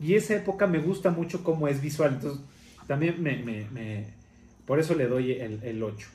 Y 0.01 0.15
esa 0.15 0.37
época 0.37 0.67
me 0.67 0.79
gusta 0.79 1.11
mucho 1.11 1.43
cómo 1.43 1.69
es 1.69 1.81
visual. 1.81 2.15
Entonces, 2.15 2.41
también 2.87 3.23
me, 3.23 3.37
me, 3.43 4.07
por 4.67 4.79
eso 4.79 4.95
le 4.95 5.07
doy 5.07 5.33
el, 5.33 5.63
el 5.63 5.83
8. 5.83 6.09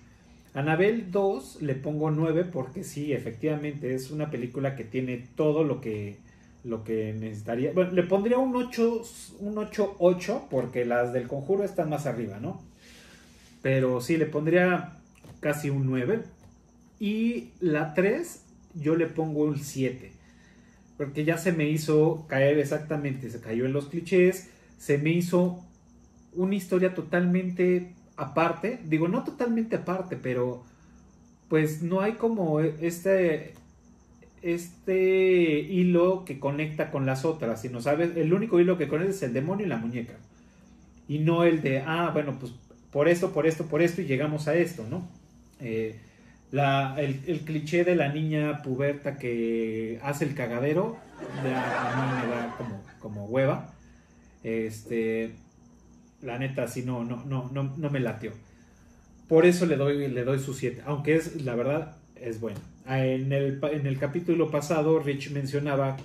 Anabel 0.54 1.12
2 1.12 1.62
le 1.62 1.74
pongo 1.76 2.12
9 2.12 2.46
porque 2.46 2.84
sí, 2.84 3.12
efectivamente 3.12 3.96
es 3.96 4.12
una 4.12 4.30
película 4.30 4.76
que 4.76 4.84
tiene 4.84 5.28
todo 5.36 5.64
lo 5.64 5.82
que, 5.82 6.18
lo 6.64 6.84
que 6.84 7.14
necesitaría. 7.14 7.72
Bueno, 7.72 7.92
le 7.92 8.04
pondría 8.04 8.38
un 8.38 8.56
8, 8.56 9.04
un 9.40 9.58
8, 9.58 9.96
8 9.98 10.48
porque 10.52 10.86
las 10.86 11.12
del 11.12 11.28
conjuro 11.28 11.64
están 11.64 11.90
más 11.90 12.06
arriba, 12.06 12.40
¿no? 12.40 12.62
Pero 13.64 14.00
sí, 14.02 14.18
le 14.18 14.28
pondría 14.28 14.98
casi 15.40 15.70
un 15.70 15.88
9. 15.88 16.22
Y 17.00 17.50
la 17.60 17.94
3 17.94 18.44
yo 18.76 18.96
le 18.96 19.08
pongo 19.08 19.44
un 19.44 19.58
7. 19.58 20.12
Porque 21.06 21.26
ya 21.26 21.38
se 21.38 21.52
me 21.52 21.70
hizo 21.70 22.26
caer 22.28 22.58
exactamente, 22.60 23.30
se 23.30 23.42
cayó 23.42 23.66
en 23.66 23.74
los 23.74 23.88
clichés, 23.88 24.50
se 24.78 24.98
me 24.98 25.10
hizo 25.12 25.64
una 26.34 26.56
historia 26.56 26.94
totalmente 26.94 27.94
aparte, 28.16 28.80
digo, 28.86 29.08
no 29.08 29.24
totalmente 29.24 29.76
aparte, 29.76 30.16
pero 30.16 30.64
pues 31.50 31.82
no 31.82 32.02
hay 32.02 32.14
como 32.14 32.60
este 32.62 33.54
este 34.42 35.60
hilo 35.60 36.26
que 36.26 36.40
conecta 36.40 36.92
con 36.92 37.06
las 37.06 37.26
otras, 37.26 37.62
sino 37.62 37.82
sabes, 37.82 38.16
el 38.18 38.34
único 38.34 38.60
hilo 38.60 38.78
que 38.78 38.88
conecta 38.88 39.14
es 39.14 39.24
el 39.24 39.34
demonio 39.34 39.66
y 39.66 39.70
la 39.70 39.78
muñeca. 39.78 40.16
Y 41.08 41.20
no 41.20 41.44
el 41.44 41.62
de, 41.62 41.80
ah, 41.80 42.12
bueno, 42.14 42.38
pues 42.40 42.54
por 42.92 43.08
esto, 43.08 43.32
por 43.34 43.48
esto, 43.48 43.66
por 43.68 43.82
esto 43.82 44.02
y 44.02 44.06
llegamos 44.06 44.48
a 44.48 44.56
esto, 44.56 44.86
¿no? 44.90 45.08
Eh, 45.60 46.00
la, 46.54 46.94
el, 47.00 47.40
cliché 47.40 47.84
de 47.84 47.96
la 47.96 48.10
niña 48.10 48.62
puberta 48.62 49.18
que 49.18 50.00
hace 50.04 50.24
el 50.24 50.36
cagadero, 50.36 50.98
a 51.20 51.42
mí 51.42 52.22
me 52.22 52.36
da 52.36 52.56
como, 52.56 52.84
como 53.00 53.26
hueva. 53.26 53.74
Este, 54.44 55.34
la 56.22 56.38
neta, 56.38 56.68
sí, 56.68 56.84
no, 56.84 57.04
no, 57.04 57.26
no, 57.26 57.50
no, 57.52 57.74
no 57.76 57.90
me 57.90 58.00
latió. 58.00 58.34
Por 59.28 59.48
eso 59.48 59.66
le 59.66 59.78
doy, 59.78 60.08
le 60.08 60.24
doy 60.24 60.38
su 60.38 60.54
7, 60.54 60.84
aunque 60.86 61.16
es, 61.16 61.42
la 61.42 61.56
verdad, 61.56 61.98
es 62.16 62.40
bueno. 62.40 62.60
Ah, 62.86 63.04
en 63.04 63.34
el, 63.34 63.60
en 63.72 63.88
el 63.88 63.98
capítulo 63.98 64.52
pasado, 64.52 65.00
Rich 65.00 65.32
mencionaba 65.32 65.98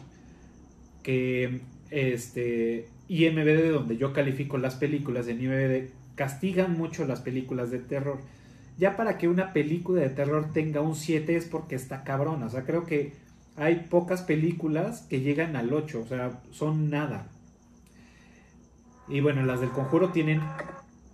que 1.02 1.60
este 1.90 2.88
IMBD, 3.08 3.70
donde 3.70 3.98
yo 3.98 4.14
califico 4.14 4.56
las 4.56 4.76
películas 4.76 5.26
de 5.26 5.34
IMBD, 5.34 5.90
castigan 6.14 6.78
mucho 6.78 7.04
las 7.04 7.20
películas 7.20 7.70
de 7.70 7.80
terror. 7.80 8.18
Ya 8.78 8.96
para 8.96 9.18
que 9.18 9.28
una 9.28 9.52
película 9.52 10.00
de 10.00 10.10
terror 10.10 10.52
tenga 10.52 10.80
un 10.80 10.94
7 10.94 11.36
es 11.36 11.46
porque 11.46 11.74
está 11.74 12.04
cabrona. 12.04 12.46
O 12.46 12.48
sea, 12.48 12.64
creo 12.64 12.86
que 12.86 13.12
hay 13.56 13.86
pocas 13.90 14.22
películas 14.22 15.02
que 15.02 15.20
llegan 15.20 15.56
al 15.56 15.72
8. 15.72 16.00
O 16.00 16.06
sea, 16.06 16.40
son 16.52 16.88
nada. 16.88 17.26
Y 19.08 19.20
bueno, 19.20 19.42
las 19.42 19.60
del 19.60 19.70
conjuro 19.70 20.10
tienen 20.10 20.40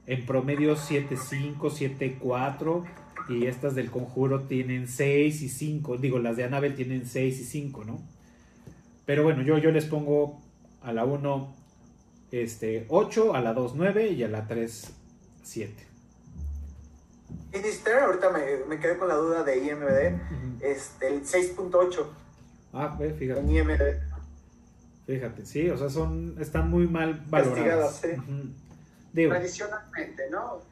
en 0.06 0.26
promedio 0.26 0.76
7.5, 0.76 1.56
7.4 1.56 2.84
y 3.30 3.46
estas 3.46 3.74
del 3.74 3.90
conjuro 3.90 4.42
tienen 4.42 4.86
6 4.86 5.40
y 5.40 5.48
5. 5.48 5.96
Digo, 5.96 6.18
las 6.18 6.36
de 6.36 6.44
Annabelle 6.44 6.74
tienen 6.74 7.06
6 7.06 7.40
y 7.40 7.44
5, 7.44 7.84
¿no? 7.84 8.02
Pero 9.06 9.22
bueno, 9.22 9.42
yo, 9.42 9.56
yo 9.56 9.70
les 9.70 9.86
pongo 9.86 10.40
a 10.82 10.92
la 10.92 11.06
1 11.06 11.54
este, 12.30 12.84
8, 12.88 13.34
a 13.34 13.40
la 13.40 13.54
2 13.54 13.72
9 13.74 14.10
y 14.10 14.22
a 14.22 14.28
la 14.28 14.46
3 14.46 14.94
7. 15.42 15.93
Sinister, 17.54 18.00
ahorita 18.00 18.30
me, 18.30 18.64
me, 18.66 18.80
quedé 18.80 18.98
con 18.98 19.06
la 19.06 19.14
duda 19.14 19.44
de 19.44 19.58
IMBD, 19.58 20.60
este, 20.60 21.06
el 21.06 21.24
6.8. 21.24 22.04
Ah, 22.72 22.96
fíjate. 22.98 23.40
En 23.40 23.48
IMDb. 23.48 24.00
Fíjate, 25.06 25.46
sí, 25.46 25.70
o 25.70 25.76
sea, 25.76 25.88
son, 25.88 26.34
están 26.40 26.68
muy 26.68 26.88
mal 26.88 27.24
valoradas. 27.28 28.02
Sí. 28.02 28.08
Tradicionalmente, 29.28 30.30
¿no? 30.30 30.62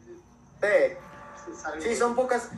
Sí. 0.60 1.78
sí, 1.78 1.94
son 1.94 2.16
pocas, 2.16 2.50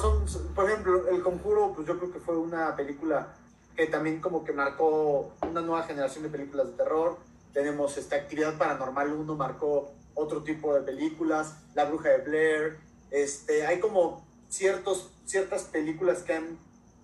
son, 0.00 0.24
por 0.54 0.70
ejemplo, 0.70 1.08
El 1.08 1.22
Conjuro, 1.22 1.72
pues 1.74 1.88
yo 1.88 1.98
creo 1.98 2.12
que 2.12 2.20
fue 2.20 2.36
una 2.36 2.76
película 2.76 3.34
que 3.74 3.86
también 3.86 4.20
como 4.20 4.44
que 4.44 4.52
marcó 4.52 5.32
una 5.42 5.60
nueva 5.62 5.82
generación 5.82 6.22
de 6.22 6.30
películas 6.30 6.68
de 6.68 6.72
terror. 6.74 7.18
Tenemos 7.52 7.96
esta 7.98 8.14
Actividad 8.14 8.56
Paranormal 8.56 9.12
1, 9.12 9.34
marcó 9.34 9.92
otro 10.14 10.44
tipo 10.44 10.74
de 10.74 10.82
películas, 10.82 11.56
La 11.74 11.86
Bruja 11.86 12.10
de 12.10 12.18
Blair, 12.18 12.78
este, 13.14 13.66
hay 13.66 13.80
como 13.80 14.24
ciertos, 14.48 15.10
ciertas 15.24 15.62
películas 15.62 16.22
que 16.22 16.34
han 16.34 16.58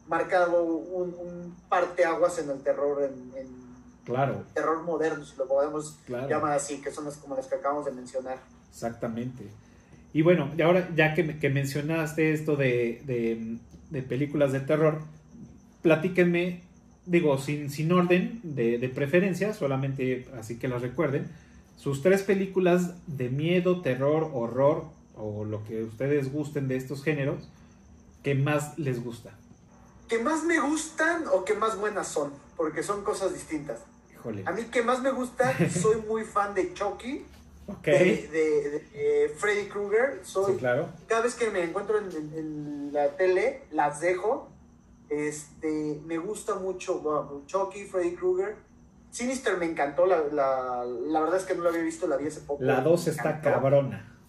marcado 0.08 0.64
un, 0.64 1.14
un 1.14 1.56
parteaguas 1.68 2.38
en 2.38 2.50
el 2.50 2.60
terror 2.62 3.02
en, 3.02 3.38
en 3.38 3.60
Claro. 4.04 4.44
Terror 4.54 4.82
moderno, 4.82 5.24
si 5.24 5.36
lo 5.36 5.46
podemos 5.46 5.96
llamar 6.08 6.52
así, 6.52 6.80
que 6.80 6.90
son 6.90 7.04
las, 7.04 7.16
como 7.18 7.36
las 7.36 7.46
que 7.46 7.54
acabamos 7.54 7.84
de 7.84 7.92
mencionar. 7.92 8.38
Exactamente. 8.68 9.44
Y 10.12 10.22
bueno, 10.22 10.50
y 10.56 10.62
ahora 10.62 10.88
ya 10.96 11.14
que, 11.14 11.38
que 11.38 11.48
mencionaste 11.50 12.32
esto 12.32 12.56
de, 12.56 13.02
de, 13.04 13.58
de 13.90 14.02
películas 14.02 14.52
de 14.52 14.60
terror, 14.60 15.02
platíquenme, 15.82 16.62
digo, 17.06 17.38
sin, 17.38 17.70
sin 17.70 17.92
orden 17.92 18.40
de, 18.42 18.78
de 18.78 18.88
preferencia, 18.88 19.54
solamente 19.54 20.26
así 20.38 20.58
que 20.58 20.66
las 20.66 20.82
recuerden, 20.82 21.28
sus 21.76 22.02
tres 22.02 22.22
películas 22.22 22.94
de 23.06 23.28
miedo, 23.28 23.80
terror, 23.80 24.30
horror 24.32 24.86
o 25.20 25.44
lo 25.44 25.62
que 25.64 25.82
ustedes 25.84 26.32
gusten 26.32 26.66
de 26.68 26.76
estos 26.76 27.02
géneros, 27.04 27.48
que 28.22 28.34
más 28.34 28.78
les 28.78 29.02
gusta. 29.04 29.30
¿Que 30.08 30.18
más 30.18 30.42
me 30.44 30.58
gustan 30.60 31.24
o 31.32 31.44
que 31.44 31.54
más 31.54 31.78
buenas 31.78 32.08
son? 32.08 32.32
Porque 32.56 32.82
son 32.82 33.04
cosas 33.04 33.32
distintas. 33.32 33.80
Híjole. 34.12 34.42
A 34.46 34.52
mí 34.52 34.64
que 34.64 34.82
más 34.82 35.00
me 35.02 35.10
gusta, 35.12 35.54
soy 35.70 36.00
muy 36.08 36.24
fan 36.24 36.52
de 36.54 36.74
Chucky, 36.74 37.24
Ok. 37.68 37.84
de, 37.84 37.92
de- 38.32 38.70
de, 38.70 38.88
eh, 38.94 39.28
Freddy 39.36 39.68
Krueger. 39.68 40.20
Soy, 40.24 40.52
Sí, 40.54 40.58
claro. 40.58 40.88
Cada 41.06 41.22
vez 41.22 41.34
que 41.34 41.50
me 41.50 41.62
encuentro 41.62 41.98
en, 41.98 42.10
en- 42.10 42.34
en 42.38 42.92
la 42.92 43.16
tele, 43.16 43.62
las 43.70 44.00
dejo. 44.00 44.48
Este, 45.08 46.00
me 46.06 46.18
gusta 46.18 46.54
mucho 46.56 47.00
bueno, 47.00 47.42
Chucky, 47.46 47.84
Freddy 47.84 48.14
Krueger. 48.14 48.56
Sinister 49.10 49.56
me 49.56 49.66
encantó, 49.66 50.06
la, 50.06 50.22
la, 50.32 50.84
la 50.84 51.20
verdad 51.20 51.36
es 51.36 51.44
que 51.44 51.54
no 51.56 51.64
la 51.64 51.70
había 51.70 51.82
visto, 51.82 52.06
la 52.06 52.16
vi 52.16 52.28
hace 52.28 52.40
poco. 52.42 52.62
La 52.62 52.80
2 52.80 53.06
Me 53.06 53.10
está 53.12 53.28
encantó. 53.30 53.50
cabrona. 53.50 54.19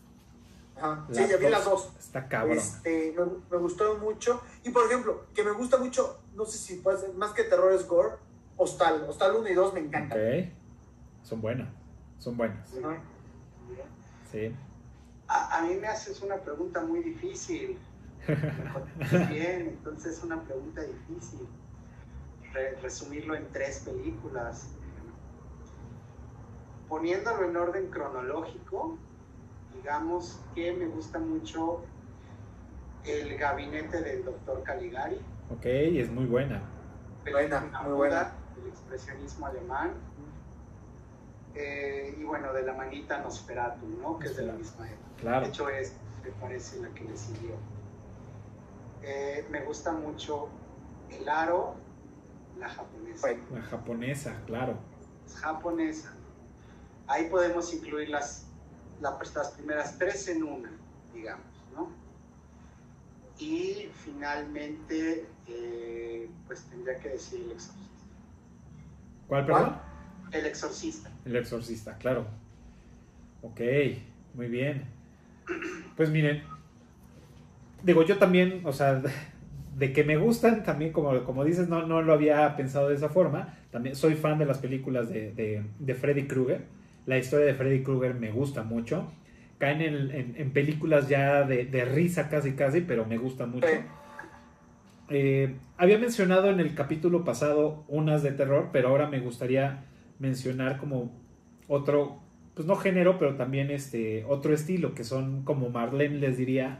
Ajá, 0.81 1.05
Sí, 1.11 1.27
ya 1.29 1.37
vi 1.37 1.47
las 1.49 1.65
dos. 1.65 1.91
Está 1.99 2.27
cabrona. 2.27 2.59
Este, 2.61 3.13
me, 3.17 3.25
me 3.51 3.57
gustaron 3.57 3.99
mucho. 4.01 4.41
Y 4.63 4.71
por 4.71 4.85
ejemplo, 4.85 5.25
que 5.33 5.43
me 5.43 5.51
gusta 5.51 5.77
mucho, 5.77 6.19
no 6.35 6.45
sé 6.45 6.57
si 6.57 6.75
puede 6.77 6.97
ser, 6.97 7.13
más 7.13 7.31
que 7.33 7.43
terror 7.43 7.71
es 7.73 7.87
gore, 7.87 8.15
Hostal. 8.57 9.05
Hostal 9.07 9.35
1 9.35 9.47
y 9.49 9.53
2 9.53 9.73
me 9.73 9.79
encantan. 9.81 10.17
Ok. 10.19 10.49
Son 11.23 11.41
buenas. 11.41 11.69
Son 12.19 12.35
buenas. 12.37 12.67
Ajá. 12.83 12.97
Sí. 14.31 14.55
A, 15.27 15.57
a 15.57 15.61
mí 15.63 15.75
me 15.75 15.87
haces 15.87 16.21
una 16.21 16.37
pregunta 16.37 16.81
muy 16.81 17.01
difícil. 17.03 17.77
Bien, 19.29 19.61
entonces 19.67 20.17
es 20.17 20.23
una 20.23 20.41
pregunta 20.43 20.81
difícil. 20.81 21.47
Re- 22.53 22.75
resumirlo 22.81 23.35
en 23.35 23.47
tres 23.51 23.79
películas. 23.79 24.67
Poniéndolo 26.89 27.45
en 27.47 27.55
orden 27.55 27.89
cronológico, 27.89 28.97
digamos 29.81 30.39
que 30.53 30.71
me 30.73 30.85
gusta 30.85 31.17
mucho 31.17 31.81
el 33.03 33.35
gabinete 33.35 34.01
del 34.01 34.23
doctor 34.23 34.61
Caligari. 34.63 35.17
Ok, 35.49 35.65
es 35.65 36.11
muy 36.11 36.25
buena. 36.25 36.61
Buena, 37.29 37.61
muy 37.83 37.93
buena. 37.93 38.33
del 38.55 38.67
expresionismo 38.67 39.47
alemán. 39.47 39.93
Eh, 41.55 42.15
y 42.17 42.23
bueno, 42.23 42.53
de 42.53 42.61
la 42.63 42.73
manita 42.73 43.21
Nosferatu, 43.21 43.85
¿no? 44.01 44.19
Que 44.19 44.27
es 44.27 44.37
de 44.37 44.45
la 44.45 44.53
misma 44.53 44.87
época. 44.87 45.09
Claro. 45.19 45.41
De 45.41 45.47
hecho, 45.47 45.69
es, 45.69 45.95
me 46.23 46.31
parece 46.31 46.79
la 46.79 46.89
que 46.89 47.03
le 47.03 47.17
siguió. 47.17 47.55
Eh, 49.01 49.45
me 49.49 49.61
gusta 49.61 49.91
mucho 49.91 50.49
el 51.09 51.27
aro, 51.27 51.75
la 52.59 52.69
japonesa. 52.69 53.27
Bueno, 53.27 53.43
La 53.51 53.61
japonesa, 53.63 54.41
claro. 54.45 54.75
Es 55.25 55.35
japonesa. 55.35 56.13
Ahí 57.07 57.29
podemos 57.29 57.73
incluir 57.73 58.09
las, 58.09 58.50
la- 59.01 59.17
las 59.35 59.51
primeras 59.51 59.97
tres 59.97 60.27
en 60.27 60.43
una, 60.43 60.71
digamos, 61.13 61.45
¿no? 61.75 61.89
Y 63.39 63.89
finalmente, 64.03 65.25
eh, 65.47 66.29
pues 66.47 66.63
tendría 66.65 66.99
que 66.99 67.09
decir 67.09 67.41
el 67.45 67.51
exorcista. 67.51 68.05
¿Cuál, 69.27 69.45
perdón? 69.45 69.75
El 70.31 70.45
exorcista. 70.45 71.09
El 71.25 71.35
exorcista, 71.35 71.97
claro. 71.97 72.25
Ok, 73.41 73.59
muy 74.35 74.47
bien. 74.47 74.85
Pues 75.97 76.09
miren, 76.09 76.43
digo, 77.83 78.03
yo 78.03 78.17
también, 78.17 78.61
o 78.65 78.71
sea, 78.73 79.01
de 79.75 79.93
que 79.93 80.03
me 80.03 80.17
gustan, 80.17 80.63
también 80.63 80.91
como, 80.91 81.23
como 81.23 81.43
dices, 81.43 81.67
no, 81.67 81.85
no 81.87 82.01
lo 82.01 82.13
había 82.13 82.55
pensado 82.55 82.89
de 82.89 82.95
esa 82.95 83.09
forma. 83.09 83.57
También 83.71 83.95
soy 83.95 84.15
fan 84.15 84.37
de 84.37 84.45
las 84.45 84.59
películas 84.59 85.09
de, 85.09 85.31
de, 85.31 85.63
de 85.79 85.95
Freddy 85.95 86.27
Krueger. 86.27 86.65
La 87.05 87.17
historia 87.17 87.45
de 87.47 87.53
Freddy 87.55 87.83
Krueger 87.83 88.13
me 88.15 88.31
gusta 88.31 88.63
mucho. 88.63 89.11
Caen 89.57 89.81
en, 89.81 90.11
en- 90.11 90.33
en 90.37 90.51
películas 90.51 91.07
ya 91.09 91.43
de, 91.43 91.65
de 91.65 91.85
risa 91.85 92.29
casi 92.29 92.53
casi, 92.53 92.81
pero 92.81 93.05
me 93.05 93.17
gusta 93.17 93.45
mucho. 93.45 93.67
Eh, 95.09 95.55
había 95.77 95.97
mencionado 95.97 96.49
en 96.49 96.59
el 96.59 96.73
capítulo 96.73 97.23
pasado 97.25 97.83
unas 97.87 98.23
de 98.23 98.31
terror, 98.31 98.69
pero 98.71 98.89
ahora 98.89 99.07
me 99.07 99.19
gustaría 99.19 99.83
mencionar 100.19 100.77
como 100.77 101.11
otro, 101.67 102.19
pues 102.53 102.67
no 102.67 102.75
género, 102.75 103.17
pero 103.19 103.35
también 103.35 103.71
este 103.71 104.23
otro 104.25 104.53
estilo, 104.53 104.93
que 104.95 105.03
son 105.03 105.43
como 105.43 105.69
Marlene 105.69 106.17
les 106.19 106.37
diría, 106.37 106.79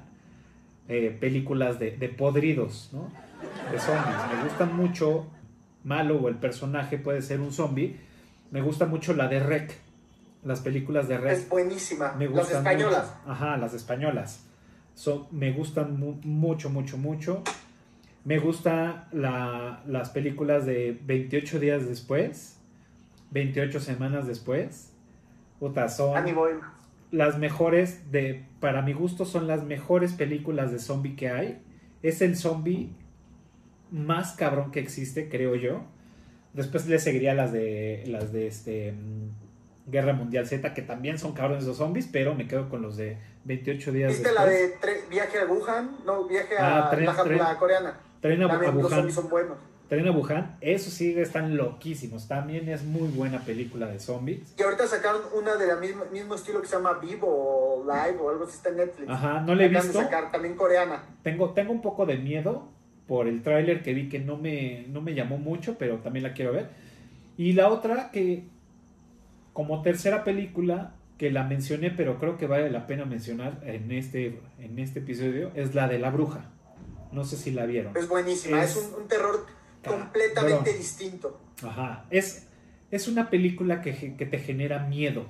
eh, 0.88 1.16
películas 1.20 1.78
de, 1.80 1.98
de 1.98 2.10
podridos, 2.10 2.90
¿no? 2.94 3.12
De 3.72 3.80
zombies. 3.80 4.18
Me 4.38 4.44
gusta 4.44 4.66
mucho, 4.66 5.28
malo 5.84 6.18
o 6.18 6.30
el 6.30 6.36
personaje 6.36 6.98
puede 6.98 7.22
ser 7.22 7.42
un 7.42 7.52
zombie. 7.52 7.98
Me 8.52 8.62
gusta 8.62 8.86
mucho 8.86 9.14
la 9.14 9.28
de 9.28 9.40
Rec, 9.40 9.74
las 10.44 10.62
películas 10.62 11.08
de 11.08 11.18
Rec. 11.18 11.34
es 11.34 11.50
buenísima. 11.50 12.14
Me 12.14 12.26
Las 12.26 12.34
gustan 12.34 12.58
españolas. 12.58 13.16
mucho. 13.20 13.32
Ajá, 13.32 13.58
las 13.58 13.74
españolas. 13.74 14.46
Son, 14.96 15.28
me 15.32 15.52
gustan 15.52 16.00
mu- 16.00 16.20
mucho, 16.24 16.70
mucho, 16.70 16.98
mucho. 16.98 17.44
Me 18.26 18.38
gustan 18.40 19.06
la- 19.12 19.82
las 19.88 20.10
películas 20.10 20.66
de 20.66 21.00
28 21.06 21.60
días 21.60 21.88
después, 21.88 22.58
28 23.32 23.80
semanas 23.80 24.28
después. 24.28 24.92
Puta, 25.60 25.90
son 25.90 26.24
las 27.12 27.38
mejores, 27.38 28.12
de, 28.12 28.46
para 28.60 28.82
mi 28.82 28.94
gusto, 28.94 29.26
son 29.26 29.48
las 29.48 29.64
mejores 29.64 30.14
películas 30.14 30.72
de 30.72 30.80
zombie 30.80 31.16
que 31.16 31.30
hay. 31.30 31.62
Es 32.04 32.22
el 32.22 32.36
zombie 32.36 32.90
más 33.92 34.34
cabrón 34.34 34.72
que 34.72 34.80
existe, 34.80 35.30
creo 35.30 35.56
yo. 35.56 35.84
Después 36.54 36.88
le 36.88 37.00
seguiría 37.00 37.34
las 37.34 37.52
de 37.52 38.04
las 38.08 38.32
de 38.34 38.48
este 38.48 38.94
Guerra 39.88 40.14
Mundial 40.14 40.46
Z, 40.48 40.74
que 40.74 40.82
también 40.82 41.18
son 41.18 41.34
cabrones 41.34 41.66
los 41.66 41.78
zombies, 41.78 42.08
pero 42.12 42.36
me 42.36 42.48
quedo 42.48 42.70
con 42.70 42.82
los 42.82 42.98
de 42.98 43.18
28 43.46 43.92
días 43.92 44.12
¿Viste 44.12 44.30
después. 44.30 44.46
la 44.46 44.52
de 44.92 45.04
viaje 45.10 45.40
a 45.40 45.46
Wuhan? 45.46 45.98
No, 46.06 46.26
viaje 46.26 46.58
a 46.58 46.88
Ah, 46.88 46.92
tren- 46.92 47.06
la, 47.06 47.16
tren- 47.24 47.38
la 47.38 47.58
coreana. 47.58 48.00
Tren 48.22 48.42
a, 48.44 48.46
a 48.46 48.50
También 48.50 48.74
los 48.76 48.84
Wuhan. 48.84 48.96
zombies 48.98 49.16
son 49.16 49.30
buenos. 49.30 49.58
Tren 49.90 50.08
a 50.08 50.12
Wuhan, 50.12 50.56
eso 50.62 50.90
sí 50.90 51.14
están 51.20 51.58
loquísimos. 51.58 52.28
También 52.30 52.70
es 52.70 52.84
muy 52.84 53.10
buena 53.10 53.40
película 53.40 53.88
de 53.88 54.00
zombies. 54.00 54.54
Y 54.58 54.62
ahorita 54.64 54.88
sacaron 54.88 55.22
una 55.34 55.56
de 55.56 55.68
la 55.68 55.76
misma 55.76 56.06
mismo 56.06 56.36
estilo 56.36 56.62
que 56.62 56.68
se 56.68 56.78
llama 56.78 56.94
Vivo 56.94 57.28
o 57.28 57.84
Live 57.84 58.18
o 58.22 58.30
algo 58.30 58.46
así 58.46 58.56
está 58.56 58.70
en 58.70 58.78
Netflix. 58.78 59.10
Ajá, 59.10 59.42
no 59.42 59.54
la 59.54 59.64
he 59.64 59.66
Acaban 59.66 59.88
de 59.88 59.94
visto. 59.94 60.02
sacar 60.04 60.32
también 60.32 60.56
coreana. 60.56 61.04
Tengo, 61.24 61.50
tengo 61.50 61.74
un 61.74 61.82
poco 61.82 62.06
de 62.06 62.16
miedo 62.18 62.70
por 63.06 63.28
el 63.28 63.44
tráiler 63.44 63.84
que 63.84 63.94
vi 63.94 64.08
que 64.08 64.20
no 64.20 64.38
me, 64.38 64.86
no 64.88 65.02
me 65.02 65.14
llamó 65.14 65.38
mucho, 65.38 65.76
pero 65.78 65.98
también 65.98 66.24
la 66.24 66.32
quiero 66.34 66.54
ver. 66.54 66.70
Y 67.36 67.52
la 67.54 67.68
otra 67.68 68.12
que, 68.12 68.46
como 69.54 69.82
tercera 69.82 70.24
película, 70.24 70.96
que 71.18 71.30
la 71.32 71.44
mencioné, 71.44 71.92
pero 71.92 72.18
creo 72.20 72.38
que 72.38 72.48
vale 72.48 72.70
la 72.72 72.88
pena 72.88 73.06
mencionar 73.06 73.60
en 73.64 73.92
este, 73.92 74.40
en 74.60 74.80
este 74.80 75.00
episodio, 75.00 75.52
es 75.56 75.76
la 75.76 75.88
de 75.88 76.00
la 76.00 76.10
bruja. 76.10 76.50
No 77.12 77.24
sé 77.26 77.36
si 77.38 77.52
la 77.52 77.66
vieron. 77.66 77.96
Es 77.96 78.08
buenísima. 78.08 78.64
Es- 78.64 78.72
Es, 78.72 78.78
un, 78.78 79.02
un 79.04 79.08
terror 79.08 79.46
Cabrón. 79.82 80.04
completamente 80.04 80.74
distinto. 80.74 81.40
Ajá. 81.64 82.06
Es, 82.10 82.48
es 82.90 83.08
una 83.08 83.30
película 83.30 83.82
que, 83.82 84.16
que 84.16 84.26
te 84.26 84.40
genera 84.40 84.88
miedo. 84.88 85.26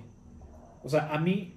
O 0.84 0.90
sea, 0.90 1.14
a 1.14 1.20
mí 1.20 1.56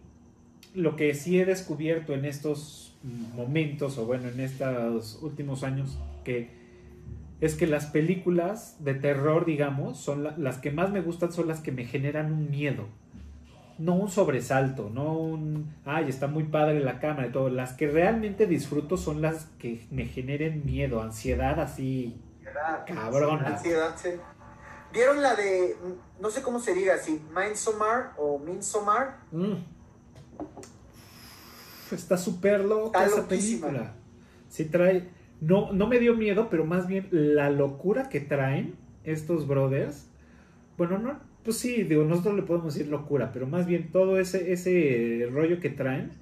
lo 0.75 0.97
que 0.97 1.15
sí 1.15 1.39
he 1.39 1.45
descubierto 1.45 2.15
en 2.15 2.25
estos 2.25 2.97
momentos, 3.37 3.99
o 3.99 4.07
bueno, 4.07 4.29
en 4.29 4.41
estos 4.41 5.19
últimos 5.23 5.63
años, 5.63 5.99
que 6.25 6.51
es 7.41 7.55
que 7.57 7.67
las 7.67 7.87
películas 7.87 8.77
de 8.81 8.95
terror, 8.95 9.45
digamos, 9.45 9.99
son 9.99 10.25
la- 10.25 10.37
las 10.39 10.59
que 10.59 10.71
más 10.71 10.91
me 10.91 11.01
gustan, 11.01 11.33
son 11.33 11.49
las 11.49 11.61
que 11.61 11.73
me 11.73 11.85
generan 11.85 12.33
un 12.33 12.51
miedo. 12.51 12.87
No 13.77 13.95
un 13.97 14.09
sobresalto, 14.09 14.89
no 14.93 15.15
un, 15.19 15.75
ay, 15.85 16.09
está 16.09 16.29
muy 16.29 16.45
padre 16.45 16.79
la 16.81 17.01
cámara 17.01 17.27
y 17.27 17.33
todo. 17.33 17.49
Las 17.49 17.73
que 17.73 17.89
realmente 17.89 18.47
disfruto 18.47 18.97
son 18.97 19.21
las 19.21 19.47
que 19.59 19.85
me 19.91 20.05
generen 20.07 20.65
miedo, 20.65 21.03
ansiedad 21.03 21.59
así, 21.59 22.17
cabrón. 22.87 23.45
Ansiedad, 23.45 23.95
sí. 24.01 24.11
¿Vieron 24.93 25.21
la 25.21 25.35
de, 25.35 25.77
no 26.21 26.31
sé 26.31 26.41
cómo 26.43 26.61
se 26.61 26.73
diga, 26.73 26.97
si 26.99 27.21
Midsommar 27.35 28.13
o 28.17 28.39
Midsommar? 28.39 29.17
Mm. 29.33 29.55
Está 31.91 32.17
súper 32.17 32.65
loca 32.65 33.05
esa 33.05 33.27
película. 33.29 33.93
Sí 34.49 34.67
trae. 34.67 35.11
No, 35.41 35.73
no 35.73 35.87
me 35.87 35.99
dio 35.99 36.15
miedo, 36.15 36.49
pero 36.51 36.65
más 36.65 36.87
bien 36.87 37.09
la 37.11 37.51
locura 37.51 38.09
que 38.09 38.21
traen 38.21 38.77
estos 39.05 39.47
brothers. 39.47 40.07
Bueno, 40.79 40.99
no, 40.99 41.21
pues 41.45 41.59
sí, 41.59 41.83
digo, 41.85 42.05
nosotros 42.05 42.35
le 42.35 42.43
podemos 42.43 42.75
decir 42.75 42.91
locura, 42.91 43.31
pero 43.33 43.47
más 43.47 43.67
bien 43.67 43.91
todo 43.93 44.19
ese, 44.19 44.53
ese 44.53 45.29
rollo 45.31 45.61
que 45.61 45.71
traen, 45.71 46.13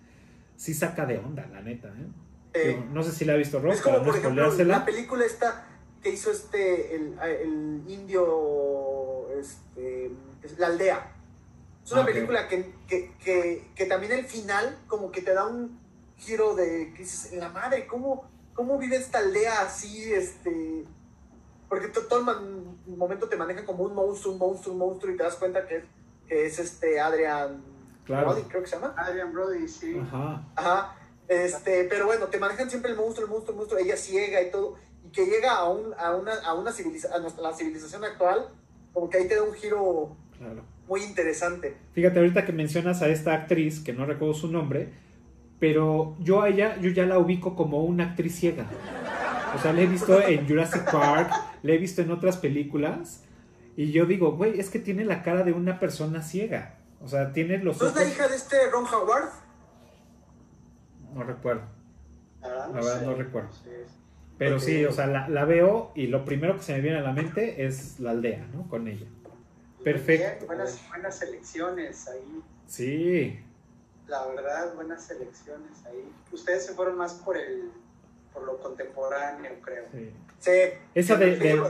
sí 0.57 0.75
saca 0.75 1.07
de 1.07 1.19
onda, 1.19 1.47
la 1.53 1.63
neta. 1.63 1.89
¿eh? 1.89 2.07
Eh, 2.55 2.69
Digo, 2.69 2.87
no 2.93 3.03
sé 3.03 3.13
si 3.13 3.25
la 3.25 3.35
ha 3.35 3.37
visto 3.37 3.61
Rob, 3.61 3.73
es 3.73 3.81
como, 3.81 4.03
por 4.03 4.17
ejemplo, 4.17 4.53
la 4.65 4.85
película 4.85 5.25
esta 5.25 5.67
que 6.03 6.11
hizo 6.11 6.33
este, 6.33 6.97
el, 6.97 7.15
el 7.21 7.83
indio, 7.89 9.29
este, 9.39 10.11
es 10.43 10.59
La 10.59 10.67
Aldea. 10.67 11.13
Es 11.85 11.93
una 11.93 12.03
Ah, 12.03 12.07
película 12.07 12.49
que, 12.49 12.73
que, 12.89 13.13
que, 13.23 13.69
que 13.75 13.87
también 13.87 14.13
el 14.13 14.25
final 14.25 14.77
como 14.89 15.11
que 15.13 15.23
te 15.23 15.33
da 15.33 15.47
un, 15.47 15.81
giro 16.19 16.55
de, 16.55 16.93
que 16.95 17.03
dices, 17.03 17.33
la 17.35 17.49
madre, 17.49 17.87
¿cómo, 17.87 18.31
cómo 18.55 18.79
vive 18.79 18.97
esta 18.97 19.19
aldea 19.19 19.63
así, 19.63 20.13
este... 20.13 20.85
Porque 21.69 21.89
todo 21.89 22.19
el 22.19 22.97
momento 22.97 23.29
te 23.29 23.37
manejan 23.37 23.65
como 23.65 23.85
un 23.85 23.95
monstruo, 23.95 24.35
un 24.35 24.39
monstruo, 24.39 24.75
un 24.75 24.79
monstruo 24.79 25.15
y 25.15 25.17
te 25.17 25.23
das 25.23 25.37
cuenta 25.37 25.67
que, 25.67 25.83
que 26.29 26.45
es 26.45 26.59
este 26.59 27.01
Adrian 27.01 27.63
Brody, 28.07 28.43
creo 28.43 28.63
que 28.63 28.69
se 28.69 28.77
llama. 28.77 28.95
Adrian 28.97 29.33
Brody, 29.33 29.67
sí. 29.67 29.99
Ajá. 29.99 30.47
Ajá. 30.55 30.97
Este, 31.29 31.85
pero 31.85 32.05
bueno, 32.05 32.27
te 32.27 32.39
manejan 32.39 32.69
siempre 32.69 32.91
el 32.91 32.97
monstruo, 32.99 33.25
el 33.25 33.31
monstruo, 33.31 33.55
el 33.55 33.59
monstruo, 33.59 33.81
ella 33.81 33.97
ciega 33.97 34.43
y 34.43 34.51
todo, 34.51 34.77
y 35.03 35.09
que 35.13 35.25
llega 35.25 35.53
a, 35.53 35.71
un, 35.71 35.95
a 35.97 36.15
una, 36.15 36.35
a 36.45 36.53
una 36.53 36.73
civilización, 36.73 37.25
a 37.25 37.41
la 37.41 37.55
civilización 37.55 38.05
actual, 38.05 38.51
como 38.93 39.09
que 39.09 39.17
ahí 39.19 39.29
te 39.29 39.37
da 39.37 39.43
un 39.43 39.55
giro 39.55 40.15
muy 40.87 41.03
interesante. 41.05 41.77
Fíjate, 41.95 42.19
ahorita 42.19 42.45
que 42.45 42.53
mencionas 42.53 43.01
a 43.01 43.09
esta 43.09 43.33
actriz, 43.33 43.83
que 43.83 43.95
no 43.95 44.05
recuerdo 44.05 44.35
su 44.35 44.49
nombre, 44.49 44.93
pero 45.63 46.17
yo 46.19 46.43
a 46.43 46.49
ella, 46.49 46.77
yo 46.81 46.91
ya 46.91 47.07
la 47.07 47.21
ubico 47.21 47.55
como 47.55 47.85
una 47.85 48.03
actriz 48.03 48.35
ciega. 48.35 48.67
O 49.55 49.61
sea, 49.61 49.73
la 49.73 49.83
he 49.83 49.87
visto 49.87 50.21
en 50.21 50.49
Jurassic 50.49 50.91
Park, 50.91 51.31
la 51.63 51.73
he 51.73 51.79
visto 51.79 52.03
en 52.03 52.11
otras 52.11 52.37
películas, 52.37 53.23
y 53.77 53.93
yo 53.93 54.05
digo, 54.05 54.33
güey, 54.33 54.59
es 54.59 54.71
que 54.71 54.81
tiene 54.81 55.05
la 55.05 55.23
cara 55.23 55.45
de 55.45 55.53
una 55.53 55.79
persona 55.79 56.21
ciega. 56.21 56.81
O 57.01 57.07
sea, 57.07 57.33
tiene 57.33 57.59
los 57.59 57.81
¿No 57.81 57.87
es 57.87 57.95
la 57.95 58.05
hija 58.05 58.27
de 58.27 58.35
este 58.35 58.57
Ron 58.73 58.87
Howard? 58.87 59.29
No 61.15 61.23
recuerdo. 61.23 61.63
Ah, 62.43 62.69
la 62.75 62.81
verdad 62.81 63.03
no 63.03 63.15
recuerdo. 63.15 63.51
Pero 64.39 64.59
sí, 64.59 64.85
o 64.85 64.91
sea, 64.91 65.07
la, 65.07 65.45
veo 65.45 65.93
y 65.95 66.09
lo 66.09 66.25
primero 66.25 66.57
que 66.57 66.65
se 66.65 66.73
me 66.73 66.81
viene 66.81 66.99
a 66.99 67.03
la 67.03 67.13
mente 67.13 67.65
es 67.65 68.01
la 68.01 68.11
aldea, 68.11 68.49
¿no? 68.53 68.69
Con 68.69 68.89
ella. 68.89 69.07
Perfecto. 69.85 70.47
buenas, 70.47 70.83
buenas 70.89 71.21
selecciones 71.21 72.09
ahí. 72.09 72.43
Sí. 72.67 73.39
La 74.09 74.27
verdad, 74.27 74.75
buenas 74.75 75.05
selecciones 75.05 75.85
ahí. 75.87 76.13
Ustedes 76.33 76.67
se 76.67 76.75
fueron 76.75 76.97
más 76.97 77.15
por 77.15 77.37
el 77.37 77.71
por 78.33 78.45
lo 78.45 78.59
contemporáneo, 78.59 79.53
creo. 79.63 79.85
Sí. 79.93 80.11
sí. 80.39 80.51
Esa 80.95 81.17
de, 81.17 81.61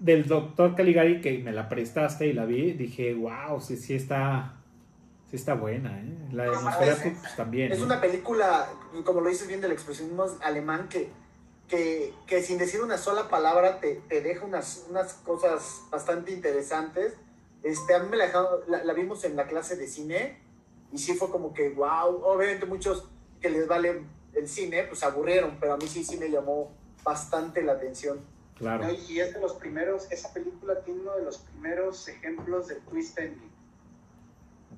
del 0.00 0.26
doctor 0.26 0.74
Caligari 0.74 1.20
que 1.20 1.38
me 1.38 1.52
la 1.52 1.68
prestaste 1.68 2.26
y 2.26 2.32
la 2.32 2.44
vi, 2.44 2.72
dije, 2.72 3.14
wow, 3.14 3.60
sí, 3.60 3.76
sí 3.76 3.94
está, 3.94 4.56
sí 5.30 5.36
está 5.36 5.54
buena, 5.54 5.98
¿eh? 6.00 6.28
La 6.32 6.44
de 6.44 6.50
Nosferatu 6.50 7.14
pues, 7.20 7.36
también. 7.36 7.72
Es 7.72 7.80
una 7.80 8.00
película, 8.00 8.68
como 9.04 9.20
lo 9.20 9.28
dices 9.28 9.46
bien, 9.46 9.60
del 9.60 9.72
expresionismo 9.72 10.26
alemán 10.42 10.88
que, 10.88 11.10
que, 11.68 12.12
que, 12.26 12.42
sin 12.42 12.58
decir 12.58 12.82
una 12.82 12.98
sola 12.98 13.28
palabra 13.28 13.80
te, 13.80 14.02
te 14.08 14.20
deja 14.20 14.44
unas, 14.44 14.86
unas 14.90 15.14
cosas 15.14 15.82
bastante 15.90 16.32
interesantes. 16.32 17.14
Este, 17.62 17.94
a 17.94 18.00
mí 18.00 18.08
me 18.08 18.16
la, 18.16 18.26
dejado, 18.26 18.64
la, 18.68 18.92
vimos 18.92 19.24
en 19.24 19.36
la 19.36 19.46
clase 19.46 19.76
de 19.76 19.86
cine 19.86 20.47
y 20.92 20.98
sí 20.98 21.14
fue 21.14 21.30
como 21.30 21.52
que, 21.52 21.70
wow, 21.70 22.22
obviamente 22.24 22.66
muchos 22.66 23.08
que 23.40 23.50
les 23.50 23.66
vale 23.66 24.02
el 24.34 24.48
cine, 24.48 24.84
pues 24.84 25.02
aburrieron, 25.02 25.56
pero 25.60 25.74
a 25.74 25.76
mí 25.76 25.86
sí, 25.86 26.04
sí 26.04 26.16
me 26.16 26.30
llamó 26.30 26.72
bastante 27.02 27.62
la 27.62 27.72
atención. 27.72 28.20
Claro. 28.56 28.90
y 28.90 29.20
es 29.20 29.32
de 29.34 29.40
los 29.40 29.52
primeros, 29.52 30.10
esa 30.10 30.32
película 30.32 30.80
tiene 30.82 31.02
uno 31.02 31.14
de 31.14 31.22
los 31.22 31.38
primeros 31.38 32.08
ejemplos 32.08 32.66
de 32.66 32.74
twist 32.74 33.16
ending. 33.16 33.52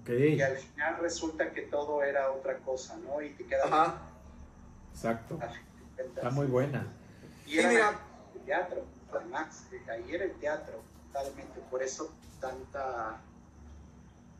Okay. 0.03 0.35
Y 0.35 0.43
al 0.43 0.59
final 0.59 0.99
resulta 1.01 1.51
que 1.51 1.63
todo 1.63 2.03
era 2.03 2.31
otra 2.31 2.59
cosa, 2.59 2.99
¿no? 2.99 3.23
Y 3.23 3.31
te 3.31 3.47
queda... 3.47 3.65
Ajá. 3.65 4.03
Exacto. 4.93 5.39
Está 5.97 6.31
muy 6.31 6.47
buena. 6.47 6.93
Y 7.47 7.59
era 7.59 7.99
el 8.35 8.41
teatro, 8.43 8.85
además, 9.13 9.65
ahí 9.91 10.15
era 10.15 10.25
el 10.25 10.35
teatro, 10.35 10.83
totalmente. 11.07 11.61
Por 11.71 11.83
eso 11.83 12.13
tanta 12.39 13.19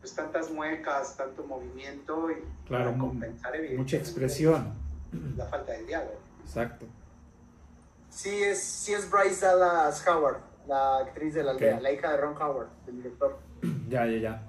pues 0.01 0.13
tantas 0.15 0.51
muecas, 0.51 1.15
tanto 1.15 1.45
movimiento 1.45 2.29
y 2.31 2.35
claro, 2.67 2.97
compensar 2.97 3.53
mucha 3.77 3.97
expresión. 3.97 4.73
La 5.37 5.45
falta 5.45 5.73
de 5.73 5.85
diálogo. 5.85 6.19
Exacto. 6.41 6.85
Sí 8.09 8.43
es, 8.43 8.61
sí 8.61 8.93
es 8.93 9.09
Bryce 9.09 9.45
Dallas 9.45 10.05
Howard, 10.07 10.41
la 10.67 10.97
actriz 10.97 11.33
de 11.33 11.43
la 11.43 11.51
aldea, 11.51 11.79
la 11.79 11.91
hija 11.91 12.11
de 12.11 12.17
Ron 12.17 12.35
Howard, 12.35 12.69
el 12.87 12.97
director. 12.97 13.39
Ya, 13.87 14.05
ya, 14.05 14.17
ya. 14.17 14.41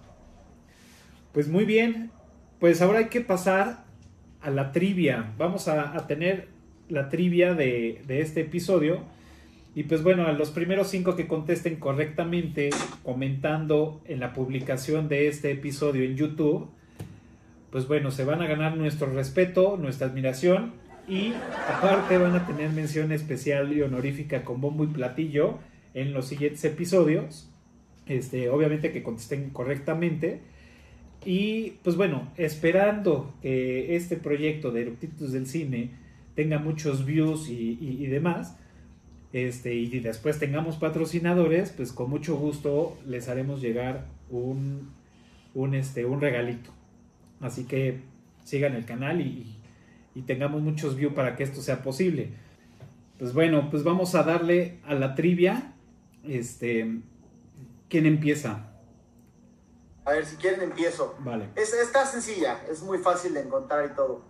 Pues 1.32 1.48
muy 1.48 1.64
bien. 1.64 2.10
Pues 2.58 2.80
ahora 2.80 3.00
hay 3.00 3.08
que 3.08 3.20
pasar 3.20 3.84
a 4.40 4.50
la 4.50 4.72
trivia. 4.72 5.32
Vamos 5.36 5.68
a, 5.68 5.96
a 5.96 6.06
tener 6.06 6.48
la 6.88 7.08
trivia 7.08 7.54
de, 7.54 8.02
de, 8.06 8.20
este 8.20 8.42
episodio. 8.42 9.02
Y 9.74 9.84
pues 9.84 10.02
bueno, 10.02 10.26
a 10.26 10.32
los 10.32 10.50
primeros 10.50 10.88
cinco 10.88 11.16
que 11.16 11.26
contesten 11.26 11.76
correctamente 11.76 12.70
comentando 13.02 14.02
en 14.04 14.20
la 14.20 14.34
publicación 14.34 15.08
de 15.08 15.28
este 15.28 15.50
episodio 15.50 16.04
en 16.04 16.16
YouTube, 16.16 16.68
pues 17.70 17.88
bueno, 17.88 18.10
se 18.10 18.24
van 18.24 18.42
a 18.42 18.46
ganar 18.46 18.76
nuestro 18.76 19.12
respeto, 19.12 19.78
nuestra 19.78 20.08
admiración 20.08 20.74
y 21.08 21.32
aparte 21.68 22.18
van 22.18 22.36
a 22.36 22.46
tener 22.46 22.70
mención 22.70 23.12
especial 23.12 23.72
y 23.72 23.80
honorífica 23.80 24.44
con 24.44 24.60
bombo 24.60 24.84
y 24.84 24.88
platillo 24.88 25.58
en 25.94 26.12
los 26.12 26.26
siguientes 26.26 26.64
episodios. 26.64 27.48
Este, 28.06 28.50
obviamente 28.50 28.92
que 28.92 29.02
contesten 29.02 29.50
correctamente. 29.50 30.40
Y 31.24 31.74
pues 31.82 31.96
bueno, 31.96 32.30
esperando 32.36 33.34
que 33.42 33.96
este 33.96 34.16
proyecto 34.16 34.70
de 34.70 34.82
Eructitus 34.82 35.32
del 35.32 35.46
Cine 35.46 35.90
tenga 36.34 36.58
muchos 36.58 37.04
views 37.04 37.48
y, 37.48 38.06
demás, 38.06 38.58
este, 39.32 39.74
y 39.74 40.00
después 40.00 40.38
tengamos 40.38 40.76
patrocinadores, 40.76 41.70
pues 41.70 41.92
con 41.92 42.10
mucho 42.10 42.36
gusto 42.36 42.98
les 43.06 43.28
haremos 43.28 43.60
llegar 43.60 44.06
un, 44.30 44.92
un, 45.54 45.74
este, 45.74 46.04
un 46.04 46.20
regalito. 46.20 46.70
Así 47.40 47.64
que 47.64 48.00
sigan 48.44 48.74
el 48.74 48.84
canal 48.84 49.20
y, 49.20 49.56
y 50.14 50.22
tengamos 50.22 50.62
muchos 50.62 50.96
views 50.96 51.14
para 51.14 51.36
que 51.36 51.44
esto 51.44 51.62
sea 51.62 51.82
posible. 51.82 52.30
Pues 53.18 53.32
bueno, 53.32 53.70
pues 53.70 53.84
vamos 53.84 54.14
a 54.14 54.22
darle 54.22 54.78
a 54.84 54.94
la 54.94 55.14
trivia. 55.14 55.72
Este, 56.24 57.00
¿quién 57.88 58.06
empieza? 58.06 58.68
A 60.04 60.12
ver, 60.12 60.26
si 60.26 60.36
quieren 60.36 60.62
empiezo. 60.62 61.16
Vale. 61.20 61.48
Es, 61.54 61.72
está 61.72 62.04
sencilla, 62.04 62.60
es 62.70 62.82
muy 62.82 62.98
fácil 62.98 63.34
de 63.34 63.40
encontrar 63.40 63.88
y 63.92 63.94
todo. 63.94 64.24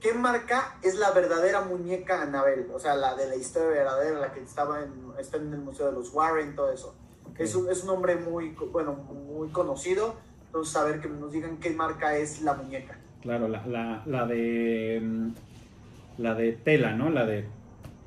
¿Qué 0.00 0.14
marca 0.14 0.76
es 0.82 0.94
la 0.96 1.10
verdadera 1.10 1.60
muñeca 1.62 2.22
Anabel? 2.22 2.68
O 2.72 2.78
sea, 2.78 2.94
la 2.94 3.14
de 3.14 3.28
la 3.28 3.36
historia 3.36 3.68
verdadera, 3.68 4.18
la 4.18 4.32
que 4.32 4.40
estaba 4.40 4.82
en, 4.82 4.92
está 5.18 5.36
en 5.36 5.52
el 5.52 5.60
Museo 5.60 5.86
de 5.86 5.92
los 5.92 6.12
Warren, 6.12 6.54
todo 6.54 6.72
eso. 6.72 6.94
Es, 7.38 7.54
un, 7.54 7.70
es 7.70 7.82
un 7.82 7.88
nombre 7.88 8.16
muy, 8.16 8.50
bueno, 8.72 8.92
muy 8.92 9.48
conocido 9.50 10.14
entonces, 10.50 10.74
a 10.74 10.82
ver 10.82 11.00
que 11.00 11.08
nos 11.08 11.30
digan 11.30 11.58
qué 11.58 11.70
marca 11.70 12.16
es 12.16 12.42
la 12.42 12.54
muñeca. 12.54 12.98
Claro, 13.22 13.46
la, 13.46 13.64
la, 13.68 14.02
la 14.04 14.26
de. 14.26 15.00
Mm, 15.00 15.32
la 16.18 16.34
de 16.34 16.52
tela, 16.54 16.90
¿no? 16.90 17.08
La 17.08 17.24
de. 17.24 17.46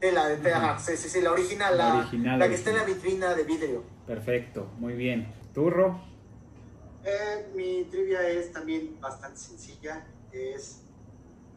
Tela, 0.02 0.28
de 0.28 0.36
tela, 0.36 0.78
sí, 0.78 0.98
sí, 0.98 1.08
sí, 1.08 1.22
la 1.22 1.32
original, 1.32 1.78
la, 1.78 2.00
original, 2.00 2.38
la 2.38 2.50
que 2.50 2.56
está 2.56 2.72
en 2.72 2.76
la 2.76 2.84
vitrina 2.84 3.34
de 3.34 3.44
vidrio. 3.46 3.84
Perfecto, 4.06 4.68
muy 4.78 4.94
bien. 4.96 5.34
¿Turro? 5.54 6.02
Eh, 7.06 7.48
mi 7.56 7.86
trivia 7.86 8.28
es 8.28 8.52
también 8.52 9.00
bastante 9.00 9.40
sencilla. 9.40 10.06
Es 10.34 10.83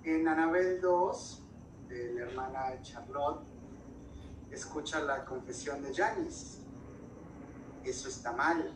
en 0.06 0.28
Anabel 0.28 0.80
2, 0.80 1.42
de 1.88 2.14
la 2.14 2.22
hermana 2.22 2.80
Charlotte, 2.80 3.42
escucha 4.52 5.00
la 5.02 5.24
confesión 5.24 5.82
de 5.82 5.92
Janice. 5.92 6.60
Eso 7.84 8.08
está 8.08 8.32
mal 8.32 8.70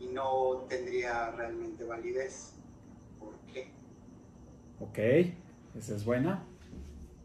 y 0.00 0.06
no 0.06 0.66
tendría 0.68 1.30
realmente 1.30 1.84
validez. 1.84 2.54
¿Por 3.20 3.34
qué? 3.52 3.70
Ok, 4.80 4.98
esa 5.78 5.94
es 5.94 6.04
buena. 6.04 6.42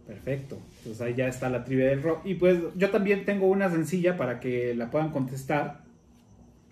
Perfecto. 0.06 0.60
Entonces 0.78 1.02
ahí 1.02 1.16
ya 1.16 1.28
está 1.28 1.50
la 1.50 1.64
trivia 1.64 1.88
del 1.88 2.04
rock. 2.04 2.24
Y 2.24 2.36
pues 2.36 2.60
yo 2.76 2.92
también 2.92 3.26
tengo 3.26 3.48
una 3.48 3.72
sencilla 3.72 4.16
para 4.16 4.40
que 4.40 4.76
la 4.76 4.92
puedan 4.92 5.12
contestar. 5.12 5.84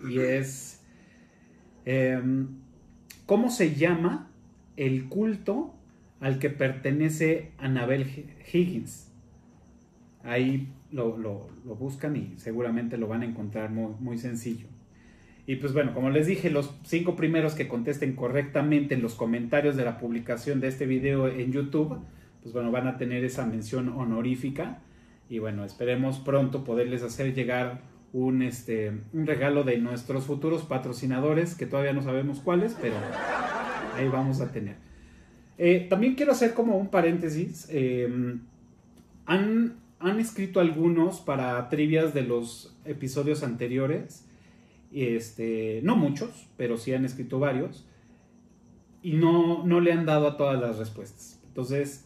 Y 0.08 0.20
es... 0.20 0.80
Em, 1.86 2.62
¿Cómo 3.26 3.50
se 3.50 3.74
llama 3.74 4.30
el 4.76 5.10
culto 5.10 5.74
al 6.24 6.40
que 6.40 6.50
pertenece 6.50 7.52
Annabel 7.58 8.08
Higgins? 8.52 9.12
Ahí 10.24 10.70
lo, 10.90 11.50
buscan 11.66 12.16
y 12.16 12.36
seguramente 12.38 12.98
lo 12.98 13.10
van 13.10 13.24
a 13.24 13.26
encontrar 13.26 13.72
muy, 13.72 13.92
muy 14.00 14.18
sencillo. 14.18 14.68
Y 15.46 15.58
pues 15.58 15.74
bueno, 15.74 15.94
como 15.94 16.10
les 16.10 16.26
dije, 16.26 16.50
los 16.50 16.74
cinco 16.86 17.18
primeros 17.18 17.56
que 17.56 17.68
contesten 17.68 18.16
correctamente 18.16 18.96
en 18.96 19.02
los 19.02 19.16
comentarios 19.16 19.76
de 19.76 19.84
la 19.84 19.98
publicación 19.98 20.62
de 20.62 20.70
este 20.70 20.86
video 20.86 21.28
en 21.28 21.52
YouTube, 21.52 22.00
pues 22.42 22.54
bueno, 22.54 22.72
van 22.72 22.88
a 22.88 22.98
tener 22.98 23.26
esa 23.26 23.46
mención 23.46 23.90
honorífica. 23.90 24.80
Y 25.28 25.40
bueno, 25.40 25.66
esperemos 25.66 26.20
pronto 26.20 26.64
poderles 26.64 27.04
hacer 27.04 27.34
llegar 27.34 27.82
un, 28.14 28.44
este, 28.44 28.94
un 29.12 29.28
regalo 29.28 29.66
de 29.66 29.78
nuestros 29.78 30.24
futuros 30.24 30.64
patrocinadores, 30.64 31.56
que 31.56 31.66
todavía 31.66 31.92
no 31.92 32.02
sabemos 32.02 32.40
cuáles, 32.40 32.78
pero 32.82 32.96
ahí 33.98 34.08
vamos 34.08 34.40
a 34.40 34.54
tener. 34.54 34.93
Eh, 35.58 35.88
también 35.90 36.16
quiero 36.16 36.32
hacer 36.32 36.54
como 36.54 36.78
un 36.78 36.88
paréntesis. 36.88 37.68
Eh, 37.70 38.10
han, 39.26 39.76
han 40.00 40.20
escrito 40.20 40.60
algunos 40.60 41.22
para 41.22 41.70
trivias 41.70 42.14
de 42.14 42.24
los 42.24 42.76
episodios 42.86 43.44
anteriores 43.44 44.26
este, 44.94 45.82
no 45.84 45.96
muchos, 45.96 46.48
pero 46.56 46.78
sí 46.78 46.94
han 46.94 47.06
escrito 47.06 47.40
varios, 47.40 47.86
y 49.02 49.14
no, 49.14 49.66
no 49.66 49.80
le 49.80 49.92
han 49.92 50.06
dado 50.06 50.28
a 50.28 50.38
todas 50.38 50.60
las 50.60 50.78
respuestas. 50.78 51.42
Entonces, 51.48 52.06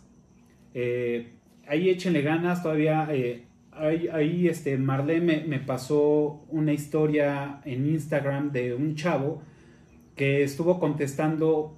eh, 0.74 1.34
ahí 1.68 1.90
échenle 1.90 2.22
ganas, 2.22 2.64
todavía 2.64 3.08
eh, 3.12 3.46
ahí, 3.72 4.48
este, 4.48 4.78
Marlene 4.78 5.44
me, 5.46 5.60
pasó 5.60 6.46
una 6.50 6.74
historia 6.74 7.62
en 7.66 7.88
Instagram 7.88 8.52
de 8.52 8.74
un 8.74 8.96
chavo 8.96 9.42
que 10.16 10.44
estuvo 10.44 10.80
contestando 10.80 11.78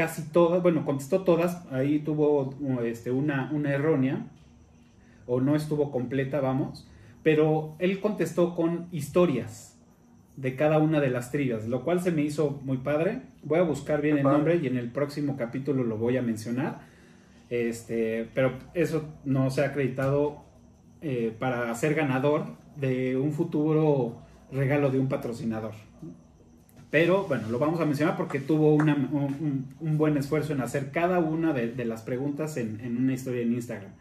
casi 0.00 0.22
todas, 0.22 0.62
bueno, 0.62 0.86
contestó 0.86 1.24
todas, 1.24 1.62
ahí 1.70 1.98
tuvo 1.98 2.54
este, 2.82 3.10
una, 3.10 3.50
una 3.52 3.70
errónea, 3.70 4.24
o 5.26 5.42
no 5.42 5.54
estuvo 5.54 5.90
completa, 5.90 6.40
vamos, 6.40 6.88
pero 7.22 7.74
él 7.78 8.00
contestó 8.00 8.56
con 8.56 8.86
historias 8.92 9.78
de 10.38 10.56
cada 10.56 10.78
una 10.78 11.00
de 11.00 11.10
las 11.10 11.30
trivias, 11.30 11.68
lo 11.68 11.84
cual 11.84 12.00
se 12.00 12.12
me 12.12 12.22
hizo 12.22 12.62
muy 12.64 12.78
padre. 12.78 13.20
Voy 13.42 13.58
a 13.58 13.62
buscar 13.62 14.00
bien 14.00 14.16
el 14.16 14.22
nombre 14.22 14.56
y 14.56 14.68
en 14.68 14.78
el 14.78 14.90
próximo 14.90 15.36
capítulo 15.36 15.84
lo 15.84 15.98
voy 15.98 16.16
a 16.16 16.22
mencionar. 16.22 16.80
Este, 17.50 18.26
pero 18.32 18.54
eso 18.72 19.04
no 19.26 19.50
se 19.50 19.62
ha 19.62 19.66
acreditado 19.66 20.44
eh, 21.02 21.36
para 21.38 21.74
ser 21.74 21.94
ganador 21.94 22.46
de 22.76 23.18
un 23.18 23.32
futuro 23.32 24.16
regalo 24.50 24.88
de 24.88 24.98
un 24.98 25.10
patrocinador. 25.10 25.74
Pero 26.90 27.24
bueno, 27.24 27.48
lo 27.50 27.58
vamos 27.58 27.80
a 27.80 27.86
mencionar 27.86 28.16
porque 28.16 28.40
tuvo 28.40 28.74
un, 28.74 29.68
buen 29.80 30.16
esfuerzo 30.16 30.52
en 30.52 30.60
hacer 30.60 30.90
cada 30.90 31.20
una 31.20 31.52
de, 31.52 31.84
las 31.84 32.02
preguntas 32.02 32.56
en, 32.56 32.96
una 32.96 33.12
historia 33.12 33.42
en 33.42 33.52
Instagram. 33.52 33.92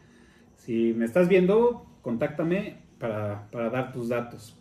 Si 0.57 0.93
me 0.93 1.05
estás 1.05 1.29
viendo, 1.29 1.85
contáctame 2.01 2.77
para, 2.97 3.47
dar 3.51 3.93
tus 3.93 4.09
datos. 4.09 4.55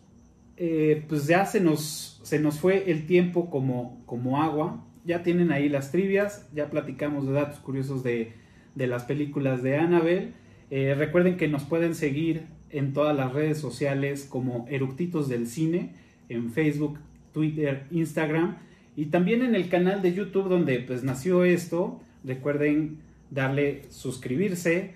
Eh, 0.57 1.05
pues 1.07 1.25
ya 1.25 1.45
se 1.45 1.59
nos, 1.59 2.19
se 2.23 2.37
nos 2.37 2.59
fue 2.59 2.91
el 2.91 3.07
tiempo 3.07 3.49
como, 3.49 4.03
como 4.05 4.43
agua. 4.43 4.85
Ya 5.05 5.23
tienen 5.23 5.51
ahí 5.51 5.67
las 5.67 5.91
trivias, 5.91 6.47
ya 6.53 6.69
platicamos 6.69 7.25
de 7.25 7.33
datos 7.33 7.59
curiosos 7.59 8.03
de, 8.03 8.33
de 8.75 8.87
las 8.87 9.05
películas 9.05 9.63
de 9.63 9.77
Annabelle. 9.77 10.33
Eh, 10.69 10.93
recuerden 10.95 11.35
que 11.37 11.47
nos 11.47 11.63
pueden 11.63 11.95
seguir 11.95 12.45
en 12.69 12.93
todas 12.93 13.15
las 13.15 13.33
redes 13.33 13.57
sociales 13.57 14.27
como 14.29 14.67
Eructitos 14.69 15.27
del 15.29 15.47
Cine, 15.47 15.95
en 16.29 16.51
Facebook, 16.51 16.99
Twitter, 17.33 17.85
Instagram 17.91 18.57
y 18.95 19.05
también 19.05 19.43
en 19.43 19.55
el 19.55 19.69
canal 19.69 20.01
de 20.01 20.13
YouTube 20.13 20.49
donde 20.49 20.79
pues 20.79 21.03
nació 21.03 21.43
esto. 21.43 22.01
Recuerden 22.23 22.97
darle 23.31 23.83
suscribirse, 23.89 24.95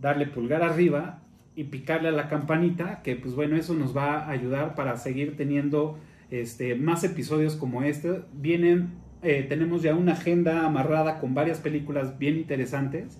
darle 0.00 0.26
pulgar 0.26 0.62
arriba 0.62 1.22
y 1.54 1.64
picarle 1.64 2.08
a 2.08 2.12
la 2.12 2.28
campanita, 2.28 3.02
que 3.02 3.16
pues 3.16 3.34
bueno, 3.34 3.56
eso 3.56 3.74
nos 3.74 3.96
va 3.96 4.24
a 4.24 4.30
ayudar 4.30 4.74
para 4.74 4.96
seguir 4.96 5.36
teniendo 5.36 5.98
este, 6.30 6.74
más 6.74 7.04
episodios 7.04 7.56
como 7.56 7.82
este. 7.82 8.22
Vienen, 8.34 8.90
eh, 9.22 9.46
tenemos 9.48 9.82
ya 9.82 9.94
una 9.94 10.12
agenda 10.12 10.66
amarrada 10.66 11.18
con 11.18 11.34
varias 11.34 11.60
películas 11.60 12.18
bien 12.18 12.36
interesantes, 12.36 13.18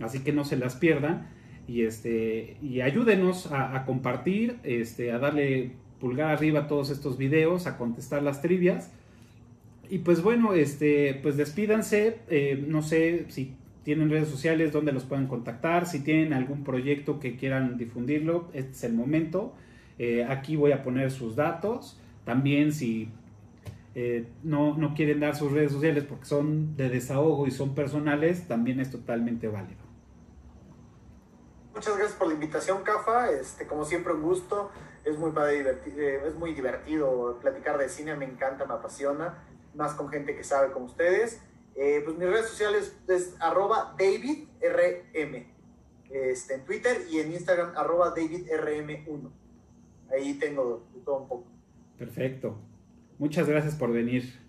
así 0.00 0.20
que 0.20 0.32
no 0.32 0.44
se 0.44 0.56
las 0.56 0.76
pierdan 0.76 1.28
y 1.66 1.82
este 1.82 2.56
y 2.62 2.80
ayúdenos 2.80 3.50
a, 3.50 3.84
compartir, 3.84 4.58
este, 4.62 5.12
a 5.12 5.18
darle 5.18 5.72
pulgar 6.00 6.30
arriba 6.30 6.66
todos 6.66 6.90
estos 6.90 7.18
videos, 7.18 7.66
a 7.66 7.76
contestar 7.76 8.22
las 8.22 8.42
trivias. 8.42 8.90
Y 9.90 9.98
pues 9.98 10.22
bueno, 10.22 10.54
este, 10.54 11.18
pues 11.22 11.36
despídanse, 11.36 12.18
eh, 12.28 12.64
no 12.66 12.82
sé 12.82 13.26
si 13.28 13.54
tienen 13.82 14.10
redes 14.10 14.28
sociales 14.28 14.72
donde 14.72 14.92
los 14.92 15.04
pueden 15.04 15.26
contactar, 15.26 15.86
si 15.86 16.00
tienen 16.00 16.32
algún 16.32 16.64
proyecto 16.64 17.20
que 17.20 17.36
quieran 17.36 17.76
difundirlo, 17.76 18.48
este 18.54 18.72
es 18.72 18.84
el 18.84 18.94
momento. 18.94 19.54
Eh, 19.98 20.24
aquí 20.24 20.56
voy 20.56 20.72
a 20.72 20.82
poner 20.82 21.10
sus 21.10 21.36
datos. 21.36 22.00
También 22.24 22.72
si 22.72 23.10
eh, 23.94 24.26
no, 24.42 24.76
no 24.76 24.94
quieren 24.94 25.20
dar 25.20 25.36
sus 25.36 25.52
redes 25.52 25.70
sociales 25.70 26.04
porque 26.04 26.24
son 26.24 26.76
de 26.76 26.88
desahogo 26.88 27.46
y 27.46 27.50
son 27.50 27.74
personales, 27.74 28.48
también 28.48 28.80
es 28.80 28.90
totalmente 28.90 29.46
válido. 29.46 29.84
Muchas 31.74 31.96
gracias 31.96 32.18
por 32.18 32.28
la 32.28 32.34
invitación, 32.34 32.82
Cafa. 32.82 33.30
Este, 33.30 33.66
como 33.66 33.84
siempre, 33.84 34.12
un 34.12 34.22
gusto. 34.22 34.70
Es 35.04 35.18
muy, 35.18 35.32
eh, 35.36 36.22
es 36.26 36.34
muy 36.34 36.54
divertido 36.54 37.38
platicar 37.40 37.78
de 37.78 37.88
cine, 37.88 38.16
me 38.16 38.24
encanta, 38.24 38.64
me 38.64 38.74
apasiona, 38.74 39.44
más 39.74 39.94
con 39.94 40.08
gente 40.08 40.34
que 40.34 40.44
sabe 40.44 40.72
como 40.72 40.86
ustedes. 40.86 41.40
Eh, 41.76 42.00
pues 42.04 42.16
mis 42.16 42.28
redes 42.28 42.46
sociales 42.46 42.96
es 43.08 43.34
arroba 43.40 43.96
davidrm 43.98 45.46
este, 46.10 46.54
en 46.54 46.64
Twitter 46.64 47.02
y 47.10 47.18
en 47.18 47.32
Instagram 47.32 47.76
arroba 47.76 48.14
davidrm1. 48.14 49.30
Ahí 50.10 50.34
tengo 50.34 50.86
todo 51.04 51.16
un 51.16 51.28
poco. 51.28 51.46
Perfecto. 51.98 52.56
Muchas 53.18 53.48
gracias 53.48 53.74
por 53.74 53.92
venir. 53.92 54.40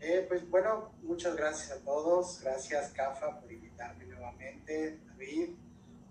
Eh, 0.00 0.24
pues 0.28 0.48
bueno, 0.50 0.90
muchas 1.02 1.36
gracias 1.36 1.70
a 1.70 1.84
todos. 1.84 2.40
Gracias, 2.42 2.92
Cafa, 2.92 3.40
por 3.40 3.50
invitarme 3.50 4.04
nuevamente. 4.06 4.98
David, 5.06 5.50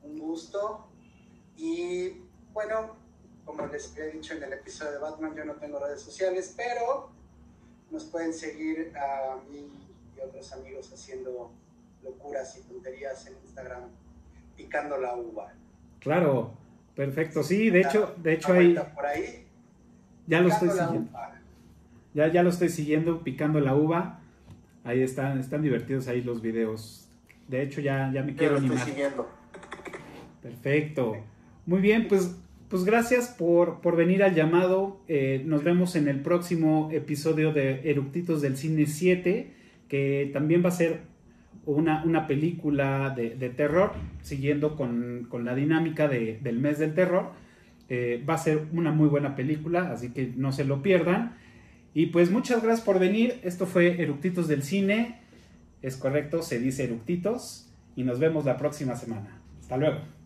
un 0.03 0.17
gusto. 0.17 0.87
Y 1.57 2.21
bueno, 2.53 2.95
como 3.45 3.65
les 3.67 3.95
he 3.97 4.11
dicho 4.11 4.33
en 4.33 4.43
el 4.43 4.53
episodio 4.53 4.93
de 4.93 4.97
Batman, 4.99 5.35
yo 5.35 5.45
no 5.45 5.53
tengo 5.53 5.79
redes 5.79 6.01
sociales, 6.01 6.53
pero 6.55 7.09
nos 7.89 8.05
pueden 8.05 8.33
seguir 8.33 8.93
a 8.97 9.37
mí 9.49 9.69
y 10.15 10.21
otros 10.21 10.51
amigos 10.53 10.91
haciendo 10.93 11.51
locuras 12.03 12.57
y 12.57 12.61
tonterías 12.67 13.25
en 13.27 13.33
Instagram, 13.43 13.83
picando 14.55 14.97
la 14.97 15.15
uva. 15.15 15.53
Claro, 15.99 16.53
perfecto. 16.95 17.43
Sí, 17.43 17.69
de 17.69 17.81
hecho, 17.81 18.15
de 18.17 18.33
hecho 18.33 18.53
ahí, 18.53 18.75
por 18.95 19.05
ahí. 19.05 19.47
Ya 20.27 20.41
lo 20.41 20.49
estoy 20.49 20.69
siguiendo. 20.69 21.11
Ya, 22.13 22.27
ya 22.27 22.43
lo 22.43 22.49
estoy 22.49 22.69
siguiendo, 22.69 23.23
picando 23.23 23.59
la 23.59 23.75
uva. 23.75 24.19
Ahí 24.83 25.01
están, 25.01 25.39
están 25.39 25.61
divertidos 25.61 26.07
ahí 26.07 26.21
los 26.21 26.41
videos. 26.41 27.07
De 27.47 27.61
hecho, 27.61 27.81
ya, 27.81 28.11
ya 28.13 28.23
me 28.23 28.35
quiero 28.35 28.57
animar. 28.57 28.87
Perfecto. 30.41 31.17
Muy 31.65 31.79
bien, 31.79 32.07
pues, 32.07 32.35
pues 32.71 32.85
gracias 32.85 33.27
por, 33.27 33.81
por 33.81 33.97
venir 33.97 34.23
al 34.23 34.33
llamado. 34.33 35.01
Eh, 35.09 35.43
nos 35.45 35.61
vemos 35.61 35.97
en 35.97 36.07
el 36.07 36.21
próximo 36.21 36.89
episodio 36.93 37.51
de 37.51 37.81
Eructitos 37.83 38.41
del 38.41 38.55
Cine 38.55 38.85
7, 38.85 39.53
que 39.89 40.29
también 40.31 40.63
va 40.63 40.69
a 40.69 40.71
ser 40.71 41.01
una, 41.65 42.01
una 42.05 42.27
película 42.27 43.09
de, 43.09 43.49
terror, 43.49 43.91
siguiendo 44.21 44.77
con, 44.77 45.27
la 45.43 45.53
dinámica 45.53 46.07
del 46.07 46.59
mes 46.59 46.79
del 46.79 46.93
terror. 46.93 47.31
Eh, 47.89 48.23
va 48.27 48.35
a 48.35 48.37
ser 48.37 48.67
una 48.71 48.93
muy 48.93 49.09
buena 49.09 49.35
película, 49.35 49.91
así 49.91 50.11
que 50.11 50.31
no 50.37 50.53
se 50.53 50.63
lo 50.63 50.81
pierdan. 50.81 51.35
Y 51.93 52.05
pues 52.05 52.31
muchas 52.31 52.63
gracias 52.63 52.85
por 52.85 52.99
venir. 52.99 53.41
Esto 53.43 53.65
fue 53.65 54.01
Eructitos 54.01 54.47
del 54.47 54.63
Cine. 54.63 55.19
Es 55.81 55.97
correcto, 55.97 56.41
se 56.41 56.57
dice 56.57 56.85
Eructitos. 56.85 57.69
Y 57.97 58.03
nos 58.03 58.17
vemos 58.17 58.45
la 58.45 58.55
próxima 58.55 58.95
semana. 58.95 59.41
Hasta 59.59 59.75
luego. 59.75 60.20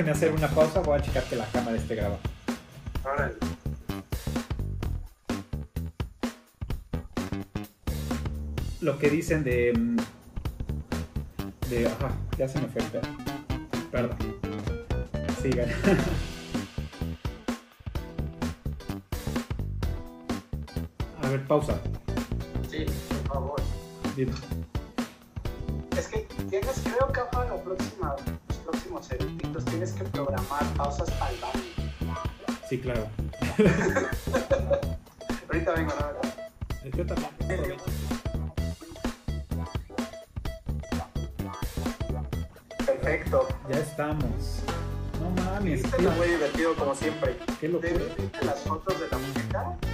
Déjenme 0.00 0.16
hacer 0.16 0.32
una 0.32 0.48
pausa, 0.48 0.80
voy 0.80 0.98
a 0.98 1.02
checar 1.02 1.22
que 1.24 1.36
la 1.36 1.44
cámara 1.44 1.76
esté 1.76 1.94
grabando. 1.94 2.22
Órale. 3.04 3.34
Lo 8.80 8.98
que 8.98 9.10
dicen 9.10 9.44
de. 9.44 9.74
Mm, 9.78 9.98
de. 11.68 11.86
Ajá, 11.86 12.12
ya 12.38 12.48
se 12.48 12.62
me 12.62 12.68
fue. 12.68 12.80
Perdón. 13.92 14.16
Sigan. 15.42 15.68
A 21.22 21.28
ver, 21.28 21.46
pausa. 21.46 21.78
Sí, 22.70 22.86
por 22.86 23.28
favor. 23.34 23.60
Dime. 24.16 24.32
Es 25.98 26.08
que 26.08 26.26
tienes, 26.48 26.80
creo 26.84 27.12
que 27.12 27.20
para 27.30 27.54
la 27.54 27.62
próxima 27.62 28.16
tienes 29.64 29.92
que 29.92 30.04
programar 30.04 30.64
pausas 30.76 31.08
al 31.20 31.34
baño. 31.36 31.62
Sí, 32.68 32.78
claro. 32.78 33.08
Ahorita 35.48 35.72
vengo, 35.72 35.94
la 35.98 36.06
verdad. 36.06 36.50
Yo 36.96 37.06
también. 37.06 37.30
Perfecto. 42.86 43.48
Ya 43.68 43.78
estamos. 43.78 44.62
No 45.20 45.30
mames. 45.42 45.84
Está 45.84 46.10
muy 46.10 46.28
divertido 46.28 46.76
como 46.76 46.94
siempre. 46.94 47.36
Qué 47.60 47.68
locura. 47.68 47.92
las 48.42 48.60
fotos 48.60 49.00
de 49.00 49.08
la 49.08 49.18
muñeca? 49.18 49.89